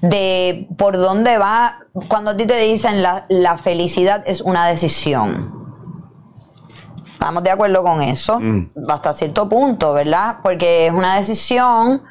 de 0.02 0.68
por 0.76 0.96
dónde 0.96 1.38
va, 1.38 1.80
cuando 2.08 2.32
a 2.32 2.36
ti 2.36 2.46
te 2.46 2.58
dicen 2.58 3.02
la, 3.02 3.26
la 3.28 3.58
felicidad 3.58 4.22
es 4.26 4.40
una 4.40 4.66
decisión 4.66 5.65
Estamos 7.16 7.42
de 7.42 7.50
acuerdo 7.50 7.82
con 7.82 8.02
eso, 8.02 8.38
mm. 8.38 8.72
hasta 8.88 9.14
cierto 9.14 9.48
punto, 9.48 9.94
¿verdad? 9.94 10.36
Porque 10.42 10.86
es 10.86 10.92
una 10.92 11.16
decisión, 11.16 12.02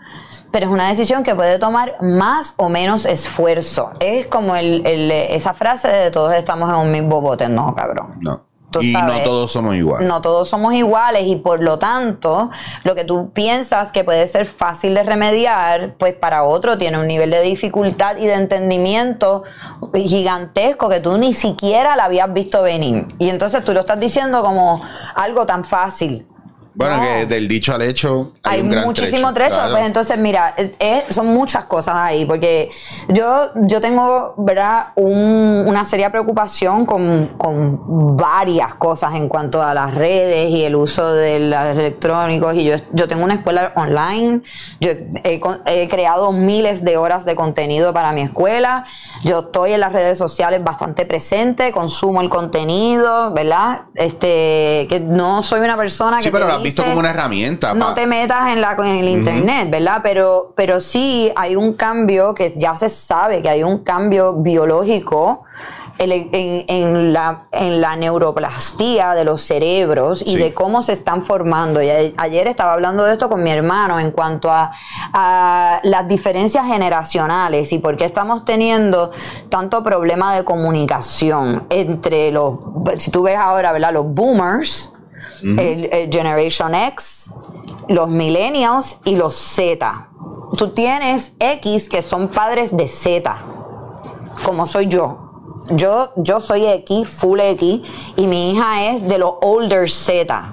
pero 0.51 0.65
es 0.65 0.71
una 0.71 0.89
decisión 0.89 1.21
que 1.21 1.35
puede 1.35 1.59
tomar 1.59 1.97
más 2.01 2.55
o 2.57 2.69
menos 2.69 3.05
esfuerzo. 3.05 3.91
Es 3.99 4.25
como 4.25 4.55
el, 4.55 4.83
esa 5.11 5.53
frase 5.53 5.89
de 5.89 6.09
todos 6.09 6.33
estamos 6.33 6.69
en 6.69 6.75
un 6.75 6.91
mismo 6.91 7.21
bote, 7.21 7.47
no, 7.47 7.75
cabrón. 7.75 8.15
No 8.19 8.44
y 8.81 8.93
no 8.93 9.21
todos 9.23 9.51
somos 9.51 9.75
iguales. 9.75 10.07
No 10.07 10.21
todos 10.21 10.49
somos 10.49 10.73
iguales 10.73 11.23
y 11.25 11.35
por 11.35 11.61
lo 11.61 11.79
tanto, 11.79 12.49
lo 12.83 12.95
que 12.95 13.03
tú 13.03 13.31
piensas 13.31 13.91
que 13.91 14.03
puede 14.03 14.27
ser 14.27 14.45
fácil 14.45 14.93
de 14.95 15.03
remediar, 15.03 15.95
pues 15.97 16.13
para 16.13 16.43
otro 16.43 16.77
tiene 16.77 16.99
un 16.99 17.07
nivel 17.07 17.31
de 17.31 17.41
dificultad 17.41 18.17
y 18.17 18.25
de 18.25 18.33
entendimiento 18.33 19.43
gigantesco 19.93 20.89
que 20.89 20.99
tú 20.99 21.17
ni 21.17 21.33
siquiera 21.33 21.95
la 21.95 22.05
habías 22.05 22.31
visto 22.33 22.61
venir. 22.61 23.07
Y 23.19 23.29
entonces 23.29 23.63
tú 23.63 23.73
lo 23.73 23.81
estás 23.81 23.99
diciendo 23.99 24.41
como 24.43 24.81
algo 25.15 25.45
tan 25.45 25.63
fácil. 25.63 26.27
Bueno, 26.75 27.01
que 27.01 27.25
del 27.25 27.47
dicho 27.47 27.73
al 27.73 27.81
hecho 27.81 28.33
hay, 28.43 28.61
un 28.61 28.67
muchísimo 28.67 29.33
trecho. 29.33 29.57
Pues 29.71 29.85
entonces, 29.85 30.17
mira, 30.17 30.53
son 31.09 31.27
muchas 31.27 31.65
cosas 31.65 31.95
ahí, 31.95 32.25
porque 32.25 32.69
yo, 33.07 33.51
yo 33.55 33.79
tengo, 33.79 34.33
¿verdad?, 34.37 34.87
una 34.95 35.85
seria 35.85 36.11
preocupación 36.11 36.85
con, 36.85 37.27
con, 37.37 38.15
varias 38.17 38.73
cosas 38.75 39.15
en 39.15 39.27
cuanto 39.27 39.61
a 39.61 39.73
las 39.73 39.93
redes 39.93 40.49
y 40.49 40.63
el 40.63 40.75
uso 40.75 41.13
de 41.13 41.39
los 41.39 41.77
electrónicos. 41.77 42.55
Y 42.55 42.65
yo, 42.65 42.75
yo 42.91 43.07
tengo 43.07 43.23
una 43.23 43.35
escuela 43.35 43.71
online, 43.75 44.41
yo 44.79 44.91
he, 45.23 45.41
he 45.65 45.87
creado 45.87 46.31
miles 46.31 46.83
de 46.83 46.97
horas 46.97 47.25
de 47.25 47.35
contenido 47.35 47.93
para 47.93 48.11
mi 48.11 48.21
escuela. 48.21 48.85
Yo 49.23 49.39
estoy 49.39 49.71
en 49.71 49.79
las 49.79 49.93
redes 49.93 50.17
sociales 50.17 50.63
bastante 50.63 51.05
presente, 51.05 51.71
consumo 51.71 52.21
el 52.21 52.29
contenido, 52.29 53.31
¿verdad? 53.31 53.83
Este, 53.95 54.87
que 54.89 54.99
no 54.99 55.41
soy 55.41 55.61
una 55.61 55.77
persona 55.77 56.19
que 56.19 56.31
visto 56.65 56.83
como 56.83 56.99
una 56.99 57.11
herramienta. 57.11 57.73
No 57.73 57.93
te 57.93 58.07
metas 58.07 58.51
en, 58.51 58.61
la, 58.61 58.73
en 58.73 58.97
el 58.97 59.09
internet, 59.09 59.69
¿verdad? 59.69 60.01
Pero, 60.03 60.53
pero 60.55 60.79
sí 60.79 61.31
hay 61.35 61.55
un 61.55 61.73
cambio 61.73 62.33
que 62.33 62.53
ya 62.57 62.75
se 62.75 62.89
sabe 62.89 63.41
que 63.41 63.49
hay 63.49 63.63
un 63.63 63.83
cambio 63.83 64.33
biológico 64.33 65.43
en, 65.97 67.13
la, 67.13 67.47
en 67.51 67.81
la 67.81 67.95
neuroplastía 67.95 69.13
de 69.13 69.23
los 69.23 69.41
cerebros 69.41 70.23
y 70.25 70.35
de 70.35 70.53
cómo 70.53 70.81
se 70.81 70.93
están 70.93 71.23
formando. 71.23 71.81
Y 71.81 71.89
ayer 71.89 72.47
estaba 72.47 72.73
hablando 72.73 73.03
de 73.03 73.13
esto 73.13 73.29
con 73.29 73.43
mi 73.43 73.51
hermano 73.51 73.99
en 73.99 74.11
cuanto 74.11 74.49
a, 74.51 74.71
las 75.83 76.07
diferencias 76.07 76.65
generacionales 76.65 77.71
y 77.71 77.79
por 77.79 77.95
qué 77.97 78.05
estamos 78.05 78.45
teniendo 78.45 79.11
tanto 79.49 79.81
problema 79.83 80.35
de 80.35 80.43
comunicación 80.43 81.65
entre 81.69 82.31
los, 82.31 82.57
si 82.97 83.11
tú 83.11 83.23
ves 83.23 83.37
ahora, 83.37 83.71
¿verdad? 83.71 83.93
Los 83.93 84.05
boomers, 84.05 84.91
el, 85.43 86.09
Generation 86.11 86.75
X, 86.75 87.29
los 87.87 88.09
millennials 88.09 88.99
y 89.05 89.15
los 89.15 89.35
Z. 89.35 90.09
Tú 90.57 90.69
tienes 90.69 91.33
X 91.39 91.89
que 91.89 92.01
son 92.01 92.27
padres 92.27 92.75
de 92.75 92.87
Z, 92.87 93.35
como 94.43 94.65
soy 94.65 94.87
yo 94.87 95.25
yo, 95.71 96.13
yo 96.15 96.39
soy 96.39 96.65
X, 96.65 97.07
full 97.07 97.39
X, 97.39 97.81
y 98.15 98.27
mi 98.27 98.51
hija 98.51 98.91
es 98.91 99.07
de 99.07 99.17
los 99.17 99.33
older 99.41 99.89
Z. 99.89 100.51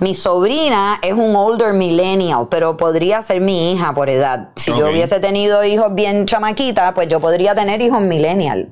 Mi 0.00 0.14
sobrina 0.14 0.98
es 1.02 1.12
un 1.12 1.36
older 1.36 1.72
millennial, 1.72 2.48
pero 2.50 2.76
podría 2.76 3.22
ser 3.22 3.40
mi 3.40 3.72
hija 3.72 3.94
por 3.94 4.10
edad. 4.10 4.50
Si 4.56 4.72
yo 4.72 4.90
hubiese 4.90 5.20
tenido 5.20 5.64
hijos 5.64 5.94
bien 5.94 6.26
chamaquitas, 6.26 6.92
pues 6.92 7.08
yo 7.08 7.20
podría 7.20 7.54
tener 7.54 7.80
hijos 7.80 8.00
millennial. 8.00 8.70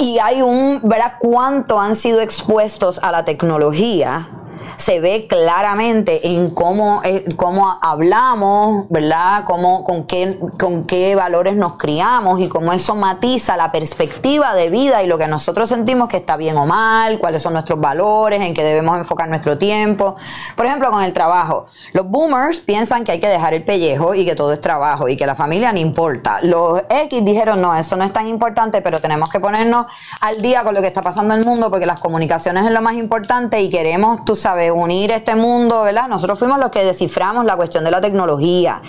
Y 0.00 0.18
hay 0.18 0.40
un, 0.40 0.80
¿verdad? 0.82 1.16
¿Cuánto 1.18 1.78
han 1.78 1.94
sido 1.94 2.22
expuestos 2.22 2.98
a 3.02 3.12
la 3.12 3.26
tecnología? 3.26 4.30
Se 4.76 5.00
ve 5.00 5.26
claramente 5.28 6.28
en 6.28 6.50
cómo, 6.50 7.02
eh, 7.04 7.24
cómo 7.36 7.78
hablamos, 7.82 8.86
¿verdad? 8.88 9.44
Cómo, 9.44 9.84
con, 9.84 10.04
qué, 10.04 10.38
con 10.58 10.84
qué 10.84 11.14
valores 11.14 11.56
nos 11.56 11.76
criamos 11.76 12.40
y 12.40 12.48
cómo 12.48 12.72
eso 12.72 12.94
matiza 12.94 13.56
la 13.56 13.72
perspectiva 13.72 14.54
de 14.54 14.70
vida 14.70 15.02
y 15.02 15.06
lo 15.06 15.18
que 15.18 15.26
nosotros 15.26 15.68
sentimos 15.68 16.08
que 16.08 16.18
está 16.18 16.36
bien 16.36 16.56
o 16.56 16.66
mal, 16.66 17.18
cuáles 17.18 17.42
son 17.42 17.52
nuestros 17.52 17.80
valores, 17.80 18.40
en 18.40 18.54
qué 18.54 18.64
debemos 18.64 18.96
enfocar 18.96 19.28
nuestro 19.28 19.58
tiempo. 19.58 20.16
Por 20.56 20.66
ejemplo, 20.66 20.90
con 20.90 21.02
el 21.02 21.12
trabajo. 21.12 21.66
Los 21.92 22.08
boomers 22.08 22.60
piensan 22.60 23.04
que 23.04 23.12
hay 23.12 23.20
que 23.20 23.28
dejar 23.28 23.54
el 23.54 23.64
pellejo 23.64 24.14
y 24.14 24.24
que 24.24 24.34
todo 24.34 24.52
es 24.52 24.60
trabajo 24.60 25.08
y 25.08 25.16
que 25.16 25.26
la 25.26 25.34
familia 25.34 25.72
no 25.72 25.78
importa. 25.78 26.40
Los 26.42 26.82
X 26.88 27.24
dijeron, 27.24 27.60
no, 27.60 27.74
eso 27.74 27.96
no 27.96 28.04
es 28.04 28.12
tan 28.12 28.26
importante, 28.26 28.82
pero 28.82 29.00
tenemos 29.00 29.28
que 29.30 29.40
ponernos 29.40 29.86
al 30.20 30.40
día 30.42 30.62
con 30.62 30.74
lo 30.74 30.80
que 30.80 30.88
está 30.88 31.02
pasando 31.02 31.34
en 31.34 31.40
el 31.40 31.46
mundo 31.46 31.70
porque 31.70 31.86
las 31.86 32.00
comunicaciones 32.00 32.64
es 32.64 32.72
lo 32.72 32.82
más 32.82 32.94
importante 32.94 33.60
y 33.60 33.70
queremos, 33.70 34.24
tú 34.24 34.36
sabes, 34.36 34.59
unir 34.70 35.12
este 35.12 35.36
mundo, 35.36 35.82
¿verdad? 35.84 36.08
Nosotros 36.08 36.38
fuimos 36.38 36.58
los 36.58 36.70
que 36.70 36.84
desciframos 36.84 37.44
la 37.44 37.54
cuestión 37.56 37.84
de 37.84 37.92
la 37.92 38.00
tecnología. 38.00 38.82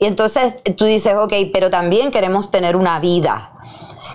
Y 0.00 0.06
entonces 0.06 0.56
tú 0.76 0.86
dices, 0.86 1.14
ok, 1.14 1.32
pero 1.52 1.70
también 1.70 2.10
queremos 2.10 2.50
tener 2.50 2.74
una 2.74 2.98
vida 2.98 3.52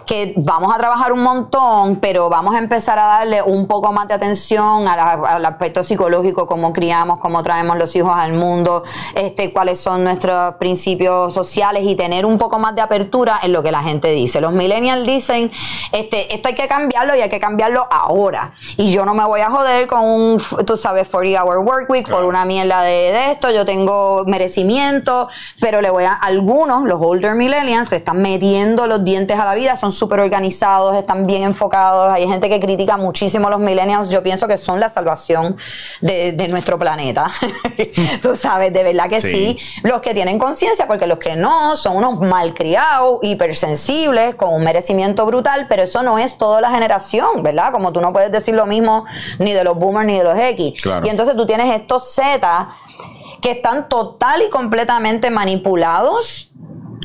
que 0.10 0.34
vamos 0.38 0.74
a 0.74 0.80
trabajar 0.80 1.14
un 1.14 1.22
montón, 1.22 1.98
pero 1.98 2.30
vamos 2.30 2.56
a 2.56 2.58
empezar 2.58 2.98
a 2.98 3.04
darle 3.04 3.44
un 3.44 3.68
poco 3.68 3.92
más 3.92 4.08
de 4.08 4.16
atención 4.16 4.88
al 4.88 5.46
aspecto 5.46 5.84
psicológico, 5.84 6.48
cómo 6.48 6.74
criamos, 6.74 7.20
cómo 7.20 7.44
traemos 7.44 7.78
los 7.78 7.96
hijos 7.96 8.14
al 8.16 8.34
mundo, 8.34 8.84
este, 9.14 9.54
cuáles 9.54 9.80
son 9.80 10.04
nuestros 10.04 10.56
principios 10.56 11.32
sociales 11.32 11.84
y 11.86 11.94
tener 11.94 12.26
un 12.26 12.40
poco 12.40 12.58
más 12.58 12.74
de 12.74 12.82
apertura 12.82 13.40
en 13.44 13.54
lo 13.54 13.62
que 13.62 13.72
la 13.72 13.84
gente 13.84 14.10
dice. 14.10 14.42
Los 14.42 14.52
millennials 14.52 15.06
dicen, 15.06 15.52
este, 15.92 16.34
esto 16.34 16.48
hay 16.48 16.56
que 16.56 16.68
cambiarlo 16.68 17.16
y 17.16 17.22
hay 17.22 17.30
que 17.30 17.40
cambiarlo 17.40 17.88
ahora. 17.92 18.54
Y 18.78 18.92
yo 18.92 19.06
no 19.06 19.14
me 19.14 19.24
voy 19.26 19.42
a 19.42 19.52
joder 19.52 19.86
con 19.86 20.04
un, 20.06 20.42
tú 20.66 20.76
sabes, 20.76 21.08
40 21.08 21.44
hour 21.44 21.60
work 21.60 21.88
week 21.88 22.10
por 22.10 22.26
una 22.26 22.46
mierda 22.46 22.82
de, 22.82 23.12
de, 23.12 23.32
esto, 23.32 23.52
yo 23.52 23.64
tengo 23.64 24.24
merecimiento, 24.26 25.28
pero 25.62 25.82
le 25.82 25.92
voy 25.92 26.06
a, 26.06 26.14
algunos, 26.14 26.86
los 26.86 27.00
older 27.00 27.36
millennials, 27.36 27.90
se 27.90 27.98
están 27.98 28.24
metiendo 28.24 28.88
los 28.88 29.04
dientes 29.04 29.38
a 29.38 29.46
la 29.46 29.54
vida, 29.54 29.76
son 29.76 29.99
súper 30.00 30.22
organizados, 30.22 30.96
están 30.96 31.28
bien 31.28 31.44
enfocados. 31.44 32.12
Hay 32.12 32.28
gente 32.28 32.50
que 32.50 32.60
critica 32.60 32.98
muchísimo 32.98 33.48
a 33.48 33.52
los 33.52 33.60
millennials. 33.60 34.10
Yo 34.10 34.24
pienso 34.24 34.48
que 34.48 34.58
son 34.58 34.80
la 34.80 34.90
salvación 34.90 35.58
de, 36.02 36.48
nuestro 36.50 36.80
planeta. 36.80 37.30
Tú 38.22 38.36
sabes, 38.36 38.74
de 38.74 38.82
verdad 38.82 39.10
que 39.10 39.20
sí. 39.20 39.58
Los 39.84 40.02
que 40.02 40.14
tienen 40.14 40.40
conciencia, 40.40 40.88
porque 40.88 41.06
los 41.06 41.20
que 41.20 41.36
no 41.36 41.76
son 41.76 41.98
unos 41.98 42.20
malcriados, 42.20 43.20
hipersensibles, 43.22 44.36
con 44.36 44.54
un 44.54 44.64
merecimiento 44.64 45.26
brutal, 45.26 45.68
pero 45.68 45.84
eso 45.84 46.02
no 46.02 46.18
es 46.18 46.38
toda 46.38 46.62
la 46.62 46.72
generación, 46.72 47.44
¿verdad? 47.44 47.72
Como 47.72 47.92
tú 47.92 48.02
no 48.02 48.14
puedes 48.14 48.32
decir 48.32 48.56
lo 48.56 48.66
mismo 48.66 49.06
ni 49.38 49.54
de 49.54 49.64
los 49.64 49.78
boomers 49.78 50.08
ni 50.08 50.18
de 50.18 50.24
los 50.24 50.40
X. 50.40 50.82
Y 51.04 51.10
entonces 51.10 51.36
tú 51.36 51.46
tienes 51.46 51.76
estos 51.76 52.12
Z 52.12 52.70
que 53.42 53.52
están 53.52 53.90
total 53.90 54.42
y 54.42 54.50
completamente 54.50 55.30
manipulados 55.30 56.49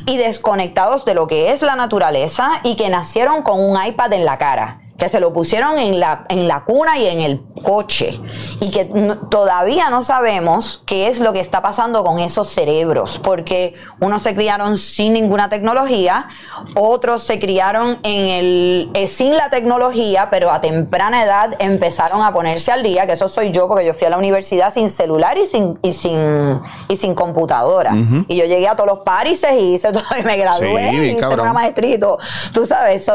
y 0.05 0.17
desconectados 0.17 1.05
de 1.05 1.13
lo 1.13 1.27
que 1.27 1.51
es 1.51 1.61
la 1.61 1.75
naturaleza 1.75 2.61
y 2.63 2.75
que 2.75 2.89
nacieron 2.89 3.43
con 3.43 3.59
un 3.59 3.77
iPad 3.83 4.13
en 4.13 4.25
la 4.25 4.37
cara 4.37 4.81
que 4.97 5.09
se 5.09 5.19
lo 5.19 5.33
pusieron 5.33 5.77
en 5.77 5.99
la, 5.99 6.25
en 6.29 6.47
la 6.47 6.63
cuna 6.63 6.97
y 6.97 7.07
en 7.07 7.21
el 7.21 7.41
coche 7.65 8.21
y 8.61 8.71
que 8.71 8.85
todavía 9.29 9.89
no 9.89 10.01
sabemos 10.03 10.83
qué 10.85 11.09
es 11.09 11.19
lo 11.19 11.33
que 11.33 11.41
está 11.41 11.61
pasando 11.61 12.03
con 12.03 12.19
esos 12.19 12.47
cerebros, 12.49 13.19
porque 13.21 13.73
unos 13.99 14.21
se 14.21 14.35
criaron 14.35 14.77
sin 14.77 15.13
ninguna 15.13 15.49
tecnología, 15.49 16.29
otros 16.75 17.23
se 17.23 17.39
criaron 17.39 17.97
en 18.03 18.29
el, 18.29 18.91
eh, 18.93 19.07
sin 19.07 19.35
la 19.35 19.49
tecnología, 19.49 20.29
pero 20.29 20.51
a 20.51 20.61
temprana 20.61 21.23
edad 21.23 21.55
empezaron 21.59 22.21
a 22.21 22.31
ponerse 22.31 22.71
al 22.71 22.83
día, 22.83 23.07
que 23.07 23.13
eso 23.13 23.27
soy 23.27 23.51
yo, 23.51 23.67
porque 23.67 23.85
yo 23.85 23.93
fui 23.93 24.07
a 24.07 24.11
la 24.11 24.17
universidad 24.17 24.73
sin 24.73 24.89
celular 24.89 25.37
y 25.37 25.45
sin, 25.45 25.77
y 25.81 25.91
sin, 25.91 26.61
y 26.87 26.95
sin 26.95 27.15
computadora. 27.15 27.93
Y 28.27 28.35
yo 28.35 28.45
llegué 28.45 28.67
a 28.67 28.75
todos 28.75 28.89
los 28.89 28.99
países 28.99 29.51
y 29.59 29.73
hice 29.75 29.91
todo, 29.91 30.03
y 30.19 30.23
me 30.23 30.37
gradué 30.37 30.93
y 30.93 31.09
hice 31.11 31.27
una 31.27 31.53
maestrito. 31.53 32.19
Tú 32.53 32.65
sabes, 32.65 33.09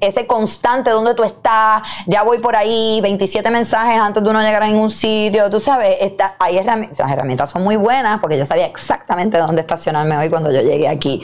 ese 0.00 0.26
constante 0.26 0.90
dónde 0.90 1.14
tú 1.14 1.22
estás, 1.22 1.82
ya 2.06 2.24
voy 2.24 2.38
por 2.38 2.56
ahí, 2.56 3.00
27 3.02 3.51
mensajes 3.52 4.00
antes 4.00 4.22
de 4.22 4.28
uno 4.28 4.40
llegar 4.40 4.62
a 4.62 4.66
ningún 4.66 4.90
sitio, 4.90 5.48
tú 5.50 5.60
sabes, 5.60 5.96
está, 6.00 6.34
hay 6.38 6.58
herramientas, 6.58 6.98
las 6.98 7.10
herramientas 7.10 7.50
son 7.50 7.62
muy 7.62 7.76
buenas 7.76 8.20
porque 8.20 8.36
yo 8.36 8.46
sabía 8.46 8.66
exactamente 8.66 9.38
dónde 9.38 9.60
estacionarme 9.60 10.16
hoy 10.16 10.28
cuando 10.28 10.50
yo 10.50 10.60
llegué 10.60 10.88
aquí. 10.88 11.22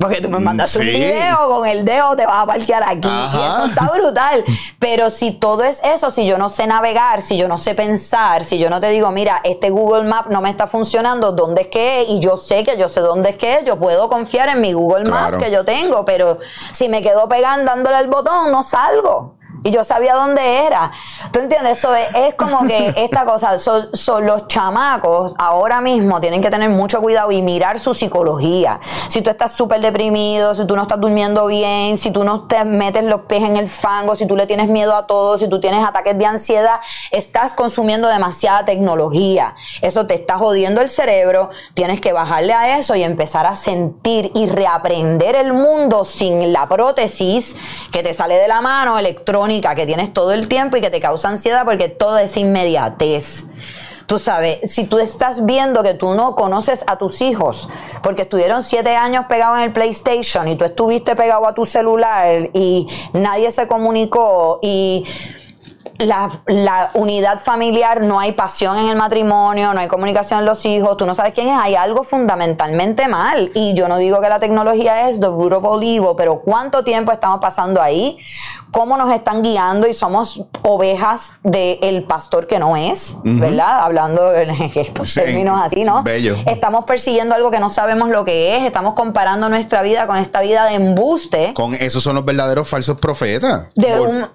Porque 0.00 0.20
tú 0.20 0.28
me 0.28 0.38
mandaste 0.38 0.78
un 0.78 0.86
video 0.86 1.48
con 1.48 1.66
el 1.66 1.84
dedo, 1.84 2.14
te 2.16 2.24
vas 2.24 2.44
a 2.44 2.46
parquear 2.46 2.84
aquí. 2.84 3.08
Y 3.08 3.36
eso 3.36 3.64
está 3.66 3.90
brutal. 3.90 4.44
Pero 4.78 5.10
si 5.10 5.32
todo 5.32 5.64
es 5.64 5.82
eso, 5.82 6.10
si 6.12 6.24
yo 6.24 6.38
no 6.38 6.50
sé 6.50 6.68
navegar, 6.68 7.20
si 7.20 7.36
yo 7.36 7.48
no 7.48 7.58
sé 7.58 7.74
pensar, 7.74 8.44
si 8.44 8.58
yo 8.58 8.70
no 8.70 8.80
te 8.80 8.90
digo, 8.90 9.10
mira, 9.10 9.40
este 9.42 9.70
Google 9.70 10.04
Map 10.04 10.28
no 10.28 10.40
me 10.40 10.50
está 10.50 10.68
funcionando, 10.68 11.32
¿dónde 11.32 11.62
es 11.62 11.68
que 11.68 12.02
es? 12.02 12.10
Y 12.10 12.20
yo 12.20 12.36
sé 12.36 12.62
que 12.62 12.78
yo 12.78 12.88
sé 12.88 13.00
dónde 13.00 13.30
es 13.30 13.36
que 13.36 13.54
es, 13.54 13.64
yo 13.64 13.78
puedo 13.78 14.08
confiar 14.08 14.48
en 14.48 14.60
mi 14.60 14.72
Google 14.72 15.10
Map 15.10 15.38
que 15.38 15.50
yo 15.50 15.64
tengo, 15.64 16.04
pero 16.04 16.38
si 16.40 16.88
me 16.88 17.02
quedo 17.02 17.28
pegando 17.28 17.64
dándole 17.64 17.98
el 17.98 18.06
botón, 18.06 18.52
no 18.52 18.62
salgo 18.62 19.37
y 19.64 19.70
yo 19.70 19.84
sabía 19.84 20.14
dónde 20.14 20.66
era. 20.66 20.92
¿Tú 21.32 21.40
entiendes? 21.40 21.78
Eso 21.78 21.94
es, 21.94 22.34
como 22.34 22.66
que 22.66 22.94
esta 22.96 23.24
cosa, 23.24 23.58
son, 23.58 23.88
los 24.26 24.48
chamacos 24.48 25.34
ahora 25.38 25.80
mismo 25.80 26.20
tienen 26.20 26.40
que 26.40 26.50
tener 26.50 26.70
mucho 26.70 27.00
cuidado 27.00 27.32
y 27.32 27.42
mirar 27.42 27.80
su 27.80 27.94
psicología. 27.94 28.80
Si 29.08 29.22
tú 29.22 29.30
estás 29.30 29.52
súper 29.52 29.80
deprimido, 29.80 30.54
si 30.54 30.66
tú 30.66 30.76
no 30.76 30.82
estás 30.82 31.00
durmiendo 31.00 31.46
bien, 31.46 31.98
si 31.98 32.10
tú 32.10 32.24
no 32.24 32.46
te 32.46 32.64
metes 32.64 33.04
los 33.04 33.22
pies 33.22 33.42
en 33.42 33.56
el 33.56 33.68
fango, 33.68 34.14
si 34.14 34.26
tú 34.26 34.36
le 34.36 34.46
tienes 34.46 34.68
miedo 34.68 34.94
a 34.94 35.06
todo, 35.06 35.38
si 35.38 35.48
tú 35.48 35.60
tienes 35.60 35.84
ataques 35.84 36.16
de 36.18 36.26
ansiedad, 36.26 36.80
estás 37.10 37.52
consumiendo 37.52 38.08
demasiada 38.08 38.64
tecnología. 38.64 39.54
Eso 39.82 40.06
te 40.06 40.14
está 40.14 40.38
jodiendo 40.38 40.80
el 40.80 40.88
cerebro, 40.88 41.50
tienes 41.74 42.00
que 42.00 42.12
bajarle 42.12 42.52
a 42.52 42.78
eso 42.78 42.94
y 42.94 43.02
empezar 43.02 43.46
a 43.46 43.54
sentir 43.54 44.30
y 44.34 44.46
reaprender 44.46 45.36
el 45.36 45.52
mundo 45.52 46.04
sin 46.04 46.52
la 46.52 46.68
prótesis 46.68 47.56
que 47.90 48.02
te 48.02 48.14
sale 48.14 48.36
de 48.36 48.48
la 48.48 48.60
mano 48.60 48.98
electrónica 48.98 49.47
que 49.48 49.86
tienes 49.86 50.12
todo 50.12 50.32
el 50.32 50.46
tiempo 50.46 50.76
y 50.76 50.80
que 50.80 50.90
te 50.90 51.00
causa 51.00 51.28
ansiedad 51.28 51.64
porque 51.64 51.88
todo 51.88 52.18
es 52.18 52.36
inmediatez. 52.36 53.46
Tú 54.06 54.18
sabes, 54.18 54.70
si 54.70 54.84
tú 54.84 54.98
estás 54.98 55.44
viendo 55.44 55.82
que 55.82 55.94
tú 55.94 56.14
no 56.14 56.34
conoces 56.34 56.82
a 56.86 56.96
tus 56.96 57.20
hijos 57.20 57.68
porque 58.02 58.22
estuvieron 58.22 58.62
siete 58.62 58.96
años 58.96 59.26
pegados 59.26 59.58
en 59.58 59.64
el 59.64 59.72
PlayStation 59.72 60.48
y 60.48 60.56
tú 60.56 60.64
estuviste 60.64 61.14
pegado 61.14 61.46
a 61.46 61.54
tu 61.54 61.66
celular 61.66 62.50
y 62.54 62.86
nadie 63.12 63.50
se 63.50 63.66
comunicó 63.66 64.60
y 64.62 65.04
la, 66.06 66.30
la, 66.46 66.90
unidad 66.94 67.40
familiar, 67.40 68.02
no 68.02 68.20
hay 68.20 68.32
pasión 68.32 68.76
en 68.78 68.88
el 68.88 68.96
matrimonio, 68.96 69.74
no 69.74 69.80
hay 69.80 69.88
comunicación 69.88 70.40
en 70.40 70.46
los 70.46 70.64
hijos, 70.64 70.96
tú 70.96 71.06
no 71.06 71.14
sabes 71.14 71.32
quién 71.34 71.48
es, 71.48 71.58
hay 71.58 71.74
algo 71.74 72.04
fundamentalmente 72.04 73.08
mal. 73.08 73.50
Y 73.54 73.74
yo 73.74 73.88
no 73.88 73.96
digo 73.96 74.20
que 74.20 74.28
la 74.28 74.38
tecnología 74.38 75.08
es 75.08 75.18
the 75.20 75.26
root 75.26 75.52
of 75.52 76.16
pero 76.16 76.40
¿cuánto 76.40 76.84
tiempo 76.84 77.12
estamos 77.12 77.40
pasando 77.40 77.82
ahí 77.82 78.18
cómo 78.70 78.96
nos 78.96 79.12
están 79.12 79.42
guiando 79.42 79.88
y 79.88 79.92
somos 79.92 80.42
ovejas 80.62 81.32
del 81.42 82.04
pastor 82.04 82.46
que 82.46 82.58
no 82.58 82.76
es, 82.76 83.16
¿verdad? 83.24 83.80
Hablando 83.80 84.34
en 84.34 84.50
estos 84.74 85.10
Sí, 85.10 85.20
términos 85.20 85.60
así, 85.62 85.84
¿no? 85.84 86.02
bello. 86.02 86.36
Estamos 86.46 86.84
persiguiendo 86.84 87.34
algo 87.34 87.50
que 87.50 87.60
no 87.60 87.70
sabemos 87.70 88.08
lo 88.08 88.24
que 88.24 88.56
es, 88.56 88.62
estamos 88.64 88.94
comparando 88.94 89.48
nuestra 89.48 89.82
vida 89.82 90.06
con 90.06 90.16
esta 90.16 90.40
vida 90.40 90.66
de 90.66 90.74
embuste. 90.74 91.52
Con 91.54 91.74
esos 91.74 92.02
son 92.02 92.14
los 92.14 92.24
verdaderos 92.24 92.68
falsos 92.68 92.98
profetas. 92.98 93.68
De 93.74 93.88
Por- 93.96 94.08
un, 94.08 94.26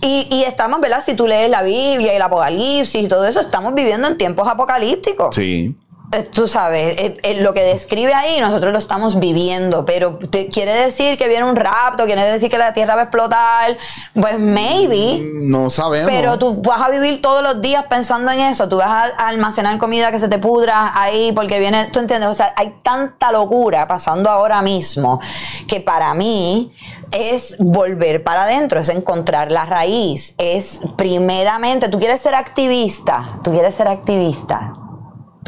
y, 0.00 0.26
y 0.30 0.44
estamos, 0.44 0.80
¿verdad? 0.80 1.02
Si 1.04 1.11
tú 1.14 1.26
lees 1.26 1.50
la 1.50 1.62
Biblia 1.62 2.12
y 2.12 2.16
el 2.16 2.22
Apocalipsis 2.22 3.02
y 3.02 3.08
todo 3.08 3.26
eso, 3.26 3.40
estamos 3.40 3.74
viviendo 3.74 4.08
en 4.08 4.18
tiempos 4.18 4.48
apocalípticos. 4.48 5.34
Sí. 5.34 5.74
Eh, 6.12 6.22
Tú 6.32 6.46
sabes, 6.46 6.96
eh, 6.98 7.16
eh, 7.22 7.40
lo 7.40 7.54
que 7.54 7.62
describe 7.62 8.12
ahí 8.14 8.38
nosotros 8.40 8.72
lo 8.72 8.78
estamos 8.78 9.18
viviendo, 9.18 9.84
pero 9.86 10.18
te- 10.18 10.48
quiere 10.48 10.74
decir 10.74 11.16
que 11.16 11.26
viene 11.28 11.44
un 11.44 11.56
rapto, 11.56 12.04
quiere 12.04 12.22
decir 12.24 12.50
que 12.50 12.58
la 12.58 12.74
tierra 12.74 12.94
va 12.94 13.00
a 13.02 13.04
explotar, 13.04 13.76
pues 14.14 14.38
maybe, 14.38 15.22
No 15.32 15.70
sabemos. 15.70 16.10
pero 16.10 16.38
tú 16.38 16.60
vas 16.62 16.80
a 16.82 16.88
vivir 16.90 17.22
todos 17.22 17.42
los 17.42 17.60
días 17.62 17.84
pensando 17.88 18.30
en 18.30 18.40
eso, 18.40 18.68
tú 18.68 18.76
vas 18.76 18.88
a, 19.16 19.24
a 19.24 19.28
almacenar 19.28 19.78
comida 19.78 20.10
que 20.10 20.18
se 20.20 20.28
te 20.28 20.38
pudra 20.38 20.92
ahí 20.94 21.32
porque 21.32 21.58
viene, 21.60 21.86
tú 21.86 21.98
entiendes, 22.00 22.28
o 22.28 22.34
sea, 22.34 22.52
hay 22.56 22.74
tanta 22.82 23.32
locura 23.32 23.86
pasando 23.88 24.28
ahora 24.30 24.60
mismo 24.62 25.20
que 25.66 25.80
para 25.80 26.12
mí 26.14 26.72
es 27.10 27.56
volver 27.58 28.22
para 28.22 28.44
adentro, 28.44 28.80
es 28.80 28.88
encontrar 28.90 29.50
la 29.50 29.64
raíz, 29.66 30.34
es 30.38 30.80
primeramente, 30.96 31.88
tú 31.88 31.98
quieres 31.98 32.20
ser 32.20 32.34
activista, 32.34 33.26
tú 33.42 33.50
quieres 33.52 33.74
ser 33.74 33.88
activista. 33.88 34.74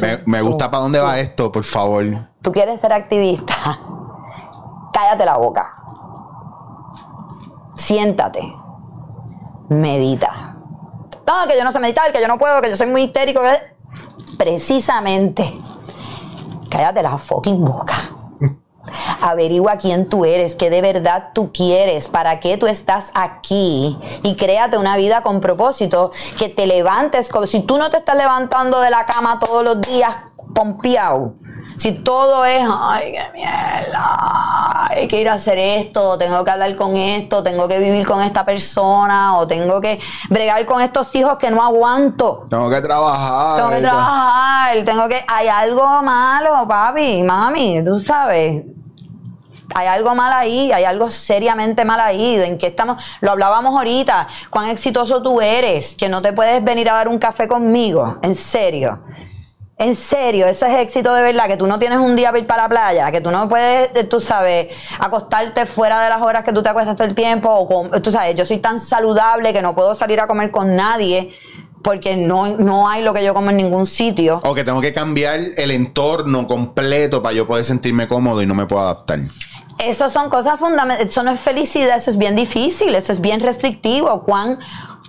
Me, 0.01 0.19
me 0.25 0.41
gusta 0.41 0.69
para 0.69 0.83
dónde 0.83 0.99
va 0.99 1.19
esto, 1.19 1.51
por 1.51 1.63
favor. 1.63 2.03
tú 2.41 2.51
quieres 2.51 2.81
ser 2.81 2.91
activista, 2.93 3.55
cállate 4.93 5.25
la 5.25 5.37
boca. 5.37 5.71
Siéntate. 7.75 8.53
Medita. 9.69 10.55
No, 11.27 11.47
que 11.47 11.57
yo 11.57 11.63
no 11.63 11.71
sé 11.71 11.79
meditar, 11.79 12.11
que 12.11 12.21
yo 12.21 12.27
no 12.27 12.37
puedo, 12.37 12.61
que 12.61 12.69
yo 12.69 12.75
soy 12.77 12.87
muy 12.87 13.03
histérico. 13.03 13.41
que- 13.41 13.75
Precisamente. 14.37 15.59
Cállate 16.69 17.01
la 17.01 17.17
fucking 17.17 17.63
boca. 17.63 17.95
Averigua 19.21 19.77
quién 19.77 20.09
tú 20.09 20.25
eres, 20.25 20.55
qué 20.55 20.69
de 20.69 20.81
verdad 20.81 21.29
tú 21.33 21.51
quieres, 21.51 22.07
para 22.07 22.39
qué 22.39 22.57
tú 22.57 22.67
estás 22.67 23.11
aquí 23.13 23.97
y 24.23 24.35
créate 24.35 24.77
una 24.77 24.97
vida 24.97 25.21
con 25.21 25.41
propósito, 25.41 26.11
que 26.37 26.49
te 26.49 26.67
levantes, 26.67 27.29
como 27.29 27.45
si 27.45 27.61
tú 27.61 27.77
no 27.77 27.89
te 27.89 27.97
estás 27.97 28.17
levantando 28.17 28.79
de 28.79 28.89
la 28.89 29.05
cama 29.05 29.39
todos 29.39 29.63
los 29.63 29.81
días 29.81 30.15
pompeado, 30.53 31.35
si 31.77 31.91
todo 31.91 32.45
es, 32.45 32.65
ay, 32.69 33.11
qué 33.11 33.23
mierda, 33.33 34.87
hay 34.89 35.07
que 35.07 35.19
ir 35.19 35.29
a 35.29 35.33
hacer 35.33 35.57
esto, 35.57 36.17
tengo 36.17 36.43
que 36.43 36.51
hablar 36.51 36.75
con 36.75 36.95
esto, 36.95 37.43
tengo 37.43 37.67
que 37.67 37.79
vivir 37.79 38.05
con 38.05 38.21
esta 38.21 38.45
persona 38.45 39.37
o 39.37 39.47
tengo 39.47 39.81
que 39.81 39.99
bregar 40.29 40.65
con 40.65 40.81
estos 40.81 41.13
hijos 41.15 41.37
que 41.37 41.51
no 41.51 41.61
aguanto. 41.61 42.45
Tengo 42.49 42.69
que 42.69 42.81
trabajar. 42.81 43.57
Tengo 43.57 43.69
que 43.71 43.81
trabajar, 43.81 44.85
tengo 44.85 45.07
que. 45.07 45.25
Hay 45.27 45.47
algo 45.47 45.85
malo, 46.03 46.65
papi, 46.67 47.23
mami, 47.23 47.83
tú 47.83 47.99
sabes. 47.99 48.63
Hay 49.77 49.87
algo 49.87 50.15
mal 50.15 50.31
ahí, 50.31 50.71
hay 50.71 50.85
algo 50.85 51.11
seriamente 51.11 51.83
mal 51.83 51.99
ahí. 51.99 52.35
En 52.41 52.57
que 52.57 52.67
estamos, 52.67 53.03
lo 53.19 53.31
hablábamos 53.31 53.75
ahorita, 53.77 54.25
cuán 54.49 54.69
exitoso 54.69 55.21
tú 55.21 55.41
eres, 55.41 55.95
que 55.95 56.07
no 56.07 56.21
te 56.21 56.31
puedes 56.31 56.63
venir 56.63 56.89
a 56.89 56.93
dar 56.93 57.09
un 57.09 57.19
café 57.19 57.45
conmigo, 57.45 58.17
en 58.23 58.35
serio. 58.35 59.01
En 59.77 59.93
serio, 59.97 60.45
eso 60.47 60.65
es 60.65 60.75
éxito 60.75 61.13
de 61.13 61.21
verdad, 61.21 61.47
que 61.47 61.57
tú 61.57 61.67
no 61.67 61.77
tienes 61.77 61.97
un 61.99 62.15
día 62.15 62.27
para 62.29 62.39
ir 62.39 62.47
para 62.47 62.63
la 62.63 62.69
playa, 62.69 63.11
que 63.11 63.19
tú 63.19 63.29
no 63.29 63.49
puedes, 63.49 63.91
eh, 63.95 64.05
tú 64.05 64.21
sabes, 64.21 64.69
acostarte 64.99 65.65
fuera 65.65 66.01
de 66.01 66.07
las 66.09 66.21
horas 66.21 66.45
que 66.45 66.53
tú 66.53 66.63
te 66.63 66.69
acuestas 66.69 66.95
todo 66.95 67.05
el 67.05 67.13
tiempo, 67.13 67.49
o 67.49 67.67
con- 67.67 68.01
tú 68.01 68.09
sabes, 68.09 68.33
yo 68.35 68.45
soy 68.45 68.59
tan 68.59 68.79
saludable 68.79 69.51
que 69.51 69.61
no 69.61 69.75
puedo 69.75 69.93
salir 69.93 70.21
a 70.21 70.27
comer 70.27 70.49
con 70.51 70.73
nadie 70.77 71.33
porque 71.83 72.15
no, 72.15 72.47
no 72.57 72.87
hay 72.87 73.03
lo 73.03 73.13
que 73.13 73.23
yo 73.25 73.33
como 73.33 73.49
en 73.49 73.57
ningún 73.57 73.85
sitio. 73.85 74.39
O 74.45 74.55
que 74.55 74.63
tengo 74.63 74.79
que 74.79 74.93
cambiar 74.93 75.41
el 75.57 75.71
entorno 75.71 76.47
completo 76.47 77.21
para 77.21 77.35
yo 77.35 77.45
poder 77.45 77.65
sentirme 77.65 78.07
cómodo 78.07 78.41
y 78.41 78.45
no 78.47 78.55
me 78.55 78.65
puedo 78.65 78.81
adaptar. 78.81 79.19
Eso 79.79 80.09
son 80.09 80.29
cosas 80.29 80.59
fundamentales, 80.59 81.11
eso 81.11 81.23
no 81.23 81.31
es 81.31 81.39
felicidad, 81.39 81.97
eso 81.97 82.11
es 82.11 82.17
bien 82.17 82.35
difícil, 82.35 82.95
eso 82.95 83.11
es 83.11 83.19
bien 83.19 83.39
restrictivo. 83.41 84.23
¿Cuán, 84.23 84.59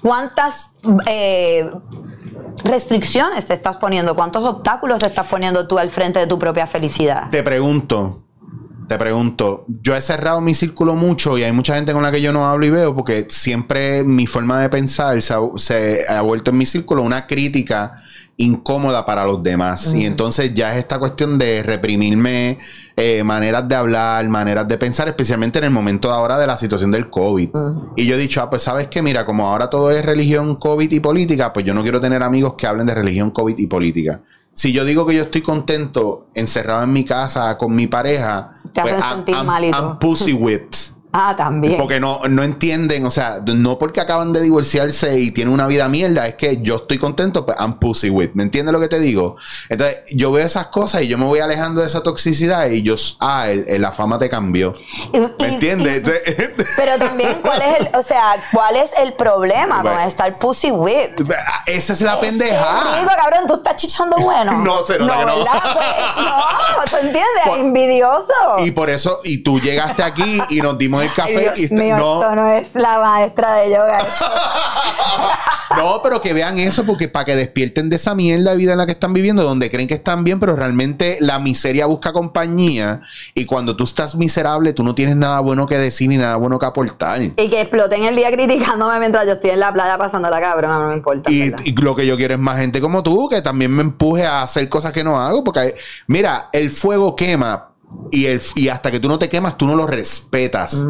¿Cuántas 0.03 0.73
eh, 1.07 1.71
restricciones 2.65 3.47
te 3.47 3.55
estás 3.55 3.77
poniendo? 3.77 4.15
¿Cuántos 4.15 4.45
obstáculos 4.45 4.99
te 4.99 5.07
estás 5.07 5.27
poniendo 5.27 5.69
tú 5.69 5.79
al 5.79 5.91
frente 5.91 6.19
de 6.19 6.27
tu 6.27 6.39
propia 6.39 6.67
felicidad? 6.67 7.31
Te 7.31 7.43
pregunto, 7.43 8.23
te 8.89 8.99
pregunto, 8.99 9.65
yo 9.67 9.97
he 9.97 10.01
cerrado 10.01 10.41
mi 10.41 10.55
círculo 10.55 10.95
mucho 10.95 11.39
y 11.39 11.43
hay 11.43 11.53
mucha 11.53 11.75
gente 11.75 11.93
con 11.93 12.03
la 12.03 12.13
que 12.13 12.21
yo 12.21 12.33
no 12.33 12.47
hablo 12.49 12.67
y 12.67 12.71
veo 12.71 12.95
porque 12.95 13.27
siempre 13.29 14.05
mi 14.05 14.27
forma 14.27 14.61
de 14.61 14.69
pensar 14.69 15.21
se 15.23 15.35
ha, 15.35 15.39
se 15.57 16.05
ha 16.09 16.21
vuelto 16.21 16.51
en 16.51 16.59
mi 16.59 16.67
círculo 16.67 17.03
una 17.03 17.27
crítica 17.27 17.95
incómoda 18.39 19.07
para 19.07 19.25
los 19.25 19.43
demás. 19.43 19.95
Y 19.95 20.05
entonces 20.05 20.53
ya 20.55 20.73
es 20.73 20.79
esta 20.79 20.99
cuestión 20.99 21.39
de 21.39 21.63
reprimirme 21.63 22.59
eh, 22.97 23.23
maneras 23.25 23.67
de 23.69 23.75
hablar, 23.75 24.29
maneras 24.29 24.69
de 24.69 24.77
pensar, 24.79 25.09
especialmente 25.09 25.59
en 25.59 25.65
el 25.65 25.71
momento 25.71 26.09
de 26.09 26.15
ahora 26.15 26.39
de 26.39 26.47
la 26.47 26.57
situación 26.59 26.91
del 26.91 27.09
COVID. 27.09 27.49
Y 27.97 28.07
yo 28.07 28.15
he 28.15 28.19
dicho, 28.19 28.43
ah, 28.43 28.51
pues 28.51 28.63
sabes 28.63 28.89
que 28.89 29.01
mira, 29.03 29.25
como 29.25 29.49
ahora 29.49 29.71
todo 29.71 29.91
es 29.91 30.05
religión, 30.05 30.57
COVID 30.57 30.91
y 30.93 31.01
política, 31.01 31.53
pues 31.53 31.65
yo 31.65 31.73
no 31.75 31.83
quiero 31.83 32.01
tener 32.01 32.23
amigos 32.23 32.55
que 32.59 32.67
hablen 32.67 32.87
de 32.87 32.95
religión, 32.95 33.31
COVID 33.31 33.57
y 33.59 33.67
política. 33.67 34.21
Si 34.53 34.73
yo 34.73 34.85
digo 34.85 35.07
que 35.07 35.15
yo 35.15 35.23
estoy 35.23 35.43
contento 35.43 36.25
encerrado 36.35 36.83
en 36.83 36.93
mi 36.93 37.05
casa 37.05 37.57
con 37.59 37.75
mi 37.75 37.87
pareja, 37.87 38.51
Te 38.73 38.81
hacen 38.81 38.99
I'm- 39.01 39.15
sentir 39.17 39.35
I'm-. 39.35 39.73
I'm 39.75 39.99
pussy 39.99 40.33
whipped. 40.33 40.77
Ah, 41.19 41.35
también. 41.37 41.79
Porque 41.79 41.99
no, 41.99 42.21
no 42.29 42.43
entienden, 42.43 43.07
o 43.07 43.11
sea, 43.11 43.41
no 43.47 43.79
porque 43.79 44.01
acaban 44.01 44.33
de 44.35 44.43
divorciarse 44.43 45.19
y 45.19 45.31
tienen 45.31 45.55
una 45.55 45.67
vida 45.67 45.89
mierda, 45.89 46.27
es 46.27 46.35
que 46.35 46.59
yo 46.61 46.77
estoy 46.77 46.99
contento, 46.99 47.47
pues 47.47 47.57
I'm 47.59 47.79
pussy 47.79 48.11
with. 48.11 48.31
¿Me 48.35 48.43
entiendes 48.43 48.73
lo 48.75 48.81
que 48.81 48.89
te 48.89 48.99
digo? 48.99 49.37
Entonces, 49.71 49.99
yo 50.13 50.31
veo 50.33 50.45
esas 50.45 50.67
cosas 50.67 51.03
y 51.03 51.09
yo 51.09 51.17
me 51.17 51.25
voy 51.25 51.41
alejando 51.41 51.81
de 51.81 51.87
esa 51.87 52.03
toxicidad 52.03 52.67
y 52.69 52.83
yo, 52.83 52.97
ah, 53.21 53.49
el- 53.49 53.65
el- 53.69 53.81
la 53.83 53.93
fama 53.93 54.19
te 54.19 54.29
cambió. 54.29 54.75
Y- 55.13 55.19
¿Me 55.19 55.29
y- 55.39 55.45
entiendes? 55.55 56.03
Pero 56.77 56.99
también, 56.99 57.31
¿cuál 57.43 57.63
es 57.63 57.81
el, 57.87 57.95
o 57.97 58.03
sea, 58.03 58.35
cuál 58.53 58.77
es 58.77 58.91
el 58.99 59.13
problema 59.15 59.83
con 59.83 59.99
estar 60.01 60.39
pussy 60.39 60.71
whip? 60.71 61.11
esa 61.67 61.93
es 61.95 62.01
la 62.03 62.21
pendeja. 62.21 62.99
rico, 63.01 63.13
cabrón, 63.17 63.47
tú 63.47 63.55
estás 63.55 63.77
chichando 63.77 64.17
bueno. 64.19 64.53
No, 64.67 64.83
se 64.85 64.99
nota 64.99 65.19
que 65.19 65.25
no. 65.27 65.37
¿verdad? 65.39 65.63
Pues, 65.75 66.27
no, 66.27 66.85
¿tú 66.91 66.97
entiendes? 66.97 67.43
Por- 67.47 67.59
Envidioso. 67.59 68.33
Y 68.65 68.71
por 68.73 68.91
eso, 68.91 69.21
y 69.25 69.39
tú 69.39 69.61
llegaste 69.61 70.03
aquí 70.03 70.41
y 70.51 70.61
nos 70.61 70.77
dimos 70.79 71.05
el 71.07 71.15
café 71.15 71.41
Dios 71.41 71.59
y 71.59 71.75
mío, 71.75 71.97
no, 71.97 72.21
esto 72.21 72.35
no 72.37 72.53
es 72.53 72.75
la 72.75 73.01
maestra 73.01 73.55
de 73.55 73.71
yoga. 73.71 73.99
No, 75.77 76.01
pero 76.03 76.21
que 76.21 76.33
vean 76.33 76.59
eso 76.59 76.85
porque 76.85 77.09
para 77.09 77.25
que 77.25 77.37
despierten 77.37 77.91
de 77.91 77.97
esa 77.97 78.15
mierda 78.15 78.53
de 78.53 78.57
vida 78.57 78.73
en 78.73 78.79
la 78.79 78.87
que 78.87 78.93
están 78.93 79.13
viviendo, 79.13 79.43
donde 79.43 79.69
creen 79.71 79.89
que 79.89 79.95
están 79.95 80.25
bien, 80.25 80.41
pero 80.41 80.57
realmente 80.57 81.19
la 81.21 81.39
miseria 81.39 81.87
busca 81.87 82.13
compañía 82.13 83.01
y 83.35 83.45
cuando 83.45 83.77
tú 83.77 83.85
estás 83.85 84.15
miserable, 84.15 84.73
tú 84.73 84.85
no 84.85 84.95
tienes 84.95 85.17
nada 85.17 85.41
bueno 85.41 85.67
que 85.67 85.77
decir 85.77 86.09
ni 86.09 86.17
nada 86.17 86.37
bueno 86.37 86.59
que 86.59 86.67
aportar. 86.67 87.21
Y 87.21 87.31
que 87.31 87.61
exploten 87.61 88.05
el 88.05 88.17
día 88.17 88.31
criticándome 88.31 88.99
mientras 89.01 89.27
yo 89.27 89.33
estoy 89.33 89.51
en 89.51 89.61
la 89.61 89.73
playa 89.73 89.99
pasando 89.99 90.31
la 90.31 90.41
cabrona, 90.41 90.79
no 90.79 90.89
me 90.89 90.97
importa. 90.97 91.31
Y 91.31 91.53
lo 91.73 91.95
que 91.95 92.07
yo 92.07 92.17
quiero 92.17 92.35
es 92.35 92.41
más 92.41 92.59
gente 92.59 92.81
como 92.81 93.03
tú, 93.03 93.29
que 93.29 93.43
también 93.43 93.71
me 93.73 93.83
empuje 93.83 94.25
a 94.25 94.43
hacer 94.43 94.69
cosas 94.69 94.93
que 94.93 95.05
no 95.05 95.21
hago, 95.21 95.45
porque 95.45 95.75
mira, 96.07 96.49
el 96.53 96.71
fuego 96.71 97.17
quema. 97.17 97.71
Y, 98.11 98.27
el, 98.27 98.41
y 98.55 98.69
hasta 98.69 98.91
que 98.91 99.01
tú 99.01 99.09
no 99.09 99.19
te 99.19 99.29
quemas, 99.29 99.57
tú 99.59 99.67
no 99.67 99.75
lo 99.75 99.87
respetas. 99.87 100.85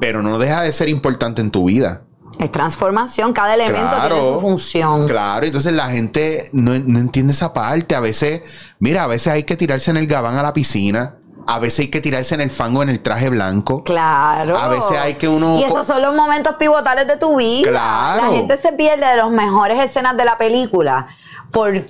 Pero 0.00 0.22
no 0.22 0.38
deja 0.38 0.62
de 0.62 0.72
ser 0.72 0.88
importante 0.88 1.40
en 1.42 1.50
tu 1.50 1.64
vida. 1.66 2.02
Es 2.38 2.50
transformación, 2.52 3.32
cada 3.32 3.54
elemento 3.54 3.88
tiene 4.08 4.32
su 4.34 4.40
función. 4.40 5.06
Claro, 5.06 5.46
entonces 5.46 5.72
la 5.72 5.88
gente 5.88 6.50
no, 6.52 6.72
no 6.78 6.98
entiende 6.98 7.32
esa 7.32 7.52
parte. 7.54 7.94
A 7.94 8.00
veces, 8.00 8.42
mira, 8.78 9.04
a 9.04 9.06
veces 9.06 9.28
hay 9.32 9.44
que 9.44 9.56
tirarse 9.56 9.90
en 9.90 9.96
el 9.96 10.06
gabán 10.06 10.36
a 10.36 10.42
la 10.42 10.52
piscina. 10.52 11.16
A 11.46 11.60
veces 11.60 11.78
hay 11.80 11.88
que 11.88 12.00
tirarse 12.00 12.34
en 12.34 12.40
el 12.40 12.50
fango 12.50 12.82
en 12.82 12.88
el 12.88 13.00
traje 13.00 13.30
blanco. 13.30 13.84
Claro. 13.84 14.58
A 14.58 14.68
veces 14.68 14.98
hay 14.98 15.14
que 15.14 15.28
uno- 15.28 15.58
Y 15.60 15.62
esos 15.62 15.86
son 15.86 16.02
los 16.02 16.14
momentos 16.14 16.56
pivotales 16.56 17.06
de 17.06 17.16
tu 17.16 17.36
vida. 17.36 17.70
Claro. 17.70 18.26
La 18.26 18.32
gente 18.36 18.56
se 18.56 18.72
pierde 18.72 19.06
de 19.06 19.16
las 19.16 19.30
mejores 19.30 19.78
escenas 19.80 20.16
de 20.16 20.24
la 20.24 20.36
película 20.36 21.06
por, 21.52 21.86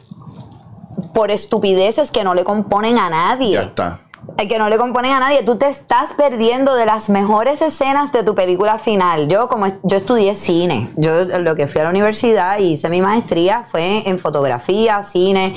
por 1.14 1.30
estupideces 1.30 2.10
que 2.10 2.22
no 2.22 2.34
le 2.34 2.44
componen 2.44 2.98
a 2.98 3.08
nadie. 3.10 3.54
Ya 3.54 3.62
está. 3.62 4.00
Eh, 4.38 4.48
que 4.48 4.58
no 4.58 4.68
le 4.68 4.76
componen 4.76 5.12
a 5.12 5.20
nadie. 5.20 5.42
Tú 5.42 5.56
te 5.56 5.68
estás 5.68 6.12
perdiendo 6.12 6.74
de 6.74 6.84
las 6.84 7.08
mejores 7.08 7.62
escenas 7.62 8.12
de 8.12 8.22
tu 8.22 8.34
película 8.34 8.78
final. 8.78 9.28
Yo, 9.28 9.48
como 9.48 9.66
yo 9.82 9.96
estudié 9.96 10.34
cine, 10.34 10.90
yo 10.96 11.24
lo 11.38 11.54
que 11.56 11.66
fui 11.66 11.80
a 11.80 11.84
la 11.84 11.90
universidad 11.90 12.58
y 12.58 12.72
hice 12.72 12.88
mi 12.88 13.00
maestría 13.00 13.64
fue 13.70 14.08
en 14.08 14.18
fotografía, 14.18 15.02
cine, 15.02 15.54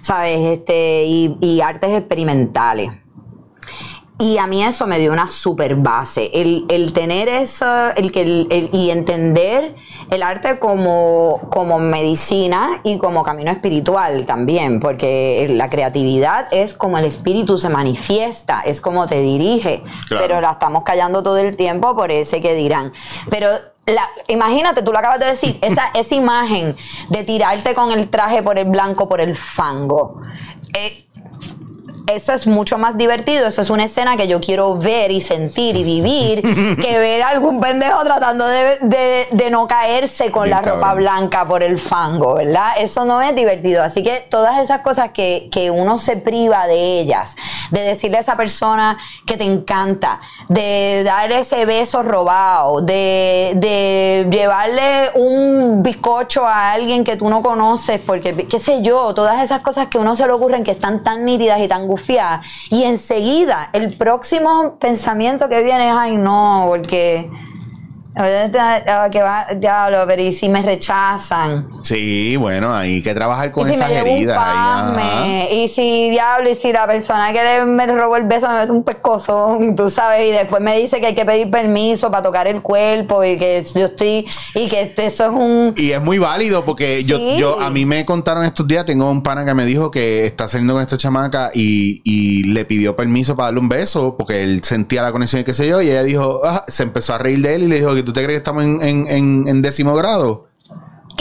¿sabes? 0.00 0.38
Este, 0.38 1.04
y 1.04 1.60
artes 1.60 1.90
experimentales. 1.90 2.90
Y 4.20 4.36
a 4.38 4.46
mí 4.46 4.62
eso 4.62 4.86
me 4.86 4.98
dio 4.98 5.12
una 5.12 5.26
super 5.26 5.74
base. 5.76 6.30
El, 6.34 6.66
el 6.68 6.92
tener 6.92 7.28
eso, 7.28 7.66
el 7.96 8.12
que 8.12 8.20
el- 8.22 8.46
el- 8.50 8.68
y 8.72 8.90
entender 8.90 9.74
el 10.10 10.22
arte 10.22 10.58
como, 10.58 11.40
como 11.50 11.78
medicina 11.78 12.80
y 12.84 12.98
como 12.98 13.22
camino 13.22 13.50
espiritual 13.50 14.26
también, 14.26 14.78
porque 14.78 15.46
la 15.50 15.70
creatividad 15.70 16.48
es 16.52 16.74
como 16.74 16.98
el 16.98 17.06
espíritu 17.06 17.56
se 17.56 17.70
manifiesta, 17.70 18.60
es 18.60 18.80
como 18.82 19.06
te 19.06 19.20
dirige, 19.20 19.82
Claro. 20.08 20.26
pero 20.26 20.40
la 20.42 20.52
estamos 20.52 20.82
callando 20.84 21.22
todo 21.22 21.38
el 21.38 21.56
tiempo 21.56 21.96
por 21.96 22.10
ese 22.12 22.42
que 22.42 22.54
dirán. 22.54 22.92
Pero 23.30 23.48
la, 23.86 24.06
imagínate, 24.28 24.82
tú 24.82 24.92
lo 24.92 24.98
acabas 24.98 25.18
de 25.20 25.26
decir, 25.26 25.58
esa, 25.62 25.90
esa 25.94 26.14
imagen 26.14 26.76
de 27.08 27.24
tirarte 27.24 27.74
con 27.74 27.90
el 27.90 28.08
traje 28.08 28.42
por 28.42 28.58
el 28.58 28.66
blanco, 28.66 29.08
por 29.08 29.20
el 29.20 29.34
fango. 29.34 30.20
Eh, 30.74 31.06
eso 32.14 32.32
es 32.32 32.46
mucho 32.46 32.78
más 32.78 32.96
divertido. 32.96 33.46
Eso 33.46 33.62
es 33.62 33.70
una 33.70 33.84
escena 33.84 34.16
que 34.16 34.28
yo 34.28 34.40
quiero 34.40 34.76
ver 34.76 35.10
y 35.10 35.20
sentir 35.20 35.76
y 35.76 35.84
vivir 35.84 36.42
que 36.80 36.98
ver 36.98 37.22
a 37.22 37.28
algún 37.30 37.60
pendejo 37.60 38.02
tratando 38.04 38.46
de, 38.46 39.50
no 39.50 39.66
caerse 39.66 40.30
con 40.30 40.48
la 40.48 40.62
ropa 40.62 40.94
blanca 40.94 41.46
por 41.46 41.62
el 41.62 41.80
fango, 41.80 42.34
¿verdad? 42.34 42.72
Eso 42.78 43.04
no 43.04 43.20
es 43.20 43.34
divertido. 43.34 43.82
Así 43.82 44.02
que 44.02 44.24
todas 44.30 44.62
esas 44.62 44.80
cosas 44.80 45.10
que, 45.10 45.48
que 45.50 45.70
uno 45.70 45.98
se 45.98 46.16
priva 46.16 46.66
de 46.66 47.00
ellas, 47.00 47.36
de 47.70 47.80
decirle 47.80 48.18
a 48.18 48.20
esa 48.20 48.36
persona 48.36 48.96
que 49.26 49.36
te 49.36 49.44
encanta, 49.44 50.20
de 50.48 51.02
dar 51.04 51.32
ese 51.32 51.66
beso 51.66 52.02
robado, 52.02 52.80
de, 52.80 53.52
de 53.56 54.28
llevarle 54.30 55.10
un 55.14 55.82
bizcocho 55.82 56.46
a 56.46 56.72
alguien 56.72 57.02
que 57.02 57.16
tú 57.16 57.28
no 57.28 57.42
conoces, 57.42 58.00
porque, 58.00 58.46
qué 58.46 58.58
sé 58.58 58.82
yo, 58.82 59.14
todas 59.14 59.42
esas 59.42 59.62
cosas 59.62 59.88
que 59.88 59.98
uno 59.98 60.16
se 60.16 60.26
le 60.26 60.32
ocurren 60.32 60.62
que 60.62 60.70
están 60.70 61.02
tan 61.02 61.24
nítidas 61.24 61.60
y 61.60 61.68
tan 61.68 61.88
y 62.70 62.84
enseguida 62.84 63.70
el 63.72 63.92
próximo 63.92 64.76
pensamiento 64.78 65.48
que 65.48 65.62
viene 65.62 65.88
es, 65.88 65.94
ay 65.96 66.16
no, 66.16 66.64
porque 66.68 67.30
que 69.10 69.22
va, 69.22 69.46
diablo, 69.56 70.04
pero 70.06 70.22
y 70.22 70.32
si 70.32 70.48
me 70.48 70.62
rechazan. 70.62 71.68
Sí, 71.82 72.36
bueno, 72.36 72.74
hay 72.74 73.02
que 73.02 73.14
trabajar 73.14 73.50
con 73.50 73.68
esas 73.68 73.90
heridas. 73.90 74.38
y 75.50 75.68
si, 75.68 76.10
diablo, 76.10 76.50
y 76.50 76.54
si 76.54 76.72
la 76.72 76.86
persona 76.86 77.32
que 77.32 77.64
me 77.64 77.86
robó 77.86 78.16
el 78.16 78.24
beso 78.24 78.48
me 78.48 78.60
mete 78.60 78.72
un 78.72 78.84
pescozo, 78.84 79.58
tú 79.76 79.90
sabes, 79.90 80.28
y 80.28 80.32
después 80.32 80.60
me 80.62 80.78
dice 80.78 81.00
que 81.00 81.08
hay 81.08 81.14
que 81.14 81.24
pedir 81.24 81.50
permiso 81.50 82.10
para 82.10 82.22
tocar 82.22 82.46
el 82.46 82.62
cuerpo 82.62 83.24
y 83.24 83.38
que 83.38 83.64
yo 83.74 83.86
estoy, 83.86 84.26
y 84.54 84.68
que 84.68 84.92
eso 84.96 85.24
es 85.24 85.30
un. 85.30 85.74
Y 85.76 85.92
es 85.92 86.00
muy 86.00 86.18
válido 86.18 86.64
porque 86.64 87.04
yo, 87.04 87.18
yo, 87.38 87.60
a 87.60 87.70
mí 87.70 87.84
me 87.84 88.04
contaron 88.04 88.44
estos 88.44 88.66
días, 88.66 88.84
tengo 88.84 89.10
un 89.10 89.22
pana 89.22 89.44
que 89.44 89.54
me 89.54 89.64
dijo 89.64 89.90
que 89.90 90.26
está 90.26 90.48
saliendo 90.48 90.74
con 90.74 90.82
esta 90.82 90.96
chamaca 90.96 91.50
y, 91.54 92.02
y 92.04 92.44
le 92.44 92.64
pidió 92.64 92.96
permiso 92.96 93.36
para 93.36 93.46
darle 93.46 93.60
un 93.60 93.68
beso 93.68 94.16
porque 94.16 94.42
él 94.42 94.62
sentía 94.64 95.02
la 95.02 95.12
conexión 95.12 95.40
y 95.42 95.44
qué 95.44 95.54
sé 95.54 95.66
yo, 95.66 95.80
y 95.80 95.90
ella 95.90 96.02
dijo, 96.02 96.40
ah", 96.44 96.64
se 96.68 96.82
empezó 96.82 97.14
a 97.14 97.18
reír 97.18 97.40
de 97.40 97.54
él 97.54 97.62
y 97.64 97.66
le 97.68 97.76
dijo 97.76 97.94
que 97.94 98.02
tú 98.02 98.09
te 98.12 98.22
crees 98.22 98.36
que 98.36 98.38
estamos 98.38 98.64
en, 98.64 99.06
en, 99.06 99.46
en 99.46 99.62
décimo 99.62 99.94
grado. 99.94 100.50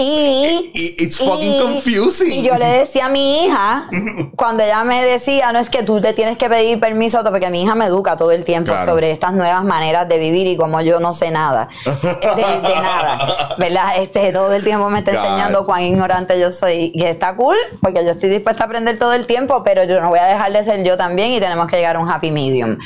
Y, 0.02 0.72
it's 0.98 1.18
fucking 1.18 1.60
confusing. 1.62 2.32
Y 2.32 2.44
yo 2.44 2.58
le 2.58 2.66
decía 2.66 3.08
a 3.08 3.10
mi 3.10 3.44
hija, 3.46 3.90
cuando 4.36 4.64
ella 4.64 4.84
me 4.84 5.04
decía, 5.04 5.52
no 5.52 5.60
es 5.60 5.70
que 5.70 5.84
tú 5.84 6.00
te 6.00 6.14
tienes 6.14 6.38
que 6.38 6.50
pedir 6.50 6.80
permiso, 6.80 7.22
porque 7.24 7.50
mi 7.50 7.64
hija 7.64 7.76
me 7.76 7.86
educa 7.86 8.16
todo 8.16 8.32
el 8.32 8.46
tiempo 8.46 8.74
sobre 8.86 9.12
estas 9.12 9.34
nuevas 9.34 9.64
maneras 9.64 10.08
de 10.08 10.18
vivir 10.18 10.48
y 10.48 10.56
como 10.56 10.80
yo 10.82 11.00
no 11.00 11.12
sé 11.12 11.32
nada, 11.32 11.68
de, 11.86 12.76
nada, 12.82 13.56
¿verdad? 13.58 13.92
Este, 13.98 14.32
todo 14.32 14.54
el 14.54 14.64
tiempo 14.64 14.90
me 14.90 15.00
está 15.00 15.12
enseñando 15.12 15.66
cuán 15.66 15.84
ignorante 15.84 16.40
yo 16.40 16.52
soy. 16.52 16.92
Y 16.94 17.04
está 17.04 17.36
cool, 17.36 17.58
porque 17.82 18.04
yo 18.06 18.12
estoy 18.12 18.30
dispuesta 18.30 18.64
a 18.64 18.66
aprender 18.68 18.98
todo 18.98 19.14
el 19.14 19.28
tiempo, 19.28 19.64
pero 19.64 19.84
yo 19.84 20.00
no 20.00 20.10
voy 20.10 20.20
a 20.20 20.26
dejar 20.26 20.54
de 20.54 20.64
ser 20.64 20.84
yo 20.84 20.98
también 20.98 21.32
y 21.34 21.40
tenemos 21.40 21.68
que 21.68 21.76
llegar 21.76 21.98
a 21.98 22.00
un 22.00 22.10
happy 22.10 22.32
medium. 22.32 22.78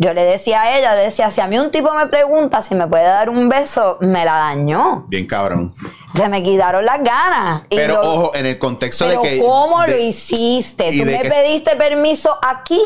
Yo 0.00 0.14
le 0.14 0.24
decía 0.24 0.62
a 0.62 0.78
ella, 0.78 0.94
le 0.94 1.02
decía, 1.02 1.30
si 1.32 1.40
a 1.40 1.48
mí 1.48 1.58
un 1.58 1.72
tipo 1.72 1.92
me 1.92 2.06
pregunta 2.06 2.62
si 2.62 2.76
me 2.76 2.86
puede 2.86 3.02
dar 3.02 3.28
un 3.28 3.48
beso, 3.48 3.98
me 4.00 4.24
la 4.24 4.34
dañó. 4.34 5.06
Bien 5.08 5.26
cabrón. 5.26 5.74
Se 6.14 6.28
me 6.28 6.40
quitaron 6.40 6.84
las 6.84 7.02
ganas. 7.02 7.62
Pero 7.68 8.00
ojo, 8.00 8.34
en 8.36 8.46
el 8.46 8.58
contexto 8.58 9.08
de 9.08 9.18
que... 9.20 9.38
¿Cómo 9.40 9.84
lo 9.84 9.98
hiciste? 9.98 10.90
¿Tú 10.96 11.04
me 11.04 11.18
pediste 11.18 11.74
permiso 11.74 12.38
aquí? 12.40 12.80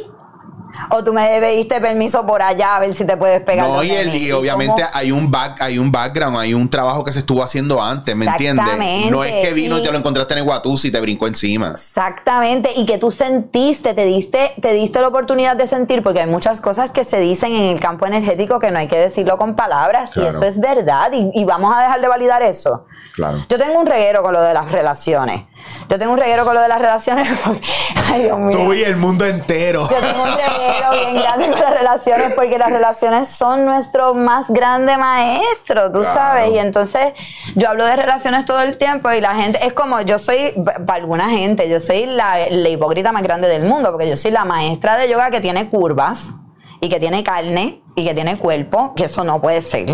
O 0.90 1.04
tú 1.04 1.12
me 1.12 1.40
pediste 1.40 1.80
permiso 1.80 2.26
por 2.26 2.42
allá 2.42 2.76
a 2.76 2.80
ver 2.80 2.94
si 2.94 3.04
te 3.04 3.16
puedes 3.16 3.40
pegar. 3.42 3.68
No, 3.68 3.82
y, 3.82 3.90
y 3.90 4.32
obviamente 4.32 4.84
hay 4.92 5.12
un 5.12 5.30
back, 5.30 5.60
hay 5.60 5.78
un 5.78 5.92
background, 5.92 6.38
hay 6.38 6.54
un 6.54 6.68
trabajo 6.68 7.04
que 7.04 7.12
se 7.12 7.20
estuvo 7.20 7.42
haciendo 7.42 7.82
antes, 7.82 8.14
¿me 8.16 8.26
entiendes? 8.26 8.66
No 9.10 9.24
es 9.24 9.32
que 9.46 9.52
vino 9.52 9.78
y, 9.78 9.82
te 9.82 9.90
lo 9.90 9.98
encontraste 9.98 10.34
en 10.34 10.38
el 10.38 10.44
Guatús 10.44 10.84
y 10.84 10.90
te 10.90 11.00
brincó 11.00 11.26
encima. 11.26 11.72
Exactamente, 11.72 12.70
y 12.76 12.86
que 12.86 12.98
tú 12.98 13.10
sentiste, 13.10 13.94
te 13.94 14.04
diste, 14.04 14.54
te 14.60 14.72
diste 14.72 15.00
la 15.00 15.08
oportunidad 15.08 15.56
de 15.56 15.66
sentir, 15.66 16.02
porque 16.02 16.20
hay 16.20 16.26
muchas 16.26 16.60
cosas 16.60 16.90
que 16.90 17.04
se 17.04 17.20
dicen 17.20 17.54
en 17.54 17.62
el 17.74 17.80
campo 17.80 18.06
energético 18.06 18.58
que 18.58 18.70
no 18.70 18.78
hay 18.78 18.88
que 18.88 18.98
decirlo 18.98 19.38
con 19.38 19.54
palabras, 19.54 20.16
y 20.16 20.22
eso 20.22 20.44
es 20.44 20.60
verdad, 20.60 21.10
y, 21.12 21.44
vamos 21.44 21.74
a 21.76 21.82
dejar 21.82 22.00
de 22.00 22.08
validar 22.08 22.42
eso. 22.42 22.86
Claro. 23.14 23.36
Yo 23.48 23.58
tengo 23.58 23.78
un 23.78 23.86
reguero 23.86 24.22
con 24.22 24.32
lo 24.32 24.40
de 24.40 24.54
las 24.54 24.72
relaciones. 24.72 25.42
Yo 25.90 25.98
tengo 25.98 26.12
un 26.12 26.18
reguero 26.18 26.44
con 26.44 26.54
lo 26.54 26.62
de 26.62 26.68
las 26.68 26.80
relaciones 26.80 27.28
porque, 27.44 27.68
ay 28.10 28.22
Dios 28.22 28.38
mío. 28.38 28.50
Tú 28.50 28.72
y 28.72 28.82
el 28.82 28.96
mundo 28.96 29.26
entero. 29.26 29.86
Yo 29.90 29.96
tengo 29.96 30.22
un 30.22 30.30
reguero 30.30 30.61
bien 30.90 31.16
grande 31.16 31.50
con 31.50 31.60
las 31.60 31.70
relaciones 31.70 32.32
porque 32.34 32.58
las 32.58 32.70
relaciones 32.70 33.28
son 33.28 33.64
nuestro 33.64 34.14
más 34.14 34.50
grande 34.50 34.96
maestro, 34.96 35.90
tú 35.92 36.04
sabes. 36.04 36.52
Y 36.52 36.58
entonces 36.58 37.12
yo 37.54 37.68
hablo 37.68 37.84
de 37.84 37.96
relaciones 37.96 38.44
todo 38.44 38.60
el 38.60 38.78
tiempo 38.78 39.10
y 39.12 39.20
la 39.20 39.34
gente 39.34 39.64
es 39.66 39.72
como 39.72 40.00
yo 40.00 40.18
soy, 40.18 40.54
para 40.86 40.94
alguna 40.94 41.28
gente, 41.28 41.68
yo 41.68 41.80
soy 41.80 42.06
la, 42.06 42.36
la 42.50 42.68
hipócrita 42.68 43.12
más 43.12 43.22
grande 43.22 43.48
del 43.48 43.64
mundo 43.64 43.90
porque 43.90 44.08
yo 44.08 44.16
soy 44.16 44.30
la 44.30 44.44
maestra 44.44 44.96
de 44.96 45.08
yoga 45.08 45.30
que 45.30 45.40
tiene 45.40 45.68
curvas 45.68 46.34
y 46.80 46.88
que 46.88 46.98
tiene 46.98 47.22
carne 47.22 47.82
y 47.94 48.04
que 48.04 48.14
tiene 48.14 48.38
cuerpo, 48.38 48.94
que 48.94 49.04
eso 49.04 49.24
no 49.24 49.40
puede 49.40 49.62
ser. 49.62 49.86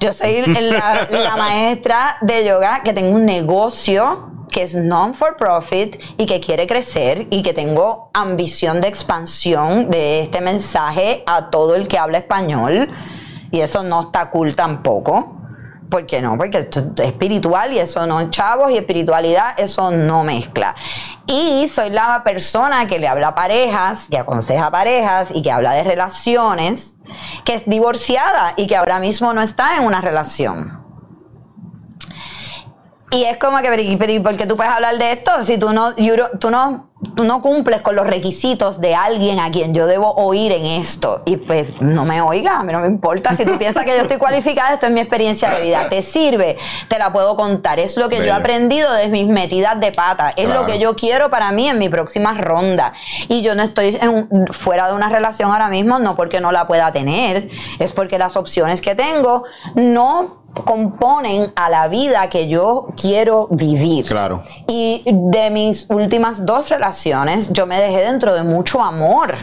Yo 0.00 0.12
soy 0.12 0.42
la, 0.46 1.06
la 1.10 1.36
maestra 1.36 2.16
de 2.22 2.44
yoga 2.44 2.82
que 2.82 2.92
tengo 2.92 3.14
un 3.14 3.24
negocio 3.24 4.31
que 4.52 4.62
es 4.62 4.74
non 4.74 5.14
for 5.14 5.36
profit 5.36 5.98
y 6.18 6.26
que 6.26 6.38
quiere 6.38 6.66
crecer 6.66 7.26
y 7.30 7.42
que 7.42 7.54
tengo 7.54 8.10
ambición 8.12 8.80
de 8.80 8.88
expansión 8.88 9.90
de 9.90 10.20
este 10.20 10.40
mensaje 10.40 11.24
a 11.26 11.50
todo 11.50 11.74
el 11.74 11.88
que 11.88 11.98
habla 11.98 12.18
español. 12.18 12.90
Y 13.50 13.60
eso 13.60 13.82
no 13.82 14.02
está 14.02 14.30
cool 14.30 14.54
tampoco. 14.54 15.38
¿Por 15.90 16.06
qué 16.06 16.22
no? 16.22 16.38
Porque 16.38 16.70
es 16.70 17.04
espiritual 17.04 17.74
y 17.74 17.78
eso 17.78 18.06
no, 18.06 18.30
chavos 18.30 18.70
y 18.70 18.78
espiritualidad, 18.78 19.58
eso 19.58 19.90
no 19.90 20.24
mezcla. 20.24 20.74
Y 21.26 21.68
soy 21.68 21.90
la 21.90 22.22
persona 22.24 22.86
que 22.86 22.98
le 22.98 23.08
habla 23.08 23.28
a 23.28 23.34
parejas, 23.34 24.06
que 24.10 24.16
aconseja 24.16 24.70
parejas 24.70 25.28
y 25.34 25.42
que 25.42 25.50
habla 25.50 25.72
de 25.72 25.84
relaciones, 25.84 26.94
que 27.44 27.54
es 27.54 27.68
divorciada 27.68 28.54
y 28.56 28.66
que 28.66 28.76
ahora 28.76 29.00
mismo 29.00 29.34
no 29.34 29.42
está 29.42 29.76
en 29.76 29.84
una 29.84 30.00
relación. 30.00 30.81
Y 33.12 33.24
es 33.24 33.36
como 33.36 33.58
que, 33.58 33.96
pero, 33.98 34.22
¿por 34.22 34.36
qué 34.38 34.46
tú 34.46 34.56
puedes 34.56 34.72
hablar 34.72 34.96
de 34.96 35.12
esto 35.12 35.44
si 35.44 35.58
tú 35.58 35.74
no, 35.74 35.94
tú 36.40 36.50
no, 36.50 36.88
tú 37.14 37.24
no 37.24 37.42
cumples 37.42 37.82
con 37.82 37.94
los 37.94 38.06
requisitos 38.06 38.80
de 38.80 38.94
alguien 38.94 39.38
a 39.38 39.50
quien 39.50 39.74
yo 39.74 39.86
debo 39.86 40.14
oír 40.14 40.50
en 40.50 40.64
esto? 40.64 41.20
Y 41.26 41.36
pues 41.36 41.82
no 41.82 42.06
me 42.06 42.22
oiga, 42.22 42.60
a 42.60 42.64
mí 42.64 42.72
no 42.72 42.80
me 42.80 42.86
importa. 42.86 43.34
Si 43.36 43.44
tú 43.44 43.58
piensas 43.58 43.84
que 43.84 43.90
yo 43.90 44.02
estoy 44.02 44.16
cualificada, 44.16 44.72
esto 44.72 44.86
es 44.86 44.92
mi 44.92 45.00
experiencia 45.00 45.50
de 45.50 45.60
vida. 45.60 45.90
¿Te 45.90 46.00
sirve? 46.00 46.56
Te 46.88 46.98
la 46.98 47.12
puedo 47.12 47.36
contar. 47.36 47.78
Es 47.78 47.98
lo 47.98 48.08
que 48.08 48.16
yo 48.16 48.24
he 48.24 48.30
aprendido 48.32 48.90
de 48.94 49.08
mis 49.08 49.26
metidas 49.26 49.78
de 49.78 49.92
pata. 49.92 50.32
Es 50.34 50.48
lo 50.48 50.64
que 50.64 50.78
yo 50.78 50.96
quiero 50.96 51.28
para 51.28 51.52
mí 51.52 51.68
en 51.68 51.78
mi 51.78 51.90
próxima 51.90 52.32
ronda. 52.32 52.94
Y 53.28 53.42
yo 53.42 53.54
no 53.54 53.62
estoy 53.62 53.98
fuera 54.52 54.88
de 54.88 54.94
una 54.94 55.10
relación 55.10 55.50
ahora 55.50 55.68
mismo, 55.68 55.98
no 55.98 56.16
porque 56.16 56.40
no 56.40 56.50
la 56.50 56.66
pueda 56.66 56.90
tener, 56.92 57.50
es 57.78 57.92
porque 57.92 58.18
las 58.18 58.36
opciones 58.36 58.80
que 58.80 58.94
tengo 58.94 59.44
no 59.74 60.41
componen 60.54 61.52
a 61.56 61.70
la 61.70 61.88
vida 61.88 62.28
que 62.28 62.48
yo 62.48 62.88
quiero 63.00 63.48
vivir. 63.50 64.06
Claro. 64.06 64.42
Y 64.68 65.02
de 65.06 65.50
mis 65.50 65.86
últimas 65.88 66.44
dos 66.44 66.68
relaciones, 66.68 67.52
yo 67.52 67.66
me 67.66 67.80
dejé 67.80 68.00
dentro 68.00 68.34
de 68.34 68.42
mucho 68.42 68.82
amor. 68.82 69.36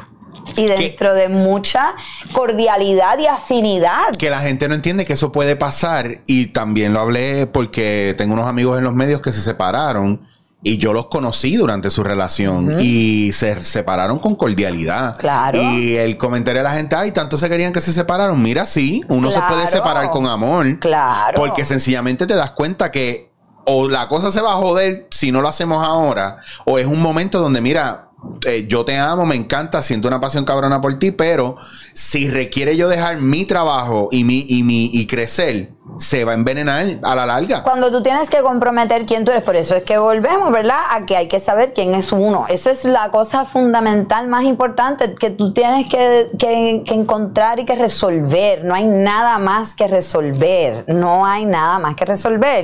Y 0.56 0.66
dentro 0.66 1.14
de 1.14 1.30
mucha 1.30 1.94
cordialidad 2.34 3.20
y 3.20 3.28
afinidad. 3.28 4.16
Que 4.18 4.30
la 4.30 4.40
gente 4.40 4.68
no 4.68 4.74
entiende 4.74 5.06
que 5.06 5.14
eso 5.14 5.32
puede 5.32 5.56
pasar. 5.56 6.22
Y 6.26 6.48
también 6.48 6.94
lo 6.94 7.00
hablé 7.02 7.46
porque 7.46 8.16
tengo 8.18 8.34
unos 8.34 8.48
amigos 8.48 8.78
en 8.78 8.84
los 8.84 8.94
medios 8.94 9.22
que 9.22 9.32
se 9.32 9.42
separaron 9.42 10.22
y 10.62 10.78
yo 10.78 10.92
los 10.92 11.08
conocí 11.08 11.56
durante 11.56 11.90
su 11.90 12.04
relación 12.04 12.70
y 12.82 13.32
se 13.32 13.62
separaron 13.62 14.20
con 14.20 14.36
cordialidad. 14.36 15.18
Claro. 15.18 15.62
Y 15.62 15.96
el 15.96 16.18
comentario 16.18 16.60
de 16.60 16.64
la 16.64 16.76
gente, 16.76 16.96
ay, 16.96 17.12
tanto 17.12 17.38
se 17.38 17.48
querían 17.48 17.72
que 17.72 17.82
se 17.82 17.94
separaron. 17.94 18.42
Mira, 18.42 18.66
sí, 18.66 19.04
uno 19.08 19.32
se 19.32 19.42
puede 19.42 19.68
separar 19.68 20.10
con 20.10 20.28
amor. 20.28 20.80
Claro. 20.80 21.36
Porque 21.36 21.64
sencillamente 21.64 22.28
te 22.28 22.36
das 22.36 22.52
cuenta 22.52 22.92
que 22.92 23.30
o 23.66 23.88
la 23.88 24.08
cosa 24.08 24.32
se 24.32 24.42
va 24.42 24.54
a 24.54 24.58
joder 24.58 25.08
si 25.12 25.32
no 25.32 25.42
lo 25.42 25.48
hacemos 25.48 25.86
ahora, 25.86 26.38
o 26.66 26.80
es 26.80 26.88
un 26.88 27.02
momento 27.02 27.40
donde, 27.40 27.62
mira, 27.62 28.09
eh, 28.46 28.66
yo 28.68 28.86
te 28.86 28.98
amo, 28.98 29.26
me 29.26 29.36
encanta, 29.36 29.82
siento 29.82 30.08
una 30.08 30.20
pasión 30.20 30.46
cabrona 30.46 30.82
por 30.82 30.98
ti, 31.00 31.12
pero 31.12 31.56
si 31.94 32.30
requiere 32.30 32.76
yo 32.78 32.88
dejar 32.88 33.20
mi 33.20 33.46
trabajo 33.46 34.10
y 34.12 34.24
mi, 34.24 34.46
y 34.48 34.64
mi, 34.64 34.90
y 34.94 35.08
crecer, 35.08 35.74
se 35.98 36.24
va 36.24 36.32
a 36.32 36.36
envenenar 36.36 37.00
a 37.04 37.16
la 37.16 37.26
larga. 37.26 37.64
Cuando 37.64 37.92
tú 37.92 38.02
tienes 38.02 38.30
que 38.30 38.42
comprometer 38.42 39.06
quién 39.06 39.26
tú 39.26 39.32
eres, 39.32 39.44
por 39.44 39.56
eso 39.56 39.76
es 39.76 39.84
que 39.84 39.98
volvemos, 39.98 40.52
¿verdad? 40.52 40.80
A 40.90 41.06
que 41.06 41.18
hay 41.18 41.28
que 41.28 41.40
saber 41.40 41.74
quién 41.74 41.94
es 41.96 42.12
uno. 42.12 42.46
Esa 42.48 42.72
es 42.72 42.86
la 42.86 43.12
cosa 43.12 43.46
fundamental 43.46 44.28
más 44.28 44.44
importante 44.44 45.16
que 45.16 45.32
tú 45.32 45.54
tienes 45.54 45.88
que, 45.88 46.30
que, 46.38 46.84
que 46.86 46.94
encontrar 46.94 47.60
y 47.60 47.66
que 47.66 47.76
resolver. 47.76 48.64
No 48.64 48.74
hay 48.74 48.86
nada 48.86 49.40
más 49.40 49.76
que 49.76 49.88
resolver. 49.88 50.86
No 50.88 51.26
hay 51.26 51.46
nada 51.46 51.80
más 51.80 51.96
que 51.96 52.06
resolver 52.06 52.60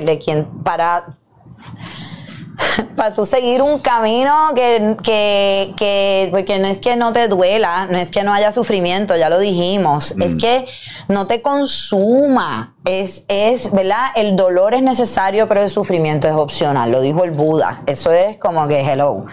para 0.62 1.18
para 2.96 3.12
tú 3.14 3.26
seguir 3.26 3.62
un 3.62 3.78
camino 3.78 4.52
que, 4.54 4.96
que, 5.02 5.74
que, 5.76 6.28
porque 6.30 6.58
no 6.58 6.66
es 6.68 6.78
que 6.78 6.96
no 6.96 7.12
te 7.12 7.28
duela, 7.28 7.86
no 7.90 7.98
es 7.98 8.10
que 8.10 8.22
no 8.22 8.32
haya 8.32 8.52
sufrimiento, 8.52 9.16
ya 9.16 9.28
lo 9.28 9.38
dijimos, 9.38 10.12
es 10.12 10.34
Mm. 10.34 10.38
que 10.38 10.66
no 11.08 11.26
te 11.26 11.42
consuma. 11.42 12.74
Es, 12.84 13.24
es, 13.28 13.72
¿verdad? 13.72 14.06
El 14.14 14.36
dolor 14.36 14.74
es 14.74 14.82
necesario, 14.82 15.48
pero 15.48 15.62
el 15.62 15.70
sufrimiento 15.70 16.28
es 16.28 16.34
opcional, 16.34 16.90
lo 16.90 17.00
dijo 17.00 17.24
el 17.24 17.32
Buda. 17.32 17.82
Eso 17.86 18.10
es 18.12 18.38
como 18.38 18.66
que 18.68 18.80
hello. 18.80 19.26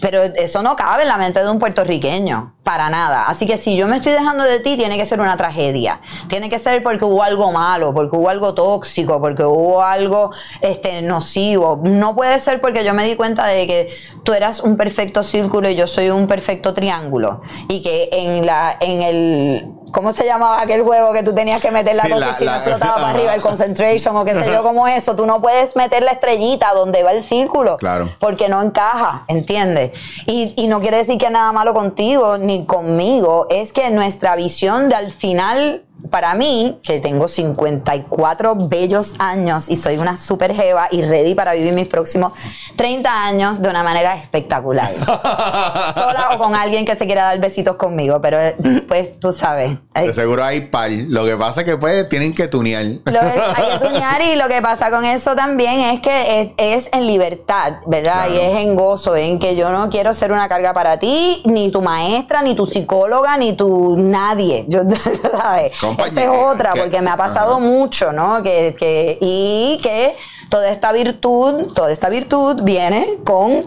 Pero 0.00 0.22
eso 0.22 0.62
no 0.62 0.76
cabe 0.76 1.02
en 1.02 1.08
la 1.08 1.18
mente 1.18 1.42
de 1.42 1.50
un 1.50 1.58
puertorriqueño, 1.58 2.54
para 2.62 2.88
nada. 2.88 3.26
Así 3.26 3.46
que 3.46 3.58
si 3.58 3.76
yo 3.76 3.86
me 3.86 3.96
estoy 3.96 4.12
dejando 4.12 4.44
de 4.44 4.60
ti, 4.60 4.76
tiene 4.76 4.96
que 4.96 5.04
ser 5.04 5.20
una 5.20 5.36
tragedia. 5.36 6.00
Tiene 6.28 6.48
que 6.48 6.58
ser 6.58 6.82
porque 6.82 7.04
hubo 7.04 7.22
algo 7.22 7.52
malo, 7.52 7.92
porque 7.92 8.16
hubo 8.16 8.28
algo 8.28 8.54
tóxico, 8.54 9.20
porque 9.20 9.44
hubo 9.44 9.82
algo 9.82 10.30
este, 10.60 11.02
nocivo. 11.02 11.80
No 11.84 12.14
puede 12.14 12.38
ser 12.38 12.60
porque 12.60 12.84
yo 12.84 12.94
me 12.94 13.04
di 13.04 13.16
cuenta 13.16 13.46
de 13.46 13.66
que 13.66 13.90
tú 14.24 14.32
eras 14.32 14.60
un 14.60 14.76
perfecto 14.76 15.22
círculo 15.22 15.68
y 15.68 15.74
yo 15.74 15.86
soy 15.86 16.10
un 16.10 16.26
perfecto 16.26 16.72
triángulo. 16.74 17.42
Y 17.68 17.82
que 17.82 18.08
en, 18.12 18.46
la, 18.46 18.76
en 18.80 19.02
el... 19.02 19.68
¿Cómo 19.92 20.12
se 20.12 20.24
llamaba 20.24 20.60
aquel 20.62 20.82
juego 20.82 21.12
que 21.12 21.22
tú 21.22 21.34
tenías 21.34 21.60
que 21.60 21.70
meter 21.70 21.96
la 21.96 22.04
Sí, 22.04 22.10
cosa 22.10 22.30
y 22.30 22.34
si 22.34 22.44
no 22.44 22.50
la- 22.50 22.56
explotaba 22.58 22.94
para 22.96 23.08
arriba 23.10 23.34
el 23.34 23.40
concentration 23.42 24.16
o 24.16 24.24
qué 24.24 24.34
sé 24.34 24.52
yo, 24.52 24.62
como 24.62 24.86
eso? 24.88 25.16
Tú 25.16 25.26
no 25.26 25.40
puedes 25.40 25.76
meter 25.76 26.02
la 26.02 26.12
estrellita 26.12 26.72
donde 26.74 27.02
va 27.02 27.12
el 27.12 27.22
círculo 27.22 27.76
Claro. 27.76 28.08
porque 28.18 28.48
no 28.48 28.62
encaja, 28.62 29.24
¿entiendes? 29.28 29.92
Y, 30.26 30.54
y 30.56 30.66
no 30.68 30.80
quiere 30.80 30.98
decir 30.98 31.18
que 31.18 31.30
nada 31.30 31.52
malo 31.52 31.74
contigo 31.74 32.38
ni 32.38 32.64
conmigo, 32.66 33.46
es 33.50 33.72
que 33.72 33.90
nuestra 33.90 34.36
visión 34.36 34.88
de 34.88 34.94
al 34.94 35.12
final, 35.12 35.84
para 36.10 36.34
mí, 36.34 36.78
que 36.82 37.00
tengo 37.00 37.28
54 37.28 38.54
bellos 38.68 39.14
años 39.18 39.68
y 39.68 39.76
soy 39.76 39.98
una 39.98 40.16
super 40.16 40.54
jeva 40.54 40.88
y 40.90 41.02
ready 41.02 41.34
para 41.34 41.52
vivir 41.54 41.72
mis 41.72 41.88
próximos 41.88 42.32
30 42.76 43.24
años 43.26 43.60
de 43.62 43.68
una 43.68 43.82
manera 43.82 44.16
espectacular. 44.16 44.90
Sola 45.94 46.30
o 46.34 46.38
con 46.38 46.54
alguien 46.54 46.84
que 46.84 46.96
se 46.96 47.06
quiera 47.06 47.24
dar 47.24 47.40
besitos 47.40 47.76
conmigo, 47.76 48.20
pero 48.20 48.38
eh, 48.40 48.56
pues 48.88 49.18
tú 49.20 49.32
sabes. 49.32 49.78
De 49.94 50.12
seguro 50.12 50.44
hay 50.44 50.62
par. 50.62 50.90
Lo 50.90 51.24
que 51.24 51.36
pasa 51.36 51.60
es 51.60 51.66
que 51.66 51.76
pues 51.76 52.08
tienen 52.08 52.32
que 52.34 52.48
tunear. 52.48 52.84
lo 53.04 53.20
es- 53.20 53.42
hay 53.56 53.78
que 53.78 53.84
tunear 53.86 54.22
y 54.22 54.36
lo 54.36 54.48
que 54.48 54.62
pasa 54.62 54.90
con 54.90 55.04
eso 55.04 55.34
también 55.36 55.80
es 55.80 56.00
que 56.00 56.40
es, 56.40 56.50
es 56.56 56.88
en 56.92 57.06
libertad, 57.06 57.74
¿verdad? 57.86 58.26
Claro. 58.28 58.34
Y 58.34 58.38
es 58.38 58.56
en 58.60 58.74
gozo, 58.76 59.16
en 59.16 59.38
que 59.38 59.56
yo 59.56 59.70
no 59.70 59.90
quiero 59.90 60.14
ser 60.14 60.32
una 60.32 60.48
carga 60.48 60.72
para 60.74 60.98
ti, 60.98 61.42
ni 61.44 61.70
tu 61.70 61.82
maestra, 61.82 62.42
ni 62.42 62.54
tu 62.54 62.66
psicóloga, 62.66 63.36
ni 63.36 63.52
tu 63.54 63.96
nadie. 63.96 64.64
Yo, 64.68 64.80
¿sabes? 65.32 65.72
Esa 65.98 66.22
es 66.24 66.28
otra, 66.30 66.72
que- 66.72 66.80
porque 66.80 67.00
me 67.02 67.10
ha 67.10 67.16
pasado 67.16 67.52
Ajá. 67.56 67.60
mucho, 67.60 68.12
¿no? 68.12 68.42
Que, 68.42 68.74
que, 68.78 69.18
y 69.20 69.78
que 69.82 70.14
toda 70.48 70.68
esta 70.70 70.92
virtud, 70.92 71.72
toda 71.74 71.90
esta 71.92 72.08
virtud 72.08 72.62
viene 72.62 73.18
con 73.24 73.66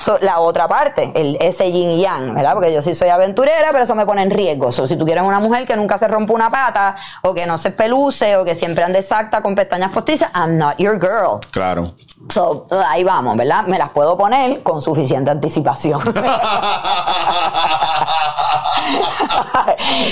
so- 0.00 0.18
la 0.20 0.40
otra 0.40 0.66
parte, 0.66 1.12
el, 1.14 1.36
ese 1.40 1.70
yin 1.70 1.90
y 1.92 2.00
yang, 2.02 2.34
¿verdad? 2.34 2.54
Porque 2.54 2.72
yo 2.72 2.82
sí 2.82 2.94
soy 2.94 3.08
aventurera, 3.10 3.68
pero 3.72 3.84
eso 3.84 3.94
me 3.94 4.06
pone 4.06 4.22
en 4.22 4.30
riesgo. 4.30 4.72
So, 4.72 4.86
si 4.86 4.96
tú 4.96 5.04
quieres 5.04 5.22
una 5.24 5.40
mujer 5.40 5.66
que 5.66 5.76
nunca 5.76 5.98
se 5.98 6.08
rompa 6.08 6.32
una 6.32 6.50
pata, 6.50 6.96
o 7.22 7.34
que 7.34 7.46
no 7.46 7.58
se 7.58 7.70
peluce, 7.70 8.36
o 8.36 8.44
que 8.44 8.54
siempre 8.54 8.84
ande 8.84 9.00
exacta 9.00 9.40
con 9.42 9.54
pestañas 9.54 9.92
postizas, 9.92 10.30
I'm 10.34 10.56
not 10.58 10.76
your 10.78 10.98
girl. 11.00 11.38
Claro. 11.52 11.92
So, 12.28 12.66
ahí 12.88 13.02
vamos, 13.04 13.36
¿verdad? 13.36 13.64
Me 13.66 13.78
las 13.78 13.90
puedo 13.90 14.16
poner 14.18 14.62
con 14.62 14.82
suficiente 14.82 15.30
anticipación. 15.30 16.00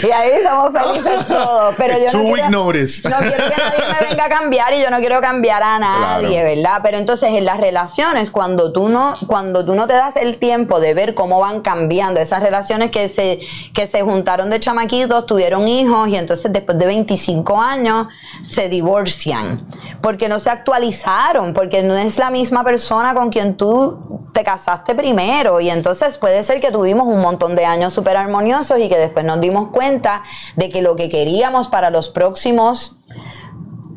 y 0.02 0.10
ahí 0.10 0.32
somos 0.46 0.72
felices 0.72 1.26
todos. 1.26 1.74
Pero 1.76 1.94
yo 1.98 2.10
Two 2.10 2.22
no 2.28 2.34
quiero, 2.34 2.50
notice. 2.50 3.08
no 3.08 3.16
quiero 3.18 3.36
que 3.36 3.56
nadie 3.56 3.94
me 4.00 4.06
venga 4.08 4.24
a 4.24 4.28
cambiar 4.38 4.72
y 4.74 4.82
yo 4.82 4.90
no 4.90 4.98
quiero 4.98 5.20
cambiar 5.20 5.62
a 5.62 5.78
nadie, 5.78 6.40
Claro. 6.40 6.56
¿verdad? 6.56 6.80
Pero 6.82 6.98
entonces 6.98 7.30
en 7.34 7.44
las 7.44 7.58
relaciones, 7.58 8.30
cuando 8.30 8.72
tú 8.72 8.88
no, 8.88 9.16
cuando 9.26 9.64
tú 9.64 9.74
no 9.78 9.86
te 9.86 9.92
das 9.92 10.16
el 10.16 10.38
tiempo 10.38 10.80
de 10.80 10.92
ver 10.92 11.14
cómo 11.14 11.38
van 11.38 11.60
cambiando 11.60 12.18
esas 12.18 12.42
relaciones 12.42 12.90
que 12.90 13.08
se, 13.08 13.38
que 13.72 13.86
se 13.86 14.02
juntaron 14.02 14.50
de 14.50 14.58
chamaquitos, 14.58 15.24
tuvieron 15.26 15.68
hijos 15.68 16.08
y 16.08 16.16
entonces 16.16 16.52
después 16.52 16.76
de 16.80 16.86
25 16.86 17.60
años 17.60 18.08
se 18.42 18.68
divorcian. 18.68 19.64
Porque 20.02 20.28
no 20.28 20.40
se 20.40 20.50
actualizaron, 20.50 21.54
porque 21.54 21.84
no 21.84 21.94
es 21.94 22.18
la 22.18 22.28
misma 22.30 22.64
persona 22.64 23.14
con 23.14 23.30
quien 23.30 23.56
tú 23.56 24.28
te 24.32 24.42
casaste 24.42 24.96
primero. 24.96 25.60
Y 25.60 25.70
entonces 25.70 26.18
puede 26.18 26.42
ser 26.42 26.60
que 26.60 26.72
tuvimos 26.72 27.06
un 27.06 27.20
montón 27.20 27.54
de 27.54 27.64
años 27.64 27.94
súper 27.94 28.16
armoniosos 28.16 28.80
y 28.80 28.88
que 28.88 28.98
después 28.98 29.24
nos 29.24 29.40
dimos 29.40 29.68
cuenta 29.68 30.24
de 30.56 30.70
que 30.70 30.82
lo 30.82 30.96
que 30.96 31.08
queríamos 31.08 31.68
para 31.68 31.90
los 31.90 32.08
próximos 32.08 32.98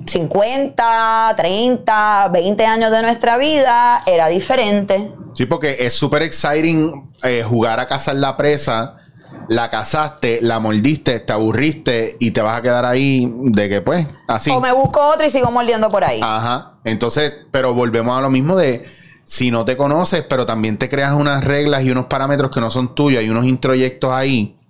50, 0.05 1.33
30, 1.35 2.29
20 2.31 2.65
años 2.65 2.91
de 2.91 3.01
nuestra 3.01 3.37
vida 3.37 4.03
era 4.05 4.27
diferente. 4.27 5.11
Sí, 5.41 5.47
porque 5.47 5.75
es 5.79 5.95
súper 5.95 6.21
exciting 6.21 7.09
eh, 7.23 7.41
jugar 7.43 7.79
a 7.79 7.87
cazar 7.87 8.15
la 8.15 8.37
presa. 8.37 8.97
La 9.47 9.71
cazaste, 9.71 10.37
la 10.43 10.59
mordiste, 10.59 11.19
te 11.19 11.33
aburriste 11.33 12.15
y 12.19 12.29
te 12.29 12.43
vas 12.43 12.59
a 12.59 12.61
quedar 12.61 12.85
ahí 12.85 13.27
de 13.45 13.67
que 13.67 13.81
pues, 13.81 14.05
así. 14.27 14.51
O 14.51 14.61
me 14.61 14.71
busco 14.71 15.01
otro 15.01 15.25
y 15.25 15.31
sigo 15.31 15.49
mordiendo 15.49 15.89
por 15.89 16.03
ahí. 16.03 16.19
Ajá. 16.21 16.73
Entonces, 16.83 17.33
pero 17.49 17.73
volvemos 17.73 18.15
a 18.15 18.21
lo 18.21 18.29
mismo 18.29 18.55
de 18.55 18.85
si 19.23 19.49
no 19.49 19.65
te 19.65 19.75
conoces, 19.75 20.23
pero 20.29 20.45
también 20.45 20.77
te 20.77 20.89
creas 20.89 21.13
unas 21.13 21.43
reglas 21.43 21.81
y 21.85 21.89
unos 21.89 22.05
parámetros 22.05 22.51
que 22.51 22.61
no 22.61 22.69
son 22.69 22.93
tuyos, 22.93 23.19
hay 23.19 23.31
unos 23.31 23.45
introyectos 23.45 24.11
ahí 24.11 24.60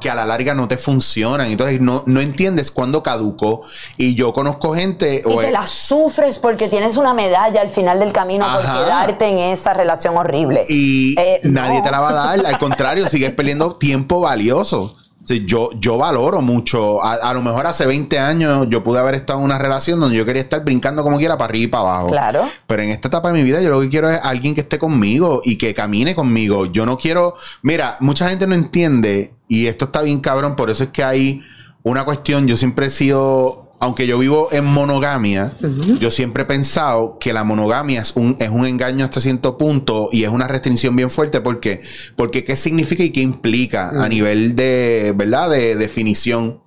que 0.00 0.10
a 0.10 0.14
la 0.14 0.26
larga 0.26 0.54
no 0.54 0.66
te 0.66 0.76
funcionan. 0.76 1.46
Entonces 1.48 1.80
no, 1.80 2.02
no 2.06 2.20
entiendes 2.20 2.70
cuándo 2.70 3.02
caducó. 3.02 3.62
Y 3.96 4.14
yo 4.14 4.32
conozco 4.32 4.74
gente. 4.74 5.22
Y 5.24 5.28
o 5.30 5.38
te 5.40 5.46
es- 5.46 5.52
la 5.52 5.66
sufres 5.66 6.38
porque 6.38 6.68
tienes 6.68 6.96
una 6.96 7.14
medalla 7.14 7.60
al 7.60 7.70
final 7.70 8.00
del 8.00 8.12
camino 8.12 8.46
por 8.50 8.62
quedarte 8.62 9.26
en 9.28 9.38
esa 9.38 9.74
relación 9.74 10.16
horrible. 10.16 10.64
y 10.68 11.14
Eh, 11.18 11.40
nadie 11.44 11.78
no. 11.78 11.82
te 11.84 11.90
la 11.90 12.00
va 12.00 12.08
a 12.10 12.12
dar. 12.36 12.46
Al 12.46 12.58
contrario, 12.58 13.08
sigues 13.08 13.30
perdiendo 13.32 13.76
tiempo 13.76 14.20
valioso. 14.20 14.96
Sea, 15.22 15.38
yo, 15.44 15.70
yo 15.78 15.98
valoro 15.98 16.40
mucho. 16.40 17.02
A, 17.04 17.14
a 17.14 17.34
lo 17.34 17.42
mejor 17.42 17.66
hace 17.66 17.86
20 17.86 18.18
años 18.18 18.66
yo 18.70 18.82
pude 18.82 18.98
haber 18.98 19.14
estado 19.14 19.38
en 19.38 19.44
una 19.44 19.58
relación 19.58 20.00
donde 20.00 20.16
yo 20.16 20.24
quería 20.24 20.42
estar 20.42 20.64
brincando 20.64 21.02
como 21.02 21.18
quiera 21.18 21.36
para 21.36 21.50
arriba 21.50 21.64
y 21.64 21.68
para 21.68 21.82
abajo. 21.82 22.06
Claro. 22.08 22.48
Pero 22.66 22.82
en 22.82 22.90
esta 22.90 23.08
etapa 23.08 23.30
de 23.30 23.38
mi 23.38 23.44
vida 23.44 23.60
yo 23.60 23.70
lo 23.70 23.80
que 23.80 23.88
quiero 23.88 24.10
es 24.10 24.20
alguien 24.22 24.54
que 24.54 24.62
esté 24.62 24.78
conmigo 24.78 25.40
y 25.44 25.58
que 25.58 25.74
camine 25.74 26.14
conmigo. 26.14 26.66
Yo 26.66 26.86
no 26.86 26.98
quiero... 26.98 27.34
Mira, 27.62 27.96
mucha 28.00 28.28
gente 28.28 28.46
no 28.46 28.54
entiende 28.54 29.34
y 29.46 29.66
esto 29.66 29.86
está 29.86 30.02
bien 30.02 30.20
cabrón, 30.20 30.56
por 30.56 30.70
eso 30.70 30.84
es 30.84 30.90
que 30.90 31.04
hay 31.04 31.42
una 31.82 32.04
cuestión, 32.04 32.46
yo 32.46 32.56
siempre 32.56 32.86
he 32.86 32.90
sido... 32.90 33.69
Aunque 33.82 34.06
yo 34.06 34.18
vivo 34.18 34.48
en 34.52 34.66
monogamia, 34.66 35.56
yo 35.98 36.10
siempre 36.10 36.42
he 36.42 36.46
pensado 36.46 37.16
que 37.18 37.32
la 37.32 37.44
monogamia 37.44 38.02
es 38.02 38.12
un, 38.14 38.36
es 38.38 38.50
un 38.50 38.66
engaño 38.66 39.06
hasta 39.06 39.22
cierto 39.22 39.56
punto 39.56 40.10
y 40.12 40.24
es 40.24 40.28
una 40.28 40.46
restricción 40.46 40.94
bien 40.94 41.10
fuerte 41.10 41.40
porque, 41.40 41.80
porque 42.14 42.44
qué 42.44 42.56
significa 42.56 43.02
y 43.02 43.08
qué 43.08 43.22
implica 43.22 43.88
a 43.88 44.06
nivel 44.10 44.54
de, 44.54 45.14
¿verdad? 45.16 45.48
De 45.48 45.76
definición. 45.76 46.60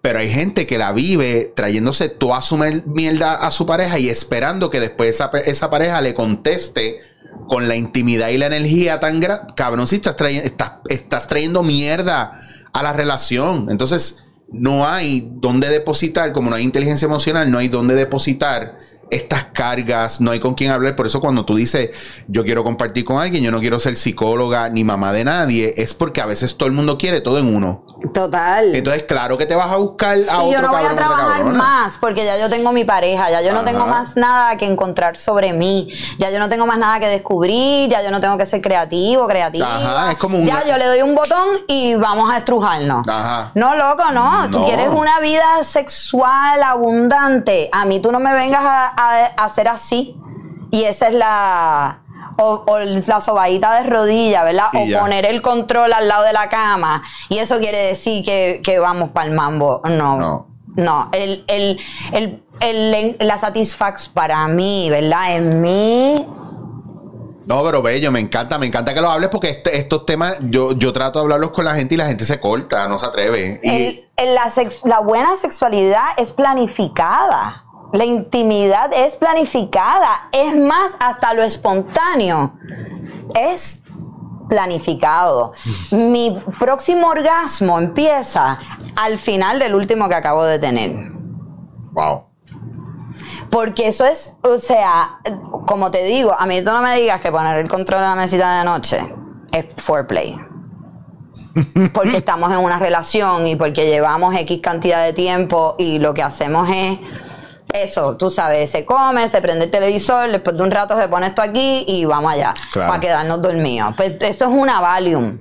Pero 0.00 0.18
hay 0.18 0.28
gente 0.28 0.66
que 0.66 0.76
la 0.76 0.92
vive 0.92 1.52
trayéndose 1.54 2.08
toda 2.08 2.42
su 2.42 2.58
mierda 2.86 3.34
a 3.34 3.52
su 3.52 3.64
pareja 3.64 4.00
y 4.00 4.08
esperando 4.08 4.68
que 4.68 4.80
después 4.80 5.10
esa, 5.10 5.30
esa 5.44 5.70
pareja 5.70 6.00
le 6.00 6.14
conteste 6.14 6.98
con 7.48 7.68
la 7.68 7.76
intimidad 7.76 8.30
y 8.30 8.38
la 8.38 8.46
energía 8.46 8.98
tan 8.98 9.20
grande. 9.20 9.52
Cabrón, 9.54 9.86
si 9.86 9.96
estás, 9.96 10.16
estás, 10.20 10.72
estás 10.88 11.28
trayendo 11.28 11.62
mierda 11.62 12.40
a 12.72 12.82
la 12.82 12.92
relación. 12.92 13.66
Entonces, 13.70 14.25
no 14.48 14.86
hay 14.86 15.28
dónde 15.34 15.68
depositar, 15.68 16.32
como 16.32 16.50
no 16.50 16.56
hay 16.56 16.64
inteligencia 16.64 17.06
emocional, 17.06 17.50
no 17.50 17.58
hay 17.58 17.68
dónde 17.68 17.94
depositar 17.94 18.76
estas 19.10 19.44
cargas, 19.44 20.20
no 20.20 20.30
hay 20.32 20.40
con 20.40 20.54
quién 20.54 20.70
hablar. 20.72 20.96
Por 20.96 21.06
eso 21.06 21.20
cuando 21.20 21.44
tú 21.44 21.54
dices, 21.54 21.90
yo 22.28 22.44
quiero 22.44 22.64
compartir 22.64 23.04
con 23.04 23.20
alguien, 23.20 23.42
yo 23.44 23.50
no 23.52 23.60
quiero 23.60 23.78
ser 23.80 23.96
psicóloga 23.96 24.68
ni 24.68 24.84
mamá 24.84 25.12
de 25.12 25.24
nadie, 25.24 25.74
es 25.76 25.94
porque 25.94 26.20
a 26.20 26.26
veces 26.26 26.56
todo 26.56 26.66
el 26.68 26.74
mundo 26.74 26.98
quiere 26.98 27.20
todo 27.20 27.38
en 27.38 27.54
uno. 27.54 27.84
Total. 28.12 28.74
Entonces, 28.74 29.04
claro 29.04 29.38
que 29.38 29.46
te 29.46 29.54
vas 29.54 29.70
a 29.72 29.76
buscar 29.76 30.12
a 30.18 30.20
y 30.20 30.22
otro 30.24 30.50
yo 30.52 30.62
no 30.62 30.68
voy 30.68 30.76
cabrón, 30.82 30.92
a 30.92 30.96
trabajar 30.96 31.44
más 31.44 31.96
porque 32.00 32.24
ya 32.24 32.38
yo 32.38 32.48
tengo 32.50 32.72
mi 32.72 32.84
pareja, 32.84 33.30
ya 33.30 33.40
yo 33.42 33.52
no 33.52 33.62
tengo 33.64 33.86
más 33.86 34.16
nada 34.16 34.56
que 34.56 34.66
encontrar 34.66 35.16
sobre 35.16 35.52
mí, 35.52 35.88
ya 36.18 36.30
yo 36.30 36.38
no 36.38 36.48
tengo 36.48 36.66
más 36.66 36.78
nada 36.78 37.00
que 37.00 37.06
descubrir, 37.08 37.88
ya 37.88 38.02
yo 38.02 38.10
no 38.10 38.20
tengo 38.20 38.36
que 38.36 38.46
ser 38.46 38.60
creativo, 38.60 39.26
creativa. 39.26 39.66
Ajá, 39.76 40.12
es 40.12 40.18
como 40.18 40.38
una- 40.38 40.46
Ya 40.46 40.66
yo 40.66 40.76
le 40.76 40.84
doy 40.86 41.02
un 41.02 41.14
botón 41.14 41.48
y 41.68 41.94
vamos 41.94 42.30
a 42.30 42.38
estrujarnos. 42.38 43.06
Ajá. 43.08 43.50
No, 43.54 43.74
loco, 43.76 44.10
no. 44.12 44.48
Tú 44.50 44.60
No. 44.60 44.66
quieres 44.66 44.88
una 44.88 45.20
vida 45.20 45.62
sexual 45.64 46.62
abundante. 46.62 47.68
A 47.72 47.84
mí 47.84 48.00
tú 48.00 48.12
no 48.12 48.20
me 48.20 48.32
vengas 48.32 48.62
a, 48.64 48.92
a- 48.96 49.32
hacer 49.44 49.68
así. 49.68 50.16
Y 50.70 50.84
esa 50.84 51.08
es 51.08 51.14
la. 51.14 52.02
O, 52.38 52.64
o 52.66 52.78
la 52.80 53.20
sobadita 53.22 53.80
de 53.82 53.88
rodilla, 53.88 54.44
¿verdad? 54.44 54.66
Y 54.74 54.76
o 54.78 54.86
ya. 54.86 55.00
poner 55.00 55.24
el 55.24 55.40
control 55.40 55.92
al 55.94 56.06
lado 56.06 56.24
de 56.24 56.32
la 56.34 56.48
cama. 56.50 57.02
Y 57.30 57.38
eso 57.38 57.58
quiere 57.58 57.78
decir 57.78 58.24
que, 58.24 58.60
que 58.62 58.78
vamos 58.78 59.10
para 59.10 59.28
el 59.28 59.34
mambo. 59.34 59.80
No. 59.88 60.18
No. 60.18 60.46
No. 60.74 61.08
El, 61.12 61.44
el, 61.48 61.78
el, 62.12 62.42
el- 62.60 63.16
la 63.20 63.38
satisfacción 63.38 64.12
para 64.12 64.46
mí, 64.48 64.88
¿verdad? 64.90 65.36
En 65.36 65.62
mí. 65.62 66.26
No, 67.46 67.62
pero 67.62 67.80
bello, 67.80 68.10
me 68.10 68.18
encanta, 68.18 68.58
me 68.58 68.66
encanta 68.66 68.92
que 68.92 69.00
lo 69.00 69.08
hables 69.08 69.28
porque 69.30 69.50
este- 69.50 69.78
estos 69.78 70.04
temas 70.04 70.36
yo, 70.40 70.72
yo 70.72 70.92
trato 70.92 71.20
de 71.20 71.22
hablarlos 71.22 71.52
con 71.52 71.64
la 71.64 71.74
gente 71.76 71.94
y 71.94 71.96
la 71.96 72.06
gente 72.06 72.24
se 72.24 72.40
corta, 72.40 72.88
no 72.88 72.98
se 72.98 73.06
atreve. 73.06 73.60
Y 73.62 74.04
la, 74.34 74.50
sex- 74.50 74.82
la 74.84 74.98
buena 74.98 75.36
sexualidad 75.36 76.02
es 76.16 76.32
planificada. 76.32 77.62
La 77.92 78.04
intimidad 78.04 78.90
es 78.92 79.16
planificada. 79.16 80.28
Es 80.32 80.56
más, 80.56 80.92
hasta 80.98 81.34
lo 81.34 81.42
espontáneo 81.42 82.52
es 83.34 83.82
planificado. 84.48 85.52
Mi 85.90 86.40
próximo 86.58 87.08
orgasmo 87.08 87.78
empieza 87.78 88.58
al 88.96 89.18
final 89.18 89.58
del 89.58 89.74
último 89.74 90.08
que 90.08 90.14
acabo 90.14 90.44
de 90.44 90.58
tener. 90.58 90.94
Wow. 91.92 92.26
Porque 93.50 93.88
eso 93.88 94.04
es, 94.04 94.36
o 94.42 94.58
sea, 94.58 95.20
como 95.66 95.90
te 95.90 96.04
digo, 96.04 96.34
a 96.38 96.46
mí 96.46 96.60
tú 96.62 96.70
no 96.70 96.82
me 96.82 96.96
digas 96.96 97.20
que 97.20 97.30
poner 97.30 97.56
el 97.56 97.68
control 97.68 98.02
en 98.02 98.08
la 98.08 98.14
mesita 98.14 98.58
de 98.58 98.64
noche 98.64 99.14
es 99.52 99.66
foreplay. 99.76 100.38
Porque 101.94 102.18
estamos 102.18 102.50
en 102.50 102.58
una 102.58 102.78
relación 102.78 103.46
y 103.46 103.56
porque 103.56 103.86
llevamos 103.86 104.34
X 104.36 104.60
cantidad 104.62 105.02
de 105.02 105.14
tiempo 105.14 105.74
y 105.78 105.98
lo 105.98 106.12
que 106.12 106.22
hacemos 106.22 106.68
es 106.68 106.98
eso, 107.82 108.16
tú 108.16 108.30
sabes, 108.30 108.70
se 108.70 108.84
come, 108.84 109.28
se 109.28 109.40
prende 109.40 109.66
el 109.66 109.70
televisor, 109.70 110.30
después 110.30 110.56
de 110.56 110.62
un 110.62 110.70
rato 110.70 110.98
se 110.98 111.08
pone 111.08 111.26
esto 111.28 111.42
aquí 111.42 111.84
y 111.86 112.04
vamos 112.04 112.32
allá 112.32 112.54
Claro. 112.72 112.88
para 112.88 113.00
quedarnos 113.00 113.42
dormidos. 113.42 113.94
Pues 113.96 114.12
eso 114.20 114.44
es 114.46 114.50
una 114.50 114.80
Valium. 114.80 115.38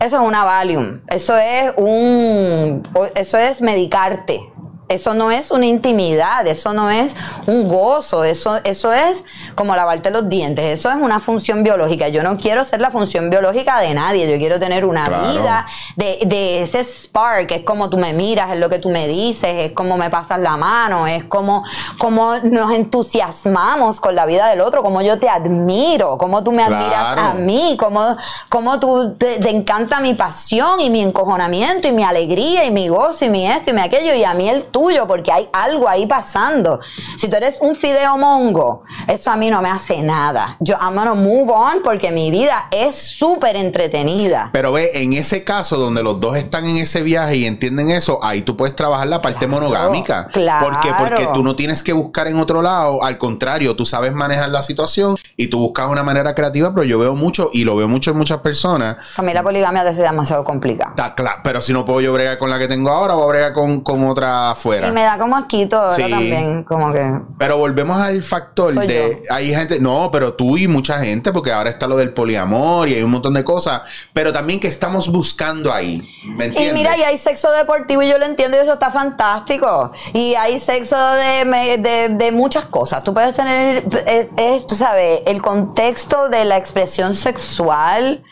Eso 0.00 0.16
es 0.20 0.26
una 0.28 0.44
Valium. 0.44 1.00
Eso 1.08 1.36
es 1.38 1.72
un 1.76 2.82
eso 3.14 3.38
es 3.38 3.60
medicarte. 3.60 4.40
Eso 4.88 5.14
no 5.14 5.30
es 5.30 5.50
una 5.50 5.66
intimidad, 5.66 6.46
eso 6.46 6.72
no 6.74 6.90
es 6.90 7.16
un 7.46 7.68
gozo, 7.68 8.22
eso, 8.22 8.56
eso 8.64 8.92
es 8.92 9.24
como 9.54 9.74
lavarte 9.74 10.10
los 10.10 10.28
dientes, 10.28 10.78
eso 10.78 10.90
es 10.90 10.96
una 10.96 11.20
función 11.20 11.62
biológica. 11.62 12.08
Yo 12.08 12.22
no 12.22 12.36
quiero 12.36 12.64
ser 12.66 12.80
la 12.80 12.90
función 12.90 13.30
biológica 13.30 13.80
de 13.80 13.94
nadie, 13.94 14.30
yo 14.30 14.36
quiero 14.38 14.60
tener 14.60 14.84
una 14.84 15.06
Claro. 15.06 15.32
vida 15.32 15.66
de, 15.96 16.18
de 16.26 16.62
ese 16.62 16.84
spark, 16.84 17.50
es 17.52 17.62
como 17.64 17.88
tú 17.88 17.96
me 17.96 18.12
miras, 18.12 18.52
es 18.52 18.58
lo 18.58 18.68
que 18.68 18.78
tú 18.78 18.90
me 18.90 19.08
dices, 19.08 19.54
es 19.54 19.72
como 19.72 19.96
me 19.96 20.10
pasas 20.10 20.38
la 20.38 20.56
mano, 20.58 21.06
es 21.06 21.24
como, 21.24 21.64
como 21.98 22.36
nos 22.42 22.70
entusiasmamos 22.72 24.00
con 24.00 24.14
la 24.14 24.26
vida 24.26 24.48
del 24.48 24.60
otro, 24.60 24.82
como 24.82 25.00
yo 25.02 25.18
te 25.18 25.28
admiro, 25.28 26.18
como 26.18 26.44
tú 26.44 26.52
me 26.52 26.62
admiras 26.62 27.16
a 27.16 27.34
mí, 27.34 27.76
como, 27.78 28.16
como 28.48 28.78
tú 28.80 29.14
te, 29.18 29.38
te 29.38 29.50
encanta 29.50 30.00
mi 30.00 30.14
pasión 30.14 30.80
y 30.80 30.90
mi 30.90 31.00
encojonamiento 31.00 31.88
y 31.88 31.92
mi 31.92 32.02
alegría 32.02 32.64
y 32.64 32.70
mi 32.70 32.88
gozo 32.88 33.24
y 33.24 33.30
mi 33.30 33.46
esto 33.50 33.70
y 33.70 33.72
mi 33.72 33.80
aquello 33.80 34.14
y 34.14 34.24
a 34.24 34.34
mí 34.34 34.48
el 34.48 34.64
tuyo, 34.74 35.06
porque 35.06 35.30
hay 35.30 35.48
algo 35.52 35.88
ahí 35.88 36.04
pasando. 36.04 36.80
Si 37.16 37.28
tú 37.28 37.36
eres 37.36 37.58
un 37.60 37.76
fideo 37.76 38.18
mongo, 38.18 38.82
eso 39.06 39.30
a 39.30 39.36
mí 39.36 39.48
no 39.48 39.62
me 39.62 39.70
hace 39.70 40.02
nada. 40.02 40.56
Yo, 40.58 40.74
I'm 40.80 40.96
gonna 40.96 41.14
move 41.14 41.48
on 41.48 41.80
porque 41.84 42.10
mi 42.10 42.32
vida 42.32 42.66
es 42.72 42.96
súper 42.96 43.54
entretenida. 43.54 44.50
Pero 44.52 44.72
ve, 44.72 44.90
en 44.94 45.12
ese 45.12 45.44
caso 45.44 45.76
donde 45.76 46.02
los 46.02 46.20
dos 46.20 46.36
están 46.36 46.64
en 46.64 46.78
ese 46.78 47.02
viaje 47.02 47.36
y 47.36 47.44
entienden 47.44 47.90
eso, 47.90 48.18
ahí 48.24 48.42
tú 48.42 48.56
puedes 48.56 48.74
trabajar 48.74 49.06
la 49.06 49.22
parte 49.22 49.46
monogámica. 49.46 50.26
claro. 50.32 50.66
¿Por 50.66 50.80
qué? 50.80 50.90
Porque 50.98 51.28
tú 51.32 51.44
no 51.44 51.54
tienes 51.54 51.84
que 51.84 51.92
buscar 51.92 52.26
en 52.26 52.40
otro 52.40 52.60
lado, 52.60 53.04
al 53.04 53.16
contrario, 53.16 53.76
tú 53.76 53.84
sabes 53.84 54.12
manejar 54.12 54.48
la 54.48 54.60
situación 54.60 55.16
y 55.36 55.46
tú 55.46 55.60
buscas 55.60 55.88
una 55.88 56.02
manera 56.02 56.34
creativa, 56.34 56.74
pero 56.74 56.84
yo 56.84 56.98
veo 56.98 57.14
mucho 57.14 57.50
y 57.52 57.62
lo 57.62 57.76
veo 57.76 57.86
mucho 57.86 58.10
en 58.10 58.16
muchas 58.16 58.38
personas. 58.38 58.96
A 59.16 59.22
mí 59.22 59.32
la 59.32 59.44
poligamia 59.44 59.88
es 59.88 59.96
demasiado 59.96 60.42
complicada. 60.42 60.90
Está 60.90 61.14
claro, 61.14 61.42
pero 61.44 61.62
si 61.62 61.72
no 61.72 61.84
puedo 61.84 62.00
yo 62.00 62.12
bregar 62.12 62.38
con 62.38 62.50
la 62.50 62.58
que 62.58 62.66
tengo 62.66 62.90
ahora, 62.90 63.14
voy 63.14 63.24
a 63.24 63.28
bregar 63.28 63.52
con, 63.52 63.82
con 63.82 64.04
otra 64.08 64.56
Y 64.64 64.92
me 64.92 65.02
da 65.02 65.18
como 65.18 65.36
asquito 65.36 65.78
ahora 65.80 65.94
Sí. 65.94 66.10
también, 66.10 66.64
como 66.64 66.92
que... 66.92 67.20
Pero 67.38 67.58
volvemos 67.58 67.98
al 67.98 68.22
factor 68.22 68.74
Soy 68.74 68.86
de 68.86 69.20
hay 69.30 69.54
gente, 69.54 69.80
no, 69.80 70.10
pero 70.10 70.34
tú 70.34 70.56
y 70.56 70.68
mucha 70.68 70.98
gente, 70.98 71.32
porque 71.32 71.52
ahora 71.52 71.70
está 71.70 71.86
lo 71.86 71.96
del 71.96 72.12
poliamor 72.12 72.88
y 72.88 72.94
hay 72.94 73.02
un 73.02 73.10
montón 73.10 73.34
de 73.34 73.44
cosas, 73.44 74.08
pero 74.12 74.32
también 74.32 74.60
que 74.60 74.68
estamos 74.68 75.10
buscando 75.10 75.72
ahí. 75.72 76.08
¿Me 76.24 76.46
Y 76.46 76.72
mira, 76.72 76.96
y 76.96 77.02
hay 77.02 77.16
sexo 77.18 77.50
deportivo 77.50 78.02
y 78.02 78.08
yo 78.08 78.18
lo 78.18 78.24
entiendo 78.24 78.56
y 78.56 78.60
eso 78.60 78.74
está 78.74 78.90
fantástico. 78.90 79.92
Y 80.12 80.34
hay 80.34 80.58
sexo 80.58 80.96
de, 80.96 81.78
de, 81.78 82.08
de 82.10 82.32
muchas 82.32 82.64
cosas. 82.66 83.04
Tú 83.04 83.12
puedes 83.12 83.36
tener, 83.36 83.84
es, 84.06 84.28
es, 84.36 84.66
tú 84.66 84.74
sabes, 84.74 85.20
el 85.26 85.42
contexto 85.42 86.28
de 86.28 86.44
la 86.44 86.56
expresión 86.56 87.14
sexual 87.14 88.22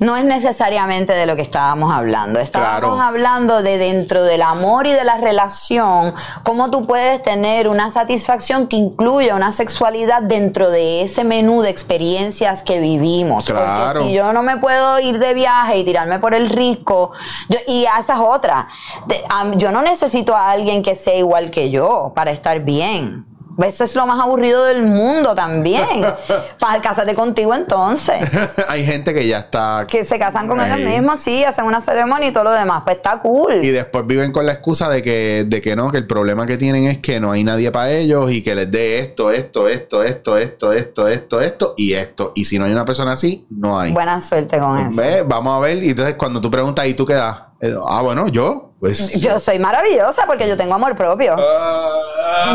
no 0.00 0.16
es 0.16 0.24
necesariamente 0.24 1.12
de 1.12 1.26
lo 1.26 1.36
que 1.36 1.42
estábamos 1.42 1.92
hablando. 1.92 2.38
Estábamos 2.40 2.80
Claro. 2.96 3.00
hablando 3.00 3.62
de 3.62 3.78
dentro 3.78 4.22
del 4.24 4.42
amor 4.42 4.86
y 4.86 4.92
de 4.92 5.04
la 5.04 5.16
relación, 5.16 6.14
cómo 6.42 6.70
tú 6.70 6.86
puedes 6.86 7.22
tener 7.22 7.68
una 7.68 7.90
satisfacción 7.90 8.66
que 8.66 8.76
incluya 8.76 9.34
una 9.34 9.52
sexualidad 9.52 10.22
dentro 10.22 10.70
de 10.70 11.02
ese 11.02 11.24
menú 11.24 11.62
de 11.62 11.70
experiencias 11.70 12.62
que 12.62 12.80
vivimos. 12.80 13.46
Claro. 13.46 13.92
Porque 13.94 14.08
si 14.08 14.14
yo 14.14 14.32
no 14.32 14.42
me 14.42 14.56
puedo 14.58 14.98
ir 15.00 15.18
de 15.18 15.34
viaje 15.34 15.78
y 15.78 15.84
tirarme 15.84 16.18
por 16.18 16.34
el 16.34 16.48
risco, 16.48 17.12
yo- 17.48 17.58
y 17.66 17.84
esa 17.84 18.14
es 18.14 18.20
otra. 18.20 18.68
De- 19.06 19.22
yo 19.56 19.70
no 19.72 19.82
necesito 19.82 20.34
a 20.36 20.50
alguien 20.50 20.82
que 20.82 20.94
sea 20.94 21.14
igual 21.16 21.50
que 21.50 21.70
yo 21.70 22.12
para 22.14 22.30
estar 22.30 22.60
bien. 22.60 23.24
Eso 23.64 23.84
es 23.84 23.94
lo 23.94 24.06
más 24.06 24.20
aburrido 24.20 24.64
del 24.64 24.82
mundo 24.82 25.34
también. 25.34 26.04
Para 26.58 26.80
casarte 26.80 27.14
contigo 27.14 27.54
entonces. 27.54 28.16
hay 28.68 28.84
gente 28.84 29.14
que 29.14 29.26
ya 29.26 29.38
está. 29.38 29.86
Que 29.88 30.04
se 30.04 30.18
casan 30.18 30.46
con 30.46 30.60
ellos 30.60 30.78
mismos, 30.78 31.20
sí, 31.20 31.44
hacen 31.44 31.64
una 31.64 31.80
ceremonia 31.80 32.28
y 32.28 32.32
todo 32.32 32.44
lo 32.44 32.52
demás. 32.52 32.82
Pues 32.84 32.96
está 32.96 33.20
cool. 33.20 33.64
Y 33.64 33.70
después 33.70 34.06
viven 34.06 34.32
con 34.32 34.46
la 34.46 34.52
excusa 34.52 34.88
de 34.88 35.02
que, 35.02 35.44
de 35.46 35.60
que 35.60 35.76
no, 35.76 35.90
que 35.90 35.98
el 35.98 36.06
problema 36.06 36.46
que 36.46 36.56
tienen 36.58 36.86
es 36.86 36.98
que 36.98 37.20
no 37.20 37.32
hay 37.32 37.44
nadie 37.44 37.70
para 37.70 37.90
ellos 37.90 38.30
y 38.30 38.42
que 38.42 38.54
les 38.54 38.70
dé 38.70 38.98
esto, 38.98 39.30
esto, 39.30 39.68
esto, 39.68 40.02
esto, 40.02 40.36
esto, 40.36 40.72
esto, 40.72 41.08
esto, 41.08 41.40
esto 41.40 41.74
y 41.76 41.94
esto. 41.94 42.32
Y 42.34 42.44
si 42.44 42.58
no 42.58 42.64
hay 42.66 42.72
una 42.72 42.84
persona 42.84 43.12
así, 43.12 43.46
no 43.50 43.78
hay. 43.78 43.92
Buena 43.92 44.20
suerte 44.20 44.58
con 44.58 44.78
eso. 44.78 45.00
Ve, 45.00 45.22
Vamos 45.22 45.56
a 45.56 45.60
ver. 45.60 45.82
Y 45.82 45.90
entonces 45.90 46.14
cuando 46.16 46.40
tú 46.40 46.50
preguntas, 46.50 46.86
¿y 46.86 46.94
tú 46.94 47.06
qué 47.06 47.14
das? 47.14 47.38
Eh, 47.60 47.74
Ah, 47.88 48.02
bueno, 48.02 48.28
yo. 48.28 48.65
Pues. 48.80 49.20
Yo 49.20 49.40
soy 49.40 49.58
maravillosa 49.58 50.26
porque 50.26 50.46
yo 50.46 50.56
tengo 50.56 50.74
amor 50.74 50.94
propio. 50.94 51.34
Ah, 51.38 52.54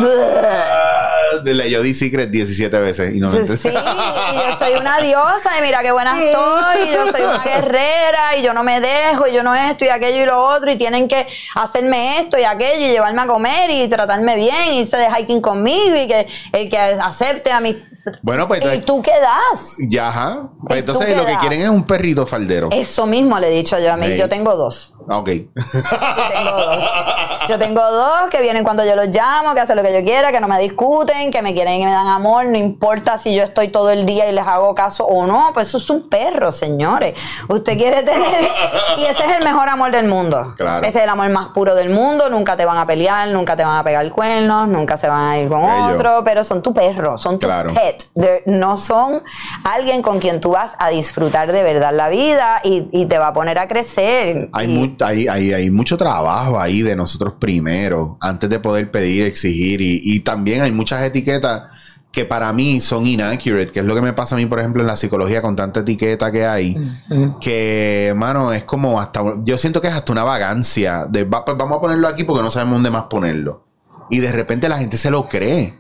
de 1.44 1.54
la 1.56 1.64
Jodie 1.64 1.94
Secret 1.96 2.30
17 2.30 2.80
veces. 2.80 3.16
Y 3.16 3.20
no 3.20 3.32
me 3.32 3.48
Sí, 3.48 3.70
y 3.70 3.72
yo 3.72 4.58
soy 4.60 4.74
una 4.80 5.00
diosa 5.00 5.58
y 5.58 5.62
mira 5.64 5.82
qué 5.82 5.92
buena 5.92 6.22
estoy, 6.22 6.90
y 6.90 6.94
yo 6.94 7.08
soy 7.12 7.22
una 7.22 7.40
guerrera 7.44 8.38
y 8.38 8.44
yo 8.44 8.54
no 8.54 8.64
me 8.64 8.80
dejo 8.80 9.28
y 9.28 9.34
yo 9.34 9.42
no 9.42 9.56
esto 9.56 9.86
y 9.86 9.90
aquello 9.90 10.22
y 10.22 10.26
lo 10.26 10.44
otro 10.44 10.72
y 10.72 10.78
tienen 10.78 11.08
que 11.08 11.26
hacerme 11.56 12.20
esto 12.20 12.38
y 12.38 12.44
aquello 12.44 12.86
y 12.86 12.92
llevarme 12.92 13.22
a 13.24 13.28
comer 13.28 13.72
y 13.72 13.88
tratarme 13.88 14.36
bien 14.36 14.72
y 14.72 14.82
irse 14.82 14.98
de 14.98 15.08
hiking 15.10 15.42
conmigo 15.42 15.96
y 15.96 16.08
que, 16.08 16.28
eh, 16.54 16.70
que 16.70 16.78
acepte 16.78 17.52
a 17.52 17.60
mis... 17.60 17.78
Bueno, 18.22 18.48
pues 18.48 18.62
¿Y 18.74 18.80
tú 18.80 19.02
qué 19.02 19.14
das? 19.20 19.76
Ya, 19.90 20.08
ajá. 20.08 20.50
Pues 20.66 20.78
¿Y 20.78 20.80
entonces 20.80 21.16
lo 21.16 21.26
que 21.26 21.38
quieren 21.38 21.62
es 21.62 21.70
un 21.70 21.86
perrito 21.86 22.26
faldero. 22.26 22.70
Eso 22.72 23.06
mismo 23.06 23.40
le 23.40 23.48
he 23.48 23.52
dicho 23.52 23.78
yo 23.80 23.94
a 23.94 23.98
mí, 23.98 24.16
yo 24.18 24.30
tengo 24.30 24.56
dos. 24.56 24.96
Ok. 25.08 25.30
Yo 25.30 26.34
tengo 26.34 26.52
dos. 26.52 26.86
Yo 27.50 27.60
tengo 27.60 27.82
dos 27.82 28.30
que 28.30 28.42
vienen 28.42 28.64
cuando 28.64 28.86
yo 28.86 28.96
los 28.96 29.08
llamo, 29.08 29.54
que 29.54 29.62
hacen 29.62 29.76
lo 29.76 29.84
que 29.84 29.92
yo 29.94 30.04
quiera, 30.06 30.32
que 30.32 30.40
no 30.40 30.48
me 30.48 30.60
discuten, 30.60 31.32
que 31.32 31.42
me 31.42 31.54
quieren 31.54 31.82
y 31.82 31.86
me 31.86 31.92
dan 31.92 32.08
amor, 32.08 32.46
no 32.46 32.58
importa 32.58 33.18
si 33.18 33.34
yo 33.36 33.44
estoy 33.44 33.70
todo 33.70 33.90
el 33.90 34.06
día 34.06 34.30
y 34.30 34.34
les 34.34 34.46
hago 34.46 34.74
caso 34.76 35.06
o 35.06 35.26
no, 35.26 35.50
pues 35.54 35.68
eso 35.68 35.78
es 35.78 35.90
un 35.90 36.08
perro, 36.08 36.52
señores. 36.52 37.16
Usted 37.50 37.78
quiere 37.78 38.04
tener... 38.04 38.22
Y 38.98 39.06
ese 39.06 39.24
es 39.24 39.38
el 39.38 39.44
mejor 39.44 39.70
amor 39.70 39.92
del 39.92 40.08
mundo. 40.08 40.54
Claro. 40.58 40.86
Ese 40.86 41.00
es 41.00 41.04
el 41.04 41.10
amor 41.10 41.30
más 41.30 41.50
puro 41.50 41.76
del 41.76 41.90
mundo, 41.90 42.30
nunca 42.30 42.56
te 42.58 42.66
van 42.66 42.78
a 42.78 42.86
pelear, 42.86 43.30
nunca 43.30 43.56
te 43.56 43.64
van 43.64 43.78
a 43.78 43.84
pegar 43.84 44.10
cuernos, 44.12 44.68
nunca 44.68 44.98
se 44.98 45.08
van 45.08 45.32
a 45.32 45.38
ir 45.40 45.50
con 45.50 45.62
Bello. 45.62 45.96
otro, 45.96 46.24
pero 46.24 46.44
son 46.44 46.62
tu 46.62 46.74
perro, 46.74 47.18
son 47.18 47.38
Claro. 47.38 47.74
They're- 48.16 48.42
no 48.46 48.78
son 48.78 49.22
alguien 49.64 50.02
con 50.02 50.20
quien 50.20 50.42
tú 50.42 50.52
vas 50.52 50.74
a 50.80 50.90
disfrutar 50.90 51.52
de 51.52 51.64
verdad 51.64 51.94
la 51.94 52.10
vida 52.10 52.62
y, 52.64 52.88
y 52.92 53.06
te 53.06 53.18
va 53.18 53.28
a 53.30 53.34
poner 53.34 53.58
a 53.60 53.68
crecer. 53.68 54.50
Hay, 54.54 54.66
Y- 54.72 54.78
mu- 54.78 54.96
hay, 55.06 55.28
hay, 55.28 55.54
hay 55.54 55.70
mucho 55.72 55.98
trabajo 55.98 56.60
ahí 56.60 56.82
de 56.82 56.96
nosotros 56.96 57.34
primero, 57.40 58.18
antes 58.20 58.50
de 58.50 58.60
poder 58.60 58.92
pedir, 58.92 59.26
exigir. 59.26 59.82
Y, 59.82 60.02
y 60.04 60.20
también 60.22 60.62
hay 60.62 60.72
muchas 60.72 61.02
etiquetas 61.04 61.64
que 62.12 62.26
para 62.26 62.52
mí 62.52 62.82
son 62.82 63.06
inaccurate, 63.06 63.72
que 63.72 63.80
es 63.80 63.86
lo 63.86 63.96
que 63.96 64.02
me 64.02 64.12
pasa 64.12 64.36
a 64.36 64.38
mí, 64.38 64.46
por 64.46 64.60
ejemplo, 64.60 64.82
en 64.82 64.88
la 64.88 64.98
psicología 64.98 65.42
con 65.42 65.56
tanta 65.56 65.80
etiqueta 65.80 66.30
que 66.30 66.46
hay, 66.46 66.76
que, 67.40 68.14
mano, 68.18 68.52
es 68.54 68.64
como 68.64 69.00
hasta, 69.00 69.22
yo 69.44 69.58
siento 69.58 69.82
que 69.82 69.88
es 69.88 69.94
hasta 69.94 70.12
una 70.12 70.24
vagancia. 70.24 71.06
De, 71.06 71.24
va- 71.24 71.46
pues 71.46 71.58
vamos 71.58 71.78
a 71.78 71.82
ponerlo 71.82 72.08
aquí 72.08 72.24
porque 72.24 72.44
no 72.44 72.52
sabemos 72.52 72.76
dónde 72.76 72.92
más 72.92 73.04
ponerlo. 73.04 73.64
Y 74.10 74.20
de 74.20 74.32
repente 74.32 74.68
la 74.68 74.78
gente 74.78 74.98
se 74.98 75.10
lo 75.10 75.28
cree. 75.30 75.74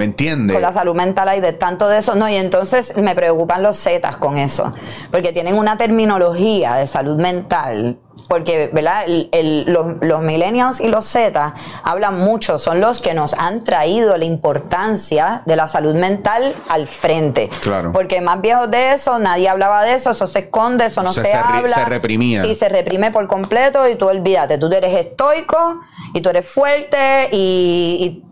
¿Me 0.00 0.06
entiendes? 0.06 0.54
con 0.54 0.62
la 0.62 0.72
salud 0.72 0.94
mental 0.94 1.28
hay 1.28 1.40
de 1.40 1.52
tanto 1.52 1.86
de 1.88 1.98
eso. 1.98 2.14
No, 2.14 2.26
y 2.28 2.36
entonces 2.36 2.96
me 2.96 3.14
preocupan 3.14 3.62
los 3.62 3.78
Zetas 3.78 4.16
con 4.16 4.38
eso, 4.38 4.72
porque 5.10 5.32
tienen 5.32 5.56
una 5.58 5.76
terminología 5.76 6.74
de 6.74 6.86
salud 6.86 7.16
mental. 7.20 7.98
Porque, 8.28 8.68
¿verdad? 8.72 9.04
El- 9.06 9.28
el- 9.32 9.64
los, 9.72 9.94
los 10.02 10.20
millennials 10.22 10.80
y 10.80 10.88
los 10.88 11.06
Zetas 11.10 11.52
hablan 11.82 12.20
mucho, 12.20 12.58
son 12.58 12.80
los 12.80 13.00
que 13.00 13.14
nos 13.14 13.32
han 13.34 13.64
traído 13.64 14.16
la 14.18 14.24
importancia 14.26 15.42
de 15.46 15.56
la 15.56 15.66
salud 15.68 15.94
mental 15.94 16.54
al 16.68 16.86
frente. 16.86 17.48
Claro. 17.62 17.92
Porque 17.92 18.20
más 18.20 18.40
viejos 18.40 18.70
de 18.70 18.92
eso, 18.92 19.18
nadie 19.18 19.48
hablaba 19.48 19.82
de 19.84 19.94
eso, 19.94 20.10
eso 20.10 20.26
se 20.26 20.40
esconde, 20.40 20.86
eso 20.86 21.02
no 21.02 21.12
Se- 21.12 21.22
se, 21.22 21.32
habla. 21.32 21.68
se 21.68 21.84
reprimía. 21.86 22.46
Y 22.46 22.54
se 22.54 22.68
reprime 22.68 23.10
por 23.10 23.26
completo 23.26 23.88
y 23.88 23.96
tú 23.96 24.06
olvídate, 24.08 24.58
tú 24.58 24.66
eres 24.72 24.94
estoico 24.96 25.80
y 26.14 26.20
tú 26.20 26.28
eres 26.28 26.46
fuerte 26.46 27.28
y- 27.32 28.22
y 28.26 28.29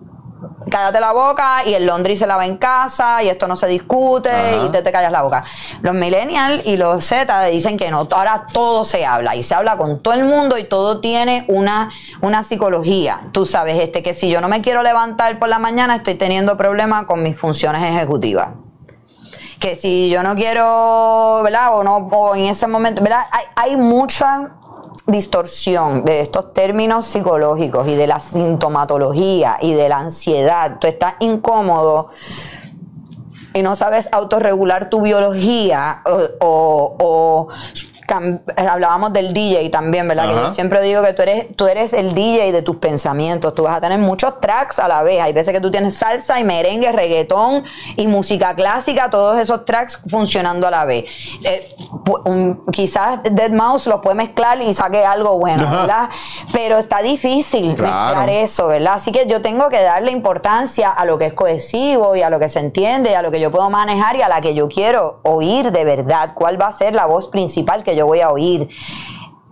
cállate 0.71 1.01
la 1.01 1.13
boca 1.13 1.63
y 1.67 1.75
el 1.75 1.87
laundry 1.87 2.17
se 2.17 2.27
lava 2.27 2.47
en 2.47 2.57
casa 2.57 3.23
y 3.23 3.29
esto 3.29 3.47
no 3.47 3.57
se 3.57 3.67
discute 3.67 4.31
Ajá. 4.31 4.67
y 4.67 4.69
te, 4.71 4.83
te 4.83 4.93
callas 4.93 5.13
la 5.13 5.23
boca. 5.23 5.45
Los 5.83 5.95
millennials 5.95 6.67
y 6.67 6.77
los 6.77 7.05
Z 7.05 7.45
dicen 7.47 7.77
que 7.77 7.91
no, 7.91 8.07
ahora 8.11 8.47
todo 8.53 8.85
se 8.85 9.05
habla 9.05 9.37
y 9.37 9.43
se 9.43 9.55
habla 9.55 9.77
con 9.77 10.03
todo 10.03 10.15
el 10.15 10.25
mundo 10.25 10.59
y 10.59 10.65
todo 10.65 11.01
tiene 11.01 11.45
una, 11.49 11.91
una 12.21 12.43
psicología. 12.43 13.21
Tú 13.33 13.47
sabes, 13.47 13.81
este, 13.81 14.03
que 14.03 14.15
si 14.15 14.29
yo 14.29 14.41
no 14.41 14.49
me 14.49 14.61
quiero 14.61 14.83
levantar 14.83 15.39
por 15.39 15.49
la 15.49 15.59
mañana 15.59 15.97
estoy 15.97 16.15
teniendo 16.15 16.57
problemas 16.57 17.07
con 17.07 17.23
mis 17.23 17.37
funciones 17.37 17.83
ejecutivas 17.83 18.49
que 19.59 19.75
si 19.75 20.09
yo 20.09 20.23
no 20.23 20.37
quiero, 20.37 21.41
¿verdad? 21.43 21.75
O 21.75 21.83
no, 21.83 21.97
o 21.97 22.37
en 22.37 22.45
ese 22.45 22.69
momento, 22.69 23.03
¿verdad? 23.03 23.25
Hay, 23.33 23.45
hay 23.57 23.77
mucha 23.77 24.53
distorsión 25.07 26.05
de 26.05 26.21
estos 26.21 26.53
términos 26.53 27.07
psicológicos 27.07 27.89
y 27.89 27.95
de 27.95 28.07
la 28.07 28.21
sintomatología 28.21 29.57
y 29.61 29.73
de 29.73 29.89
la 29.89 29.99
ansiedad. 29.99 30.79
Tú 30.81 30.87
estás 30.87 31.15
incómodo 31.21 32.09
y 33.55 33.63
no 33.63 33.75
sabes 33.75 34.09
autorregular 34.13 34.91
tu 34.91 35.01
biología 35.01 36.03
o, 36.05 36.47
o- 36.47 36.97
o 36.99 37.49
hablábamos 38.57 39.13
del 39.13 39.33
DJ 39.35 39.69
también, 39.71 40.09
¿verdad? 40.09 40.29
Que 40.29 40.35
yo 40.35 40.55
siempre 40.55 40.81
digo 40.83 41.03
que 41.03 41.13
tú 41.13 41.23
eres, 41.23 41.57
tú 41.57 41.67
eres 41.67 41.93
el 41.93 42.15
DJ 42.15 42.53
de 42.53 42.63
tus 42.63 42.77
pensamientos. 42.77 43.55
Tú 43.55 43.65
vas 43.65 43.77
a 43.77 43.81
tener 43.81 43.99
muchos 43.99 44.41
tracks 44.41 44.79
a 44.79 44.89
la 44.89 45.03
vez. 45.03 45.21
Hay 45.21 45.33
veces 45.33 45.53
que 45.55 45.61
tú 45.61 45.71
tienes 45.71 45.95
salsa 45.95 46.41
y 46.41 46.45
merengue, 46.45 46.91
reggaetón 46.93 47.65
y 47.97 48.07
música 48.07 48.55
clásica, 48.55 49.11
todos 49.11 49.39
esos 49.39 49.65
tracks 49.65 50.03
funcionando 50.09 50.67
a 50.67 50.71
la 50.71 50.85
vez. 50.85 51.05
Eh, 51.45 51.75
un- 52.25 52.65
quizás 52.73 53.21
Dead 53.25 53.51
Mouse 53.51 53.87
los 53.87 54.01
puede 54.01 54.17
mezclar 54.17 54.61
y 54.63 54.73
saque 54.75 55.05
algo 55.05 55.39
bueno. 55.39 55.69
¿verdad? 55.69 56.09
Pero 56.53 56.79
está 56.79 57.03
difícil 57.03 57.75
Claro. 57.75 58.07
mezclar 58.17 58.31
eso, 58.31 58.67
¿verdad? 58.69 58.95
Así 58.95 59.13
que 59.13 59.27
yo 59.27 59.43
tengo 59.43 59.69
que 59.69 59.83
darle 59.83 60.11
importancia 60.13 60.91
a 60.91 61.05
lo 61.05 61.19
que 61.19 61.27
es 61.27 61.33
cohesivo 61.35 62.17
y 62.17 62.23
a 62.23 62.31
lo 62.31 62.39
que 62.39 62.49
se 62.49 62.61
entiende, 62.61 63.11
y 63.11 63.15
a 63.15 63.23
lo 63.23 63.31
que 63.31 63.41
yo 63.41 63.51
puedo 63.51 63.69
manejar 63.71 64.17
y 64.17 64.23
a 64.23 64.29
la 64.29 64.41
que 64.41 64.55
yo 64.55 64.69
quiero 64.69 65.21
oír 65.25 65.73
de 65.73 65.85
verdad. 65.85 66.33
¿Cuál 66.35 66.61
va 66.61 66.69
a 66.69 66.73
ser 66.73 66.95
la 66.95 67.07
voz 67.07 67.29
principal 67.29 67.83
que 67.83 67.97
yo 67.97 67.98
voy 68.03 68.21
a 68.21 68.31
oír? 68.31 68.69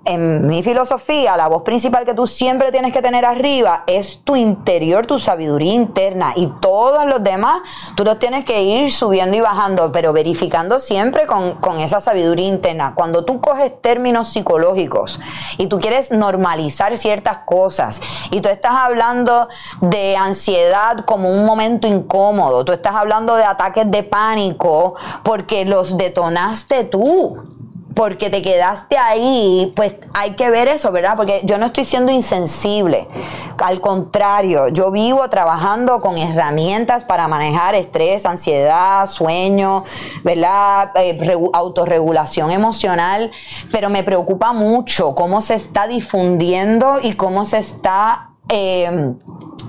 En 0.08 0.46
mi 0.46 0.62
filosofía, 0.62 1.36
la 1.36 1.48
voz 1.48 1.64
principal 1.64 2.04
que 2.04 2.14
tú 2.14 2.28
siempre 2.28 2.70
tienes 2.70 2.92
que 2.92 3.02
tener 3.02 3.24
arriba 3.24 3.82
es 3.88 4.20
tu 4.22 4.36
interior, 4.36 5.04
tu 5.04 5.18
sabiduría 5.18 5.74
interna 5.74 6.32
y 6.36 6.46
todos 6.60 7.04
los 7.06 7.24
demás 7.24 7.62
tú 7.96 8.04
los 8.04 8.20
tienes 8.20 8.44
que 8.44 8.62
ir 8.62 8.92
subiendo 8.92 9.36
y 9.36 9.40
bajando, 9.40 9.90
pero 9.90 10.12
verificando 10.12 10.78
siempre 10.78 11.26
con, 11.26 11.56
con 11.56 11.80
esa 11.80 12.00
sabiduría 12.00 12.46
interna. 12.46 12.94
Cuando 12.94 13.24
tú 13.24 13.40
coges 13.40 13.82
términos 13.82 14.28
psicológicos 14.28 15.18
y 15.58 15.66
tú 15.66 15.80
quieres 15.80 16.12
normalizar 16.12 16.96
ciertas 16.98 17.38
cosas 17.38 18.00
y 18.30 18.40
tú 18.40 18.48
estás 18.48 18.76
hablando 18.76 19.48
de 19.80 20.16
ansiedad 20.16 21.04
como 21.04 21.32
un 21.32 21.44
momento 21.44 21.88
incómodo, 21.88 22.64
tú 22.64 22.70
estás 22.70 22.94
hablando 22.94 23.34
de 23.34 23.42
ataques 23.42 23.90
de 23.90 24.04
pánico 24.04 24.94
porque 25.24 25.64
los 25.64 25.96
detonaste 25.96 26.84
tú 26.84 27.55
porque 27.96 28.28
te 28.28 28.42
quedaste 28.42 28.98
ahí, 28.98 29.72
pues 29.74 29.96
hay 30.12 30.32
que 30.36 30.50
ver 30.50 30.68
eso, 30.68 30.92
¿verdad? 30.92 31.16
Porque 31.16 31.40
yo 31.44 31.56
no 31.56 31.66
estoy 31.66 31.84
siendo 31.84 32.12
insensible. 32.12 33.08
Al 33.56 33.80
contrario, 33.80 34.68
yo 34.68 34.90
vivo 34.90 35.28
trabajando 35.30 35.98
con 36.00 36.18
herramientas 36.18 37.04
para 37.04 37.26
manejar 37.26 37.74
estrés, 37.74 38.26
ansiedad, 38.26 39.06
sueño, 39.06 39.84
¿verdad? 40.24 40.90
Eh, 40.96 41.18
regu- 41.18 41.48
autorregulación 41.54 42.50
emocional, 42.50 43.30
pero 43.72 43.88
me 43.88 44.02
preocupa 44.02 44.52
mucho 44.52 45.14
cómo 45.14 45.40
se 45.40 45.54
está 45.54 45.88
difundiendo 45.88 46.98
y 47.02 47.14
cómo 47.14 47.46
se 47.46 47.58
está 47.58 48.32
eh, 48.50 49.14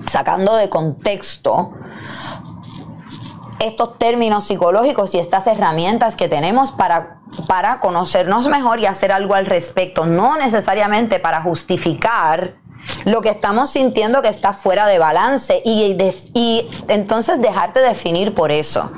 sacando 0.05 0.53
de 0.55 0.69
contexto 0.69 1.71
estos 3.60 3.97
términos 3.97 4.45
psicológicos 4.47 5.14
y 5.16 5.20
estas 5.20 5.47
herramientas 5.47 6.16
que 6.16 6.28
tenemos 6.28 6.72
para, 6.72 7.18
para 7.47 7.80
conocernos 7.80 8.47
mejor 8.47 8.80
y 8.80 8.86
hacer 8.86 9.12
algo 9.12 9.34
al 9.34 9.45
respecto, 9.45 10.05
no 10.05 10.38
necesariamente 10.38 11.20
para 11.20 11.41
justificar 11.41 12.55
lo 13.05 13.22
que 13.22 13.30
estamos 13.30 13.72
sintiendo 13.72 14.22
que 14.22 14.30
está 14.30 14.53
fuera 14.53 14.88
de 14.88 14.99
balance 14.99 15.62
y, 15.66 15.93
de- 15.95 16.16
y 16.34 16.68
entonces 16.88 17.41
dejarte 17.41 17.80
definir 17.82 18.34
por 18.34 18.51
eso. 18.51 18.91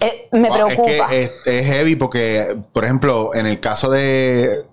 Eh, 0.00 0.28
me 0.32 0.48
Wow, 0.48 0.56
preocupa. 0.56 0.90
Es 0.90 1.06
que 1.08 1.22
es, 1.22 1.32
es 1.46 1.66
heavy 1.66 1.96
porque, 1.96 2.56
por 2.72 2.84
ejemplo, 2.84 3.34
en 3.34 3.46
el 3.46 3.60
caso 3.60 3.88
de 3.90 4.64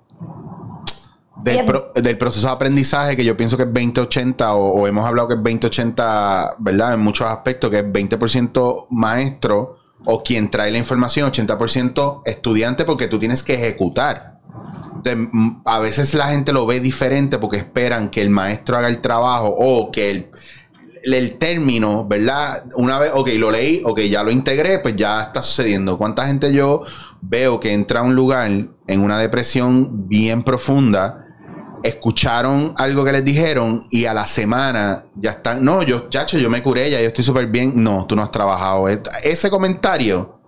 del, 1.43 1.53
Bien. 1.55 1.65
pro- 1.65 1.91
del 1.95 2.17
proceso 2.17 2.47
de 2.47 2.53
aprendizaje, 2.53 3.15
que 3.15 3.23
yo 3.25 3.35
pienso 3.35 3.57
que 3.57 3.63
es 3.63 3.73
2080, 3.73 4.53
o, 4.55 4.81
o 4.81 4.87
hemos 4.87 5.05
hablado 5.05 5.27
que 5.29 5.33
es 5.35 5.43
2080, 5.43 6.55
¿verdad? 6.59 6.93
En 6.93 6.99
muchos 7.01 7.27
aspectos, 7.27 7.69
que 7.69 7.79
es 7.79 7.85
20% 7.85 8.87
maestro 8.89 9.77
o 10.05 10.23
quien 10.23 10.49
trae 10.49 10.71
la 10.71 10.77
información, 10.77 11.31
80% 11.31 12.21
estudiante, 12.25 12.85
porque 12.85 13.07
tú 13.07 13.19
tienes 13.19 13.43
que 13.43 13.53
ejecutar. 13.55 14.39
Entonces, 14.95 15.27
a 15.65 15.79
veces 15.79 16.13
la 16.13 16.27
gente 16.27 16.53
lo 16.53 16.65
ve 16.65 16.79
diferente 16.79 17.37
porque 17.37 17.57
esperan 17.57 18.09
que 18.09 18.21
el 18.21 18.29
maestro 18.29 18.77
haga 18.77 18.87
el 18.87 18.99
trabajo 18.99 19.47
o 19.57 19.91
que 19.91 20.11
el, 20.11 20.31
el 21.03 21.37
término, 21.37 22.05
¿verdad? 22.07 22.65
Una 22.75 22.97
vez, 22.99 23.11
ok, 23.13 23.29
lo 23.37 23.51
leí, 23.51 23.81
ok, 23.83 23.99
ya 24.01 24.23
lo 24.23 24.31
integré, 24.31 24.79
pues 24.79 24.95
ya 24.95 25.21
está 25.23 25.41
sucediendo. 25.41 25.97
¿Cuánta 25.97 26.25
gente 26.25 26.53
yo 26.53 26.83
veo 27.21 27.59
que 27.59 27.73
entra 27.73 28.01
a 28.01 28.03
un 28.03 28.15
lugar 28.15 28.49
en 28.49 29.01
una 29.01 29.17
depresión 29.19 30.07
bien 30.07 30.43
profunda? 30.43 31.22
Escucharon 31.83 32.73
algo 32.77 33.03
que 33.03 33.11
les 33.11 33.25
dijeron 33.25 33.81
y 33.91 34.05
a 34.05 34.13
la 34.13 34.25
semana 34.25 35.05
ya 35.15 35.31
están. 35.31 35.63
No, 35.63 35.83
yo, 35.83 36.09
chacho, 36.09 36.37
yo 36.37 36.49
me 36.49 36.63
curé, 36.63 36.89
ya 36.89 37.01
yo 37.01 37.07
estoy 37.07 37.23
súper 37.23 37.47
bien. 37.47 37.73
No, 37.83 38.05
tú 38.05 38.15
no 38.15 38.23
has 38.23 38.31
trabajado. 38.31 38.87
Ese 38.87 39.49
comentario 39.49 40.39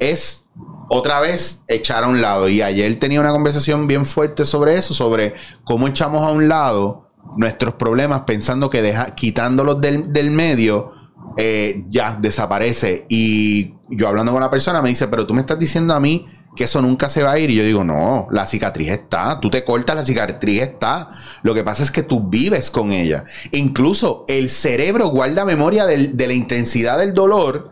es 0.00 0.46
otra 0.88 1.20
vez 1.20 1.62
echar 1.68 2.04
a 2.04 2.08
un 2.08 2.20
lado. 2.20 2.48
Y 2.48 2.60
ayer 2.60 2.98
tenía 2.98 3.20
una 3.20 3.30
conversación 3.30 3.86
bien 3.86 4.04
fuerte 4.04 4.44
sobre 4.44 4.76
eso, 4.76 4.94
sobre 4.94 5.34
cómo 5.64 5.88
echamos 5.88 6.26
a 6.26 6.30
un 6.30 6.48
lado 6.48 7.10
nuestros 7.36 7.74
problemas 7.74 8.22
pensando 8.22 8.68
que 8.68 8.82
deja, 8.82 9.14
quitándolos 9.14 9.80
del, 9.80 10.12
del 10.12 10.30
medio 10.30 10.92
eh, 11.36 11.84
ya 11.88 12.16
desaparece. 12.20 13.06
Y 13.08 13.74
yo 13.88 14.08
hablando 14.08 14.32
con 14.32 14.42
una 14.42 14.50
persona 14.50 14.82
me 14.82 14.88
dice, 14.88 15.08
pero 15.08 15.26
tú 15.26 15.34
me 15.34 15.40
estás 15.40 15.58
diciendo 15.58 15.94
a 15.94 16.00
mí 16.00 16.26
que 16.56 16.64
eso 16.64 16.80
nunca 16.80 17.08
se 17.08 17.22
va 17.22 17.32
a 17.32 17.38
ir. 17.38 17.50
Y 17.50 17.56
yo 17.56 17.64
digo, 17.64 17.84
no, 17.84 18.28
la 18.30 18.46
cicatriz 18.46 18.90
está. 18.90 19.40
Tú 19.40 19.50
te 19.50 19.64
cortas, 19.64 19.96
la 19.96 20.04
cicatriz 20.04 20.62
está. 20.62 21.08
Lo 21.42 21.52
que 21.54 21.64
pasa 21.64 21.82
es 21.82 21.90
que 21.90 22.02
tú 22.02 22.28
vives 22.28 22.70
con 22.70 22.92
ella. 22.92 23.24
Incluso 23.52 24.24
el 24.28 24.50
cerebro 24.50 25.08
guarda 25.08 25.44
memoria 25.44 25.84
del- 25.86 26.16
de 26.16 26.26
la 26.28 26.34
intensidad 26.34 26.98
del 26.98 27.12
dolor. 27.14 27.70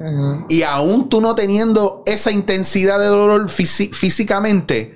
Y 0.48 0.62
aún 0.62 1.08
tú 1.08 1.20
no 1.20 1.34
teniendo 1.34 2.02
esa 2.06 2.30
intensidad 2.30 2.98
de 2.98 3.06
dolor 3.06 3.48
físi- 3.48 3.92
físicamente, 3.92 4.94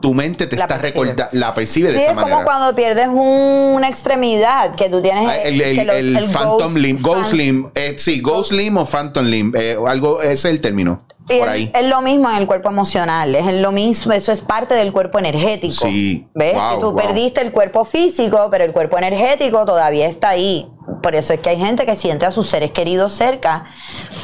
tu 0.00 0.14
mente 0.14 0.46
te 0.46 0.54
La 0.56 0.62
está 0.62 0.78
recordando, 0.78 1.24
la 1.32 1.52
percibe 1.54 1.88
de 1.88 1.94
Sí, 1.94 2.00
esa 2.02 2.10
es 2.10 2.16
como 2.16 2.28
manera. 2.36 2.44
cuando 2.44 2.76
pierdes 2.76 3.08
una 3.12 3.88
extremidad 3.88 4.76
que 4.76 4.88
tú 4.88 5.02
tienes 5.02 5.26
Ah, 5.28 5.36
El, 5.38 5.60
el- 5.60 5.74
que 5.76 5.84
los- 5.84 5.96
el 5.96 6.28
Phantom 6.30 6.58
ghost 6.58 6.76
Limb, 6.76 7.00
Ghost 7.02 7.30
fan- 7.32 7.72
eh, 7.74 7.94
sí, 7.98 8.20
Ghost 8.20 8.52
Limb 8.52 8.76
o 8.78 8.86
Phantom 8.86 9.26
Limb, 9.26 9.56
eh, 9.56 9.76
algo, 9.88 10.22
ese 10.22 10.32
es 10.34 10.44
el 10.44 10.60
término, 10.60 11.04
por 11.28 11.48
es- 11.48 11.54
ahí. 11.54 11.72
Es 11.74 11.84
lo 11.84 12.00
mismo 12.00 12.28
en 12.30 12.36
el 12.36 12.46
cuerpo 12.46 12.68
emocional, 12.70 13.34
es 13.34 13.52
lo 13.54 13.72
mismo, 13.72 14.12
eso 14.12 14.32
es 14.32 14.40
parte 14.40 14.74
del 14.74 14.92
cuerpo 14.92 15.18
energético. 15.18 15.86
Sí, 15.86 16.26
¿Ves? 16.34 16.54
wow, 16.54 16.74
que 16.74 16.80
tú 16.80 16.92
wow. 16.92 16.96
perdiste 16.96 17.40
el 17.40 17.52
cuerpo 17.52 17.84
físico, 17.84 18.48
pero 18.50 18.64
el 18.64 18.72
cuerpo 18.72 18.98
energético 18.98 19.64
todavía 19.66 20.06
está 20.06 20.30
ahí. 20.30 20.68
Por 21.02 21.14
eso 21.14 21.34
es 21.34 21.40
que 21.40 21.50
hay 21.50 21.58
gente 21.58 21.84
que 21.84 21.94
siente 21.94 22.24
a 22.26 22.32
sus 22.32 22.48
seres 22.48 22.70
queridos 22.70 23.12
cerca, 23.12 23.66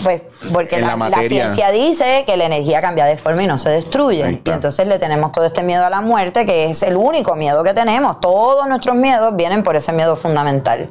pues 0.03 0.23
porque 0.53 0.81
la, 0.81 0.97
la 0.97 1.21
ciencia 1.29 1.71
dice 1.71 2.25
que 2.27 2.37
la 2.37 2.47
energía 2.47 2.81
cambia 2.81 3.05
de 3.05 3.17
forma 3.17 3.43
y 3.43 3.47
no 3.47 3.59
se 3.59 3.69
destruye. 3.69 4.41
Y 4.45 4.51
entonces 4.51 4.87
le 4.89 4.99
tenemos 4.99 5.31
todo 5.33 5.45
este 5.45 5.63
miedo 5.63 5.85
a 5.85 5.91
la 5.91 6.01
muerte, 6.01 6.47
que 6.47 6.71
es 6.71 6.83
el 6.83 6.97
único 6.97 7.37
miedo 7.37 7.63
que 7.63 7.75
tenemos. 7.75 8.19
Todos 8.21 8.67
nuestros 8.67 8.97
miedos 8.97 9.37
vienen 9.37 9.63
por 9.63 9.77
ese 9.77 9.93
miedo 9.93 10.17
fundamental. 10.17 10.91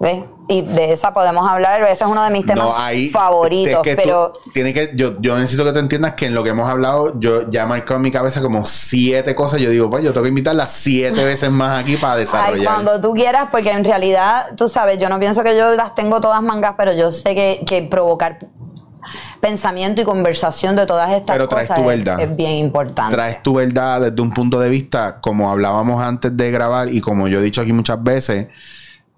¿Ves? 0.00 0.24
Y 0.48 0.62
de 0.62 0.92
esa 0.92 1.12
podemos 1.12 1.46
hablar, 1.48 1.82
ese 1.82 2.04
es 2.04 2.10
uno 2.10 2.24
de 2.24 2.30
mis 2.30 2.46
temas 2.46 2.64
No, 2.64 2.76
ahí 2.76 3.10
favoritos, 3.10 3.74
es 3.74 3.78
que 3.82 3.96
tú- 3.96 4.02
pero... 4.02 4.32
tiene 4.54 4.72
que, 4.72 4.92
yo, 4.94 5.20
yo 5.20 5.36
necesito 5.36 5.62
que 5.62 5.72
tú 5.72 5.78
entiendas 5.78 6.14
que 6.14 6.24
en 6.24 6.34
lo 6.34 6.42
que 6.42 6.48
hemos 6.50 6.68
hablado, 6.70 7.20
yo 7.20 7.50
ya 7.50 7.64
he 7.64 7.66
marcado 7.66 7.96
en 7.96 8.02
mi 8.02 8.10
cabeza 8.10 8.40
como 8.40 8.64
siete 8.64 9.34
cosas. 9.34 9.60
Yo 9.60 9.68
digo, 9.68 9.90
pues 9.90 10.02
yo 10.02 10.12
tengo 10.14 10.22
que 10.24 10.30
invitarlas 10.30 10.70
siete 10.72 11.22
veces 11.22 11.50
más 11.50 11.78
aquí 11.78 11.96
para 11.96 12.14
Ay, 12.14 12.20
desarrollar. 12.20 12.64
cuando 12.74 12.98
tú 13.00 13.12
quieras, 13.12 13.48
porque 13.52 13.70
en 13.72 13.84
realidad, 13.84 14.46
tú 14.56 14.70
sabes, 14.70 14.98
yo 14.98 15.10
no 15.10 15.18
pienso 15.20 15.42
que 15.44 15.54
yo 15.54 15.72
las 15.76 15.94
tengo 15.94 16.18
todas 16.22 16.42
mangas, 16.42 16.74
pero 16.78 16.94
yo 16.94 17.12
sé 17.12 17.34
que, 17.34 17.62
que 17.66 17.82
provocar 17.82 18.38
pensamiento 19.40 20.00
y 20.00 20.04
conversación 20.04 20.76
de 20.76 20.86
todas 20.86 21.10
estas 21.12 21.34
Pero 21.36 21.46
traes 21.48 21.68
cosas 21.68 21.82
tu 21.84 21.90
es- 21.90 21.98
verdad. 21.98 22.20
Es, 22.20 22.34
bien 22.36 22.52
importante. 22.52 23.14
traes 23.14 23.42
tu 23.42 23.54
verdad 23.54 24.00
desde 24.00 24.20
un 24.22 24.30
punto 24.32 24.58
de 24.58 24.70
vista, 24.70 25.20
como 25.20 25.50
hablábamos 25.50 26.02
antes 26.02 26.34
de 26.36 26.50
grabar 26.50 26.88
y 26.92 27.00
como 27.02 27.28
yo 27.28 27.38
he 27.38 27.42
dicho 27.42 27.60
aquí 27.60 27.72
muchas 27.74 28.02
veces, 28.02 28.48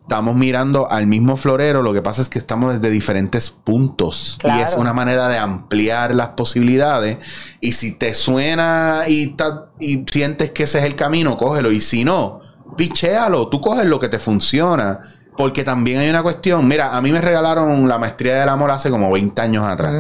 estamos 0.02 0.34
mirando 0.34 0.90
al 0.90 1.06
mismo 1.06 1.36
florero, 1.36 1.82
lo 1.82 1.92
que 1.92 2.02
pasa 2.02 2.20
es 2.22 2.28
que 2.28 2.38
estamos 2.38 2.72
desde 2.74 2.90
diferentes 2.90 3.50
puntos 3.50 4.36
Claro. 4.40 4.60
y 4.60 4.62
es 4.64 4.74
una 4.74 4.92
manera 4.92 5.28
de 5.28 5.38
ampliar 5.38 6.14
las 6.14 6.28
posibilidades 6.28 7.18
y 7.60 7.72
si 7.72 7.92
te 7.92 8.14
suena 8.14 9.02
y, 9.06 9.28
ta- 9.28 9.66
y 9.80 10.04
sientes 10.10 10.50
que 10.50 10.64
ese 10.64 10.80
es 10.80 10.84
el 10.84 10.96
camino, 10.96 11.36
cógelo 11.36 11.70
y 11.72 11.80
si 11.80 12.04
no, 12.04 12.40
pichéalo, 12.76 13.48
tú 13.48 13.60
coges 13.60 13.86
lo 13.86 13.98
que 13.98 14.08
te 14.08 14.18
funciona. 14.18 15.00
Porque 15.34 15.64
también 15.64 15.96
hay 15.98 16.10
una 16.10 16.22
cuestión. 16.22 16.68
Mira, 16.68 16.94
a 16.94 17.00
mí 17.00 17.10
me 17.10 17.22
regalaron 17.22 17.88
la 17.88 17.96
maestría 17.96 18.38
del 18.38 18.50
amor 18.50 18.70
hace 18.70 18.90
como 18.90 19.10
20 19.10 19.40
años 19.40 19.64
atrás. 19.64 19.90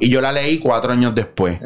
Y 0.00 0.08
yo 0.08 0.22
la 0.22 0.32
leí 0.32 0.60
cuatro 0.60 0.92
años 0.94 1.14
después. 1.14 1.60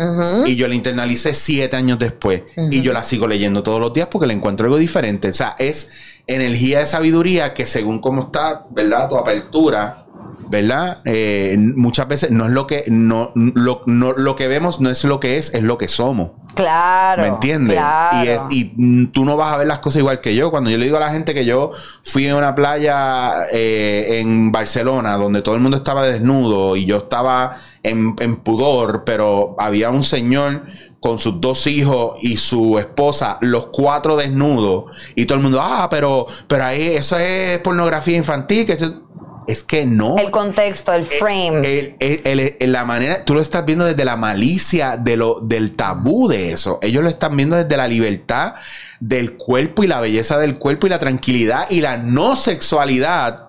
Y 0.44 0.56
yo 0.56 0.66
la 0.66 0.74
internalicé 0.74 1.32
siete 1.32 1.76
años 1.76 2.00
después. 2.00 2.42
Y 2.56 2.82
yo 2.82 2.92
la 2.92 3.04
sigo 3.04 3.28
leyendo 3.28 3.62
todos 3.62 3.78
los 3.80 3.92
días 3.94 4.08
porque 4.10 4.26
le 4.26 4.34
encuentro 4.34 4.64
algo 4.66 4.76
diferente. 4.76 5.28
O 5.28 5.32
sea, 5.32 5.54
es 5.60 5.88
energía 6.26 6.80
de 6.80 6.86
sabiduría 6.86 7.54
que 7.54 7.66
según 7.66 8.00
cómo 8.00 8.22
está, 8.22 8.66
¿verdad? 8.70 9.08
Tu 9.08 9.16
apertura. 9.16 10.02
¿Verdad? 10.48 10.98
Eh, 11.04 11.56
muchas 11.58 12.06
veces 12.06 12.30
no 12.30 12.44
es 12.46 12.52
lo 12.52 12.68
que 12.68 12.84
no 12.86 13.30
lo, 13.34 13.82
no 13.86 14.12
lo 14.12 14.36
que 14.36 14.46
vemos 14.46 14.80
no 14.80 14.88
es 14.90 15.02
lo 15.02 15.18
que 15.18 15.38
es, 15.38 15.52
es 15.52 15.62
lo 15.62 15.76
que 15.76 15.88
somos. 15.88 16.30
Claro. 16.54 17.22
¿Me 17.22 17.28
entiendes? 17.28 17.74
claro. 17.76 18.24
Y, 18.24 18.28
es- 18.28 18.40
y 18.50 19.06
tú 19.08 19.24
no 19.24 19.36
vas 19.36 19.52
a 19.52 19.56
ver 19.56 19.66
las 19.66 19.80
cosas 19.80 19.98
igual 20.00 20.20
que 20.20 20.36
yo. 20.36 20.52
Cuando 20.52 20.70
yo 20.70 20.78
le 20.78 20.84
digo 20.84 20.98
a 20.98 21.00
la 21.00 21.10
gente 21.10 21.34
que 21.34 21.44
yo 21.44 21.72
fui 22.04 22.28
a 22.28 22.36
una 22.36 22.54
playa 22.54 23.32
eh, 23.52 24.20
en 24.20 24.52
Barcelona 24.52 25.16
donde 25.16 25.42
todo 25.42 25.56
el 25.56 25.60
mundo 25.60 25.78
estaba 25.78 26.06
desnudo 26.06 26.76
y 26.76 26.86
yo 26.86 26.98
estaba 26.98 27.56
en, 27.82 28.14
en 28.20 28.36
pudor, 28.36 29.02
pero 29.04 29.56
había 29.58 29.90
un 29.90 30.04
señor 30.04 30.62
con 31.00 31.18
sus 31.18 31.40
dos 31.40 31.66
hijos 31.66 32.18
y 32.22 32.36
su 32.36 32.78
esposa, 32.78 33.38
los 33.40 33.66
cuatro 33.66 34.16
desnudos, 34.16 34.84
y 35.14 35.26
todo 35.26 35.36
el 35.38 35.42
mundo, 35.42 35.60
ah, 35.62 35.88
pero, 35.90 36.26
pero 36.48 36.64
ahí 36.64 36.82
eso 36.82 37.18
es 37.18 37.58
pornografía 37.60 38.16
infantil. 38.16 38.66
Que 38.66 38.72
esto-". 38.72 39.02
es 39.46 39.62
que 39.62 39.86
no. 39.86 40.18
el 40.18 40.32
contexto, 40.32 40.92
el 40.92 41.04
frame. 41.04 41.60
El- 41.62 41.94
el- 42.00 42.20
el- 42.24 42.56
el- 42.58 42.72
la 42.72 42.84
manera, 42.84 43.24
tú 43.24 43.34
lo 43.34 43.40
estás 43.40 43.64
viendo 43.64 43.84
desde 43.84 44.04
la 44.04 44.16
malicia 44.16 44.96
de 44.96 45.16
lo, 45.16 45.38
del 45.40 45.76
tabú 45.76 46.26
de 46.26 46.50
eso. 46.50 46.80
Ellos 46.82 47.04
lo 47.04 47.08
están 47.08 47.36
viendo 47.36 47.54
desde 47.54 47.76
la 47.76 47.86
libertad 47.86 48.54
del 48.98 49.36
cuerpo 49.36 49.84
y 49.84 49.86
la 49.86 50.00
belleza 50.00 50.38
del 50.38 50.58
cuerpo 50.58 50.88
y 50.88 50.90
la 50.90 50.98
tranquilidad 50.98 51.70
y 51.70 51.80
la 51.80 51.96
no 51.98 52.34
sexualidad. 52.34 53.45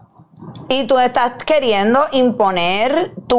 Y 0.70 0.86
tú 0.86 1.00
estás 1.00 1.34
queriendo 1.46 2.06
imponer 2.12 3.14
tu 3.28 3.38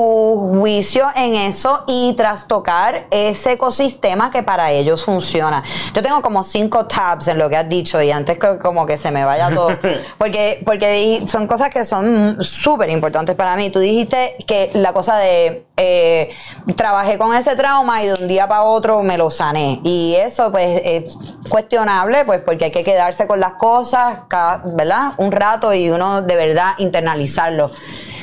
juicio 0.58 1.06
en 1.14 1.34
eso 1.34 1.84
y 1.86 2.14
trastocar 2.14 3.06
ese 3.10 3.52
ecosistema 3.52 4.30
que 4.30 4.42
para 4.42 4.70
ellos 4.70 5.04
funciona. 5.04 5.62
Yo 5.94 6.02
tengo 6.02 6.22
como 6.22 6.42
cinco 6.42 6.86
tabs 6.86 7.28
en 7.28 7.38
lo 7.38 7.48
que 7.50 7.56
has 7.56 7.68
dicho 7.68 8.00
y 8.00 8.10
antes 8.10 8.38
que 8.38 8.58
como 8.58 8.86
que 8.86 8.96
se 8.96 9.10
me 9.10 9.24
vaya 9.24 9.50
todo, 9.50 9.68
porque, 10.18 10.62
porque 10.64 11.22
son 11.26 11.46
cosas 11.46 11.70
que 11.70 11.84
son 11.84 12.42
súper 12.42 12.90
importantes 12.90 13.34
para 13.34 13.56
mí. 13.56 13.70
Tú 13.70 13.78
dijiste 13.80 14.36
que 14.46 14.70
la 14.74 14.92
cosa 14.92 15.16
de 15.16 15.66
eh, 15.76 16.30
trabajé 16.76 17.18
con 17.18 17.34
ese 17.34 17.54
trauma 17.56 18.02
y 18.02 18.06
de 18.06 18.14
un 18.14 18.26
día 18.28 18.48
para 18.48 18.62
otro 18.64 19.02
me 19.02 19.18
lo 19.18 19.30
sané. 19.30 19.80
Y 19.84 20.14
eso 20.16 20.50
pues 20.50 20.80
es 20.84 21.16
cuestionable, 21.48 22.24
pues 22.24 22.40
porque 22.42 22.66
hay 22.66 22.72
que 22.72 22.84
quedarse 22.84 23.26
con 23.26 23.38
las 23.40 23.54
cosas, 23.54 24.20
ca- 24.28 24.62
¿verdad? 24.74 25.12
Un 25.18 25.30
rato 25.32 25.72
y 25.74 25.90
uno 25.90 26.22
de 26.22 26.36
verdad 26.36 26.72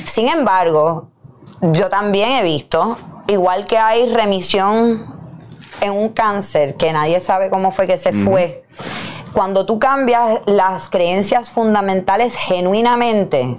Sin 0.04 0.28
embargo, 0.28 1.08
yo 1.60 1.88
también 1.88 2.30
he 2.32 2.42
visto, 2.42 2.96
igual 3.28 3.64
que 3.64 3.78
hay 3.78 4.08
remisión 4.12 5.14
en 5.80 5.92
un 5.92 6.08
cáncer 6.10 6.76
que 6.76 6.92
nadie 6.92 7.20
sabe 7.20 7.50
cómo 7.50 7.70
fue 7.72 7.86
que 7.86 7.98
se 7.98 8.12
fue. 8.12 8.64
Cuando 9.32 9.66
tú 9.66 9.78
cambias 9.78 10.40
las 10.46 10.88
creencias 10.88 11.50
fundamentales 11.50 12.34
genuinamente, 12.36 13.58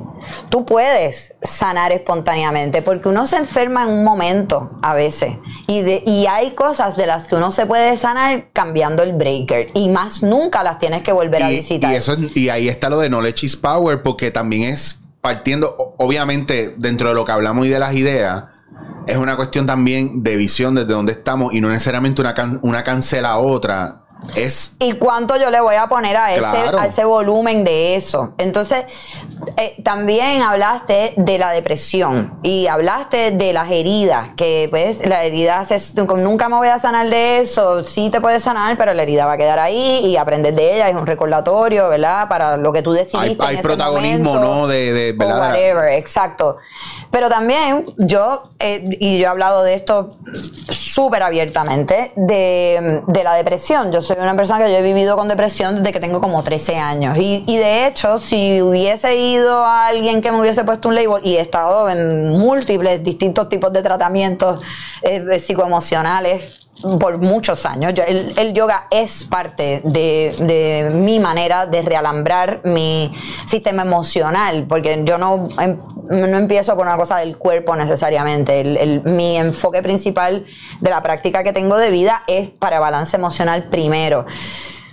tú 0.50 0.66
puedes 0.66 1.36
sanar 1.44 1.92
espontáneamente, 1.92 2.82
porque 2.82 3.10
uno 3.10 3.28
se 3.28 3.38
enferma 3.38 3.84
en 3.84 3.90
un 3.90 4.04
momento 4.04 4.72
a 4.82 4.96
veces. 4.96 5.36
Y, 5.68 5.82
de- 5.82 6.02
y 6.06 6.26
hay 6.26 6.52
cosas 6.52 6.98
de 6.98 7.06
las 7.06 7.28
que 7.28 7.36
uno 7.36 7.52
se 7.52 7.68
puede 7.68 7.96
sanar 7.98 8.48
cambiando 8.54 9.04
el 9.04 9.14
breaker. 9.14 9.70
Y 9.76 9.90
más 9.90 10.24
nunca 10.24 10.64
las 10.64 10.80
tienes 10.80 11.04
que 11.04 11.12
volver 11.12 11.44
a 11.44 11.50
visitar. 11.50 11.92
y 11.92 11.96
eso, 11.96 12.14
es- 12.14 12.36
y 12.36 12.50
ahí 12.50 12.70
está 12.70 12.90
lo 12.90 12.98
de 12.98 13.10
knowledge 13.10 13.46
is 13.46 13.56
power, 13.56 14.02
porque 14.02 14.32
también 14.32 14.74
es 14.74 15.02
partiendo, 15.28 15.76
obviamente, 15.98 16.74
dentro 16.78 17.10
de 17.10 17.16
lo 17.16 17.26
que 17.26 17.34
hablamos 17.34 17.66
y 17.66 17.70
de 17.70 17.80
las 17.80 17.94
ideas, 17.94 18.46
es 19.06 19.18
una 19.18 19.36
cuestión 19.36 19.66
también 19.66 20.24
de 20.24 20.38
visión 20.38 20.74
desde 20.74 20.94
donde 20.94 21.12
estamos 21.12 21.54
y 21.54 21.60
no 21.60 21.68
necesariamente 21.68 22.22
una, 22.22 22.34
una 22.62 22.82
cancela 22.86 23.32
a 23.32 23.38
otra. 23.40 24.07
Es 24.36 24.76
¿Y 24.80 24.94
cuánto 24.94 25.38
yo 25.38 25.50
le 25.50 25.60
voy 25.62 25.76
a 25.76 25.88
poner 25.88 26.18
a 26.18 26.34
ese, 26.34 26.46
a 26.46 26.86
ese 26.86 27.06
volumen 27.06 27.64
de 27.64 27.96
eso? 27.96 28.34
Entonces, 28.38 28.86
eh, 29.58 29.76
también 29.84 30.42
hablaste 30.42 31.14
de 31.18 31.38
la 31.38 31.52
depresión 31.52 32.38
y 32.44 32.68
hablaste 32.68 33.32
de 33.32 33.54
las 33.54 33.72
heridas, 33.72 34.30
que 34.36 34.68
pues 34.70 35.06
la 35.08 35.24
herida 35.24 35.64
se- 35.64 35.80
nunca 36.18 36.50
me 36.50 36.56
voy 36.58 36.68
a 36.68 36.80
sanar 36.80 37.10
de 37.10 37.40
eso, 37.40 37.86
sí 37.86 38.10
te 38.10 38.20
puedes 38.22 38.44
sanar, 38.44 38.78
pero 38.78 38.94
la 38.94 39.04
herida 39.04 39.26
va 39.26 39.34
a 39.34 39.38
quedar 39.38 39.60
ahí 39.60 40.02
y 40.06 40.18
aprender 40.18 40.54
de 40.56 40.76
ella 40.76 40.90
es 40.90 40.96
un 40.96 41.08
recordatorio, 41.08 41.88
¿verdad? 41.90 42.28
Para 42.28 42.58
lo 42.58 42.74
que 42.74 42.82
tú 42.82 42.92
decidiste. 42.94 43.18
hay, 43.20 43.32
en 43.34 43.42
hay 43.42 43.54
ese 43.56 43.64
protagonismo, 43.64 44.34
momento, 44.34 44.56
¿no? 44.56 44.68
De, 44.68 44.94
de 44.94 45.12
¿verdad? 45.14 45.40
whatever, 45.52 45.94
exacto. 45.94 46.58
Pero 47.12 47.30
también 47.30 47.86
yo, 47.98 48.44
eh, 48.60 48.84
y 49.00 49.18
yo 49.20 49.26
he 49.26 49.28
hablado 49.28 49.64
de 49.64 49.76
esto 49.76 50.12
súper 50.70 51.24
abiertamente, 51.24 52.12
de, 52.16 53.02
de 53.08 53.24
la 53.24 53.34
depresión. 53.36 53.92
Yo 53.92 54.02
soy 54.08 54.18
una 54.20 54.36
persona 54.36 54.64
que 54.66 54.72
yo 54.72 54.78
he 54.78 54.82
vivido 54.82 55.18
con 55.18 55.28
depresión 55.28 55.76
desde 55.76 55.92
que 55.92 56.00
tengo 56.00 56.22
como 56.22 56.42
13 56.42 56.78
años. 56.78 57.18
Y, 57.18 57.44
y 57.46 57.58
de 57.58 57.88
hecho, 57.88 58.20
si 58.20 58.62
hubiese 58.62 59.18
ido 59.18 59.66
a 59.66 59.88
alguien 59.88 60.22
que 60.22 60.32
me 60.32 60.40
hubiese 60.40 60.64
puesto 60.64 60.88
un 60.88 60.96
label 60.96 61.22
y 61.24 61.36
he 61.36 61.42
estado 61.42 61.90
en 61.90 62.30
múltiples 62.30 63.04
distintos 63.04 63.50
tipos 63.50 63.74
de 63.74 63.82
tratamientos 63.82 64.64
eh, 65.02 65.40
psicoemocionales, 65.40 66.67
por 67.00 67.18
muchos 67.20 67.66
años. 67.66 67.94
El, 68.08 68.34
el 68.38 68.54
yoga 68.54 68.88
es 68.92 69.24
parte 69.26 69.82
de, 69.84 70.36
de 70.40 70.90
mi 70.94 71.20
manera 71.20 71.66
de 71.66 71.82
realambrar 71.82 72.62
mi 72.64 73.14
sistema 73.46 73.82
emocional, 73.84 74.66
porque 74.68 75.02
yo 75.06 75.18
no, 75.18 75.48
em- 75.60 75.78
no 76.10 76.38
empiezo 76.38 76.76
por 76.76 76.86
una 76.86 76.98
cosa 76.98 77.18
del 77.18 77.38
cuerpo 77.38 77.76
necesariamente. 77.76 78.62
El- 78.62 79.02
mi 79.04 79.38
enfoque 79.38 79.82
principal 79.82 80.46
de 80.80 80.90
la 80.90 81.02
práctica 81.02 81.44
que 81.44 81.54
tengo 81.54 81.78
de 81.78 81.90
vida 81.92 82.24
es 82.28 82.50
para 82.50 82.80
balance 82.80 83.16
emocional 83.18 83.70
primero. 83.70 84.26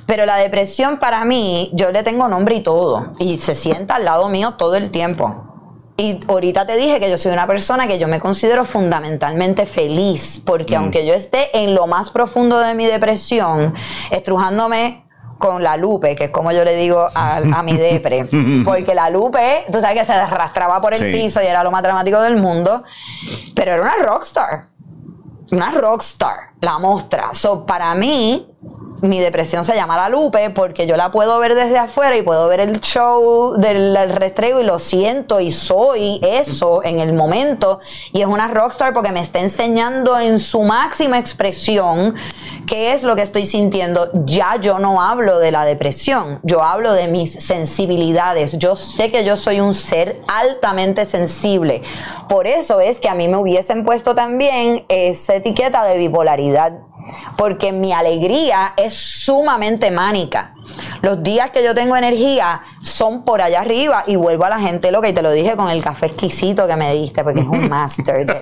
Pero 0.06 0.26
la 0.26 0.36
depresión 0.36 0.98
para 0.98 1.24
mí, 1.24 1.70
yo 1.72 1.90
le 1.90 2.02
tengo 2.02 2.28
nombre 2.28 2.56
y 2.56 2.60
todo, 2.62 3.12
y 3.18 3.38
se 3.38 3.54
sienta 3.54 3.94
al 3.96 4.04
lado 4.04 4.28
mío 4.28 4.54
todo 4.58 4.76
el 4.76 4.90
tiempo. 4.90 5.53
Y 5.96 6.20
ahorita 6.26 6.66
te 6.66 6.76
dije 6.76 6.98
que 6.98 7.08
yo 7.08 7.16
soy 7.18 7.32
una 7.32 7.46
persona 7.46 7.86
que 7.86 7.98
yo 8.00 8.08
me 8.08 8.18
considero 8.18 8.64
fundamentalmente 8.64 9.64
feliz, 9.64 10.42
porque 10.44 10.74
aunque 10.74 11.06
yo 11.06 11.14
esté 11.14 11.56
en 11.56 11.74
lo 11.74 11.86
más 11.86 12.10
profundo 12.10 12.58
de 12.58 12.74
mi 12.74 12.84
depresión, 12.86 13.72
estrujándome 14.10 15.04
con 15.38 15.62
la 15.62 15.76
Lupe, 15.76 16.16
que 16.16 16.24
es 16.24 16.30
como 16.30 16.50
yo 16.50 16.64
le 16.64 16.74
digo 16.74 17.08
a, 17.14 17.36
a 17.36 17.62
mi 17.62 17.76
depre, 17.76 18.28
porque 18.64 18.92
la 18.94 19.08
Lupe, 19.10 19.64
tú 19.70 19.80
sabes 19.80 19.98
que 20.00 20.04
se 20.04 20.12
arrastraba 20.14 20.80
por 20.80 20.94
el 20.94 20.98
Sí. 20.98 21.12
piso 21.12 21.40
y 21.42 21.46
era 21.46 21.62
lo 21.62 21.70
más 21.70 21.82
dramático 21.82 22.20
del 22.20 22.38
mundo, 22.38 22.82
pero 23.54 23.74
era 23.74 23.82
una 23.82 23.94
rockstar, 24.02 24.66
una 25.52 25.70
rockstar, 25.70 26.36
la 26.60 26.78
mostra. 26.80 27.34
So, 27.34 27.64
para 27.66 27.94
mí, 27.94 28.46
mi 29.02 29.20
depresión 29.20 29.64
se 29.64 29.74
llama 29.74 29.96
la 29.96 30.08
Lupe 30.08 30.50
porque 30.50 30.86
yo 30.86 30.96
la 30.96 31.10
puedo 31.10 31.38
ver 31.38 31.54
desde 31.54 31.78
afuera 31.78 32.16
y 32.16 32.22
puedo 32.22 32.48
ver 32.48 32.60
el 32.60 32.80
show 32.80 33.56
del 33.56 33.96
restrego 34.10 34.60
y 34.60 34.64
lo 34.64 34.78
siento 34.78 35.40
y 35.40 35.52
soy 35.52 36.20
eso 36.22 36.82
en 36.84 37.00
el 37.00 37.12
momento. 37.12 37.80
Y 38.12 38.22
es 38.22 38.26
una 38.26 38.48
rockstar 38.48 38.92
porque 38.92 39.12
me 39.12 39.20
está 39.20 39.40
enseñando 39.40 40.18
en 40.18 40.38
su 40.38 40.62
máxima 40.62 41.18
expresión 41.18 42.14
qué 42.66 42.94
es 42.94 43.02
lo 43.02 43.16
que 43.16 43.22
estoy 43.22 43.46
sintiendo. 43.46 44.10
Ya 44.24 44.56
yo 44.56 44.78
no 44.78 45.02
hablo 45.02 45.38
de 45.38 45.50
la 45.50 45.64
depresión, 45.64 46.40
yo 46.42 46.62
hablo 46.62 46.92
de 46.92 47.08
mis 47.08 47.32
sensibilidades. 47.32 48.58
Yo 48.58 48.76
sé 48.76 49.10
que 49.10 49.24
yo 49.24 49.36
soy 49.36 49.60
un 49.60 49.74
ser 49.74 50.20
altamente 50.28 51.04
sensible. 51.04 51.82
Por 52.28 52.46
eso 52.46 52.80
es 52.80 53.00
que 53.00 53.08
a 53.08 53.14
mí 53.14 53.28
me 53.28 53.36
hubiesen 53.36 53.84
puesto 53.84 54.14
también 54.14 54.84
esa 54.88 55.34
etiqueta 55.34 55.84
de 55.84 55.98
bipolaridad 55.98 56.78
porque 57.36 57.72
mi 57.72 57.92
alegría 57.92 58.74
es 58.76 58.94
sumamente 58.94 59.90
mánica. 59.90 60.54
Los 61.02 61.22
días 61.22 61.50
que 61.50 61.62
yo 61.62 61.74
tengo 61.74 61.96
energía 61.96 62.62
son 62.80 63.22
por 63.22 63.42
allá 63.42 63.60
arriba 63.60 64.02
y 64.06 64.16
vuelvo 64.16 64.44
a 64.44 64.48
la 64.48 64.60
gente 64.60 64.90
loca 64.90 65.08
y 65.08 65.12
te 65.12 65.22
lo 65.22 65.30
dije 65.30 65.56
con 65.56 65.68
el 65.68 65.82
café 65.82 66.06
exquisito 66.06 66.66
que 66.66 66.76
me 66.76 66.94
diste 66.94 67.22
porque 67.22 67.40
es 67.40 67.46
un 67.46 67.68
master 67.70 68.24
de 68.26 68.40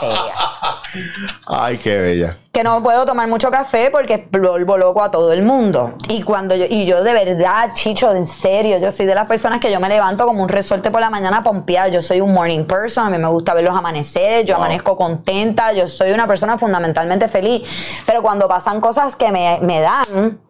Ay, 1.46 1.78
qué 1.78 1.98
bella. 1.98 2.36
Que 2.52 2.64
no 2.64 2.82
puedo 2.82 3.06
tomar 3.06 3.28
mucho 3.28 3.50
café 3.50 3.90
porque 3.92 4.28
vuelvo 4.32 4.76
loco 4.76 5.02
a 5.02 5.10
todo 5.10 5.32
el 5.32 5.42
mundo. 5.42 5.94
Y 6.08 6.22
cuando 6.22 6.56
yo, 6.56 6.64
y 6.68 6.84
yo 6.84 7.02
de 7.04 7.12
verdad, 7.12 7.70
chicho, 7.74 8.12
en 8.12 8.26
serio, 8.26 8.78
yo 8.78 8.90
soy 8.90 9.06
de 9.06 9.14
las 9.14 9.26
personas 9.26 9.60
que 9.60 9.70
yo 9.70 9.78
me 9.78 9.88
levanto 9.88 10.26
como 10.26 10.42
un 10.42 10.48
resorte 10.48 10.90
por 10.90 11.00
la 11.00 11.10
mañana 11.10 11.42
pompeada. 11.44 11.88
Yo 11.88 12.02
soy 12.02 12.20
un 12.20 12.32
morning 12.32 12.64
person, 12.64 13.06
a 13.06 13.10
mí 13.10 13.18
me 13.18 13.28
gusta 13.28 13.54
ver 13.54 13.64
los 13.64 13.76
amaneceres, 13.76 14.44
yo 14.46 14.54
Wow. 14.56 14.64
amanezco 14.64 14.96
contenta, 14.96 15.72
yo 15.72 15.86
soy 15.88 16.10
una 16.10 16.26
persona 16.26 16.58
fundamentalmente 16.58 17.28
feliz. 17.28 17.62
Pero 18.04 18.20
cuando 18.22 18.48
pasan 18.48 18.80
cosas 18.80 19.14
que 19.16 19.30
me, 19.30 19.58
me 19.62 19.80
dan, 19.80 20.40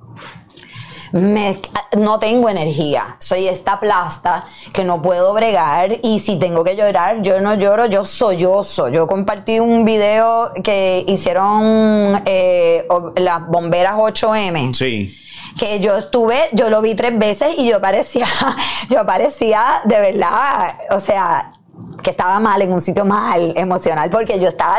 me- 1.12 1.60
no 1.98 2.18
tengo 2.18 2.48
energía. 2.48 3.16
Soy 3.18 3.48
esta 3.48 3.80
plasta 3.80 4.44
que 4.72 4.84
no 4.84 5.02
puedo 5.02 5.32
bregar 5.34 5.98
y 6.02 6.20
si 6.20 6.38
tengo 6.38 6.62
que 6.64 6.76
llorar, 6.76 7.22
yo 7.22 7.40
no 7.40 7.54
lloro, 7.54 7.86
yo 7.86 8.04
sollozo. 8.04 8.88
Yo 8.88 9.06
compartí 9.06 9.58
un 9.60 9.84
video 9.84 10.52
que 10.62 11.04
hicieron 11.08 12.22
eh, 12.26 12.86
las 13.16 13.46
bomberas 13.48 13.94
8M 13.96 14.72
Sí. 14.74 15.16
que 15.58 15.80
yo 15.80 15.96
estuve, 15.96 16.48
yo 16.52 16.70
lo 16.70 16.80
vi 16.82 16.94
tres 16.94 17.18
veces 17.18 17.54
y 17.58 17.68
yo 17.68 17.80
parecía, 17.80 18.26
yo 18.88 19.04
parecía 19.04 19.80
de 19.84 20.00
verdad, 20.00 20.74
o 20.90 21.00
sea, 21.00 21.50
que 22.02 22.10
estaba 22.10 22.38
mal 22.40 22.60
en 22.62 22.72
un 22.72 22.80
sitio 22.80 23.04
mal 23.04 23.52
emocional 23.56 24.10
porque 24.10 24.38
yo 24.38 24.48
estaba 24.48 24.78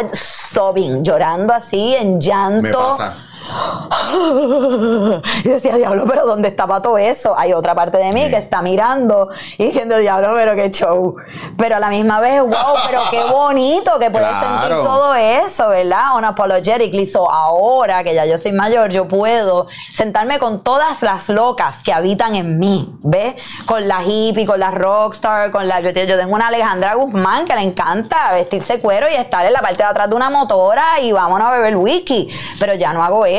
sobbing, 0.54 1.04
llorando 1.04 1.54
así 1.54 1.96
en 1.96 2.20
llanto. 2.22 2.62
Me 2.62 2.72
pasa. 2.72 3.16
Y 5.44 5.50
decía, 5.50 5.76
diablo, 5.76 6.06
pero 6.08 6.26
¿dónde 6.26 6.50
estaba 6.50 6.82
todo 6.82 6.98
eso? 6.98 7.38
Hay 7.38 7.54
otra 7.54 7.74
parte 7.74 7.98
de 7.98 8.12
mí 8.12 8.30
que 8.30 8.38
está 8.38 8.62
mirando 8.62 9.30
y 9.58 9.66
diciendo, 9.66 9.98
diablo, 9.98 10.32
pero 10.36 10.56
qué 10.56 10.70
show. 10.72 11.16
Pero 11.58 11.78
a 11.78 11.80
la 11.80 11.90
misma 11.90 12.20
vez, 12.20 12.42
wow, 12.42 12.76
pero 12.88 13.02
qué 13.10 13.24
bonito 13.32 13.98
que 14.00 14.12
puedes 14.12 14.30
sentir 14.40 14.70
todo 14.84 15.14
eso, 15.16 15.70
¿verdad? 15.70 16.18
Unapologetically. 16.18 17.06
So, 17.06 17.30
ahora 17.30 18.04
que 18.04 18.14
ya 18.14 18.26
yo 18.26 18.38
soy 18.38 18.52
mayor, 18.52 18.92
yo 18.92 19.08
puedo 19.08 19.68
sentarme 19.92 20.40
con 20.40 20.64
todas 20.64 21.02
las 21.02 21.30
locas 21.30 21.78
que 21.84 21.94
habitan 21.94 22.36
en 22.36 22.60
mí, 22.60 22.94
¿ves? 23.02 23.36
Con 23.66 23.88
la 23.88 24.04
hippie, 24.04 24.46
con 24.46 24.60
la 24.60 24.72
rockstar, 24.72 25.52
con 25.52 25.68
la... 25.68 25.80
Yo, 25.80 25.92
yo 25.92 26.18
tengo 26.18 26.36
una 26.36 26.48
Alejandra 26.48 26.94
Guzmán 26.96 27.46
que 27.46 27.56
le 27.56 27.62
encanta 27.62 28.32
vestirse 28.34 28.80
cuero 28.80 29.08
y 29.10 29.16
estar 29.16 29.46
en 29.46 29.54
la 29.54 29.62
parte 29.62 29.78
de 29.78 29.90
atrás 29.90 30.10
de 30.10 30.16
una 30.16 30.30
motora 30.30 31.00
y 31.02 31.12
vámonos 31.12 31.48
a 31.48 31.52
beber 31.52 31.78
whisky. 31.78 32.30
Pero 32.60 32.74
ya 32.76 32.94
no 32.94 33.04
hago 33.04 33.26
eso. 33.26 33.31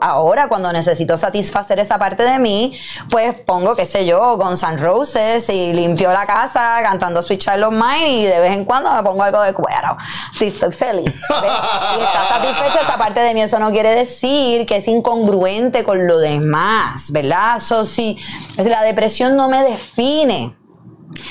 Ahora, 0.00 0.48
cuando 0.48 0.72
necesito 0.72 1.16
satisfacer 1.16 1.78
esa 1.78 1.98
parte 1.98 2.22
de 2.22 2.38
mí, 2.38 2.78
pues 3.10 3.34
pongo, 3.40 3.74
qué 3.74 3.86
sé 3.86 4.06
yo, 4.06 4.36
Guns 4.36 4.62
N' 4.62 4.76
Roses 4.76 5.48
y 5.48 5.72
limpio 5.72 6.12
la 6.12 6.26
casa 6.26 6.78
cantando 6.82 7.22
Sweet 7.22 7.40
Child 7.40 7.64
of 7.64 7.72
Mine 7.72 8.08
y 8.08 8.24
de 8.24 8.40
vez 8.40 8.52
en 8.52 8.64
cuando 8.64 8.90
me 8.92 9.02
pongo 9.02 9.22
algo 9.22 9.42
de 9.42 9.52
cuero. 9.52 9.96
Sí, 10.32 10.46
estoy 10.46 10.72
feliz. 10.72 11.04
¿ves? 11.04 11.52
Y 11.98 12.02
está 12.02 12.28
satisfecha 12.28 12.80
esa 12.82 12.98
parte 12.98 13.20
de 13.20 13.34
mí. 13.34 13.42
Eso 13.42 13.58
no 13.58 13.70
quiere 13.70 13.94
decir 13.94 14.66
que 14.66 14.76
es 14.76 14.88
incongruente 14.88 15.84
con 15.84 16.06
lo 16.06 16.18
demás, 16.18 17.10
¿verdad? 17.12 17.56
Eso 17.58 17.84
sí, 17.84 18.18
es 18.56 18.66
la 18.66 18.82
depresión 18.82 19.36
no 19.36 19.48
me 19.48 19.62
define. 19.62 20.56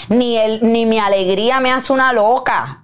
Ni, 0.09 0.37
el, 0.37 0.59
ni 0.63 0.85
mi 0.85 0.99
alegría 0.99 1.59
me 1.59 1.71
hace 1.71 1.93
una 1.93 2.11
loca. 2.11 2.83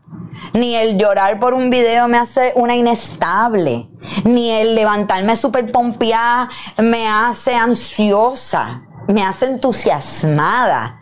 Ni 0.53 0.75
el 0.75 0.97
llorar 0.97 1.39
por 1.39 1.53
un 1.53 1.69
video 1.69 2.07
me 2.07 2.17
hace 2.17 2.53
una 2.55 2.75
inestable. 2.75 3.89
Ni 4.23 4.51
el 4.51 4.75
levantarme 4.75 5.35
súper 5.35 5.71
pompeada 5.71 6.49
me 6.77 7.07
hace 7.07 7.55
ansiosa. 7.55 8.83
Me 9.07 9.23
hace 9.23 9.47
entusiasmada. 9.47 11.01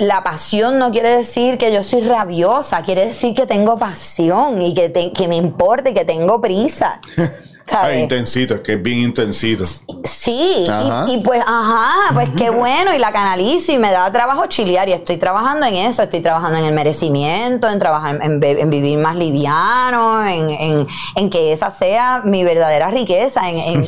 La 0.00 0.22
pasión 0.22 0.78
no 0.78 0.90
quiere 0.90 1.16
decir 1.16 1.56
que 1.56 1.72
yo 1.72 1.82
soy 1.82 2.02
rabiosa. 2.02 2.82
Quiere 2.82 3.06
decir 3.06 3.34
que 3.34 3.46
tengo 3.46 3.78
pasión 3.78 4.60
y 4.60 4.74
que 4.74 5.26
me 5.28 5.36
importa 5.36 5.90
y 5.90 5.94
que 5.94 6.04
tengo 6.04 6.40
prisa. 6.40 7.00
¿Sabes? 7.70 7.96
Ay, 7.96 8.02
intensito, 8.02 8.54
es 8.54 8.60
que 8.60 8.72
es 8.74 8.82
bien 8.82 8.98
intensito. 8.98 9.64
Sí, 10.04 10.66
y, 11.08 11.12
y 11.14 11.18
pues, 11.22 11.40
ajá, 11.46 12.12
pues 12.14 12.28
qué 12.36 12.50
bueno, 12.50 12.94
y 12.94 12.98
la 12.98 13.12
canalizo 13.12 13.72
y 13.72 13.78
me 13.78 13.90
da 13.90 14.10
trabajo 14.12 14.46
chilear 14.46 14.88
y 14.88 14.92
estoy 14.92 15.16
trabajando 15.18 15.66
en 15.66 15.74
eso, 15.76 16.02
estoy 16.02 16.20
trabajando 16.20 16.58
en 16.58 16.64
el 16.66 16.74
merecimiento, 16.74 17.68
en 17.68 17.78
trabajar, 17.78 18.18
en, 18.22 18.40
vivir 18.70 18.98
más 18.98 19.16
liviano, 19.16 20.26
en, 20.26 20.50
en- 20.50 20.86
en 21.16 21.30
que 21.30 21.52
esa 21.52 21.70
sea 21.70 22.22
mi 22.24 22.44
verdadera 22.44 22.90
riqueza, 22.90 23.48
en, 23.50 23.86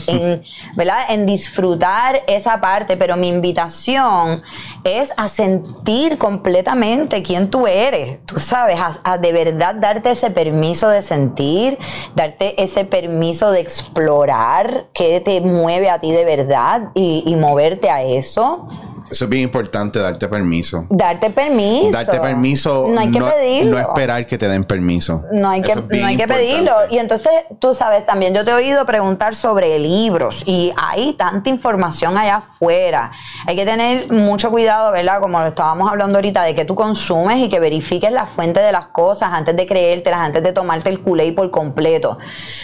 ¿verdad? 0.76 1.04
en 1.08 1.26
disfrutar 1.26 2.22
esa 2.28 2.60
parte, 2.60 2.96
pero 2.96 3.16
mi 3.16 3.28
invitación 3.28 4.42
es 4.84 5.12
a 5.16 5.28
sentir 5.28 6.18
completamente 6.18 7.22
quién 7.22 7.50
tú 7.50 7.66
eres, 7.66 8.18
tú 8.26 8.38
sabes, 8.38 8.78
a, 8.80 8.98
a 9.04 9.18
de 9.18 9.32
verdad 9.32 9.74
darte 9.76 10.10
ese 10.10 10.30
permiso 10.30 10.88
de 10.88 11.02
sentir, 11.02 11.78
darte 12.14 12.60
ese 12.62 12.84
permiso 12.84 13.50
de 13.50 13.60
explorar 13.72 14.86
qué 14.92 15.20
te 15.20 15.40
mueve 15.40 15.88
a 15.88 15.98
ti 15.98 16.12
de 16.12 16.24
verdad 16.24 16.90
y, 16.94 17.22
y 17.26 17.36
moverte 17.36 17.90
a 17.90 18.02
eso. 18.02 18.68
Eso 19.12 19.24
es 19.24 19.30
bien 19.30 19.42
importante, 19.42 19.98
darte 19.98 20.26
permiso. 20.26 20.86
Darte 20.88 21.28
permiso. 21.28 21.90
Darte 21.92 22.18
permiso. 22.18 22.86
No 22.88 22.98
hay 22.98 23.10
que 23.10 23.20
pedirlo. 23.20 23.72
No 23.72 23.78
esperar 23.78 24.26
que 24.26 24.38
te 24.38 24.48
den 24.48 24.64
permiso. 24.64 25.24
No 25.30 25.50
hay 25.50 25.60
que, 25.60 25.72
es 25.72 25.76
no 25.76 25.82
hay 25.90 26.16
que 26.16 26.22
importante. 26.22 26.34
pedirlo. 26.34 26.74
Y 26.90 26.96
entonces, 26.96 27.30
tú 27.58 27.74
sabes, 27.74 28.06
también 28.06 28.32
yo 28.32 28.42
te 28.42 28.52
he 28.52 28.54
oído 28.54 28.86
preguntar 28.86 29.34
sobre 29.34 29.78
libros 29.78 30.44
y 30.46 30.72
hay 30.78 31.12
tanta 31.12 31.50
información 31.50 32.16
allá 32.16 32.36
afuera. 32.36 33.10
Hay 33.46 33.54
que 33.54 33.66
tener 33.66 34.10
mucho 34.10 34.50
cuidado, 34.50 34.90
¿verdad? 34.92 35.20
Como 35.20 35.38
lo 35.40 35.48
estábamos 35.48 35.90
hablando 35.90 36.16
ahorita, 36.16 36.44
de 36.44 36.54
que 36.54 36.64
tú 36.64 36.74
consumes 36.74 37.36
y 37.36 37.50
que 37.50 37.60
verifiques 37.60 38.10
la 38.10 38.24
fuente 38.24 38.60
de 38.60 38.72
las 38.72 38.86
cosas 38.86 39.28
antes 39.34 39.54
de 39.54 39.66
creértelas, 39.66 40.20
antes 40.20 40.42
de 40.42 40.54
tomarte 40.54 40.88
el 40.88 41.02
culé 41.02 41.32
por 41.32 41.50
completo. 41.50 42.16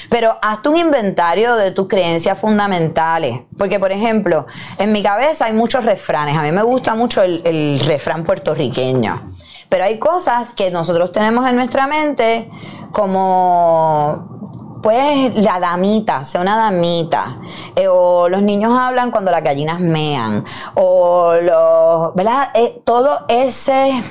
Pero 0.08 0.38
hazte 0.40 0.70
un 0.70 0.78
inventario 0.78 1.56
de 1.56 1.72
tus 1.72 1.88
creencias 1.88 2.38
fundamentales. 2.38 3.40
Porque, 3.58 3.78
por 3.78 3.92
ejemplo, 3.92 4.46
en 4.78 4.92
mi 4.92 5.02
cabeza 5.02 5.44
hay 5.44 5.52
muchos 5.52 5.84
refranes. 5.84 6.37
A 6.38 6.42
mí 6.42 6.52
me 6.52 6.62
gusta 6.62 6.94
mucho 6.94 7.22
el, 7.22 7.80
refrán 7.84 8.24
puertorriqueño. 8.24 9.32
Pero 9.68 9.84
hay 9.84 9.98
cosas 9.98 10.54
que 10.54 10.70
nosotros 10.70 11.12
tenemos 11.12 11.46
en 11.46 11.56
nuestra 11.56 11.86
mente 11.86 12.48
como 12.92 14.78
pues 14.82 15.34
la 15.34 15.58
damita, 15.58 16.24
sea 16.24 16.40
una 16.40 16.56
damita, 16.56 17.40
Eh, 17.74 17.88
o 17.88 18.28
los 18.28 18.42
niños 18.42 18.78
hablan 18.78 19.10
cuando 19.10 19.32
las 19.32 19.42
gallinas 19.42 19.80
mean, 19.80 20.44
o 20.74 21.34
los, 21.34 22.14
¿verdad? 22.14 22.50
Eh, 22.54 22.80
todo 22.84 23.26
ese 23.28 24.04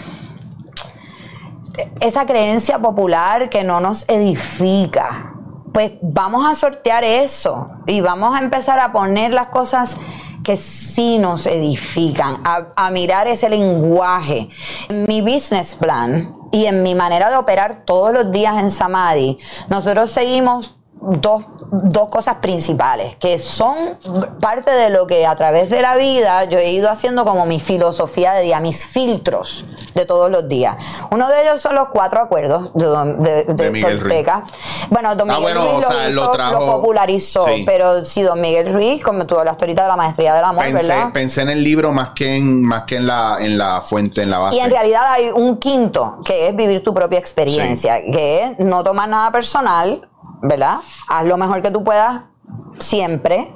esa 2.00 2.26
creencia 2.26 2.80
popular 2.80 3.50
que 3.50 3.64
no 3.64 3.80
nos 3.80 4.08
edifica. 4.10 5.34
Pues 5.74 5.92
vamos 6.02 6.46
a 6.46 6.56
sortear 6.56 7.04
eso 7.04 7.70
y 7.86 8.02
vamos 8.02 8.36
a 8.36 8.40
empezar 8.40 8.80
a 8.80 8.92
poner 8.92 9.32
las 9.32 9.48
cosas 9.48 9.98
que 10.48 10.56
sí 10.56 11.20
nos 11.20 11.46
edifican, 11.46 12.42
a, 12.46 12.90
mirar 12.90 13.28
ese 13.28 13.50
lenguaje. 13.50 14.50
En 14.88 15.04
mi 15.04 15.20
business 15.20 15.76
plan 15.76 16.34
y 16.54 16.68
en 16.68 16.84
mi 16.84 16.96
manera 16.96 17.30
de 17.30 17.36
operar 17.36 17.84
todos 17.84 18.14
los 18.14 18.32
días 18.32 18.58
en 18.58 18.72
Samadhi, 18.72 19.38
nosotros 19.68 20.10
seguimos 20.10 20.77
dos, 21.10 21.46
dos 21.72 22.10
cosas 22.10 22.36
principales, 22.36 23.16
que 23.16 23.38
son 23.38 23.76
parte 24.42 24.72
de 24.72 24.90
lo 24.90 25.08
que 25.08 25.26
a 25.26 25.36
través 25.36 25.70
de 25.70 25.82
la 25.82 25.96
vida 25.96 26.44
yo 26.46 26.58
he 26.60 26.72
ido 26.72 26.90
haciendo 26.90 27.24
como 27.26 27.46
mi 27.46 27.60
filosofía 27.60 28.34
de 28.34 28.44
día, 28.44 28.60
mis 28.60 28.86
filtros 28.86 29.64
de 29.96 30.06
todos 30.06 30.30
los 30.30 30.48
días. 30.50 30.76
Uno 31.12 31.28
de 31.30 31.42
ellos 31.44 31.62
son 31.62 31.76
los 31.76 31.88
cuatro 31.90 32.20
acuerdos 32.22 32.72
de, 32.74 32.86
de, 32.88 33.44
de 33.46 33.54
De 33.54 33.72
Miguel 33.72 34.00
Ruiz. 34.02 34.26
Bueno, 34.90 35.16
Don 35.16 35.30
Ah, 35.32 35.40
Miguel 35.40 35.54
bueno, 35.56 35.62
Ruiz 35.62 35.74
o 35.74 35.82
lo, 35.82 35.88
sea, 35.98 36.10
hizo, 36.10 36.26
lo 36.26 36.32
trajo- 36.32 36.66
popularizó, 36.78 37.44
sí. 37.46 37.64
pero 37.66 38.06
sí, 38.06 38.22
Don 38.22 38.40
Miguel 38.42 38.74
Ruiz, 38.74 39.04
como 39.04 39.26
tú 39.26 39.38
hablaste 39.40 39.66
ahorita 39.66 39.84
de 39.84 39.88
la 39.88 39.96
maestría 39.96 40.34
del 40.34 40.44
amor, 40.44 40.64
Pensé, 40.66 40.88
¿verdad? 40.88 41.12
pensé 41.14 41.42
en 41.42 41.50
el 41.50 41.64
libro 41.64 41.92
más 41.94 42.10
que 42.10 42.36
en, 42.38 42.62
más 42.64 42.84
que 42.84 42.98
en 42.98 43.08
la, 43.08 43.38
en 43.40 43.58
la 43.58 43.82
fuente, 43.82 44.22
en 44.24 44.30
la 44.30 44.40
base. 44.40 44.58
Y 44.58 44.60
en 44.60 44.70
realidad 44.72 45.04
hay 45.10 45.30
un 45.30 45.58
quinto, 45.58 46.20
que 46.26 46.50
es 46.50 46.56
vivir 46.56 46.84
tu 46.84 46.94
propia 46.94 47.20
experiencia, 47.20 48.02
que 48.02 48.44
es 48.44 48.60
no 48.60 48.84
tomar 48.84 49.08
nada 49.10 49.32
personal, 49.32 50.08
¿verdad? 50.42 50.78
Haz 51.10 51.26
lo 51.26 51.38
mejor 51.38 51.62
que 51.62 51.72
tú 51.72 51.84
puedas 51.84 52.24
siempre, 52.80 53.54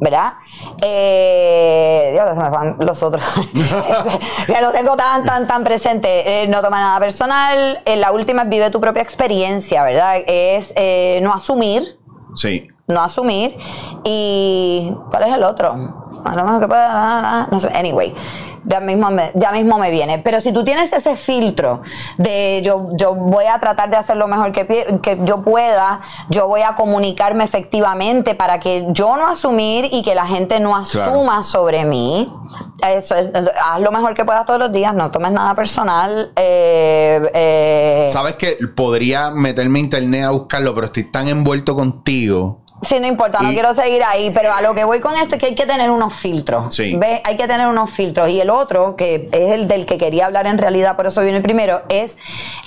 ¿verdad? 0.00 0.34
Eh, 0.82 2.10
diablo, 2.12 2.34
se 2.34 2.40
me 2.40 2.50
van 2.50 2.76
los 2.80 3.02
otros. 3.02 3.22
ya 4.48 4.60
lo 4.60 4.70
tengo 4.72 4.96
tan, 4.96 5.24
tan, 5.24 5.46
tan 5.46 5.64
presente. 5.64 6.42
Eh, 6.42 6.48
no 6.48 6.62
tomar 6.62 6.80
nada 6.80 7.00
personal. 7.00 7.80
Eh, 7.84 7.96
la 7.96 8.12
última 8.12 8.42
es 8.42 8.48
vive 8.48 8.70
tu 8.70 8.80
propia 8.80 9.02
experiencia, 9.02 9.82
¿verdad? 9.84 10.16
Es 10.26 10.72
eh, 10.76 11.20
no 11.22 11.32
asumir 11.32 11.98
Sí. 12.34 12.68
no 12.86 13.00
asumir. 13.00 13.56
Y 14.04 14.94
¿cuál 15.10 15.24
es 15.24 15.34
el 15.34 15.42
otro? 15.42 15.72
A 16.24 16.34
lo 16.36 16.44
mejor 16.44 16.60
que 16.60 16.68
pueda, 16.68 16.88
na, 16.92 17.22
na, 17.22 17.48
no 17.50 17.58
sé. 17.58 17.68
Anyway, 17.74 18.14
ya 18.68 18.80
mismo, 18.80 19.10
me, 19.10 19.30
ya 19.34 19.50
mismo 19.52 19.78
me 19.78 19.90
viene. 19.90 20.18
Pero 20.18 20.40
si 20.40 20.52
tú 20.52 20.62
tienes 20.64 20.92
ese 20.92 21.16
filtro 21.16 21.82
de 22.16 22.62
yo, 22.64 22.88
yo 22.94 23.14
voy 23.14 23.46
a 23.46 23.58
tratar 23.58 23.90
de 23.90 23.96
hacer 23.96 24.16
lo 24.16 24.28
mejor 24.28 24.52
que, 24.52 24.66
que 25.02 25.18
yo 25.24 25.42
pueda, 25.42 26.00
yo 26.28 26.46
voy 26.46 26.60
a 26.62 26.74
comunicarme 26.74 27.44
efectivamente 27.44 28.34
para 28.34 28.60
que 28.60 28.86
yo 28.90 29.16
no 29.16 29.26
asumir 29.28 29.88
y 29.90 30.02
que 30.02 30.14
la 30.14 30.26
gente 30.26 30.60
no 30.60 30.68
Claro. 30.90 31.12
asuma 31.12 31.42
sobre 31.42 31.84
mí. 31.84 32.32
Eso 32.82 33.14
es, 33.14 33.30
haz 33.64 33.80
lo 33.80 33.90
mejor 33.90 34.14
que 34.14 34.24
puedas 34.24 34.44
todos 34.46 34.58
los 34.60 34.72
días, 34.72 34.94
no 34.94 35.10
tomes 35.10 35.32
nada 35.32 35.54
personal. 35.54 36.32
eh, 36.36 37.30
eh, 37.34 38.08
Sabes 38.12 38.34
que 38.34 38.56
podría 38.74 39.30
meterme 39.30 39.78
a 39.78 39.82
internet 39.82 40.24
a 40.24 40.30
buscarlo, 40.30 40.74
pero 40.74 40.86
estoy 40.86 41.04
tan 41.04 41.26
envuelto 41.28 41.74
contigo. 41.74 42.60
Sí, 42.82 43.00
no 43.00 43.06
importa, 43.08 43.40
no 43.40 43.50
Y- 43.50 43.54
quiero 43.54 43.74
seguir 43.74 44.02
ahí, 44.04 44.30
pero 44.32 44.52
a 44.52 44.62
lo 44.62 44.72
que 44.74 44.84
voy 44.84 45.00
con 45.00 45.14
esto 45.16 45.34
es 45.34 45.40
que 45.40 45.46
hay 45.46 45.54
que 45.54 45.66
tener 45.66 45.90
unos 45.90 46.14
filtros. 46.14 46.74
Sí. 46.74 46.94
¿Ves? 46.96 47.20
Hay 47.24 47.36
que 47.36 47.46
tener 47.48 47.66
unos 47.66 47.90
filtros. 47.90 48.28
Y 48.28 48.40
el 48.40 48.50
otro, 48.50 48.94
que 48.94 49.28
es 49.32 49.50
el 49.52 49.66
del 49.66 49.84
que 49.84 49.98
quería 49.98 50.26
hablar 50.26 50.46
en 50.46 50.58
realidad, 50.58 50.94
por 50.94 51.06
eso 51.06 51.20
viene 51.22 51.38
el 51.38 51.42
primero, 51.42 51.82
es. 51.88 52.16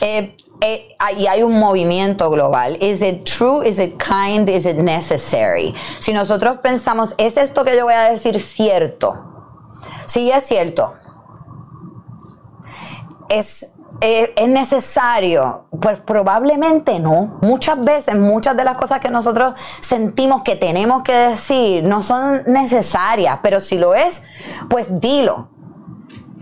eh, 0.01 0.35
eh, 0.63 0.89
y 1.17 1.25
hay 1.27 1.41
un 1.41 1.57
movimiento 1.57 2.29
global. 2.29 2.77
Is 2.81 3.01
it 3.01 3.23
true? 3.23 3.67
Is 3.67 3.79
it 3.79 3.95
kind? 3.97 4.47
Is 4.49 4.65
it 4.67 4.75
necessary? 4.77 5.73
Si 5.99 6.13
nosotros 6.13 6.57
pensamos, 6.61 7.15
¿es 7.17 7.37
esto 7.37 7.63
que 7.63 7.75
yo 7.75 7.85
voy 7.85 7.95
a 7.95 8.03
decir 8.11 8.39
cierto? 8.39 9.15
Sí, 10.07 10.29
es 10.29 10.43
cierto. 10.45 10.93
Es 13.29 13.71
eh, 14.01 14.33
¿Es 14.35 14.47
necesario? 14.47 15.67
Pues 15.79 15.99
probablemente 15.99 16.99
no. 16.99 17.39
Muchas 17.41 17.83
veces, 17.83 18.15
muchas 18.15 18.57
de 18.57 18.63
las 18.63 18.75
cosas 18.75 18.99
que 18.99 19.09
nosotros 19.09 19.53
sentimos 19.79 20.41
que 20.41 20.55
tenemos 20.55 21.03
que 21.03 21.13
decir 21.13 21.83
no 21.83 22.01
son 22.01 22.43
necesarias, 22.47 23.39
pero 23.43 23.61
si 23.61 23.77
lo 23.77 23.93
es, 23.93 24.23
pues 24.69 24.99
dilo. 24.99 25.49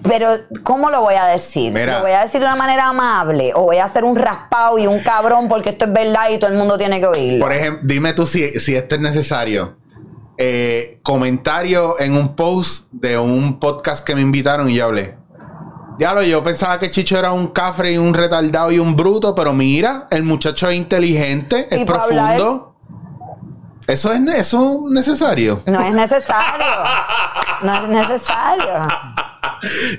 Pero, 0.04 0.30
¿cómo 0.64 0.90
lo 0.90 1.02
voy 1.02 1.16
a 1.16 1.26
decir? 1.26 1.74
Mira. 1.74 1.98
¿Lo 1.98 2.04
voy 2.04 2.12
a 2.12 2.24
decir 2.24 2.40
de 2.40 2.48
una 2.48 2.56
manera 2.56 2.88
amable? 2.88 3.52
¿O 3.54 3.64
voy 3.64 3.78
a 3.78 3.86
hacer 3.86 4.06
un 4.06 4.16
raspado 4.16 4.80
y 4.80 4.88
un 4.88 5.00
cabrón 5.00 5.50
porque 5.50 5.72
esto 5.72 5.84
es 5.84 5.94
verdad 5.94 6.30
y 6.30 6.40
todo 6.40 6.50
el 6.50 6.58
mundo 6.58 6.78
tiene 6.78 7.02
que 7.02 7.08
oírlo? 7.08 7.46
Por 7.46 7.54
ejemplo, 7.54 7.82
dime 7.84 8.14
tú 8.14 8.26
si, 8.26 8.48
si 8.60 8.76
esto 8.76 8.96
es 8.96 9.02
necesario. 9.02 9.78
Eh, 10.38 11.00
comentario 11.04 12.00
en 12.00 12.16
un 12.16 12.38
post 12.38 12.88
de 12.94 13.18
un 13.18 13.60
podcast 13.60 14.06
que 14.06 14.16
me 14.16 14.22
invitaron 14.22 14.70
y 14.70 14.76
yo 14.76 14.86
hablé. 14.86 15.19
Diablo, 16.00 16.24
yo 16.24 16.42
pensaba 16.42 16.80
que 16.80 16.90
Chicho 16.90 17.20
era 17.20 17.34
un 17.34 17.48
cafre 17.50 17.92
y 17.92 17.98
un 17.98 18.14
retardado 18.14 18.72
y 18.72 18.80
un 18.80 18.96
bruto, 18.96 19.36
pero 19.36 19.52
mira, 19.52 20.08
el 20.12 20.24
muchacho 20.24 20.70
es 20.70 20.78
inteligente, 20.78 21.68
es 21.70 21.84
profundo. 21.84 22.74
Eso 23.86 24.14
es, 24.14 24.22
eso 24.34 24.86
es 24.88 24.92
necesario. 24.94 25.62
No 25.66 25.82
es 25.82 25.94
necesario. 25.94 26.66
No 27.64 27.76
es 27.84 27.90
necesario. 27.90 28.88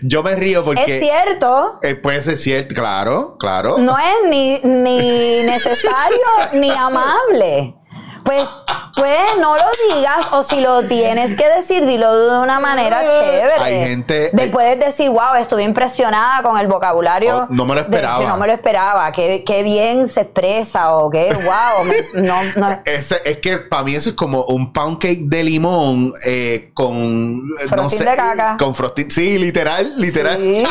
Yo 0.00 0.22
me 0.22 0.36
río 0.36 0.64
porque. 0.64 1.00
Es 1.00 1.04
cierto. 1.04 1.78
eh, 1.82 1.96
puede 1.96 2.22
ser 2.22 2.38
cierto, 2.38 2.74
claro, 2.74 3.36
claro. 3.38 3.76
No 3.76 3.98
es 3.98 4.30
ni, 4.30 4.58
ni 4.62 5.42
necesario 5.44 6.18
ni 6.54 6.70
amable. 6.70 7.76
Pues, 8.24 8.46
pues 8.94 9.18
no 9.40 9.56
lo 9.56 9.64
digas 9.94 10.26
o 10.32 10.42
si 10.42 10.60
lo 10.60 10.82
tienes 10.82 11.36
que 11.36 11.48
decir, 11.48 11.84
dilo 11.86 12.14
de 12.30 12.38
una 12.40 12.60
manera 12.60 13.00
chévere. 13.08 13.52
Hay 13.58 13.86
gente- 13.88 14.30
De- 14.32 14.46
puedes 14.48 14.78
decir, 14.78 15.10
wow, 15.10 15.34
estuve 15.38 15.62
impresionada 15.62 16.42
con 16.42 16.58
el 16.58 16.66
vocabulario. 16.68 17.38
Oh, 17.38 17.46
no 17.50 17.64
me 17.64 17.74
lo 17.74 17.82
de- 17.82 17.88
esperaba. 17.96 18.24
no 18.28 18.36
me 18.36 18.46
lo 18.46 18.52
esperaba. 18.52 19.10
Qué, 19.12 19.42
qué 19.44 19.62
bien 19.62 20.06
se 20.08 20.22
expresa 20.22 20.94
o 20.94 21.10
qué, 21.10 21.32
wow. 21.34 21.84
me- 21.84 22.22
no, 22.22 22.36
es 22.84 23.38
que 23.38 23.58
para 23.58 23.82
mí 23.82 23.94
eso 23.94 24.10
es 24.10 24.14
como 24.16 24.42
un 24.44 24.72
pound 24.72 24.98
cake 25.00 25.22
de 25.22 25.42
limón 25.44 26.12
eh, 26.24 26.70
con 26.74 26.94
eh, 26.94 27.66
no 27.76 27.88
sé 27.90 28.04
de 28.04 28.16
caca. 28.16 28.56
con 28.58 28.74
frosting 28.74 29.10
sí 29.10 29.38
literal 29.38 29.92
literal 29.96 30.36
Sí. 30.38 30.64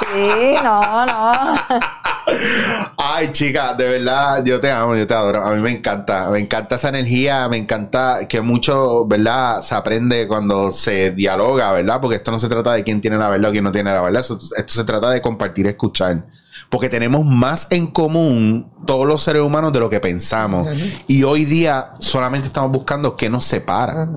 Sí, 0.00 0.54
no, 0.62 1.06
no. 1.06 1.54
ay 2.98 3.30
chica 3.32 3.74
de 3.74 3.88
verdad 3.88 4.42
yo 4.44 4.60
te 4.60 4.70
amo 4.70 4.96
yo 4.96 5.06
te 5.06 5.14
adoro 5.14 5.44
a 5.44 5.50
mí 5.50 5.60
me 5.60 5.70
encanta 5.70 6.11
me 6.30 6.38
encanta 6.40 6.76
esa 6.76 6.88
energía 6.88 7.48
me 7.48 7.56
encanta 7.56 8.26
que 8.28 8.40
mucho 8.40 9.06
verdad 9.06 9.60
se 9.62 9.74
aprende 9.74 10.26
cuando 10.28 10.72
se 10.72 11.12
dialoga 11.12 11.72
verdad 11.72 12.00
porque 12.00 12.16
esto 12.16 12.30
no 12.30 12.38
se 12.38 12.48
trata 12.48 12.72
de 12.72 12.84
quién 12.84 13.00
tiene 13.00 13.16
la 13.18 13.28
verdad 13.28 13.50
o 13.50 13.52
quién 13.52 13.64
no 13.64 13.72
tiene 13.72 13.92
la 13.92 14.02
verdad 14.02 14.20
esto 14.22 14.38
se 14.66 14.84
trata 14.84 15.10
de 15.10 15.20
compartir 15.20 15.66
escuchar 15.66 16.24
porque 16.70 16.88
tenemos 16.88 17.24
más 17.26 17.66
en 17.70 17.86
común 17.88 18.70
todos 18.86 19.06
los 19.06 19.22
seres 19.22 19.42
humanos 19.42 19.72
de 19.72 19.80
lo 19.80 19.90
que 19.90 20.00
pensamos 20.00 20.66
y 21.06 21.22
hoy 21.24 21.44
día 21.44 21.92
solamente 21.98 22.46
estamos 22.46 22.70
buscando 22.72 23.14
qué 23.16 23.28
nos 23.28 23.44
separa. 23.44 24.08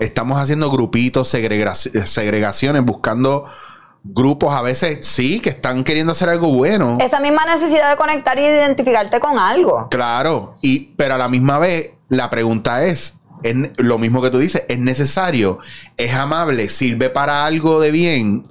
Estamos 0.00 0.38
haciendo 0.38 0.70
grupitos, 0.70 1.32
segrega- 1.34 1.74
segregaciones, 1.74 2.84
buscando 2.84 3.44
grupos 4.04 4.54
a 4.54 4.62
veces 4.62 5.06
sí 5.06 5.40
que 5.40 5.50
están 5.50 5.84
queriendo 5.84 6.12
hacer 6.12 6.28
algo 6.28 6.52
bueno. 6.52 6.98
Esa 7.00 7.20
misma 7.20 7.44
necesidad 7.44 7.90
de 7.90 7.96
conectar 7.96 8.38
y 8.38 8.42
de 8.42 8.56
identificarte 8.56 9.20
con 9.20 9.38
algo. 9.38 9.88
Claro, 9.90 10.54
y 10.62 10.94
pero 10.96 11.14
a 11.14 11.18
la 11.18 11.28
misma 11.28 11.58
vez 11.58 11.90
la 12.08 12.30
pregunta 12.30 12.84
es, 12.84 13.16
es 13.42 13.54
lo 13.76 13.98
mismo 13.98 14.22
que 14.22 14.30
tú 14.30 14.38
dices, 14.38 14.64
es 14.68 14.78
necesario, 14.78 15.58
es 15.96 16.14
amable, 16.14 16.68
sirve 16.68 17.10
para 17.10 17.44
algo 17.44 17.80
de 17.80 17.90
bien 17.90 18.46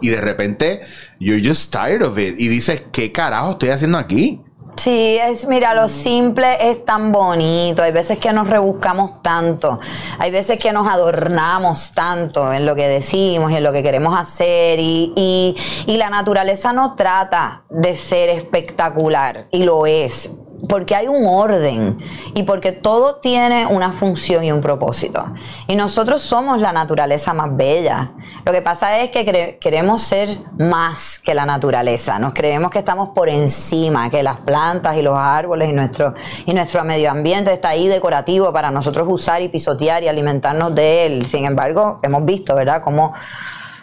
y 0.00 0.08
de 0.08 0.20
repente 0.20 0.80
you're 1.18 1.46
just 1.46 1.72
tired 1.72 2.02
of 2.02 2.18
it 2.18 2.34
y 2.38 2.48
dices, 2.48 2.82
¿qué 2.92 3.12
carajo 3.12 3.52
estoy 3.52 3.70
haciendo 3.70 3.98
aquí? 3.98 4.40
Sí, 4.76 5.18
es, 5.20 5.46
mira, 5.46 5.72
lo 5.74 5.88
simple 5.88 6.70
es 6.70 6.84
tan 6.84 7.12
bonito. 7.12 7.82
Hay 7.82 7.92
veces 7.92 8.18
que 8.18 8.32
nos 8.32 8.48
rebuscamos 8.48 9.22
tanto. 9.22 9.78
Hay 10.18 10.30
veces 10.30 10.58
que 10.58 10.72
nos 10.72 10.86
adornamos 10.86 11.92
tanto 11.92 12.52
en 12.52 12.66
lo 12.66 12.74
que 12.74 12.88
decimos 12.88 13.52
y 13.52 13.56
en 13.56 13.62
lo 13.62 13.72
que 13.72 13.82
queremos 13.82 14.18
hacer. 14.18 14.80
Y, 14.80 15.12
y, 15.16 15.56
y 15.86 15.96
la 15.96 16.10
naturaleza 16.10 16.72
no 16.72 16.94
trata 16.96 17.64
de 17.70 17.96
ser 17.96 18.28
espectacular. 18.30 19.46
Y 19.52 19.62
lo 19.62 19.86
es. 19.86 20.30
Porque 20.68 20.94
hay 20.94 21.08
un 21.08 21.26
orden 21.26 21.98
y 22.34 22.44
porque 22.44 22.72
todo 22.72 23.16
tiene 23.16 23.66
una 23.66 23.92
función 23.92 24.44
y 24.44 24.52
un 24.52 24.60
propósito. 24.60 25.24
Y 25.66 25.76
nosotros 25.76 26.22
somos 26.22 26.60
la 26.60 26.72
naturaleza 26.72 27.32
más 27.34 27.54
bella. 27.56 28.12
Lo 28.44 28.52
que 28.52 28.62
pasa 28.62 29.00
es 29.00 29.10
que 29.10 29.58
queremos 29.60 30.02
ser 30.02 30.28
más 30.58 31.18
que 31.18 31.34
la 31.34 31.46
naturaleza. 31.46 32.18
Nos 32.18 32.34
creemos 32.34 32.70
que 32.70 32.78
estamos 32.78 33.10
por 33.10 33.28
encima, 33.28 34.10
que 34.10 34.22
las 34.22 34.40
plantas 34.40 34.96
y 34.96 35.02
los 35.02 35.16
árboles 35.16 35.68
y 35.68 35.72
nuestro, 35.72 36.14
y 36.46 36.52
nuestro 36.52 36.84
medio 36.84 37.10
ambiente 37.10 37.52
está 37.52 37.70
ahí 37.70 37.88
decorativo 37.88 38.52
para 38.52 38.70
nosotros 38.70 39.06
usar 39.08 39.42
y 39.42 39.48
pisotear 39.48 40.02
y 40.02 40.08
alimentarnos 40.08 40.74
de 40.74 41.06
él. 41.06 41.24
Sin 41.24 41.44
embargo, 41.44 42.00
hemos 42.02 42.24
visto, 42.24 42.54
¿verdad?, 42.54 42.82
cómo, 42.82 43.12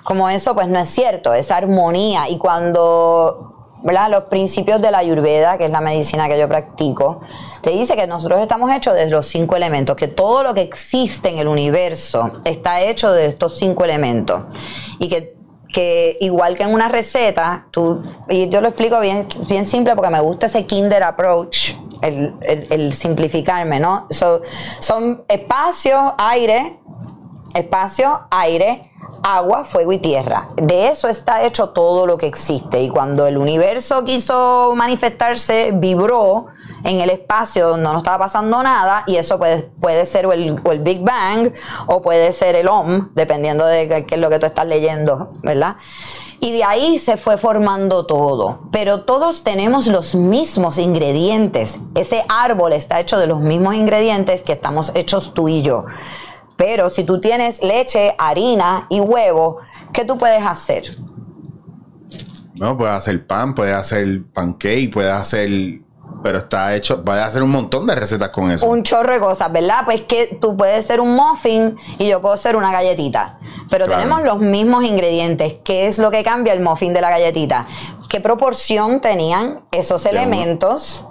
cómo 0.04 0.30
eso 0.30 0.54
pues 0.54 0.68
no 0.68 0.80
es 0.80 0.90
cierto, 0.90 1.34
esa 1.34 1.58
armonía. 1.58 2.30
Y 2.30 2.38
cuando 2.38 3.51
Los 3.84 4.24
principios 4.26 4.80
de 4.82 4.92
la 4.92 5.00
Ayurveda, 5.00 5.58
que 5.58 5.66
es 5.66 5.72
la 5.72 5.82
medicina 5.82 6.28
que 6.28 6.38
yo 6.40 6.48
practico, 6.48 7.22
te 7.62 7.72
dice 7.72 7.96
que 7.96 8.06
nosotros 8.06 8.40
estamos 8.42 8.72
hechos 8.72 8.94
de 8.94 9.10
los 9.10 9.26
cinco 9.28 9.56
elementos, 9.56 9.96
que 9.96 10.08
todo 10.08 10.44
lo 10.44 10.54
que 10.54 10.62
existe 10.62 11.30
en 11.30 11.40
el 11.40 11.48
universo 11.48 12.42
está 12.46 12.82
hecho 12.82 13.12
de 13.12 13.26
estos 13.28 13.58
cinco 13.58 13.84
elementos. 13.84 14.44
Y 15.00 15.10
que, 15.10 15.36
que 15.74 16.18
igual 16.22 16.56
que 16.58 16.64
en 16.64 16.74
una 16.74 16.90
receta, 16.90 17.68
tú, 17.72 18.02
y 18.30 18.50
yo 18.50 18.62
lo 18.62 18.68
explico 18.68 19.00
bien, 19.00 19.28
bien 19.48 19.66
simple 19.66 19.96
porque 19.96 20.12
me 20.12 20.20
gusta 20.20 20.46
ese 20.46 20.66
kinder 20.66 21.02
approach, 21.04 21.72
el, 22.02 22.36
el- 22.42 22.68
el 22.70 22.94
simplificarme, 22.94 23.80
¿no? 23.80 24.06
So, 24.12 24.42
son 24.80 25.24
espacio, 25.28 26.14
aire, 26.18 26.80
espacio, 27.54 28.22
aire, 28.30 28.92
agua, 29.24 29.66
fuego 29.66 29.92
y 29.92 30.00
tierra. 30.00 30.50
De 30.56 30.88
eso 30.88 31.08
está 31.08 31.44
hecho 31.44 31.70
todo 31.70 32.06
lo 32.06 32.18
que 32.18 32.28
existe. 32.28 32.82
Y 32.82 32.90
cuando 32.90 33.28
el 33.28 33.38
universo 33.38 34.04
quiso 34.04 34.74
manifestarse, 34.76 35.72
vibró 35.74 36.48
en 36.84 37.00
el 37.00 37.10
espacio 37.10 37.70
donde 37.70 37.84
no 37.84 37.98
estaba 38.00 38.26
pasando 38.26 38.64
nada, 38.64 39.04
y 39.08 39.18
eso 39.18 39.38
puede, 39.38 39.70
puede 39.80 40.06
ser 40.06 40.26
el, 40.26 40.60
el 40.64 40.80
Big 40.80 41.04
Bang 41.04 41.54
o 41.88 42.02
puede 42.02 42.32
ser 42.32 42.56
el 42.56 42.68
OM, 42.68 43.10
dependiendo 43.14 43.66
de 43.66 44.06
qué 44.08 44.16
es 44.16 44.20
lo 44.20 44.30
que 44.30 44.40
tú 44.40 44.48
estás 44.48 44.66
leyendo, 44.66 45.32
¿verdad? 45.44 45.76
Y 46.44 46.54
de 46.54 46.64
ahí 46.64 46.98
se 46.98 47.18
fue 47.18 47.38
formando 47.38 48.08
todo. 48.08 48.62
Pero 48.72 49.04
todos 49.04 49.44
tenemos 49.44 49.86
los 49.86 50.16
mismos 50.16 50.80
ingredientes. 50.80 51.76
Ese 51.94 52.26
árbol 52.28 52.74
está 52.74 53.00
hecho 53.00 53.20
de 53.20 53.28
los 53.28 53.40
mismos 53.42 53.76
ingredientes 53.76 54.42
que 54.42 54.54
estamos 54.54 54.92
hechos 54.96 55.36
tú 55.36 55.48
y 55.50 55.62
yo. 55.62 55.86
Pero 56.62 56.90
si 56.90 57.04
tú 57.06 57.20
tienes 57.20 57.64
leche, 57.64 58.14
harina 58.20 58.86
y 58.88 59.00
huevo, 59.00 59.58
¿qué 59.92 60.06
tú 60.06 60.16
puedes 60.16 60.46
hacer? 60.46 60.84
No, 62.54 62.78
puedes 62.78 62.94
hacer 62.94 63.26
pan, 63.26 63.56
puedes 63.56 63.74
hacer 63.74 64.26
pancake, 64.32 64.92
puedes 64.94 65.12
hacer 65.12 65.50
pero 66.22 66.38
está 66.38 66.76
hecho, 66.76 67.04
puedes 67.04 67.24
hacer 67.24 67.42
un 67.42 67.50
montón 67.50 67.88
de 67.88 67.96
recetas 67.96 68.30
con 68.30 68.52
eso. 68.52 68.68
Un 68.68 68.84
chorro 68.84 69.12
de 69.12 69.20
cosas, 69.20 69.52
¿verdad? 69.52 69.86
Pues 69.86 70.04
que 70.04 70.38
tú 70.40 70.56
puedes 70.56 70.86
ser 70.86 71.00
un 71.02 71.16
muffin 71.16 71.76
y 71.98 72.08
yo 72.10 72.22
puedo 72.22 72.38
ser 72.38 72.56
una 72.56 72.72
galletita. 72.72 73.40
Pero 73.72 73.86
Claro. 73.88 74.04
tenemos 74.04 74.24
los 74.24 74.38
mismos 74.38 74.84
ingredientes. 74.84 75.56
¿Qué 75.64 75.88
es 75.88 75.98
lo 75.98 76.12
que 76.12 76.22
cambia 76.24 76.54
el 76.54 76.62
muffin 76.62 76.94
de 76.94 77.02
la 77.02 77.10
galletita? 77.10 77.66
¿Qué 78.08 78.22
proporción 78.22 79.02
tenían 79.02 79.62
esos 79.72 80.04
De 80.04 80.12
uno. 80.12 80.20
elementos? 80.20 81.08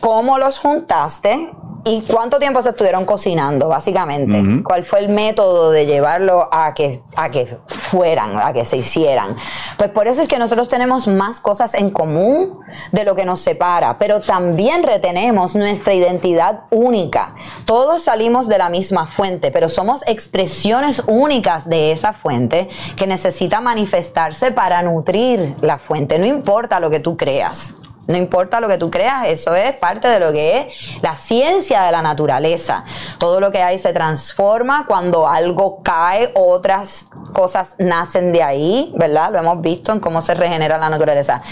¿Cómo 0.00 0.38
los 0.38 0.58
juntaste? 0.58 1.52
¿Y 1.84 2.02
cuánto 2.02 2.38
tiempo 2.38 2.62
se 2.62 2.68
estuvieron 2.68 3.04
cocinando, 3.04 3.68
básicamente? 3.68 4.62
¿Cuál 4.62 4.84
fue 4.84 5.00
el 5.00 5.08
método 5.08 5.72
de 5.72 5.84
llevarlo 5.84 6.48
a 6.52 6.74
que, 6.74 7.02
a 7.16 7.28
que 7.28 7.58
fueran, 7.66 8.38
a 8.38 8.52
que 8.52 8.64
se 8.64 8.76
hicieran? 8.76 9.36
Pues 9.78 9.90
por 9.90 10.06
eso 10.06 10.22
es 10.22 10.28
que 10.28 10.38
nosotros 10.38 10.68
tenemos 10.68 11.08
más 11.08 11.40
cosas 11.40 11.74
en 11.74 11.90
común 11.90 12.60
de 12.92 13.04
lo 13.04 13.16
que 13.16 13.24
nos 13.24 13.40
separa, 13.40 13.98
pero 13.98 14.20
también 14.20 14.84
retenemos 14.84 15.56
nuestra 15.56 15.92
identidad 15.92 16.60
única. 16.70 17.34
Todos 17.64 18.02
salimos 18.04 18.46
de 18.46 18.58
la 18.58 18.68
misma 18.68 19.06
fuente, 19.06 19.50
pero 19.50 19.68
somos 19.68 20.02
expresiones 20.06 21.02
únicas 21.08 21.68
de 21.68 21.90
esa 21.90 22.12
fuente 22.12 22.68
que 22.94 23.08
necesita 23.08 23.60
manifestarse 23.60 24.52
para 24.52 24.82
nutrir 24.82 25.56
la 25.60 25.78
fuente, 25.78 26.20
no 26.20 26.26
importa 26.26 26.78
lo 26.78 26.90
que 26.90 27.00
tú 27.00 27.16
creas. 27.16 27.74
No 28.06 28.16
importa 28.16 28.60
lo 28.60 28.68
que 28.68 28.78
tú 28.78 28.90
creas, 28.90 29.26
eso 29.28 29.54
es 29.54 29.72
parte 29.74 30.08
de 30.08 30.18
lo 30.18 30.32
que 30.32 30.58
es 30.58 31.02
la 31.02 31.14
ciencia 31.16 31.82
de 31.82 31.92
la 31.92 32.02
naturaleza. 32.02 32.84
Todo 33.18 33.40
lo 33.40 33.52
que 33.52 33.62
hay 33.62 33.78
se 33.78 33.92
transforma 33.92 34.86
cuando 34.86 35.28
algo 35.28 35.82
cae, 35.82 36.32
otras 36.34 37.06
cosas 37.32 37.74
nacen 37.78 38.32
de 38.32 38.42
ahí, 38.42 38.92
¿verdad? 38.96 39.30
Lo 39.32 39.38
hemos 39.38 39.60
visto 39.60 39.92
en 39.92 40.00
cómo 40.00 40.20
se 40.20 40.34
regenera 40.34 40.78
la 40.78 40.90
naturaleza. 40.90 41.42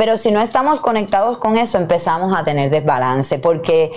Pero 0.00 0.16
si 0.16 0.30
no 0.30 0.40
estamos 0.40 0.80
conectados 0.80 1.36
con 1.36 1.58
eso, 1.58 1.76
empezamos 1.76 2.34
a 2.34 2.42
tener 2.42 2.70
desbalance, 2.70 3.38
porque 3.38 3.92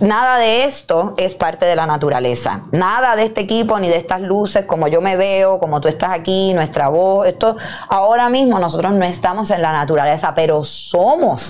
nada 0.00 0.36
de 0.38 0.64
esto 0.64 1.14
es 1.16 1.34
parte 1.34 1.64
de 1.64 1.76
la 1.76 1.86
naturaleza. 1.86 2.62
Nada 2.72 3.14
de 3.14 3.26
este 3.26 3.42
equipo 3.42 3.78
ni 3.78 3.88
de 3.88 3.98
estas 3.98 4.20
luces, 4.20 4.66
como 4.66 4.88
yo 4.88 5.00
me 5.00 5.14
veo, 5.14 5.60
como 5.60 5.80
tú 5.80 5.86
estás 5.86 6.10
aquí, 6.10 6.52
nuestra 6.54 6.88
voz, 6.88 7.28
esto 7.28 7.56
ahora 7.88 8.28
mismo 8.30 8.58
nosotros 8.58 8.94
no 8.94 9.04
estamos 9.04 9.52
en 9.52 9.62
la 9.62 9.70
naturaleza, 9.70 10.34
pero 10.34 10.64
somos 10.64 11.43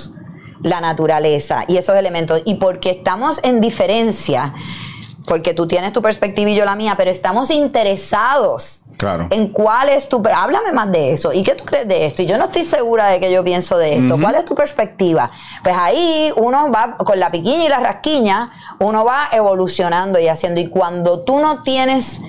la 0.62 0.80
naturaleza 0.80 1.64
y 1.68 1.76
esos 1.76 1.96
elementos. 1.96 2.40
Y 2.44 2.54
porque 2.54 2.90
estamos 2.90 3.40
en 3.42 3.60
diferencia, 3.60 4.54
porque 5.26 5.54
tú 5.54 5.66
tienes 5.66 5.92
tu 5.92 6.00
perspectiva 6.02 6.50
y 6.50 6.54
yo 6.54 6.64
la 6.64 6.74
mía, 6.76 6.94
pero 6.96 7.10
estamos 7.10 7.50
interesados 7.50 8.82
Claro. 8.96 9.26
en 9.30 9.48
cuál 9.48 9.88
es 9.88 10.08
tu... 10.08 10.22
Háblame 10.32 10.72
más 10.72 10.90
de 10.92 11.12
eso. 11.12 11.32
¿Y 11.32 11.42
qué 11.42 11.54
tú 11.54 11.64
crees 11.64 11.88
de 11.88 12.06
esto? 12.06 12.22
Y 12.22 12.26
yo 12.26 12.38
no 12.38 12.44
estoy 12.44 12.64
segura 12.64 13.08
de 13.08 13.18
que 13.20 13.30
yo 13.32 13.42
pienso 13.42 13.76
de 13.76 13.96
esto. 13.96 14.16
¿Cuál 14.20 14.36
es 14.36 14.44
tu 14.44 14.54
perspectiva? 14.54 15.30
Pues 15.62 15.74
ahí 15.76 16.32
uno 16.36 16.70
va 16.70 16.96
con 16.96 17.18
la 17.18 17.30
piquiña 17.30 17.64
y 17.64 17.68
la 17.68 17.80
rasquiña, 17.80 18.52
uno 18.78 19.04
va 19.04 19.28
evolucionando 19.32 20.18
y 20.20 20.28
haciendo. 20.28 20.60
Y 20.60 20.68
cuando 20.68 21.20
tú 21.24 21.40
no 21.40 21.62
tienes 21.62 22.20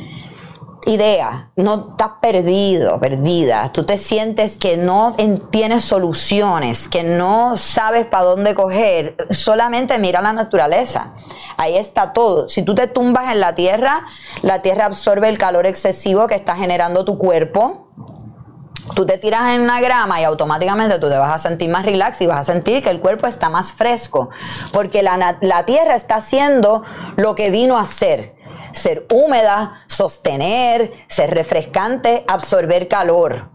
idea, 0.86 1.52
no 1.56 1.90
estás 1.91 2.12
perdido, 2.22 2.99
perdida, 2.99 3.72
tú 3.74 3.84
te 3.86 3.98
sientes 3.98 4.56
que 4.57 4.78
no 4.78 5.16
en- 5.18 5.38
tienes 5.49 5.84
soluciones, 5.84 6.88
que 6.88 7.03
no 7.03 7.56
sabes 7.56 8.06
para 8.06 8.24
dónde 8.26 8.53
coger, 8.53 9.16
solamente 9.32 9.98
mira 9.98 10.22
la 10.22 10.34
naturaleza. 10.34 11.14
Ahí 11.57 11.76
está 11.78 12.14
todo. 12.14 12.49
Si 12.49 12.62
tú 12.64 12.76
te 12.76 12.88
tumbas 12.88 13.32
en 13.32 13.40
la 13.40 13.56
tierra, 13.56 14.06
la 14.41 14.62
tierra 14.62 14.86
absorbe 14.86 15.30
el 15.30 15.38
calor 15.38 15.66
excesivo 15.66 16.28
que 16.28 16.36
está 16.36 16.56
generando 16.56 17.03
tu 17.06 17.18
cuerpo. 17.18 17.90
Tú 18.94 19.06
te 19.07 19.18
tiras 19.18 19.56
en 19.56 19.62
una 19.62 19.82
grama 19.82 20.22
y 20.22 20.24
automáticamente 20.26 20.99
tú 20.99 21.10
te 21.10 21.18
vas 21.18 21.34
a 21.34 21.40
sentir 21.40 21.70
más 21.70 21.86
relax 21.86 22.22
y 22.22 22.28
vas 22.28 22.48
a 22.48 22.53
sentir 22.53 22.84
que 22.84 22.91
el 22.91 22.99
cuerpo 22.99 23.26
está 23.26 23.49
más 23.49 23.74
fresco. 23.74 24.30
Porque 24.72 25.02
la, 25.02 25.38
la 25.41 25.66
tierra 25.66 25.95
está 25.95 26.18
haciendo 26.18 26.84
lo 27.16 27.34
que 27.34 27.49
vino 27.49 27.78
a 27.78 27.82
hacer. 27.82 28.36
Ser 28.76 29.07
húmeda, 29.11 29.84
sostener, 29.88 30.91
ser 31.07 31.34
refrescante, 31.34 32.23
absorber 32.27 32.88
calor. 32.88 33.49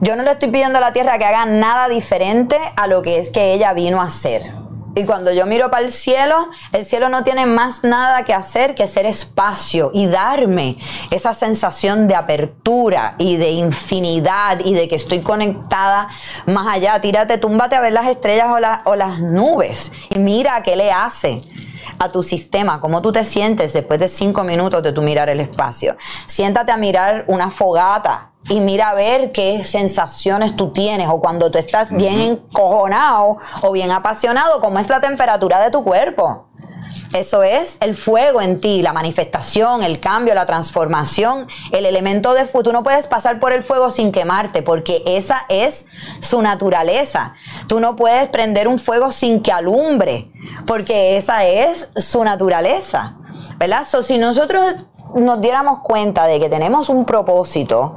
Yo 0.00 0.16
no 0.16 0.24
le 0.24 0.32
estoy 0.32 0.50
pidiendo 0.50 0.78
a 0.78 0.80
la 0.80 0.92
tierra 0.92 1.18
que 1.18 1.24
haga 1.24 1.46
nada 1.46 1.88
diferente 1.88 2.56
a 2.76 2.88
lo 2.88 3.02
que 3.02 3.18
es 3.18 3.30
que 3.30 3.52
ella 3.52 3.72
vino 3.72 4.00
a 4.00 4.06
hacer. 4.06 4.62
Y 4.94 5.04
cuando 5.04 5.32
yo 5.32 5.46
miro 5.46 5.70
para 5.70 5.86
el 5.86 5.92
cielo, 5.92 6.48
el 6.72 6.84
cielo 6.84 7.08
no 7.08 7.24
tiene 7.24 7.46
más 7.46 7.82
nada 7.82 8.24
que 8.24 8.34
hacer 8.34 8.74
que 8.74 8.86
ser 8.86 9.06
espacio 9.06 9.90
y 9.94 10.06
darme 10.06 10.76
esa 11.10 11.32
sensación 11.32 12.08
de 12.08 12.14
apertura 12.14 13.14
y 13.16 13.36
de 13.36 13.52
infinidad 13.52 14.60
y 14.62 14.74
de 14.74 14.88
que 14.88 14.96
estoy 14.96 15.20
conectada 15.20 16.08
más 16.46 16.66
allá. 16.66 17.00
Tírate, 17.00 17.38
túmbate 17.38 17.74
a 17.74 17.80
ver 17.80 17.94
las 17.94 18.06
estrellas 18.06 18.48
o, 18.48 18.90
o 18.90 18.96
las 18.96 19.20
nubes 19.20 19.92
y 20.10 20.18
mira 20.18 20.62
qué 20.62 20.76
le 20.76 20.92
hace 20.92 21.42
a 22.02 22.10
tu 22.10 22.22
sistema, 22.22 22.80
cómo 22.80 23.00
tú 23.00 23.12
te 23.12 23.24
sientes 23.24 23.72
después 23.72 24.00
de 24.00 24.08
cinco 24.08 24.42
minutos 24.42 24.82
de 24.82 24.92
tu 24.92 25.02
mirar 25.02 25.28
el 25.28 25.40
espacio. 25.40 25.96
Siéntate 26.26 26.72
a 26.72 26.76
mirar 26.76 27.24
una 27.28 27.50
fogata 27.50 28.32
y 28.48 28.60
mira 28.60 28.90
a 28.90 28.94
ver 28.94 29.30
qué 29.30 29.64
sensaciones 29.64 30.56
tú 30.56 30.72
tienes 30.72 31.08
o 31.08 31.20
cuando 31.20 31.50
tú 31.50 31.58
estás 31.58 31.92
bien 31.92 32.20
encojonado 32.20 33.36
o 33.62 33.72
bien 33.72 33.92
apasionado, 33.92 34.60
cómo 34.60 34.78
es 34.78 34.88
la 34.88 35.00
temperatura 35.00 35.60
de 35.60 35.70
tu 35.70 35.84
cuerpo. 35.84 36.48
Eso 37.12 37.42
es 37.42 37.76
el 37.80 37.94
fuego 37.96 38.40
en 38.40 38.60
ti, 38.60 38.82
la 38.82 38.92
manifestación, 38.92 39.82
el 39.82 40.00
cambio, 40.00 40.34
la 40.34 40.46
transformación, 40.46 41.46
el 41.70 41.86
elemento 41.86 42.34
de 42.34 42.46
fuego. 42.46 42.64
Tú 42.64 42.72
no 42.72 42.82
puedes 42.82 43.06
pasar 43.06 43.40
por 43.40 43.52
el 43.52 43.62
fuego 43.62 43.90
sin 43.90 44.12
quemarte 44.12 44.62
porque 44.62 45.02
esa 45.06 45.42
es 45.48 45.84
su 46.20 46.40
naturaleza. 46.42 47.34
Tú 47.66 47.80
no 47.80 47.96
puedes 47.96 48.28
prender 48.28 48.68
un 48.68 48.78
fuego 48.78 49.12
sin 49.12 49.42
que 49.42 49.52
alumbre 49.52 50.30
porque 50.66 51.16
esa 51.16 51.44
es 51.44 51.90
su 51.96 52.24
naturaleza. 52.24 53.16
¿Verdad? 53.58 53.86
So, 53.88 54.02
si 54.02 54.18
nosotros 54.18 54.86
nos 55.14 55.40
diéramos 55.40 55.80
cuenta 55.82 56.26
de 56.26 56.40
que 56.40 56.48
tenemos 56.48 56.88
un 56.88 57.04
propósito, 57.04 57.96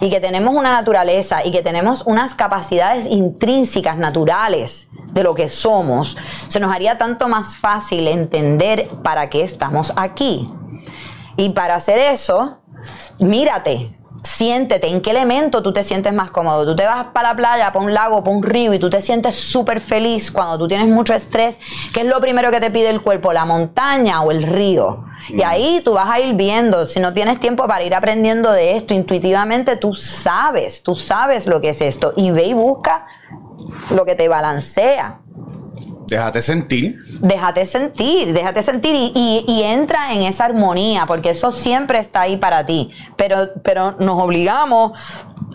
y 0.00 0.10
que 0.10 0.20
tenemos 0.20 0.54
una 0.54 0.72
naturaleza 0.72 1.44
y 1.46 1.50
que 1.50 1.62
tenemos 1.62 2.02
unas 2.02 2.34
capacidades 2.34 3.06
intrínsecas, 3.06 3.96
naturales 3.96 4.88
de 5.14 5.22
lo 5.22 5.34
que 5.34 5.48
somos, 5.48 6.16
se 6.48 6.60
nos 6.60 6.72
haría 6.72 6.98
tanto 6.98 7.28
más 7.28 7.56
fácil 7.56 8.06
entender 8.08 8.88
para 9.02 9.30
qué 9.30 9.42
estamos 9.42 9.92
aquí. 9.96 10.50
Y 11.36 11.50
para 11.50 11.76
hacer 11.76 11.98
eso, 11.98 12.58
mírate, 13.18 13.96
siéntete, 14.24 14.88
en 14.88 15.00
qué 15.00 15.10
elemento 15.10 15.62
tú 15.62 15.72
te 15.72 15.82
sientes 15.82 16.12
más 16.12 16.30
cómodo. 16.30 16.64
Tú 16.64 16.74
te 16.74 16.86
vas 16.86 17.06
para 17.12 17.30
la 17.30 17.36
playa, 17.36 17.72
para 17.72 17.84
un 17.84 17.94
lago, 17.94 18.22
para 18.22 18.36
un 18.36 18.42
río 18.42 18.74
y 18.74 18.78
tú 18.78 18.90
te 18.90 19.00
sientes 19.02 19.34
súper 19.34 19.80
feliz 19.80 20.30
cuando 20.32 20.58
tú 20.58 20.66
tienes 20.66 20.88
mucho 20.88 21.14
estrés. 21.14 21.56
¿Qué 21.92 22.00
es 22.00 22.06
lo 22.06 22.20
primero 22.20 22.50
que 22.50 22.60
te 22.60 22.70
pide 22.70 22.90
el 22.90 23.02
cuerpo? 23.02 23.32
¿La 23.32 23.44
montaña 23.44 24.22
o 24.22 24.30
el 24.30 24.42
río? 24.42 25.04
Y 25.28 25.42
ahí 25.42 25.80
tú 25.84 25.94
vas 25.94 26.10
a 26.10 26.20
ir 26.20 26.34
viendo, 26.34 26.86
si 26.86 27.00
no 27.00 27.14
tienes 27.14 27.40
tiempo 27.40 27.66
para 27.66 27.84
ir 27.84 27.94
aprendiendo 27.94 28.50
de 28.50 28.76
esto 28.76 28.92
intuitivamente, 28.92 29.76
tú 29.76 29.94
sabes, 29.94 30.82
tú 30.82 30.94
sabes 30.94 31.46
lo 31.46 31.60
que 31.60 31.70
es 31.70 31.80
esto. 31.80 32.12
Y 32.16 32.30
ve 32.30 32.44
y 32.44 32.52
busca 32.52 33.06
lo 33.90 34.04
que 34.04 34.14
te 34.14 34.28
balancea. 34.28 35.20
Déjate 36.06 36.42
sentir. 36.42 36.98
Déjate 37.20 37.64
sentir, 37.66 38.32
déjate 38.34 38.62
sentir 38.62 38.94
y, 38.94 39.12
y- 39.14 39.44
y 39.50 39.62
entra 39.62 40.12
en 40.12 40.22
esa 40.22 40.44
armonía, 40.44 41.06
porque 41.06 41.30
eso 41.30 41.50
siempre 41.50 41.98
está 41.98 42.22
ahí 42.22 42.36
para 42.36 42.66
ti. 42.66 42.90
Pero, 43.16 43.48
pero 43.62 43.92
nos 43.98 44.20
obligamos 44.20 44.98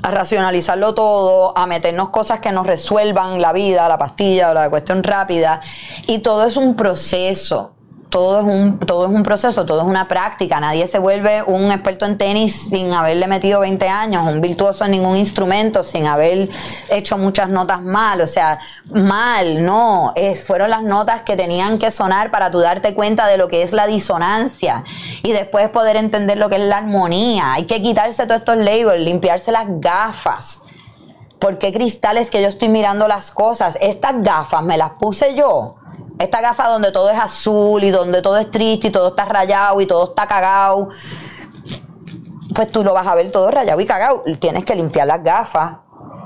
a 0.02 0.12
racionalizarlo 0.12 0.96
todo, 0.96 1.56
a 1.58 1.68
meternos 1.68 2.10
cosas 2.10 2.40
que 2.40 2.52
nos 2.52 2.66
resuelvan 2.66 3.40
la 3.42 3.54
vida, 3.54 3.88
la 3.88 3.98
pastilla 4.00 4.52
o 4.52 4.54
la 4.54 4.70
cuestión 4.70 5.04
rápida. 5.04 5.62
Y 6.08 6.20
todo 6.20 6.46
es 6.48 6.58
un 6.58 6.76
proceso. 6.76 7.76
Todo 8.10 8.40
es, 8.40 8.46
un, 8.46 8.80
todo 8.80 9.06
es 9.06 9.12
un 9.12 9.22
proceso, 9.22 9.66
todo 9.66 9.82
es 9.82 9.88
una 9.88 10.08
práctica. 10.08 10.60
Nadie 10.60 10.88
se 10.88 10.98
vuelve 10.98 11.44
un 11.44 11.72
experto 11.72 12.06
en 12.06 12.18
tenis 12.18 12.70
sin 12.70 12.92
haberle 12.92 13.28
metido 13.28 13.60
20 13.60 13.88
años, 13.88 14.24
un 14.26 14.42
virtuoso 14.42 14.86
en 14.86 14.92
ningún 14.92 15.16
instrumento, 15.16 15.84
sin 15.84 16.08
haber 16.08 16.50
hecho 16.90 17.20
muchas 17.20 17.50
notas 17.50 17.84
mal. 17.84 18.20
O 18.22 18.28
sea, 18.28 18.60
mal, 18.86 19.64
no. 19.64 20.14
Es, 20.16 20.44
fueron 20.44 20.72
las 20.72 20.82
notas 20.82 21.22
que 21.22 21.36
tenían 21.36 21.78
que 21.78 21.92
sonar 21.92 22.32
para 22.32 22.50
tú 22.50 22.60
darte 22.60 22.96
cuenta 22.96 23.28
de 23.28 23.38
lo 23.38 23.48
que 23.48 23.62
es 23.62 23.74
la 23.74 23.86
disonancia 23.86 24.84
y 25.22 25.32
después 25.32 25.70
poder 25.70 25.96
entender 25.96 26.40
lo 26.40 26.50
que 26.50 26.56
es 26.56 26.62
la 26.62 26.78
armonía. 26.78 27.54
Hay 27.54 27.66
que 27.66 27.80
quitarse 27.82 28.26
todos 28.26 28.40
estos 28.40 28.58
labels, 28.58 29.06
limpiarse 29.06 29.52
las 29.52 29.68
gafas. 29.68 30.64
¿Por 31.40 31.58
qué 31.58 31.72
cristales 31.72 32.30
que 32.30 32.42
yo 32.42 32.50
estoy 32.50 32.68
mirando 32.68 33.08
las 33.08 33.32
cosas? 33.32 33.78
Estas 33.80 34.22
gafas 34.22 34.62
me 34.62 34.78
las 34.78 34.92
puse 35.00 35.36
yo. 35.36 35.79
Esta 36.20 36.42
gafa 36.42 36.68
donde 36.68 36.92
todo 36.92 37.10
es 37.10 37.18
azul 37.18 37.82
y 37.82 37.92
donde 37.92 38.22
todo 38.22 38.38
es 38.38 38.52
triste 38.52 38.88
y 38.88 38.92
todo 38.92 39.08
está 39.08 39.24
rayado 39.24 39.80
y 39.80 39.86
todo 39.86 40.10
está 40.10 40.28
cagado. 40.28 40.90
Pues 42.54 42.70
tú 42.70 42.84
lo 42.84 42.94
vas 42.94 43.08
a 43.08 43.16
ver 43.16 43.32
todo 43.32 43.50
rayado 43.50 43.80
y 43.80 43.86
cagado. 43.86 44.24
Tienes 44.38 44.66
que 44.66 44.76
limpiar 44.76 45.08
las 45.08 45.24
gafas. 45.24 45.78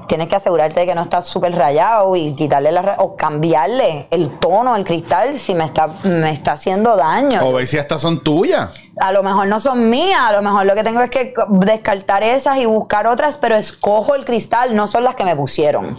Tienes 0.08 0.28
que 0.30 0.36
asegurarte 0.36 0.80
de 0.80 0.88
que 0.88 0.96
no 0.96 1.04
está 1.04 1.22
súper 1.22 1.56
rayado 1.56 2.16
y 2.16 2.34
quitarle 2.34 2.72
la 2.72 2.96
o 2.98 3.16
cambiarle 3.16 4.08
el 4.10 4.40
tono 4.40 4.74
al 4.74 4.84
cristal 4.84 5.38
si 5.38 5.54
me 5.54 5.66
está, 5.66 5.88
me 6.04 6.32
está 6.32 6.54
haciendo 6.54 6.96
daño. 6.96 7.42
O 7.46 7.54
ver 7.54 7.68
si 7.68 7.78
estas 7.78 8.02
son 8.02 8.24
tuyas. 8.24 8.72
A 9.00 9.12
lo 9.12 9.22
mejor 9.22 9.48
no 9.48 9.60
son 9.60 9.92
mías, 9.92 10.20
a 10.22 10.34
lo 10.34 10.42
mejor 10.42 10.66
lo 10.66 10.74
que 10.74 10.84
tengo 10.84 11.02
es 11.02 11.10
que 11.12 11.34
descartar 11.50 12.24
esas 12.24 12.58
y 12.58 12.66
buscar 12.66 13.06
otras, 13.08 13.38
pero 13.38 13.56
escojo 13.56 14.16
el 14.16 14.26
cristal, 14.26 14.76
no 14.76 14.88
son 14.88 15.04
las 15.04 15.16
que 15.16 15.24
me 15.24 15.36
pusieron. 15.36 15.98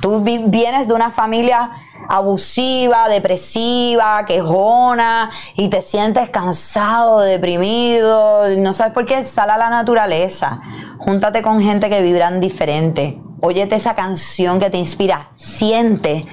Tú 0.00 0.20
vi- 0.22 0.44
vienes 0.46 0.88
de 0.88 0.94
una 0.94 1.10
familia 1.10 1.70
abusiva, 2.08 3.08
depresiva, 3.08 4.24
quejona 4.26 5.30
y 5.54 5.68
te 5.68 5.82
sientes 5.82 6.30
cansado, 6.30 7.20
deprimido, 7.20 8.48
no 8.58 8.74
sabes 8.74 8.92
por 8.92 9.06
qué, 9.06 9.22
sal 9.22 9.50
a 9.50 9.56
la 9.58 9.70
naturaleza. 9.70 10.60
Júntate 10.98 11.42
con 11.42 11.62
gente 11.62 11.88
que 11.88 12.02
vibran 12.02 12.40
diferente. 12.40 13.20
Óyete 13.42 13.76
esa 13.76 13.94
canción 13.94 14.58
que 14.58 14.70
te 14.70 14.76
inspira, 14.78 15.30
siente 15.34 16.26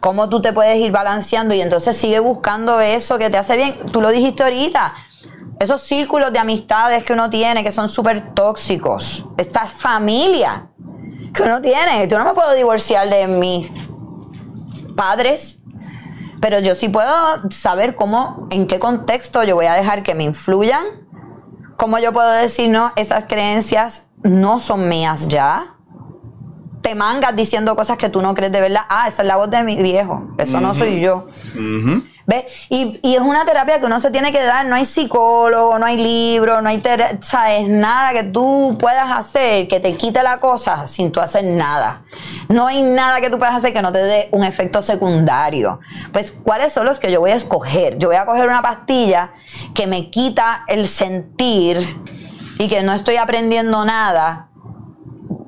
cómo 0.00 0.28
tú 0.28 0.40
te 0.40 0.52
puedes 0.52 0.78
ir 0.78 0.92
balanceando 0.92 1.54
y 1.54 1.60
entonces 1.60 1.96
sigue 1.96 2.20
buscando 2.20 2.80
eso 2.80 3.18
que 3.18 3.28
te 3.28 3.38
hace 3.38 3.56
bien. 3.56 3.74
Tú 3.92 4.00
lo 4.00 4.10
dijiste 4.10 4.42
ahorita. 4.44 4.94
Esos 5.58 5.82
círculos 5.82 6.32
de 6.32 6.38
amistades 6.38 7.02
que 7.02 7.14
uno 7.14 7.30
tiene 7.30 7.64
que 7.64 7.72
son 7.72 7.88
súper 7.88 8.34
tóxicos. 8.34 9.24
Esta 9.38 9.64
familia 9.66 10.68
que 11.34 11.42
uno 11.42 11.60
tiene. 11.60 12.06
Yo 12.08 12.18
no 12.18 12.24
me 12.24 12.34
puedo 12.34 12.54
divorciar 12.54 13.08
de 13.08 13.26
mis 13.26 13.70
padres, 14.96 15.60
pero 16.40 16.58
yo 16.60 16.74
sí 16.74 16.88
puedo 16.88 17.12
saber 17.50 17.94
cómo, 17.94 18.48
en 18.50 18.66
qué 18.66 18.78
contexto 18.78 19.42
yo 19.44 19.54
voy 19.54 19.66
a 19.66 19.74
dejar 19.74 20.02
que 20.02 20.14
me 20.14 20.24
influyan. 20.24 20.84
Cómo 21.76 21.98
yo 21.98 22.12
puedo 22.12 22.30
decir, 22.30 22.70
no, 22.70 22.92
esas 22.96 23.26
creencias 23.26 24.08
no 24.22 24.58
son 24.58 24.88
mías 24.88 25.28
ya 25.28 25.76
te 26.86 26.94
mangas 26.94 27.34
diciendo 27.34 27.74
cosas 27.74 27.98
que 27.98 28.08
tú 28.10 28.22
no 28.22 28.32
crees 28.32 28.52
de 28.52 28.60
verdad. 28.60 28.82
Ah, 28.88 29.08
esa 29.08 29.22
es 29.22 29.26
la 29.26 29.34
voz 29.34 29.50
de 29.50 29.60
mi 29.64 29.82
viejo. 29.82 30.28
Eso 30.38 30.60
no 30.60 30.72
soy 30.72 31.00
yo. 31.00 31.26
¿Ves? 32.26 32.44
Y, 32.68 32.98
y 33.02 33.14
es 33.14 33.20
una 33.20 33.44
terapia 33.44 33.78
que 33.78 33.86
uno 33.86 34.00
se 34.00 34.10
tiene 34.10 34.32
que 34.32 34.42
dar. 34.42 34.66
No 34.66 34.74
hay 34.74 34.84
psicólogo, 34.84 35.78
no 35.78 35.86
hay 35.86 35.96
libro, 35.96 36.60
no 36.60 36.68
hay 36.68 36.78
tera- 36.78 37.18
¿sabes? 37.20 37.68
nada 37.68 38.12
que 38.12 38.24
tú 38.24 38.76
puedas 38.80 39.10
hacer 39.10 39.68
que 39.68 39.78
te 39.78 39.94
quite 39.94 40.22
la 40.24 40.38
cosa 40.40 40.86
sin 40.86 41.12
tú 41.12 41.20
hacer 41.20 41.44
nada. 41.44 42.02
No 42.48 42.66
hay 42.66 42.82
nada 42.82 43.20
que 43.20 43.30
tú 43.30 43.38
puedas 43.38 43.54
hacer 43.54 43.72
que 43.72 43.80
no 43.82 43.92
te 43.92 43.98
dé 43.98 44.28
un 44.32 44.42
efecto 44.42 44.82
secundario. 44.82 45.78
Pues, 46.12 46.32
¿cuáles 46.32 46.72
son 46.72 46.84
los 46.86 46.98
que 46.98 47.12
yo 47.12 47.20
voy 47.20 47.30
a 47.30 47.36
escoger? 47.36 47.96
Yo 47.98 48.08
voy 48.08 48.16
a 48.16 48.26
coger 48.26 48.48
una 48.48 48.62
pastilla 48.62 49.30
que 49.74 49.86
me 49.86 50.10
quita 50.10 50.64
el 50.66 50.88
sentir 50.88 51.78
y 52.58 52.68
que 52.68 52.82
no 52.82 52.92
estoy 52.92 53.16
aprendiendo 53.16 53.84
nada 53.84 54.45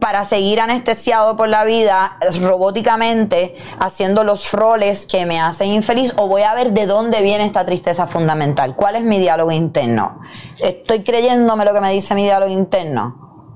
para 0.09 0.24
seguir 0.24 0.59
anestesiado 0.59 1.36
por 1.36 1.51
la 1.51 1.64
vida 1.64 2.16
robóticamente 2.40 3.56
haciendo 3.78 4.24
los 4.24 4.52
roles 4.52 5.05
que 5.05 5.26
me 5.26 5.39
hacen 5.39 5.68
infeliz 5.68 6.14
o 6.16 6.28
voy 6.28 6.40
a 6.40 6.55
ver 6.55 6.72
de 6.72 6.86
dónde 6.86 7.20
viene 7.20 7.44
esta 7.44 7.66
tristeza 7.66 8.06
fundamental. 8.06 8.74
¿Cuál 8.74 8.97
es 8.97 9.02
mi 9.02 9.18
diálogo 9.18 9.52
interno? 9.52 10.18
¿Estoy 10.56 11.05
creyéndome 11.05 11.66
lo 11.66 11.74
que 11.74 11.82
me 11.82 11.93
dice 11.93 12.14
mi 12.14 12.22
diálogo 12.22 12.51
interno? 12.51 13.52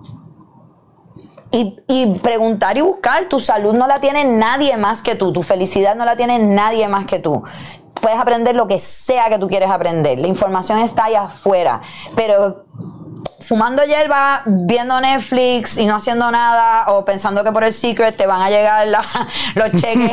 Y, 1.53 2.19
preguntar 2.23 2.77
y 2.77 2.83
buscar, 2.83 3.31
tu 3.31 3.41
salud 3.41 3.73
no 3.73 3.87
la 3.87 4.03
tiene 4.03 4.25
nadie 4.25 4.77
más 4.77 5.01
que 5.01 5.15
tú, 5.15 5.33
tu 5.33 5.43
felicidad 5.43 5.97
no 5.97 6.05
la 6.05 6.17
tiene 6.17 6.39
nadie 6.39 6.87
más 6.87 7.07
que 7.07 7.19
tú. 7.19 7.43
Puedes 7.95 8.19
aprender 8.19 8.55
lo 8.55 8.67
que 8.67 8.79
sea 8.79 9.31
que 9.31 9.39
tú 9.39 9.49
quieres 9.49 9.71
aprender, 9.71 10.19
la 10.19 10.29
información 10.29 10.81
está 10.81 11.05
allá 11.07 11.23
afuera, 11.23 11.81
pero 12.15 12.67
fumando 13.41 13.85
hierba, 13.85 14.43
viendo 14.47 15.01
Netflix 15.01 15.77
y 15.77 15.87
no 15.87 15.97
haciendo 15.97 16.31
nada, 16.31 16.87
o 16.93 17.05
pensando 17.05 17.43
que 17.45 17.53
por 17.53 17.65
el 17.65 17.73
secret 17.73 18.17
te 18.17 18.27
van 18.27 18.41
a 18.43 18.51
llegar 18.51 18.87
la- 18.87 19.05
los 19.55 19.71
cheques 19.73 20.11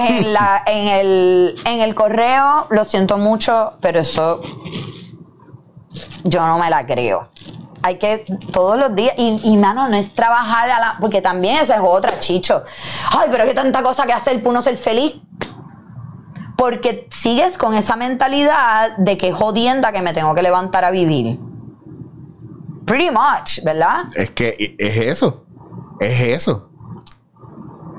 en, 0.66 1.82
el, 1.82 1.96
correo, 1.96 2.68
lo 2.70 2.86
siento 2.86 3.18
mucho, 3.18 3.72
pero 3.82 4.00
eso 4.00 4.42
yo 6.24 6.46
no 6.46 6.58
me 6.58 6.70
la 6.70 6.86
creo. 6.86 7.30
Hay 7.82 7.96
que 7.98 8.26
todos 8.52 8.78
los 8.78 8.94
días, 8.94 9.14
y, 9.18 9.40
y 9.44 9.58
mano, 9.58 9.88
no 9.88 9.96
es 9.96 10.14
trabajar 10.14 10.70
a 10.70 10.80
la. 10.80 10.98
Porque 11.00 11.22
también 11.22 11.60
esa 11.60 11.76
es 11.76 11.82
otra, 11.82 12.20
chicho. 12.20 12.64
Ay, 13.18 13.30
pero 13.32 13.46
qué 13.46 13.54
tanta 13.54 13.82
cosa 13.82 14.06
que 14.06 14.12
hacer 14.12 14.38
para 14.40 14.50
uno 14.50 14.62
ser 14.62 14.76
feliz. 14.76 15.14
Porque 16.58 17.08
sigues 17.10 17.58
con 17.58 17.74
esa 17.74 17.96
mentalidad 17.96 18.98
de 18.98 19.18
que 19.18 19.32
jodienda 19.32 19.94
que 19.94 20.02
me 20.02 20.14
tengo 20.14 20.36
que 20.36 20.42
levantar 20.42 20.84
a 20.84 20.92
vivir. 20.92 21.40
Pretty 22.90 23.12
much, 23.12 23.64
¿verdad? 23.64 24.06
Es 24.16 24.32
que 24.32 24.76
es 24.80 24.98
eso. 24.98 25.46
Es 26.00 26.20
eso. 26.22 26.70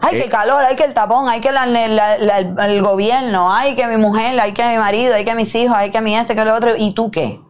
Ay, 0.03 0.17
Eh. 0.17 0.23
qué 0.25 0.29
calor, 0.31 0.65
hay 0.65 0.75
que 0.75 0.83
el 0.85 0.95
tapón, 0.95 1.29
hay 1.29 1.41
que 1.41 1.53
la- 1.53 1.67
la- 1.67 1.87
la- 2.19 2.39
el, 2.67 2.83
gobierno, 2.83 3.53
hay 3.55 3.77
que 3.77 3.87
mi 3.87 3.99
mujer, 3.99 4.39
hay 4.41 4.53
que 4.53 4.67
mi 4.69 4.79
marido, 4.79 5.15
hay 5.15 5.25
que 5.25 5.35
mis 5.37 5.55
hijos, 5.55 5.77
hay 5.77 5.91
que 5.93 6.01
mi 6.01 6.17
este, 6.17 6.35
que 6.35 6.45
lo 6.45 6.55
otro. 6.55 6.75
¿Y 6.77 6.93
tú 6.95 7.11
qué? 7.13 7.41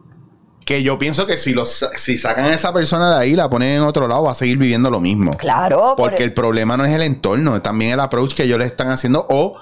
Que 0.65 0.83
yo 0.83 0.99
pienso 0.99 1.25
que 1.25 1.39
si, 1.39 1.53
los, 1.55 1.89
si 1.95 2.17
sacan 2.19 2.45
a 2.45 2.53
esa 2.53 2.71
persona 2.73 3.09
de 3.15 3.19
ahí, 3.21 3.35
la 3.35 3.49
ponen 3.49 3.77
en 3.77 3.81
otro 3.81 4.07
lado, 4.07 4.23
va 4.23 4.33
a 4.33 4.35
seguir 4.35 4.57
viviendo 4.59 4.91
lo 4.91 4.99
mismo. 4.99 5.31
Claro, 5.37 5.95
por- 5.95 6.09
Porque 6.11 6.23
el 6.23 6.33
problema 6.33 6.77
no 6.77 6.85
es 6.85 6.93
el 6.93 7.01
entorno, 7.01 7.55
es 7.55 7.63
también 7.63 7.93
el 7.93 7.99
approach 8.01 8.35
que 8.35 8.43
ellos 8.43 8.59
le 8.59 8.65
están 8.65 8.89
haciendo 8.89 9.25
o 9.29 9.57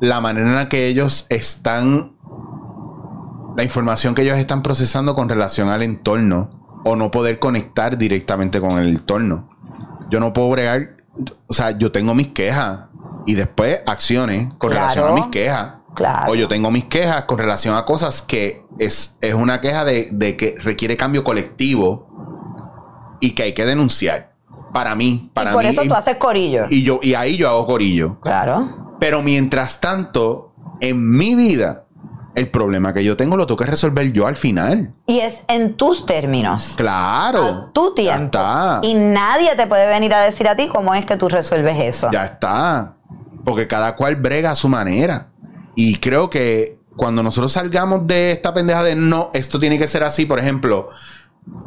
la 0.00 0.20
manera 0.20 0.46
en 0.48 0.54
la 0.54 0.68
que 0.68 0.86
ellos 0.86 1.26
están, 1.30 2.12
la 3.56 3.64
información 3.64 4.14
que 4.14 4.22
ellos 4.22 4.36
están 4.38 4.62
procesando 4.62 5.14
con 5.16 5.28
relación 5.28 5.68
al 5.70 5.82
entorno 5.82 6.59
o 6.84 6.96
no 6.96 7.10
poder 7.10 7.38
conectar 7.38 7.96
directamente 7.98 8.60
con 8.60 8.78
el 8.78 8.88
entorno. 8.88 9.48
Yo 10.10 10.18
no 10.20 10.32
puedo 10.32 10.48
bregar, 10.50 10.96
o 11.48 11.52
sea, 11.54 11.70
yo 11.78 11.92
tengo 11.92 12.14
mis 12.14 12.28
quejas 12.28 12.80
y 13.26 13.34
después 13.34 13.82
acciones 13.86 14.48
con 14.58 14.70
Claro. 14.70 14.74
relación 14.86 15.08
a 15.08 15.12
mis 15.12 15.26
quejas. 15.26 15.74
Claro. 15.94 16.32
O 16.32 16.34
yo 16.34 16.48
tengo 16.48 16.70
mis 16.70 16.84
quejas 16.84 17.24
con 17.24 17.38
relación 17.38 17.74
a 17.76 17.84
cosas 17.84 18.22
que 18.22 18.64
es, 18.78 19.16
es 19.20 19.34
una 19.34 19.60
queja 19.60 19.84
de, 19.84 20.08
de 20.12 20.36
que 20.36 20.56
requiere 20.62 20.96
cambio 20.96 21.24
colectivo 21.24 22.08
y 23.20 23.32
que 23.32 23.42
hay 23.44 23.52
que 23.54 23.66
denunciar. 23.66 24.30
Para 24.72 24.94
mí, 24.94 25.30
para 25.34 25.50
y 25.50 25.54
por 25.54 25.64
mí. 25.64 25.70
eso 25.70 25.82
tú 25.82 25.94
haces 25.94 26.16
corillo. 26.16 26.62
y 26.70 26.84
yo, 26.84 27.00
y 27.02 27.14
ahí 27.14 27.36
yo 27.36 27.48
hago 27.48 27.66
corillo. 27.66 28.18
claro. 28.20 28.96
Pero 29.00 29.22
mientras 29.22 29.80
tanto, 29.80 30.52
en 30.80 31.10
mi 31.16 31.34
vida, 31.34 31.86
el 32.34 32.48
problema 32.48 32.92
que 32.94 33.02
yo 33.02 33.16
tengo 33.16 33.36
lo 33.36 33.46
tengo 33.46 33.56
que 33.58 33.66
resolver 33.66 34.12
yo 34.12 34.26
al 34.26 34.36
final. 34.36 34.92
Y 35.06 35.20
es 35.20 35.38
en 35.48 35.74
tus 35.76 36.06
términos. 36.06 36.74
Claro. 36.76 37.44
A 37.44 37.72
tu 37.72 37.88
Ya 37.90 37.94
tiempo. 38.16 38.24
está. 38.38 38.80
Y 38.82 38.94
nadie 38.94 39.56
te 39.56 39.66
puede 39.66 39.86
venir 39.88 40.14
a 40.14 40.20
decir 40.20 40.46
a 40.48 40.56
ti 40.56 40.68
cómo 40.68 40.94
es 40.94 41.04
que 41.06 41.16
tú 41.16 41.28
resuelves 41.28 41.78
eso. 41.80 42.08
Ya 42.12 42.24
está. 42.26 42.94
Porque 43.44 43.66
cada 43.66 43.96
cual 43.96 44.16
brega 44.16 44.50
a 44.52 44.54
su 44.54 44.68
manera. 44.68 45.28
Y 45.74 45.96
creo 45.96 46.30
que 46.30 46.78
cuando 46.96 47.22
nosotros 47.22 47.52
salgamos 47.52 48.06
de 48.06 48.32
esta 48.32 48.52
pendeja 48.54 48.82
de 48.82 48.94
no, 48.94 49.30
esto 49.32 49.58
tiene 49.58 49.78
que 49.78 49.88
ser 49.88 50.02
así, 50.04 50.26
por 50.26 50.38
ejemplo, 50.38 50.88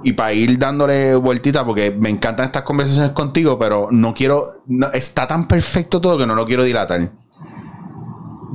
y 0.03 0.13
para 0.13 0.33
ir 0.33 0.59
dándole 0.59 1.15
vueltita, 1.15 1.65
porque 1.65 1.89
me 1.91 2.09
encantan 2.09 2.45
estas 2.45 2.61
conversaciones 2.61 3.11
contigo, 3.13 3.57
pero 3.57 3.87
no 3.89 4.13
quiero, 4.13 4.43
no- 4.67 4.91
está 4.91 5.25
tan 5.25 5.47
perfecto 5.47 5.99
todo 5.99 6.17
que 6.19 6.27
no 6.27 6.35
lo 6.35 6.45
quiero 6.45 6.63
dilatar. 6.63 7.09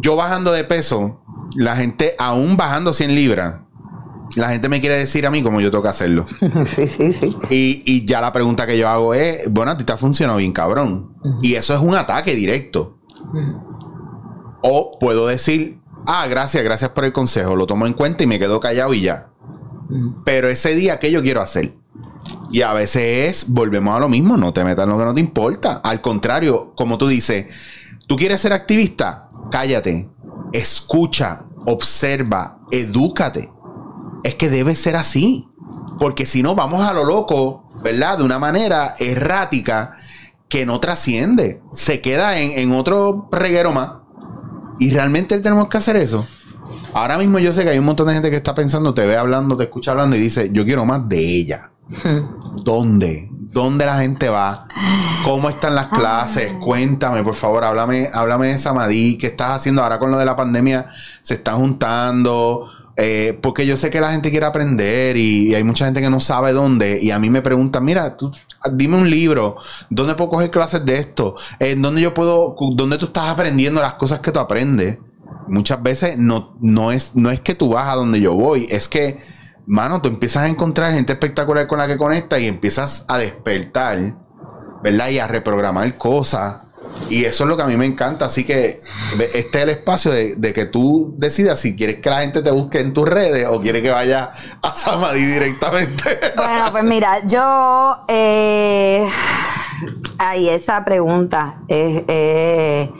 Yo 0.01 0.15
bajando 0.15 0.53
de 0.53 0.63
peso, 0.65 1.21
la 1.59 1.75
gente, 1.75 2.15
aún 2.19 2.57
bajando 2.57 2.93
100 2.93 3.15
libras, 3.17 3.57
la 4.37 4.51
gente 4.51 4.69
me 4.69 4.79
quiere 4.79 4.97
decir 4.97 5.27
a 5.27 5.31
mí 5.33 5.43
cómo 5.43 5.61
yo 5.61 5.73
tengo 5.73 5.83
que 5.83 5.89
hacerlo. 5.89 6.25
sí, 6.67 6.87
sí, 6.87 7.13
sí. 7.13 7.37
Y, 7.51 7.83
y 7.85 8.05
ya 8.05 8.21
la 8.21 8.31
pregunta 8.31 8.65
que 8.65 8.79
yo 8.79 8.89
hago 8.89 9.13
es, 9.13 9.53
bueno, 9.53 9.73
a 9.73 9.77
ti 9.77 9.83
te 9.83 9.93
ha 9.93 9.97
funcionado 9.97 10.39
bien, 10.39 10.53
cabrón. 10.53 11.15
Y 11.43 11.55
eso 11.55 11.75
es 11.75 11.81
un 11.81 11.97
ataque 11.97 12.37
directo. 12.37 13.01
O 14.63 14.99
puedo 15.01 15.27
decir, 15.27 15.81
ah, 16.07 16.29
gracias, 16.29 16.63
gracias 16.63 16.93
por 16.93 17.05
el 17.05 17.13
consejo, 17.13 17.57
lo 17.57 17.67
tomo 17.67 17.89
en 17.89 17.95
cuenta 17.95 18.23
y 18.23 18.29
me 18.29 18.39
quedo 18.39 18.61
callado 18.61 18.95
y 18.95 19.01
ya. 19.01 19.31
Pero 20.25 20.49
ese 20.49 20.77
día, 20.77 21.01
¿qué 21.01 21.11
yo 21.11 21.23
quiero 21.23 21.41
hacer? 21.41 21.75
Y 22.53 22.63
a 22.63 22.73
veces 22.73 23.43
es, 23.43 23.49
volvemos 23.49 23.97
a 23.97 23.99
lo 23.99 24.09
mismo, 24.09 24.37
no 24.37 24.53
te 24.53 24.63
metas 24.63 24.85
en 24.85 24.91
lo 24.91 24.99
que 24.99 25.05
no 25.07 25.15
te 25.15 25.21
importa. 25.21 25.81
Al 25.83 26.01
contrario, 26.01 26.73
como 26.77 26.99
tú 26.99 27.09
dices, 27.09 27.47
tú 28.07 28.15
quieres 28.15 28.41
ser 28.41 28.53
activista, 28.53 29.29
cállate, 29.51 30.09
escucha, 30.53 31.48
observa, 31.69 32.61
edúcate. 32.71 33.53
Es 34.25 34.35
que 34.35 34.49
debe 34.49 34.75
ser 34.75 34.97
así. 34.97 35.49
Porque 35.99 36.27
si 36.27 36.43
no, 36.43 36.55
vamos 36.55 36.89
a 36.89 36.95
lo 36.95 37.05
loco, 37.05 37.69
¿verdad? 37.83 38.19
De 38.19 38.25
una 38.25 38.39
manera 38.39 38.95
errática 38.99 39.97
que 40.49 40.65
no 40.65 40.81
trasciende. 40.81 41.63
Se 41.73 42.01
queda 42.01 42.39
en, 42.39 42.59
en 42.59 42.73
otro 42.73 43.29
reguero 43.31 43.73
más. 43.73 43.93
Y 44.79 44.91
realmente 44.91 45.39
tenemos 45.39 45.69
que 45.69 45.79
hacer 45.79 45.97
eso. 45.97 46.27
Ahora 46.95 47.19
mismo 47.19 47.39
yo 47.39 47.53
sé 47.53 47.65
que 47.65 47.71
hay 47.71 47.79
un 47.79 47.85
montón 47.85 48.07
de 48.07 48.15
gente 48.15 48.31
que 48.31 48.37
está 48.37 48.55
pensando, 48.55 48.95
te 48.95 49.05
ve 49.05 49.17
hablando, 49.17 49.57
te 49.57 49.65
escucha 49.65 49.91
hablando 49.91 50.17
y 50.17 50.21
dice, 50.21 50.51
yo 50.53 50.65
quiero 50.65 50.85
más 50.85 51.09
de 51.09 51.19
ella. 51.19 51.71
¿Dónde? 52.65 53.29
¿Dónde 53.51 53.87
la 53.87 53.99
gente 53.99 54.29
va? 54.29 54.69
¿Cómo 55.25 55.49
están 55.49 55.75
las 55.75 55.89
clases? 55.89 56.53
Cuéntame, 56.61 57.25
por 57.25 57.35
favor, 57.35 57.65
háblame, 57.65 58.11
háblame 58.13 58.49
de 58.49 58.59
Samadí. 58.59 59.17
¿Qué 59.17 59.29
estás 59.29 59.53
haciendo 59.53 59.83
ahora 59.83 59.99
con 59.99 60.11
lo 60.11 60.19
de 60.19 60.27
la 60.27 60.37
pandemia? 60.37 60.87
¿Se 61.23 61.35
están 61.35 61.57
juntando? 61.57 62.69
Eh, 62.95 63.39
porque 63.43 63.65
yo 63.65 63.79
sé 63.79 63.89
que 63.89 64.03
la 64.03 64.13
gente 64.13 64.31
quiere 64.31 64.45
aprender 64.45 65.17
y, 65.17 65.49
y 65.49 65.55
hay 65.55 65.65
mucha 65.65 65.87
gente 65.87 66.03
que 66.03 66.11
no 66.11 66.21
sabe 66.21 66.53
dónde. 66.53 66.99
Y 67.01 67.11
a 67.11 67.19
mí 67.19 67.31
me 67.31 67.41
preguntan, 67.41 67.85
mira, 67.85 68.19
tú, 68.19 68.31
dime 68.73 68.99
un 68.99 69.09
libro. 69.09 69.57
¿Dónde 69.89 70.15
puedo 70.15 70.31
coger 70.31 70.51
clases 70.51 70.85
de 70.85 70.99
esto? 70.99 71.35
¿En 71.59 71.81
dónde 71.81 72.03
yo 72.03 72.13
puedo, 72.13 72.55
dónde 72.75 72.99
tú 72.99 73.07
estás 73.07 73.31
aprendiendo 73.31 73.81
las 73.81 73.95
cosas 73.95 74.21
que 74.21 74.31
tú 74.31 74.41
aprendes? 74.41 74.99
Muchas 75.47 75.83
veces 75.83 76.19
no, 76.19 76.55
no, 76.61 76.93
es, 76.93 77.13
no 77.15 77.31
es 77.31 77.41
que 77.41 77.55
tú 77.55 77.71
vas 77.71 77.89
a 77.89 77.95
donde 77.95 78.21
yo 78.21 78.35
voy, 78.35 78.67
es 78.69 78.89
que, 78.89 79.19
mano, 79.69 80.01
tú 80.01 80.09
empiezas 80.09 80.45
a 80.45 80.49
encontrar 80.49 80.95
gente 80.95 81.13
espectacular 81.13 81.67
con 81.67 81.79
la 81.79 81.87
que 81.87 81.99
conectas 81.99 82.41
y 82.41 82.49
empiezas 82.49 83.05
a 83.07 83.19
despertar, 83.19 84.15
¿verdad? 84.83 85.09
Y 85.11 85.19
a 85.19 85.29
reprogramar 85.29 85.97
cosas. 85.97 86.63
Y 87.11 87.25
eso 87.25 87.45
es 87.45 87.49
lo 87.49 87.57
que 87.57 87.63
a 87.63 87.67
mí 87.67 87.77
me 87.77 87.85
encanta. 87.85 88.25
Así 88.25 88.45
que 88.45 88.81
este 89.35 89.59
es 89.59 89.65
el 89.65 89.69
espacio 89.69 90.11
de, 90.11 90.53
que 90.55 90.65
tú 90.65 91.15
decidas 91.19 91.61
si 91.61 91.77
quieres 91.77 92.01
que 92.01 92.11
la 92.11 92.23
gente 92.23 92.43
te 92.43 92.51
busque 92.51 92.81
en 92.81 92.93
tus 92.93 93.07
redes 93.07 93.47
o 93.47 93.61
quieres 93.61 93.83
que 93.83 93.91
vaya 93.91 94.33
a 94.63 94.75
Samadhi 94.75 95.25
directamente. 95.25 96.19
Bueno, 96.37 96.73
pues 96.73 96.85
mira, 96.85 97.27
yo. 97.27 98.01
Eh, 98.09 99.07
ay, 100.19 100.49
esa 100.49 100.85
pregunta. 100.85 101.61
es 101.69 102.05
eh, 102.09 102.91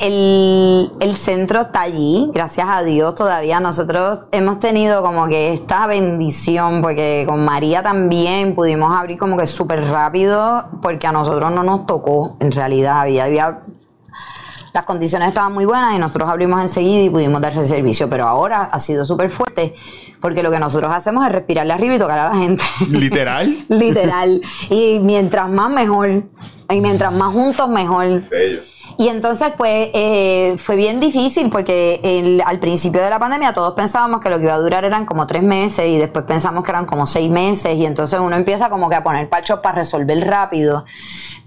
el, 0.00 0.90
el 1.00 1.14
centro 1.14 1.60
está 1.60 1.82
allí, 1.82 2.30
gracias 2.32 2.66
a 2.68 2.82
Dios 2.82 3.14
todavía. 3.14 3.60
Nosotros 3.60 4.20
hemos 4.32 4.58
tenido 4.58 5.02
como 5.02 5.28
que 5.28 5.52
esta 5.52 5.86
bendición, 5.86 6.82
porque 6.82 7.24
con 7.28 7.44
María 7.44 7.82
también 7.82 8.54
pudimos 8.54 8.92
abrir 8.92 9.18
como 9.18 9.36
que 9.36 9.46
súper 9.46 9.84
rápido, 9.84 10.64
porque 10.82 11.06
a 11.06 11.12
nosotros 11.12 11.52
no 11.52 11.62
nos 11.62 11.86
tocó, 11.86 12.36
en 12.40 12.52
realidad. 12.52 13.00
Había, 13.00 13.24
había 13.24 13.60
las 14.72 14.84
condiciones 14.84 15.28
estaban 15.28 15.52
muy 15.52 15.64
buenas 15.64 15.94
y 15.94 15.98
nosotros 15.98 16.28
abrimos 16.28 16.60
enseguida 16.60 17.02
y 17.02 17.10
pudimos 17.10 17.40
dar 17.40 17.52
ese 17.52 17.66
servicio. 17.66 18.08
Pero 18.08 18.26
ahora 18.26 18.64
ha 18.64 18.80
sido 18.80 19.04
súper 19.04 19.30
fuerte 19.30 19.74
porque 20.20 20.42
lo 20.42 20.50
que 20.50 20.58
nosotros 20.58 20.92
hacemos 20.92 21.26
es 21.26 21.32
respirarle 21.32 21.72
arriba 21.72 21.94
y 21.96 21.98
tocar 21.98 22.18
a 22.18 22.28
la 22.30 22.36
gente. 22.36 22.64
Literal. 22.88 23.64
Literal. 23.68 24.40
Y 24.68 25.00
mientras 25.00 25.48
más 25.50 25.70
mejor. 25.70 26.24
Y 26.70 26.80
mientras 26.80 27.12
más 27.12 27.32
juntos 27.32 27.68
mejor. 27.68 28.28
Bello. 28.28 28.60
Y 28.98 29.08
entonces, 29.08 29.52
pues, 29.56 29.88
eh, 29.94 30.56
fue 30.58 30.76
bien 30.76 31.00
difícil 31.00 31.48
porque 31.48 32.00
el- 32.02 32.42
al 32.44 32.58
principio 32.58 33.00
de 33.02 33.08
la 33.10 33.18
pandemia 33.18 33.52
todos 33.54 33.74
pensábamos 33.74 34.20
que 34.20 34.28
lo 34.28 34.38
que 34.38 34.44
iba 34.44 34.54
a 34.54 34.58
durar 34.58 34.84
eran 34.84 35.06
como 35.06 35.26
tres 35.26 35.42
meses 35.42 35.86
y 35.88 35.96
después 35.98 36.24
pensamos 36.26 36.64
que 36.64 36.70
eran 36.70 36.84
como 36.84 37.06
seis 37.06 37.30
meses 37.30 37.76
y 37.76 37.86
entonces 37.86 38.20
uno 38.20 38.36
empieza 38.36 38.68
como 38.68 38.88
que 38.90 38.96
a 38.96 39.02
poner 39.02 39.28
pachos 39.28 39.60
para 39.60 39.76
resolver 39.76 40.18
rápido. 40.26 40.84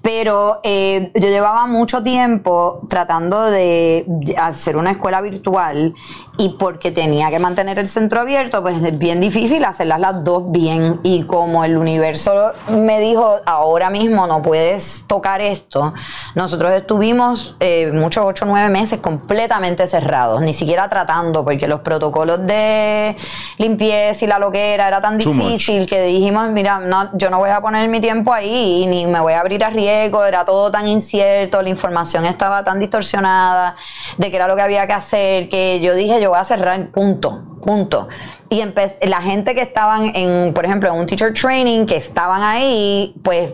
Pero 0.02 0.60
eh, 0.64 1.12
yo 1.16 1.30
llevaba 1.30 1.66
mucho 1.66 2.04
tiempo 2.04 2.82
tratando 2.90 3.42
de 3.46 4.06
hacer 4.38 4.76
una 4.76 4.92
escuela 4.92 5.22
virtual 5.22 5.94
y 6.38 6.50
porque 6.60 6.92
tenía 6.92 7.30
que 7.30 7.40
mantener 7.40 7.80
el 7.80 7.88
centro 7.88 8.20
abierto, 8.20 8.62
pues 8.62 8.82
es 8.84 8.98
bien 8.98 9.22
difícil 9.22 9.64
hacerlas 9.64 10.00
las 10.00 10.24
dos 10.24 10.52
bien. 10.52 11.00
Y 11.04 11.24
como 11.24 11.64
el 11.64 11.78
universo 11.78 12.52
me 12.70 13.00
dijo, 13.00 13.36
ahora 13.46 13.90
mismo 13.90 14.28
no 14.28 14.42
puedes 14.42 15.06
tocar 15.08 15.40
esto, 15.40 15.94
nosotros 16.36 16.74
estuvimos 16.74 17.43
eh, 17.60 17.92
muchos, 17.94 18.24
ocho, 18.26 18.46
nueve 18.46 18.70
meses 18.70 19.00
completamente 19.00 19.88
cerrados, 19.88 20.42
ni 20.42 20.54
siquiera 20.54 20.90
tratando, 20.90 21.44
porque 21.44 21.68
los 21.68 21.82
protocolos 21.82 22.46
de 22.46 23.16
limpieza 23.58 24.26
y 24.26 24.28
la 24.28 24.40
loquera 24.40 24.88
era 24.88 25.02
tan 25.02 25.18
difícil 25.18 25.86
que 25.86 26.02
dijimos, 26.04 26.50
mira, 26.50 26.80
no, 26.80 27.10
yo 27.18 27.30
no 27.30 27.40
voy 27.40 27.50
a 27.50 27.62
poner 27.62 27.90
mi 27.90 28.02
tiempo 28.02 28.34
ahí 28.34 28.86
ni 28.88 29.06
me 29.06 29.20
voy 29.20 29.34
a 29.34 29.42
abrir 29.42 29.64
a 29.64 29.70
riesgo, 29.70 30.24
era 30.26 30.46
todo 30.46 30.72
tan 30.72 30.88
incierto, 30.88 31.62
la 31.62 31.70
información 31.70 32.26
estaba 32.26 32.64
tan 32.64 32.80
distorsionada 32.80 33.76
de 34.18 34.30
que 34.30 34.36
era 34.36 34.48
lo 34.48 34.56
que 34.56 34.62
había 34.62 34.88
que 34.88 34.94
hacer, 34.94 35.50
que 35.50 35.80
yo 35.80 35.96
dije, 35.96 36.22
yo 36.22 36.30
voy 36.30 36.40
a 36.40 36.44
cerrar, 36.44 36.92
punto, 36.92 37.44
punto. 37.64 38.08
Y 38.50 38.64
la 39.08 39.22
gente 39.22 39.56
que 39.56 39.62
estaban 39.62 40.12
en, 40.16 40.54
por 40.54 40.66
ejemplo, 40.66 40.90
en 40.90 41.00
un 41.00 41.06
teacher 41.06 41.34
training, 41.34 41.86
que 41.86 41.98
estaban 41.98 42.44
ahí, 42.44 43.16
pues 43.24 43.54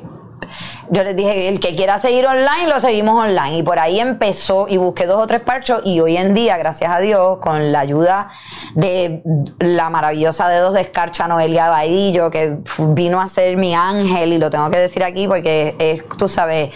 yo 0.91 1.03
les 1.03 1.16
dije, 1.16 1.48
el 1.48 1.60
que 1.60 1.76
quiera 1.76 1.98
seguir 1.98 2.26
online, 2.26 2.68
lo 2.68 2.80
seguimos 2.80 3.24
online. 3.24 3.57
Y 3.57 3.64
por 3.64 3.80
ahí 3.80 3.99
empezó 3.99 4.68
y 4.68 4.78
busqué 4.78 5.06
dos 5.06 5.22
o 5.22 5.28
tres 5.28 5.41
parchos 5.41 5.82
y 5.86 5.99
hoy 5.99 6.18
en 6.18 6.34
día, 6.34 6.57
gracias 6.57 6.91
a 6.91 6.99
Dios, 6.99 7.38
con 7.40 7.72
la 7.72 7.82
ayuda 7.82 8.30
de 8.76 9.22
la 9.60 9.90
maravillosa 9.90 10.49
Dedos 10.49 10.74
de 10.74 10.82
Escarcha 10.82 11.28
Noelia 11.28 11.70
Baidillo, 11.70 12.30
que 12.32 12.57
vino 12.80 13.22
a 13.22 13.28
ser 13.28 13.57
mi 13.57 13.76
ángel, 13.76 14.34
y 14.34 14.38
lo 14.38 14.49
tengo 14.49 14.70
que 14.70 14.80
decir 14.80 15.03
aquí 15.03 15.28
porque 15.28 15.76
es, 15.80 16.03
tú 16.18 16.28
sabes, 16.28 16.72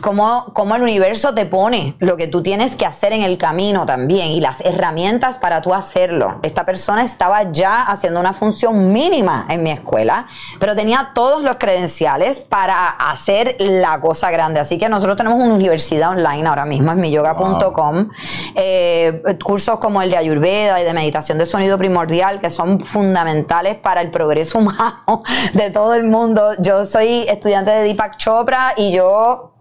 cómo, 0.00 0.52
cómo 0.54 0.74
el 0.76 0.82
universo 0.82 1.34
te 1.34 1.46
pone 1.46 1.96
lo 1.98 2.16
que 2.16 2.28
tú 2.28 2.42
tienes 2.42 2.76
que 2.76 2.86
hacer 2.86 3.12
en 3.12 3.22
el 3.22 3.38
camino 3.38 3.86
también 3.86 4.28
y 4.28 4.40
las 4.40 4.60
herramientas 4.60 5.36
para 5.36 5.62
tú 5.62 5.74
hacerlo. 5.74 6.40
Esta 6.42 6.64
persona 6.64 7.02
estaba 7.02 7.52
ya 7.52 7.82
haciendo 7.82 8.20
una 8.20 8.32
función 8.32 8.92
mínima 8.92 9.46
en 9.48 9.62
mi 9.62 9.70
escuela, 9.70 10.26
pero 10.58 10.74
tenía 10.74 11.10
todos 11.14 11.42
los 11.42 11.56
credenciales 11.56 12.40
para 12.40 12.88
hacer 12.88 13.56
la 13.58 14.00
cosa 14.00 14.30
grande. 14.30 14.60
Así 14.60 14.78
que 14.78 14.88
nosotros 14.88 15.16
tenemos 15.16 15.40
una 15.40 15.54
universidad 15.54 16.10
online 16.10 16.46
ahora 16.46 16.64
mismo, 16.64 16.92
en 16.92 17.00
miyoga.com, 17.00 18.08
eh, 18.54 19.22
cursos 19.42 19.78
como 19.78 20.02
el 20.02 20.10
de 20.10 20.16
Ayurveda 20.16 20.80
y 20.80 20.84
de 20.84 20.94
meditación 20.94 21.38
de 21.38 21.46
sonido 21.46 21.78
primordial, 21.78 22.40
que 22.40 22.50
son 22.50 22.80
fundamentales 22.80 23.76
para 23.76 24.00
el 24.00 24.10
progreso 24.10 24.58
humano 24.58 25.22
de 25.52 25.70
todo 25.70 25.94
el 25.94 26.04
mundo. 26.04 26.52
Yo 26.58 26.86
soy 26.86 27.26
estudiante 27.28 27.70
de 27.70 27.82
Deepak 27.82 28.16
Chopra 28.16 28.74
y 28.76 28.92
yo 28.92 29.52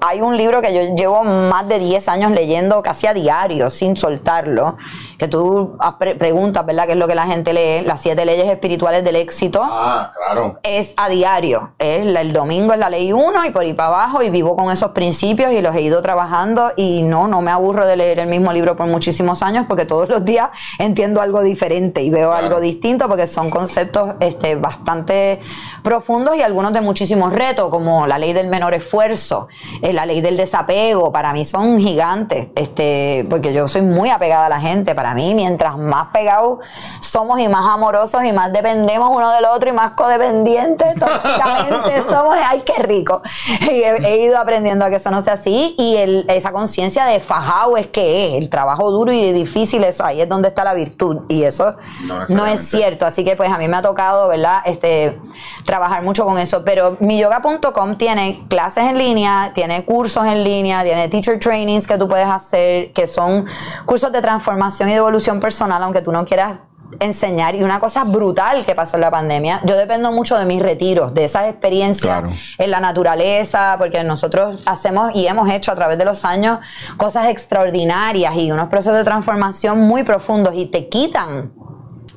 hay 0.00 0.20
un 0.22 0.36
libro 0.36 0.62
que 0.62 0.72
yo 0.72 0.94
llevo 0.94 1.24
más 1.24 1.68
de 1.68 1.78
10 1.78 2.08
años 2.08 2.30
leyendo 2.30 2.82
casi 2.82 3.06
a 3.06 3.12
diario, 3.12 3.68
sin 3.68 3.96
soltarlo, 3.96 4.76
que 5.18 5.28
tú 5.28 5.76
pre- 5.98 6.14
preguntas, 6.14 6.64
¿verdad? 6.64 6.86
¿Qué 6.86 6.92
es 6.92 6.98
lo 6.98 7.06
que 7.08 7.14
la 7.14 7.26
gente 7.26 7.52
lee? 7.52 7.84
Las 7.86 8.00
siete 8.00 8.24
leyes 8.24 8.46
espirituales 8.48 9.04
del 9.04 9.16
éxito. 9.16 9.60
Ah, 9.62 10.12
claro. 10.16 10.58
Es 10.62 10.94
a 10.96 11.08
diario. 11.08 11.72
Es 11.78 12.06
la- 12.06 12.20
el 12.22 12.32
domingo 12.32 12.72
es 12.72 12.78
la 12.78 12.88
ley 12.88 13.12
1 13.12 13.44
y 13.44 13.50
por 13.50 13.62
ahí 13.62 13.74
para 13.74 13.88
abajo 13.88 14.22
y 14.22 14.30
vivo 14.30 14.56
con 14.56 14.70
esos 14.70 14.92
principios 14.92 15.52
y 15.52 15.60
los 15.60 15.74
he 15.74 15.82
ido 15.82 16.00
trabajando 16.02 16.70
y 16.76 17.02
no, 17.02 17.28
no 17.28 17.42
me 17.42 17.50
aburro 17.50 17.84
de 17.86 17.96
leer 17.96 18.20
el 18.20 18.28
mismo 18.28 18.52
libro 18.52 18.76
por 18.76 18.86
muchísimos 18.86 19.42
años 19.42 19.66
porque 19.68 19.84
todos 19.84 20.08
los 20.08 20.24
días 20.24 20.48
entiendo 20.78 21.20
algo 21.20 21.42
diferente 21.42 22.00
y 22.02 22.08
veo 22.10 22.30
Claro. 22.30 22.46
algo 22.46 22.60
distinto 22.60 23.08
porque 23.08 23.26
son 23.26 23.50
conceptos 23.50 24.14
este, 24.20 24.54
bastante 24.56 25.40
profundos 25.82 26.36
y 26.36 26.42
algunos 26.42 26.72
de 26.72 26.80
muchísimos 26.80 27.32
retos 27.32 27.68
como 27.70 28.06
la 28.06 28.18
ley 28.18 28.32
del 28.32 28.46
menor 28.48 28.72
esfuerzo, 28.74 29.43
eh, 29.82 29.92
la 29.92 30.06
ley 30.06 30.20
del 30.20 30.36
desapego, 30.36 31.12
para 31.12 31.32
mí 31.32 31.44
son 31.44 31.78
gigantes, 31.78 32.48
este, 32.54 33.26
porque 33.30 33.52
yo 33.52 33.68
soy 33.68 33.82
muy 33.82 34.10
apegada 34.10 34.46
a 34.46 34.48
la 34.48 34.60
gente, 34.60 34.94
para 34.94 35.14
mí 35.14 35.34
mientras 35.34 35.76
más 35.78 36.08
pegados 36.12 36.58
somos 37.00 37.38
y 37.40 37.48
más 37.48 37.64
amorosos 37.72 38.24
y 38.24 38.32
más 38.32 38.52
dependemos 38.52 39.10
uno 39.12 39.30
del 39.30 39.44
otro 39.46 39.70
y 39.70 39.72
más 39.72 39.92
codependientes, 39.92 40.94
tóxicamente 40.98 42.02
somos, 42.08 42.36
ay, 42.44 42.62
qué 42.64 42.82
rico. 42.82 43.22
Y 43.64 43.82
he, 43.82 43.96
he 44.06 44.16
ido 44.24 44.38
aprendiendo 44.38 44.84
a 44.84 44.90
que 44.90 44.96
eso 44.96 45.10
no 45.10 45.22
sea 45.22 45.34
así 45.34 45.74
y 45.78 45.96
el- 45.96 46.24
esa 46.28 46.52
conciencia 46.52 47.04
de 47.06 47.18
fajao 47.20 47.76
es 47.76 47.86
que 47.88 48.28
es, 48.36 48.42
el 48.42 48.50
trabajo 48.50 48.90
duro 48.90 49.12
y 49.12 49.32
difícil, 49.32 49.84
eso 49.84 50.04
ahí 50.04 50.20
es 50.20 50.28
donde 50.28 50.48
está 50.48 50.64
la 50.64 50.74
virtud 50.74 51.22
y 51.28 51.44
eso 51.44 51.74
No 52.06 52.26
no, 52.28 52.46
es 52.46 52.60
cierto, 52.68 53.06
así 53.06 53.24
que 53.24 53.36
pues 53.36 53.50
a 53.50 53.58
mí 53.58 53.68
me 53.68 53.76
ha 53.76 53.82
tocado, 53.82 54.28
¿verdad? 54.28 54.60
Este, 54.64 55.18
trabajar 55.64 56.02
mucho 56.02 56.24
con 56.24 56.38
eso, 56.38 56.64
pero 56.64 56.96
miyoga.com 57.00 57.96
tiene 57.96 58.44
clases 58.48 58.84
en 58.84 58.98
línea, 58.98 59.23
tiene 59.54 59.84
cursos 59.84 60.24
en 60.26 60.44
línea, 60.44 60.82
tiene 60.82 61.08
teacher 61.08 61.38
trainings 61.38 61.86
que 61.86 61.98
tú 61.98 62.08
puedes 62.08 62.28
hacer, 62.28 62.92
que 62.92 63.06
son 63.06 63.44
cursos 63.84 64.10
de 64.12 64.20
transformación 64.22 64.88
y 64.88 64.92
de 64.92 64.98
evolución 64.98 65.40
personal, 65.40 65.82
aunque 65.82 66.00
tú 66.02 66.12
no 66.12 66.24
quieras 66.24 66.58
enseñar 67.00 67.56
y 67.56 67.62
una 67.64 67.80
cosa 67.80 68.04
brutal 68.04 68.64
que 68.64 68.74
pasó 68.76 68.96
en 68.96 69.00
la 69.00 69.10
pandemia. 69.10 69.60
Yo 69.64 69.76
dependo 69.76 70.12
mucho 70.12 70.38
de 70.38 70.44
mis 70.44 70.62
retiros, 70.62 71.12
de 71.12 71.24
esas 71.24 71.48
experiencias 71.48 72.20
Claro. 72.20 72.30
en 72.58 72.70
la 72.70 72.78
naturaleza, 72.78 73.74
porque 73.78 74.04
nosotros 74.04 74.62
hacemos 74.66 75.10
y 75.14 75.26
hemos 75.26 75.50
hecho 75.50 75.72
a 75.72 75.74
través 75.74 75.98
de 75.98 76.04
los 76.04 76.24
años 76.24 76.58
cosas 76.96 77.26
extraordinarias 77.28 78.36
y 78.36 78.52
unos 78.52 78.68
procesos 78.68 78.96
de 78.96 79.04
transformación 79.04 79.80
muy 79.80 80.04
profundos 80.04 80.54
y 80.54 80.66
te 80.66 80.88
quitan 80.88 81.52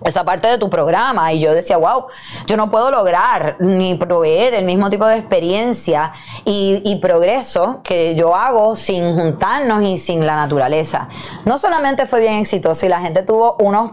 esa 0.03 0.23
parte 0.23 0.47
de 0.47 0.57
tu 0.57 0.69
programa 0.69 1.33
y 1.33 1.39
yo 1.39 1.53
decía, 1.53 1.77
wow, 1.77 2.05
yo 2.45 2.55
no 2.57 2.69
puedo 2.69 2.91
lograr 2.91 3.55
ni 3.59 3.95
proveer 3.95 4.53
el 4.53 4.65
mismo 4.65 4.89
tipo 4.89 5.05
de 5.05 5.17
experiencia 5.17 6.13
y, 6.45 6.81
y 6.85 6.97
progreso 6.97 7.81
que 7.83 8.15
yo 8.15 8.35
hago 8.35 8.75
sin 8.75 9.15
juntarnos 9.15 9.81
y 9.83 9.97
sin 9.97 10.25
la 10.25 10.35
naturaleza. 10.35 11.09
No 11.45 11.57
solamente 11.57 12.05
fue 12.05 12.19
bien 12.21 12.33
exitoso 12.35 12.85
y 12.85 12.89
la 12.89 12.99
gente 13.01 13.23
tuvo 13.23 13.55
unos 13.59 13.91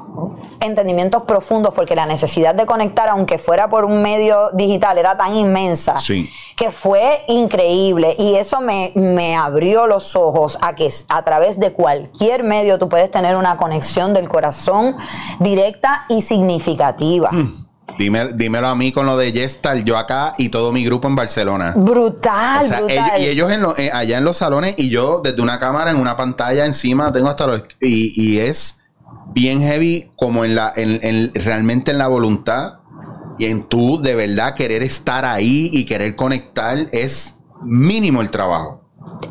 entendimientos 0.60 1.22
profundos 1.24 1.74
porque 1.74 1.94
la 1.94 2.06
necesidad 2.06 2.54
de 2.54 2.64
conectar, 2.64 3.08
aunque 3.08 3.38
fuera 3.38 3.68
por 3.68 3.84
un 3.84 4.00
medio 4.02 4.50
digital, 4.52 4.96
era 4.98 5.16
tan 5.16 5.34
inmensa 5.34 5.98
Sí. 5.98 6.28
que 6.56 6.70
fue 6.70 7.22
increíble 7.28 8.14
y 8.18 8.34
eso 8.36 8.60
me, 8.60 8.92
me 8.94 9.36
abrió 9.36 9.86
los 9.86 10.16
ojos 10.16 10.58
a 10.62 10.74
que 10.74 10.90
a 11.08 11.22
través 11.22 11.58
de 11.58 11.72
cualquier 11.72 12.44
medio 12.44 12.78
tú 12.78 12.88
puedes 12.88 13.10
tener 13.10 13.36
una 13.36 13.56
conexión 13.56 14.14
del 14.14 14.28
corazón 14.28 14.96
directa 15.40 15.93
y 16.08 16.22
significativa. 16.22 17.30
Dime, 17.98 18.32
dímelo 18.34 18.66
a 18.68 18.74
mí 18.74 18.92
con 18.92 19.06
lo 19.06 19.16
de 19.16 19.30
Gestal, 19.32 19.84
yo 19.84 19.96
acá 19.98 20.34
y 20.38 20.48
todo 20.48 20.72
mi 20.72 20.84
grupo 20.84 21.06
en 21.06 21.14
Barcelona. 21.16 21.74
Brutal, 21.76 22.64
O 22.64 22.68
sea, 22.68 22.78
brutal. 22.80 23.10
ellos- 23.12 23.20
y 23.20 23.28
ellos 23.28 23.50
en 23.52 23.60
lo- 23.62 23.76
eh, 23.78 23.90
allá 23.92 24.18
en 24.18 24.24
los 24.24 24.38
salones 24.38 24.74
y 24.78 24.88
yo 24.88 25.20
desde 25.22 25.42
una 25.42 25.60
cámara 25.60 25.90
en 25.90 25.98
una 25.98 26.16
pantalla 26.16 26.64
encima 26.64 27.12
tengo 27.12 27.28
hasta 27.28 27.46
los 27.46 27.62
y, 27.80 28.12
y 28.20 28.38
es 28.38 28.78
bien 29.34 29.60
heavy 29.60 30.10
como 30.16 30.44
en 30.44 30.54
la 30.54 30.72
en, 30.74 30.98
en- 31.02 31.32
realmente 31.34 31.90
en 31.92 31.98
la 31.98 32.08
voluntad 32.08 32.78
y 33.38 33.46
en 33.46 33.64
tú 33.64 34.00
de 34.00 34.14
verdad 34.14 34.54
querer 34.54 34.82
estar 34.82 35.24
ahí 35.24 35.68
y 35.72 35.84
querer 35.84 36.16
conectar 36.16 36.78
es 36.92 37.34
mínimo 37.62 38.22
el 38.22 38.30
trabajo 38.30 38.80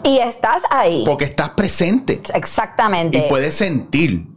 y 0.03 0.19
estás 0.19 0.61
ahí. 0.69 1.03
porque 1.05 1.25
estás 1.25 1.49
presente 1.49 2.21
Exactamente. 2.33 3.17
y 3.17 3.21
puedes 3.29 3.55
sentir 3.55 4.27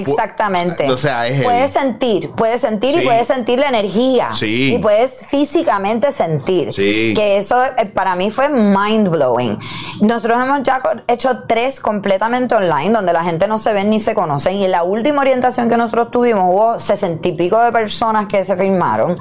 Exactamente. 0.00 0.90
O 0.90 0.96
sea, 0.96 1.26
es 1.26 1.32
heavy. 1.34 1.44
Puedes 1.44 1.70
sentir, 1.72 2.30
puedes 2.32 2.60
sentir 2.60 2.94
Sí. 2.94 3.00
y 3.02 3.04
puedes 3.04 3.26
sentir 3.26 3.58
la 3.58 3.68
energía. 3.68 4.28
Sí. 4.32 4.74
Y 4.74 4.78
puedes 4.78 5.26
físicamente 5.26 6.12
sentir. 6.12 6.72
Sí. 6.72 7.12
Que 7.14 7.38
eso 7.38 7.62
eh, 7.64 7.86
para 7.86 8.16
mí 8.16 8.30
fue 8.30 8.48
mind 8.48 9.08
blowing. 9.08 9.58
Nosotros 10.00 10.42
hemos 10.42 10.62
ya 10.62 10.80
hecho 11.08 11.42
tres 11.46 11.80
completamente 11.80 12.54
online, 12.54 12.90
donde 12.90 13.12
la 13.12 13.24
gente 13.24 13.46
no 13.46 13.58
se 13.58 13.72
ve 13.72 13.84
ni 13.84 14.00
se 14.00 14.14
conocen. 14.14 14.56
Y 14.56 14.64
en 14.64 14.70
la 14.72 14.82
última 14.82 15.20
orientación 15.20 15.68
que 15.68 15.76
nosotros 15.76 16.10
tuvimos 16.10 16.44
hubo 16.48 16.78
sesenta 16.78 17.28
y 17.28 17.32
pico 17.32 17.60
de 17.62 17.72
personas 17.72 18.26
que 18.28 18.44
se 18.44 18.56
firmaron. 18.56 19.18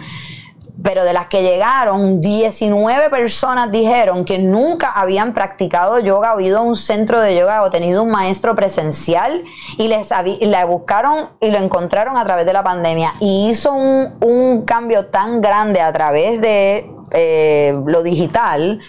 Pero 0.84 1.04
de 1.04 1.14
las 1.14 1.28
que 1.28 1.42
llegaron, 1.42 2.22
19 2.22 3.10
personas 3.10 3.72
dijeron 3.72 4.24
que 4.24 4.40
nunca 4.40 4.92
habían 4.92 5.34
practicado 5.34 6.00
yoga 6.00 6.36
o 6.36 6.40
ido 6.40 6.60
a 6.60 6.62
un 6.62 6.76
centro 6.76 7.20
de 7.20 7.36
yoga 7.36 7.64
o 7.64 7.70
tenido 7.70 8.04
un 8.04 8.12
maestro 8.12 8.56
presencial 8.56 9.44
y 9.78 9.88
les 9.88 10.10
la 10.42 10.66
buscaron 10.66 11.30
y 11.42 11.52
lo 11.52 11.58
encontraron 11.58 12.18
a 12.18 12.24
través 12.24 12.46
de 12.46 12.54
la 12.54 12.64
pandemia. 12.64 13.14
Y 13.20 13.50
hizo 13.50 13.74
un, 13.74 14.16
un 14.22 14.64
cambio 14.64 15.08
tan 15.08 15.42
grande 15.42 15.82
a 15.82 15.92
través 15.92 16.40
de 16.42 16.90
eh, 17.12 17.80
lo 17.86 18.04
digital 18.04 18.80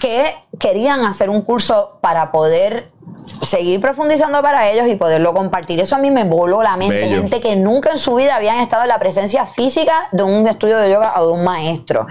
que 0.00 0.34
querían 0.58 1.04
hacer 1.04 1.30
un 1.30 1.42
curso 1.42 1.98
para 2.00 2.32
poder 2.32 2.88
seguir 3.42 3.80
profundizando 3.80 4.42
para 4.42 4.70
ellos 4.70 4.86
y 4.88 4.96
poderlo 4.96 5.34
compartir. 5.34 5.80
Eso 5.80 5.96
a 5.96 5.98
mí 5.98 6.10
me 6.10 6.24
voló 6.24 6.62
la 6.62 6.76
mente. 6.76 6.94
Bello. 6.94 7.22
Gente 7.22 7.40
que 7.40 7.56
nunca 7.56 7.90
en 7.90 7.98
su 7.98 8.14
vida 8.14 8.36
habían 8.36 8.58
estado 8.60 8.82
en 8.82 8.88
la 8.88 8.98
presencia 8.98 9.46
física 9.46 10.08
de 10.12 10.22
un 10.22 10.46
estudio 10.46 10.78
de 10.78 10.90
yoga 10.90 11.12
o 11.16 11.26
de 11.26 11.32
un 11.32 11.44
maestro. 11.44 12.06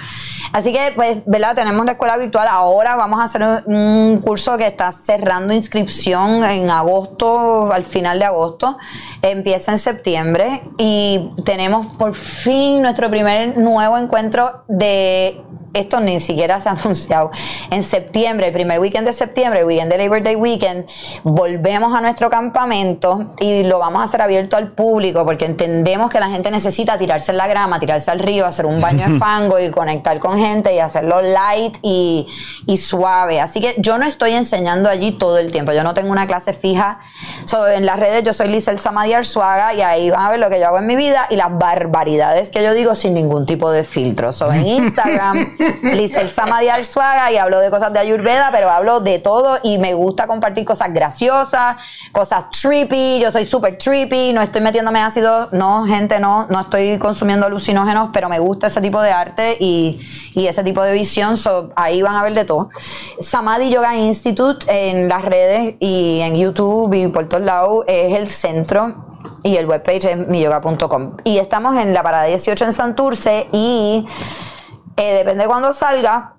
Así 0.54 0.72
que, 0.72 0.92
pues, 0.96 1.22
¿verdad? 1.26 1.56
Tenemos 1.56 1.86
la 1.86 1.94
escuela 1.94 2.18
virtual. 2.18 2.48
Ahora 2.50 2.96
vamos 2.96 3.20
a 3.20 3.24
hacer 3.24 3.42
un, 3.42 3.76
un 3.76 4.18
curso 4.20 4.58
que 4.58 4.68
está 4.68 4.92
cerrando 4.92 5.54
inscripción 5.54 6.44
en 6.44 6.70
agosto, 6.70 7.72
al 7.72 7.86
final 7.86 8.20
de 8.20 8.26
agosto. 8.26 8.78
Empieza 9.22 9.72
en 9.72 9.80
septiembre 9.80 10.64
y 10.78 11.32
tenemos 11.44 11.88
por 11.88 12.14
fin 12.14 12.82
nuestro 12.82 13.10
primer 13.10 13.58
nuevo 13.58 13.98
encuentro 13.98 14.64
de 14.68 15.42
esto 15.76 16.00
ni 16.00 16.20
siquiera 16.20 16.60
se 16.60 16.70
ha 16.70 16.72
anunciado. 16.84 17.32
En 17.70 17.84
septiembre, 17.84 18.48
el 18.48 18.54
primer 18.54 18.80
weekend 18.80 19.06
de 19.06 19.14
septiembre, 19.14 19.60
el 19.60 19.66
weekend 19.66 19.92
de 19.92 19.98
Labor 19.98 20.24
Day 20.24 20.36
Weekend, 20.36 20.85
volvemos 21.24 21.94
a 21.96 22.02
nuestro 22.02 22.30
campamento 22.30 23.34
y 23.40 23.64
lo 23.64 23.80
vamos 23.80 24.02
a 24.02 24.04
hacer 24.06 24.22
abierto 24.22 24.58
al 24.58 24.72
público 24.72 25.26
porque 25.26 25.46
entendemos 25.46 26.10
que 26.10 26.20
la 26.20 26.30
gente 26.30 26.52
necesita 26.52 26.98
tirarse 26.98 27.32
en 27.32 27.38
la 27.38 27.48
grama, 27.48 27.80
tirarse 27.80 28.12
al 28.12 28.20
río, 28.20 28.46
hacer 28.46 28.66
un 28.66 28.82
baño 28.82 29.08
de 29.08 29.20
fango 29.20 29.60
y 29.60 29.70
conectar 29.72 30.20
con 30.20 30.38
gente 30.38 30.74
y 30.74 30.80
hacerlo 30.80 31.22
light 31.22 31.78
y, 31.82 32.28
y 32.66 32.78
suave. 32.78 33.42
Así 33.42 33.62
que 33.62 33.76
yo 33.78 33.98
no 33.98 34.06
estoy 34.06 34.34
enseñando 34.34 34.90
allí 34.90 35.12
todo 35.12 35.38
el 35.38 35.52
tiempo. 35.52 35.72
Yo 35.72 35.84
no 35.84 35.94
tengo 35.94 36.12
una 36.12 36.28
clase 36.28 36.54
fija. 36.54 37.00
So, 37.46 37.68
en 37.68 37.86
las 37.86 38.00
redes 38.00 38.24
yo 38.24 38.34
soy 38.34 38.48
Lizel 38.48 38.80
Samadi 38.80 39.14
Arzuaga 39.14 39.74
y 39.74 39.82
ahí 39.82 40.10
van 40.10 40.22
a 40.22 40.30
ver 40.32 40.40
lo 40.40 40.50
que 40.50 40.60
yo 40.60 40.68
hago 40.68 40.80
en 40.80 40.88
mi 40.88 40.96
vida 40.96 41.28
y 41.30 41.36
las 41.36 41.56
barbaridades 41.58 42.50
que 42.50 42.64
yo 42.64 42.74
digo 42.74 42.96
sin 42.96 43.14
ningún 43.14 43.46
tipo 43.46 43.72
de 43.72 43.84
filtro. 43.84 44.34
So, 44.34 44.52
en 44.52 44.66
Instagram, 44.66 45.56
Lizel 45.84 46.30
Samadi 46.30 46.70
Arzuaga 46.70 47.32
y 47.32 47.38
hablo 47.38 47.60
de 47.60 47.70
cosas 47.70 47.94
de 47.94 48.00
Ayurveda, 48.00 48.50
pero 48.52 48.70
hablo 48.70 49.00
de 49.00 49.20
todo 49.20 49.58
y 49.64 49.78
me 49.78 49.94
gusta 49.94 50.28
compartir 50.28 50.66
cosas 50.66 50.75
graciosas, 50.90 51.78
cosas 52.12 52.50
trippy. 52.50 53.20
Yo 53.20 53.32
soy 53.32 53.46
súper 53.46 53.78
trippy, 53.78 54.34
no 54.34 54.42
estoy 54.42 54.62
metiéndome 54.62 55.00
ácido, 55.00 55.48
no, 55.52 55.86
gente, 55.86 56.20
no, 56.20 56.48
no 56.50 56.62
estoy 56.62 56.98
consumiendo 56.98 57.46
alucinógenos, 57.46 58.10
pero 58.14 58.30
me 58.30 58.40
gusta 58.40 58.68
ese 58.68 58.82
tipo 58.82 59.02
de 59.02 59.12
arte 59.12 59.58
y, 59.60 60.00
y 60.34 60.48
ese 60.48 60.64
tipo 60.64 60.82
de 60.84 60.94
visión. 60.94 61.38
So, 61.38 61.72
ahí 61.76 62.02
van 62.02 62.16
a 62.16 62.24
ver 62.24 62.34
de 62.34 62.46
todo. 62.46 62.70
Samadhi 63.20 63.70
Yoga 63.70 63.96
Institute 63.96 64.66
en 64.70 65.08
las 65.08 65.24
redes 65.24 65.76
y 65.80 66.20
en 66.22 66.36
YouTube 66.36 66.94
y 66.94 67.08
por 67.08 67.28
todos 67.28 67.44
lados 67.44 67.86
es 67.88 68.14
el 68.14 68.30
centro 68.30 69.16
y 69.44 69.58
el 69.58 69.68
webpage 69.68 70.06
es 70.06 70.28
miyoga.com. 70.28 71.18
Y 71.24 71.38
estamos 71.38 71.76
en 71.78 71.94
la 71.94 72.04
parada 72.04 72.26
18 72.26 72.66
en 72.66 72.74
Santurce 72.74 73.48
y 73.52 74.06
eh, 74.98 75.14
depende 75.14 75.44
de 75.44 75.48
cuándo 75.48 75.74
salga. 75.74 76.35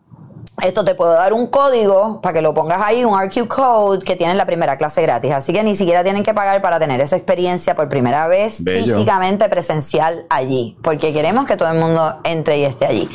Esto 0.66 0.84
te 0.84 0.96
puedo 0.96 1.12
dar 1.12 1.32
un 1.32 1.46
código 1.46 2.20
para 2.20 2.32
que 2.32 2.42
lo 2.42 2.52
pongas 2.52 2.82
ahí, 2.82 3.04
un 3.04 3.16
RQ 3.16 3.46
code 3.46 4.04
que 4.04 4.16
tienes 4.16 4.36
la 4.36 4.46
primera 4.46 4.76
clase 4.76 5.00
gratis. 5.00 5.30
Así 5.30 5.52
que 5.52 5.62
ni 5.62 5.76
siquiera 5.76 6.02
tienen 6.02 6.24
que 6.24 6.34
pagar 6.34 6.60
para 6.60 6.80
tener 6.80 7.00
esa 7.00 7.14
experiencia 7.14 7.76
por 7.76 7.88
primera 7.88 8.26
vez 8.26 8.64
Bello. 8.64 8.96
físicamente 8.96 9.48
presencial 9.48 10.26
allí, 10.28 10.76
porque 10.82 11.12
queremos 11.12 11.46
que 11.46 11.56
todo 11.56 11.70
el 11.70 11.78
mundo 11.78 12.18
entre 12.24 12.58
y 12.58 12.64
esté 12.64 12.84
allí. 12.84 13.08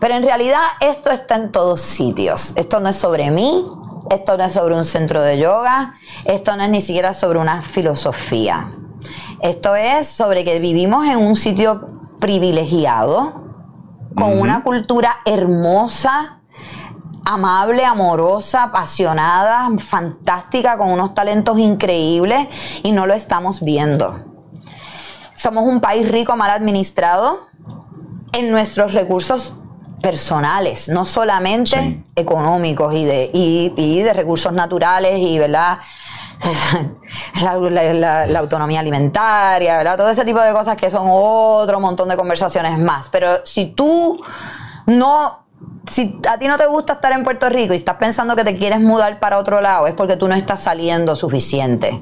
Pero 0.00 0.16
en 0.16 0.22
realidad 0.22 0.60
esto 0.82 1.08
está 1.08 1.36
en 1.36 1.50
todos 1.50 1.80
sitios. 1.80 2.52
Esto 2.56 2.78
no 2.78 2.90
es 2.90 2.96
sobre 2.96 3.30
mí, 3.30 3.64
esto 4.10 4.36
no 4.36 4.44
es 4.44 4.52
sobre 4.52 4.74
un 4.74 4.84
centro 4.84 5.22
de 5.22 5.38
yoga, 5.38 5.94
esto 6.26 6.54
no 6.56 6.64
es 6.64 6.68
ni 6.68 6.82
siquiera 6.82 7.14
sobre 7.14 7.38
una 7.38 7.62
filosofía. 7.62 8.68
Esto 9.40 9.76
es 9.76 10.08
sobre 10.08 10.44
que 10.44 10.60
vivimos 10.60 11.06
en 11.06 11.16
un 11.16 11.36
sitio 11.36 11.86
privilegiado, 12.20 13.40
con 14.14 14.38
una 14.38 14.62
cultura 14.62 15.20
hermosa, 15.24 16.41
amable, 17.24 17.84
amorosa, 17.84 18.64
apasionada, 18.64 19.68
fantástica, 19.78 20.76
con 20.76 20.90
unos 20.90 21.14
talentos 21.14 21.58
increíbles 21.58 22.48
y 22.82 22.92
no 22.92 23.06
lo 23.06 23.14
estamos 23.14 23.60
viendo. 23.62 24.24
Somos 25.36 25.64
un 25.64 25.80
país 25.80 26.10
rico, 26.10 26.36
mal 26.36 26.50
administrado 26.50 27.48
en 28.32 28.50
nuestros 28.50 28.92
recursos 28.94 29.56
personales, 30.00 30.88
no 30.88 31.04
solamente 31.04 31.78
Sí. 31.80 32.04
económicos 32.16 32.94
y 32.94 33.04
de, 33.04 33.30
y, 33.32 33.72
y 33.76 34.02
de 34.02 34.12
recursos 34.12 34.52
naturales 34.52 35.18
y, 35.20 35.38
¿verdad? 35.38 35.78
La, 37.42 37.54
la- 37.56 37.92
la- 37.94 38.26
la 38.26 38.38
autonomía 38.40 38.80
alimentaria, 38.80 39.76
¿verdad? 39.78 39.96
Todo 39.96 40.10
ese 40.10 40.24
tipo 40.24 40.40
de 40.40 40.52
cosas 40.52 40.76
que 40.76 40.90
son 40.90 41.06
otro 41.08 41.78
montón 41.78 42.08
de 42.08 42.16
conversaciones 42.16 42.78
más. 42.78 43.08
Pero 43.10 43.44
si 43.46 43.66
tú 43.66 44.20
no, 44.86 45.41
si 45.90 46.20
a 46.30 46.38
ti 46.38 46.46
no 46.46 46.56
te 46.56 46.66
gusta 46.66 46.94
estar 46.94 47.12
en 47.12 47.22
Puerto 47.22 47.48
Rico 47.48 47.74
y 47.74 47.76
estás 47.76 47.96
pensando 47.96 48.36
que 48.36 48.44
te 48.44 48.56
quieres 48.56 48.80
mudar 48.80 49.20
para 49.20 49.38
otro 49.38 49.60
lado, 49.60 49.86
es 49.86 49.94
porque 49.94 50.16
tú 50.16 50.28
no 50.28 50.34
estás 50.34 50.62
saliendo 50.62 51.16
suficiente. 51.16 52.00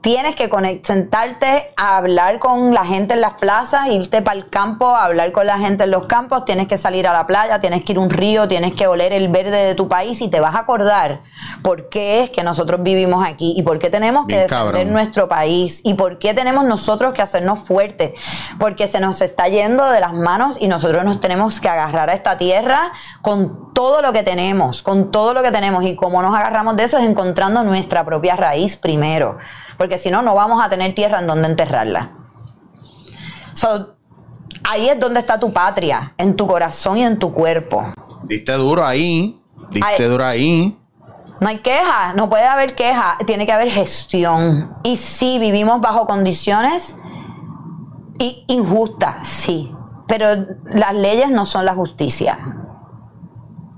Tienes 0.00 0.36
que 0.36 0.48
sentarte 0.84 1.72
a 1.76 1.96
hablar 1.96 2.38
con 2.38 2.72
la 2.72 2.84
gente 2.84 3.14
en 3.14 3.20
las 3.20 3.34
plazas, 3.34 3.88
irte 3.88 4.22
para 4.22 4.36
el 4.36 4.48
campo, 4.48 4.86
a 4.86 5.04
hablar 5.04 5.32
con 5.32 5.46
la 5.46 5.58
gente 5.58 5.84
en 5.84 5.90
los 5.90 6.06
campos, 6.06 6.44
tienes 6.44 6.68
que 6.68 6.78
salir 6.78 7.06
a 7.08 7.12
la 7.12 7.26
playa, 7.26 7.60
tienes 7.60 7.84
que 7.84 7.92
ir 7.92 7.98
a 7.98 8.02
un 8.02 8.10
río, 8.10 8.46
tienes 8.46 8.74
que 8.74 8.86
oler 8.86 9.12
el 9.12 9.28
verde 9.28 9.56
de 9.64 9.74
tu 9.74 9.88
país 9.88 10.20
y 10.22 10.28
te 10.28 10.38
vas 10.38 10.54
a 10.54 10.60
acordar 10.60 11.22
por 11.62 11.88
qué 11.88 12.22
es 12.22 12.30
que 12.30 12.44
nosotros 12.44 12.82
vivimos 12.82 13.26
aquí 13.26 13.54
y 13.56 13.62
por 13.62 13.78
qué 13.78 13.90
tenemos 13.90 14.26
que 14.26 14.38
defender 14.38 14.72
cabrón. 14.74 14.92
nuestro 14.92 15.28
país 15.28 15.80
y 15.84 15.94
por 15.94 16.18
qué 16.18 16.32
tenemos 16.32 16.64
nosotros 16.64 17.12
que 17.12 17.22
hacernos 17.22 17.58
fuertes, 17.58 18.12
porque 18.58 18.86
se 18.86 19.00
nos 19.00 19.20
está 19.20 19.48
yendo 19.48 19.84
de 19.86 20.00
las 20.00 20.12
manos 20.12 20.58
y 20.60 20.68
nosotros 20.68 21.04
nos 21.04 21.20
tenemos 21.20 21.60
que 21.60 21.68
agarrar 21.68 22.08
a 22.10 22.14
esta 22.14 22.38
tierra 22.38 22.92
con 23.20 23.74
todo 23.74 24.00
lo 24.02 24.12
que 24.12 24.22
tenemos, 24.22 24.82
con 24.82 25.10
todo 25.10 25.34
lo 25.34 25.42
que 25.42 25.50
tenemos 25.50 25.84
y 25.84 25.96
cómo 25.96 26.22
nos 26.22 26.34
agarramos 26.34 26.76
de 26.76 26.84
eso 26.84 26.98
es 26.98 27.04
encontrando 27.04 27.64
nuestra 27.64 28.04
propia 28.04 28.36
raíz 28.36 28.76
primero, 28.76 29.38
porque 29.78 29.96
si 29.96 30.10
no, 30.10 30.20
no 30.22 30.34
vamos 30.34 30.62
a 30.62 30.68
tener 30.68 30.94
tierra 30.94 31.20
en 31.20 31.26
donde 31.26 31.48
enterrarla. 31.48 32.10
So, 33.54 33.96
ahí 34.64 34.88
es 34.88 35.00
donde 35.00 35.20
está 35.20 35.38
tu 35.40 35.52
patria, 35.52 36.12
en 36.18 36.36
tu 36.36 36.46
corazón 36.46 36.98
y 36.98 37.04
en 37.04 37.18
tu 37.18 37.32
cuerpo. 37.32 37.84
Diste 38.24 38.52
duro 38.52 38.84
ahí. 38.84 39.40
Diste 39.70 40.08
duro 40.08 40.24
ahí. 40.24 40.78
No 41.40 41.48
hay 41.48 41.58
queja, 41.58 42.14
no 42.14 42.28
puede 42.28 42.44
haber 42.44 42.74
queja, 42.74 43.16
tiene 43.24 43.46
que 43.46 43.52
haber 43.52 43.70
gestión. 43.70 44.74
Y 44.82 44.96
sí, 44.96 45.38
vivimos 45.38 45.80
bajo 45.80 46.06
condiciones 46.06 46.96
injustas, 48.48 49.26
sí, 49.28 49.72
pero 50.06 50.26
las 50.64 50.94
leyes 50.94 51.30
no 51.30 51.46
son 51.46 51.64
la 51.64 51.74
justicia. 51.74 52.38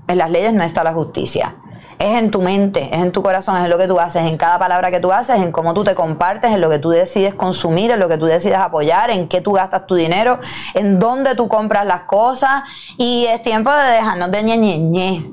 En 0.07 0.17
las 0.17 0.29
leyes 0.29 0.53
no 0.53 0.63
está 0.63 0.83
la 0.83 0.93
justicia. 0.93 1.57
Es 2.01 2.17
en 2.17 2.31
tu 2.31 2.41
mente, 2.41 2.89
es 2.91 2.99
en 2.99 3.11
tu 3.11 3.21
corazón, 3.21 3.57
es 3.57 3.65
en 3.65 3.69
lo 3.69 3.77
que 3.77 3.87
tú 3.87 3.99
haces, 3.99 4.23
en 4.23 4.35
cada 4.35 4.57
palabra 4.57 4.89
que 4.89 4.99
tú 4.99 5.11
haces, 5.11 5.35
en 5.35 5.51
cómo 5.51 5.75
tú 5.75 5.83
te 5.83 5.93
compartes, 5.93 6.51
en 6.51 6.59
lo 6.59 6.67
que 6.67 6.79
tú 6.79 6.89
decides 6.89 7.35
consumir, 7.35 7.91
en 7.91 7.99
lo 7.99 8.09
que 8.09 8.17
tú 8.17 8.25
decides 8.25 8.57
apoyar, 8.57 9.11
en 9.11 9.27
qué 9.27 9.39
tú 9.39 9.51
gastas 9.51 9.85
tu 9.85 9.93
dinero, 9.93 10.39
en 10.73 10.97
dónde 10.97 11.35
tú 11.35 11.47
compras 11.47 11.85
las 11.85 12.01
cosas. 12.05 12.63
Y 12.97 13.27
es 13.27 13.43
tiempo 13.43 13.71
de 13.71 13.83
dejarnos 13.83 14.31
de 14.31 14.41
ñeñeñe, 14.41 15.31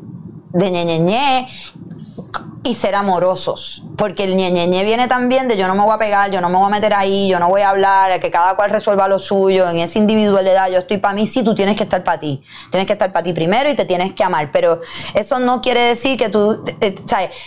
de 0.53 0.71
ñeñeñe 0.71 1.49
y 2.65 2.75
ser 2.75 2.95
amorosos. 2.95 3.83
Porque 3.97 4.25
el 4.25 4.37
ñeñeñe 4.37 4.85
viene 4.85 5.09
también 5.09 5.49
de 5.49 5.57
yo 5.57 5.67
no 5.67 5.75
me 5.75 5.83
voy 5.83 5.95
a 5.95 5.99
pegar, 5.99 6.31
yo 6.31 6.41
no 6.41 6.49
me 6.49 6.57
voy 6.57 6.67
a 6.67 6.69
meter 6.69 6.93
ahí, 6.95 7.29
yo 7.29 7.39
no 7.39 7.49
voy 7.49 7.63
a 7.63 7.71
hablar, 7.71 8.21
que 8.21 8.31
cada 8.31 8.57
cual 8.57 8.71
resuelva 8.71 9.09
lo 9.09 9.19
suyo, 9.19 9.69
en 9.69 9.79
esa 9.79 9.99
individualidad, 9.99 10.71
yo 10.71 10.79
estoy 10.79 10.99
para 10.99 11.15
mí, 11.15 11.27
sí, 11.27 11.43
tú 11.43 11.55
tienes 11.55 11.77
que 11.77 11.85
estar 11.85 12.03
para 12.05 12.21
ti. 12.21 12.43
Tienes 12.71 12.87
que 12.87 12.93
estar 12.93 13.13
para 13.13 13.25
ti 13.25 13.33
primero 13.33 13.71
y 13.71 13.75
te 13.75 13.85
tienes 13.85 14.13
que 14.13 14.25
amar. 14.25 14.51
Pero 14.53 14.81
eso 15.15 15.39
no 15.39 15.61
quiere 15.61 15.83
decir 15.83 16.19
que 16.19 16.29
tú, 16.29 16.65
eh. 16.81 16.95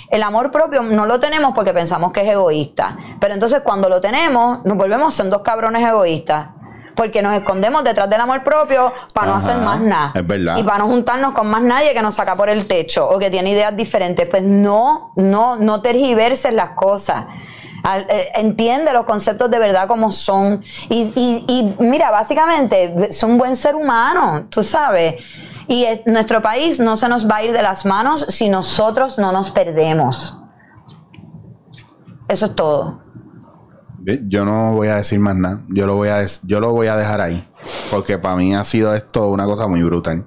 El 0.09 0.23
amor 0.23 0.51
propio 0.51 0.81
no 0.81 1.05
lo 1.05 1.19
tenemos 1.19 1.53
porque 1.53 1.73
pensamos 1.73 2.11
que 2.11 2.21
es 2.21 2.29
egoísta. 2.29 2.97
Pero 3.19 3.33
entonces 3.33 3.61
cuando 3.61 3.89
lo 3.89 4.01
tenemos, 4.01 4.65
nos 4.65 4.77
volvemos 4.77 5.19
en 5.19 5.29
dos 5.29 5.41
cabrones 5.41 5.87
egoístas. 5.87 6.60
Porque 7.01 7.19
nos 7.23 7.33
escondemos 7.33 7.83
detrás 7.83 8.07
del 8.11 8.21
amor 8.21 8.43
propio 8.43 8.93
para 9.11 9.31
no 9.31 9.37
Ajá, 9.37 9.47
hacer 9.49 9.57
más 9.63 9.81
nada. 9.81 10.11
es 10.13 10.27
verdad. 10.27 10.55
Y 10.59 10.61
para 10.61 10.77
no 10.77 10.87
juntarnos 10.87 11.33
con 11.33 11.47
más 11.47 11.63
nadie 11.63 11.95
que 11.95 12.01
nos 12.03 12.13
saca 12.13 12.35
por 12.35 12.47
el 12.47 12.67
techo 12.67 13.09
o 13.09 13.17
que 13.17 13.31
tiene 13.31 13.49
ideas 13.49 13.75
diferentes. 13.75 14.27
Pues 14.29 14.43
no, 14.43 15.11
no, 15.15 15.55
no 15.55 15.81
tergiverses 15.81 16.53
las 16.53 16.71
cosas. 16.75 17.25
Eh, 18.07 18.27
Entiende 18.35 18.93
los 18.93 19.05
conceptos 19.05 19.49
de 19.49 19.57
verdad 19.57 19.87
como 19.87 20.11
son. 20.11 20.61
Y, 20.89 21.11
y- 21.15 21.45
y 21.47 21.75
mira, 21.83 22.11
básicamente, 22.11 22.93
es 23.09 23.23
un 23.23 23.39
buen 23.39 23.55
ser 23.55 23.73
humano, 23.73 24.45
tú 24.51 24.61
sabes. 24.61 25.15
Y 25.67 25.85
es- 25.85 26.01
nuestro 26.05 26.39
país 26.39 26.79
no 26.79 26.97
se 26.97 27.07
nos 27.09 27.27
va 27.27 27.37
a 27.37 27.43
ir 27.43 27.51
de 27.51 27.63
las 27.63 27.83
manos 27.83 28.27
si 28.29 28.47
nosotros 28.47 29.17
no 29.17 29.31
nos 29.31 29.49
perdemos. 29.49 30.37
Eso 32.27 32.45
es 32.45 32.55
todo. 32.55 33.01
Yo 34.27 34.45
no 34.45 34.73
voy 34.73 34.87
a 34.87 34.95
decir 34.95 35.19
más 35.19 35.35
nada. 35.35 35.61
Yo 35.69 35.85
lo 35.87 35.95
voy 35.95 36.09
a, 36.09 36.25
yo 36.43 36.59
lo 36.59 36.71
voy 36.71 36.87
a 36.87 36.95
dejar 36.95 37.21
ahí. 37.21 37.47
Porque 37.89 38.17
para 38.17 38.35
mí 38.35 38.55
ha 38.55 38.63
sido 38.63 38.93
esto 38.95 39.27
una 39.29 39.45
cosa 39.45 39.67
muy 39.67 39.81
brutal. 39.83 40.25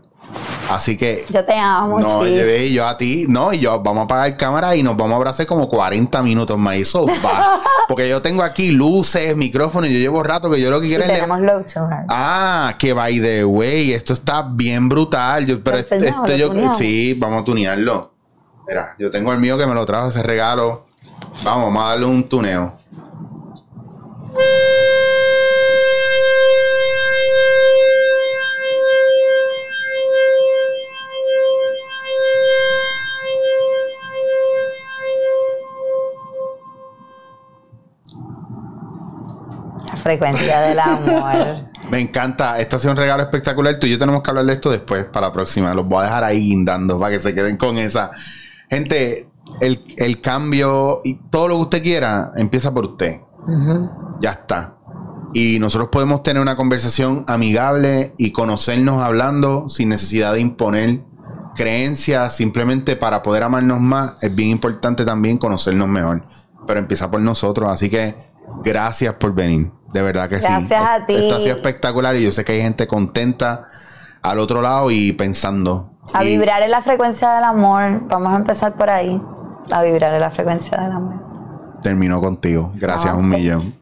Así 0.71 0.97
que. 0.97 1.25
Yo 1.31 1.45
te 1.45 1.59
amo, 1.59 2.01
No, 2.01 2.25
Chief. 2.25 2.73
yo, 2.73 2.87
a 2.87 2.97
ti, 2.97 3.27
no, 3.29 3.53
y 3.53 3.59
yo 3.61 3.81
vamos 3.83 4.03
a 4.03 4.05
apagar 4.05 4.37
cámara 4.37 4.75
y 4.77 4.83
nos 4.83 4.97
vamos 4.97 5.13
a 5.13 5.17
abrazar 5.17 5.47
como 5.47 5.69
40 5.69 6.23
minutos 6.23 6.59
más. 6.59 6.77
Eso 6.77 7.07
va. 7.07 7.61
Porque 7.89 8.09
yo 8.09 8.23
tengo 8.23 8.43
aquí 8.43 8.71
luces, 8.71 9.37
micrófonos, 9.37 9.91
y 9.91 9.95
yo 9.95 9.99
llevo 9.99 10.23
rato 10.23 10.51
que 10.51 10.61
yo 10.61 10.71
lo 10.71 10.81
que 10.81 10.87
Y 10.87 10.91
quiero 10.91 11.05
es. 11.05 11.13
tenemos 11.13 11.41
Love. 11.41 11.65
Ah, 12.09 12.75
que 12.79 12.93
by 12.93 13.21
the 13.21 13.45
way, 13.45 13.93
esto 13.93 14.13
está 14.15 14.43
bien 14.43 14.89
brutal. 14.89 15.47
Yo, 15.47 15.63
pero 15.63 15.79
este, 15.79 15.99
este 15.99 16.39
yo, 16.39 16.49
tuneamos. 16.49 16.79
sí, 16.79 17.15
vamos 17.15 17.43
a 17.43 17.45
tunearlo. 17.45 18.13
Mira, 18.67 18.95
yo 18.99 19.11
tengo 19.11 19.33
el 19.33 19.39
mío 19.39 19.59
que 19.59 19.67
me 19.67 19.75
lo 19.75 19.85
trajo 19.85 20.09
ese 20.09 20.23
regalo. 20.23 20.87
Vamos, 21.43 21.65
vamos 21.67 21.85
a 21.85 21.89
darle 21.91 22.07
un 22.07 22.27
tuneo. 22.27 22.73
La 24.35 24.41
frecuencia 39.97 40.61
del 40.63 40.81
amor. 40.81 41.71
Me 41.91 42.01
encanta. 42.01 42.59
Esto 42.59 42.77
ha 42.77 42.79
sido 42.79 42.91
un 42.91 42.97
regalo 42.97 43.23
espectacular. 43.23 43.79
Tú 43.79 43.87
y 43.87 43.91
yo 43.91 43.99
tenemos 43.99 44.23
que 44.23 44.31
hablar 44.31 44.47
de 44.47 44.55
esto 44.55 44.71
después 44.71 45.05
para 45.05 45.29
la 45.29 45.33
próxima. 45.33 45.73
Los 45.75 45.87
voy 45.87 46.01
a 46.01 46.05
dejar 46.05 46.25
ahí 46.25 46.41
guindando 46.41 46.99
para 46.99 47.13
que 47.13 47.21
se 47.21 47.35
queden 47.35 47.57
con 47.57 47.79
esa. 47.79 48.11
Gente, 48.69 49.29
el, 49.61 49.85
el 49.99 50.21
cambio 50.21 51.01
y 51.05 51.15
todo 51.31 51.49
lo 51.49 51.57
que 51.57 51.63
usted 51.63 51.83
quiera 51.83 52.33
empieza 52.37 52.75
por 52.75 52.85
usted. 52.85 53.21
Ya 54.21 54.31
está. 54.31 54.75
Y 55.33 55.59
nosotros 55.59 55.89
podemos 55.91 56.23
tener 56.23 56.41
una 56.41 56.55
conversación 56.57 57.25
amigable 57.27 58.15
y 58.19 58.31
conocernos 58.33 59.03
hablando 59.03 59.69
sin 59.69 59.89
necesidad 59.89 60.33
de 60.33 60.41
imponer 60.41 61.01
creencias, 61.57 62.37
simplemente 62.37 62.97
para 62.97 63.23
poder 63.23 63.43
amarnos 63.43 63.81
más. 63.81 64.17
Es 64.21 64.35
bien 64.35 64.51
importante 64.51 65.05
también 65.05 65.39
conocernos 65.39 65.89
mejor. 65.89 66.23
Pero 66.67 66.79
empieza 66.81 67.11
por 67.11 67.21
nosotros. 67.21 67.69
Así 67.71 67.91
que 67.91 68.15
gracias 68.63 69.15
por 69.15 69.35
venir. 69.35 69.71
De 69.93 70.03
verdad 70.03 70.29
que 70.29 70.39
sí. 70.39 70.43
Gracias 70.49 70.83
a 70.89 71.07
ti. 71.07 71.15
Esto 71.15 71.37
ha 71.37 71.41
sido 71.41 71.57
espectacular 71.57 72.17
y 72.17 72.23
yo 72.23 72.33
sé 72.33 72.45
que 72.45 72.53
hay 72.53 72.61
gente 72.61 72.87
contenta 72.87 73.65
al 74.23 74.39
otro 74.39 74.63
lado 74.63 74.91
y 74.91 75.13
pensando. 75.13 75.91
A 76.13 76.25
Y- 76.25 76.37
vibrar 76.37 76.63
en 76.63 76.71
la 76.71 76.83
frecuencia 76.83 77.33
del 77.35 77.45
amor. 77.45 78.03
Vamos 78.09 78.33
a 78.33 78.37
empezar 78.37 78.75
por 78.77 78.91
ahí. 78.91 79.21
A 79.71 79.83
vibrar 79.83 80.15
en 80.15 80.21
la 80.21 80.31
frecuencia 80.31 80.79
del 80.81 80.93
amor. 80.93 81.24
Terminó 81.85 82.21
contigo. 82.21 82.73
Gracias 82.77 83.13
Ah, 83.15 83.17
un 83.17 83.29
millón. 83.29 83.75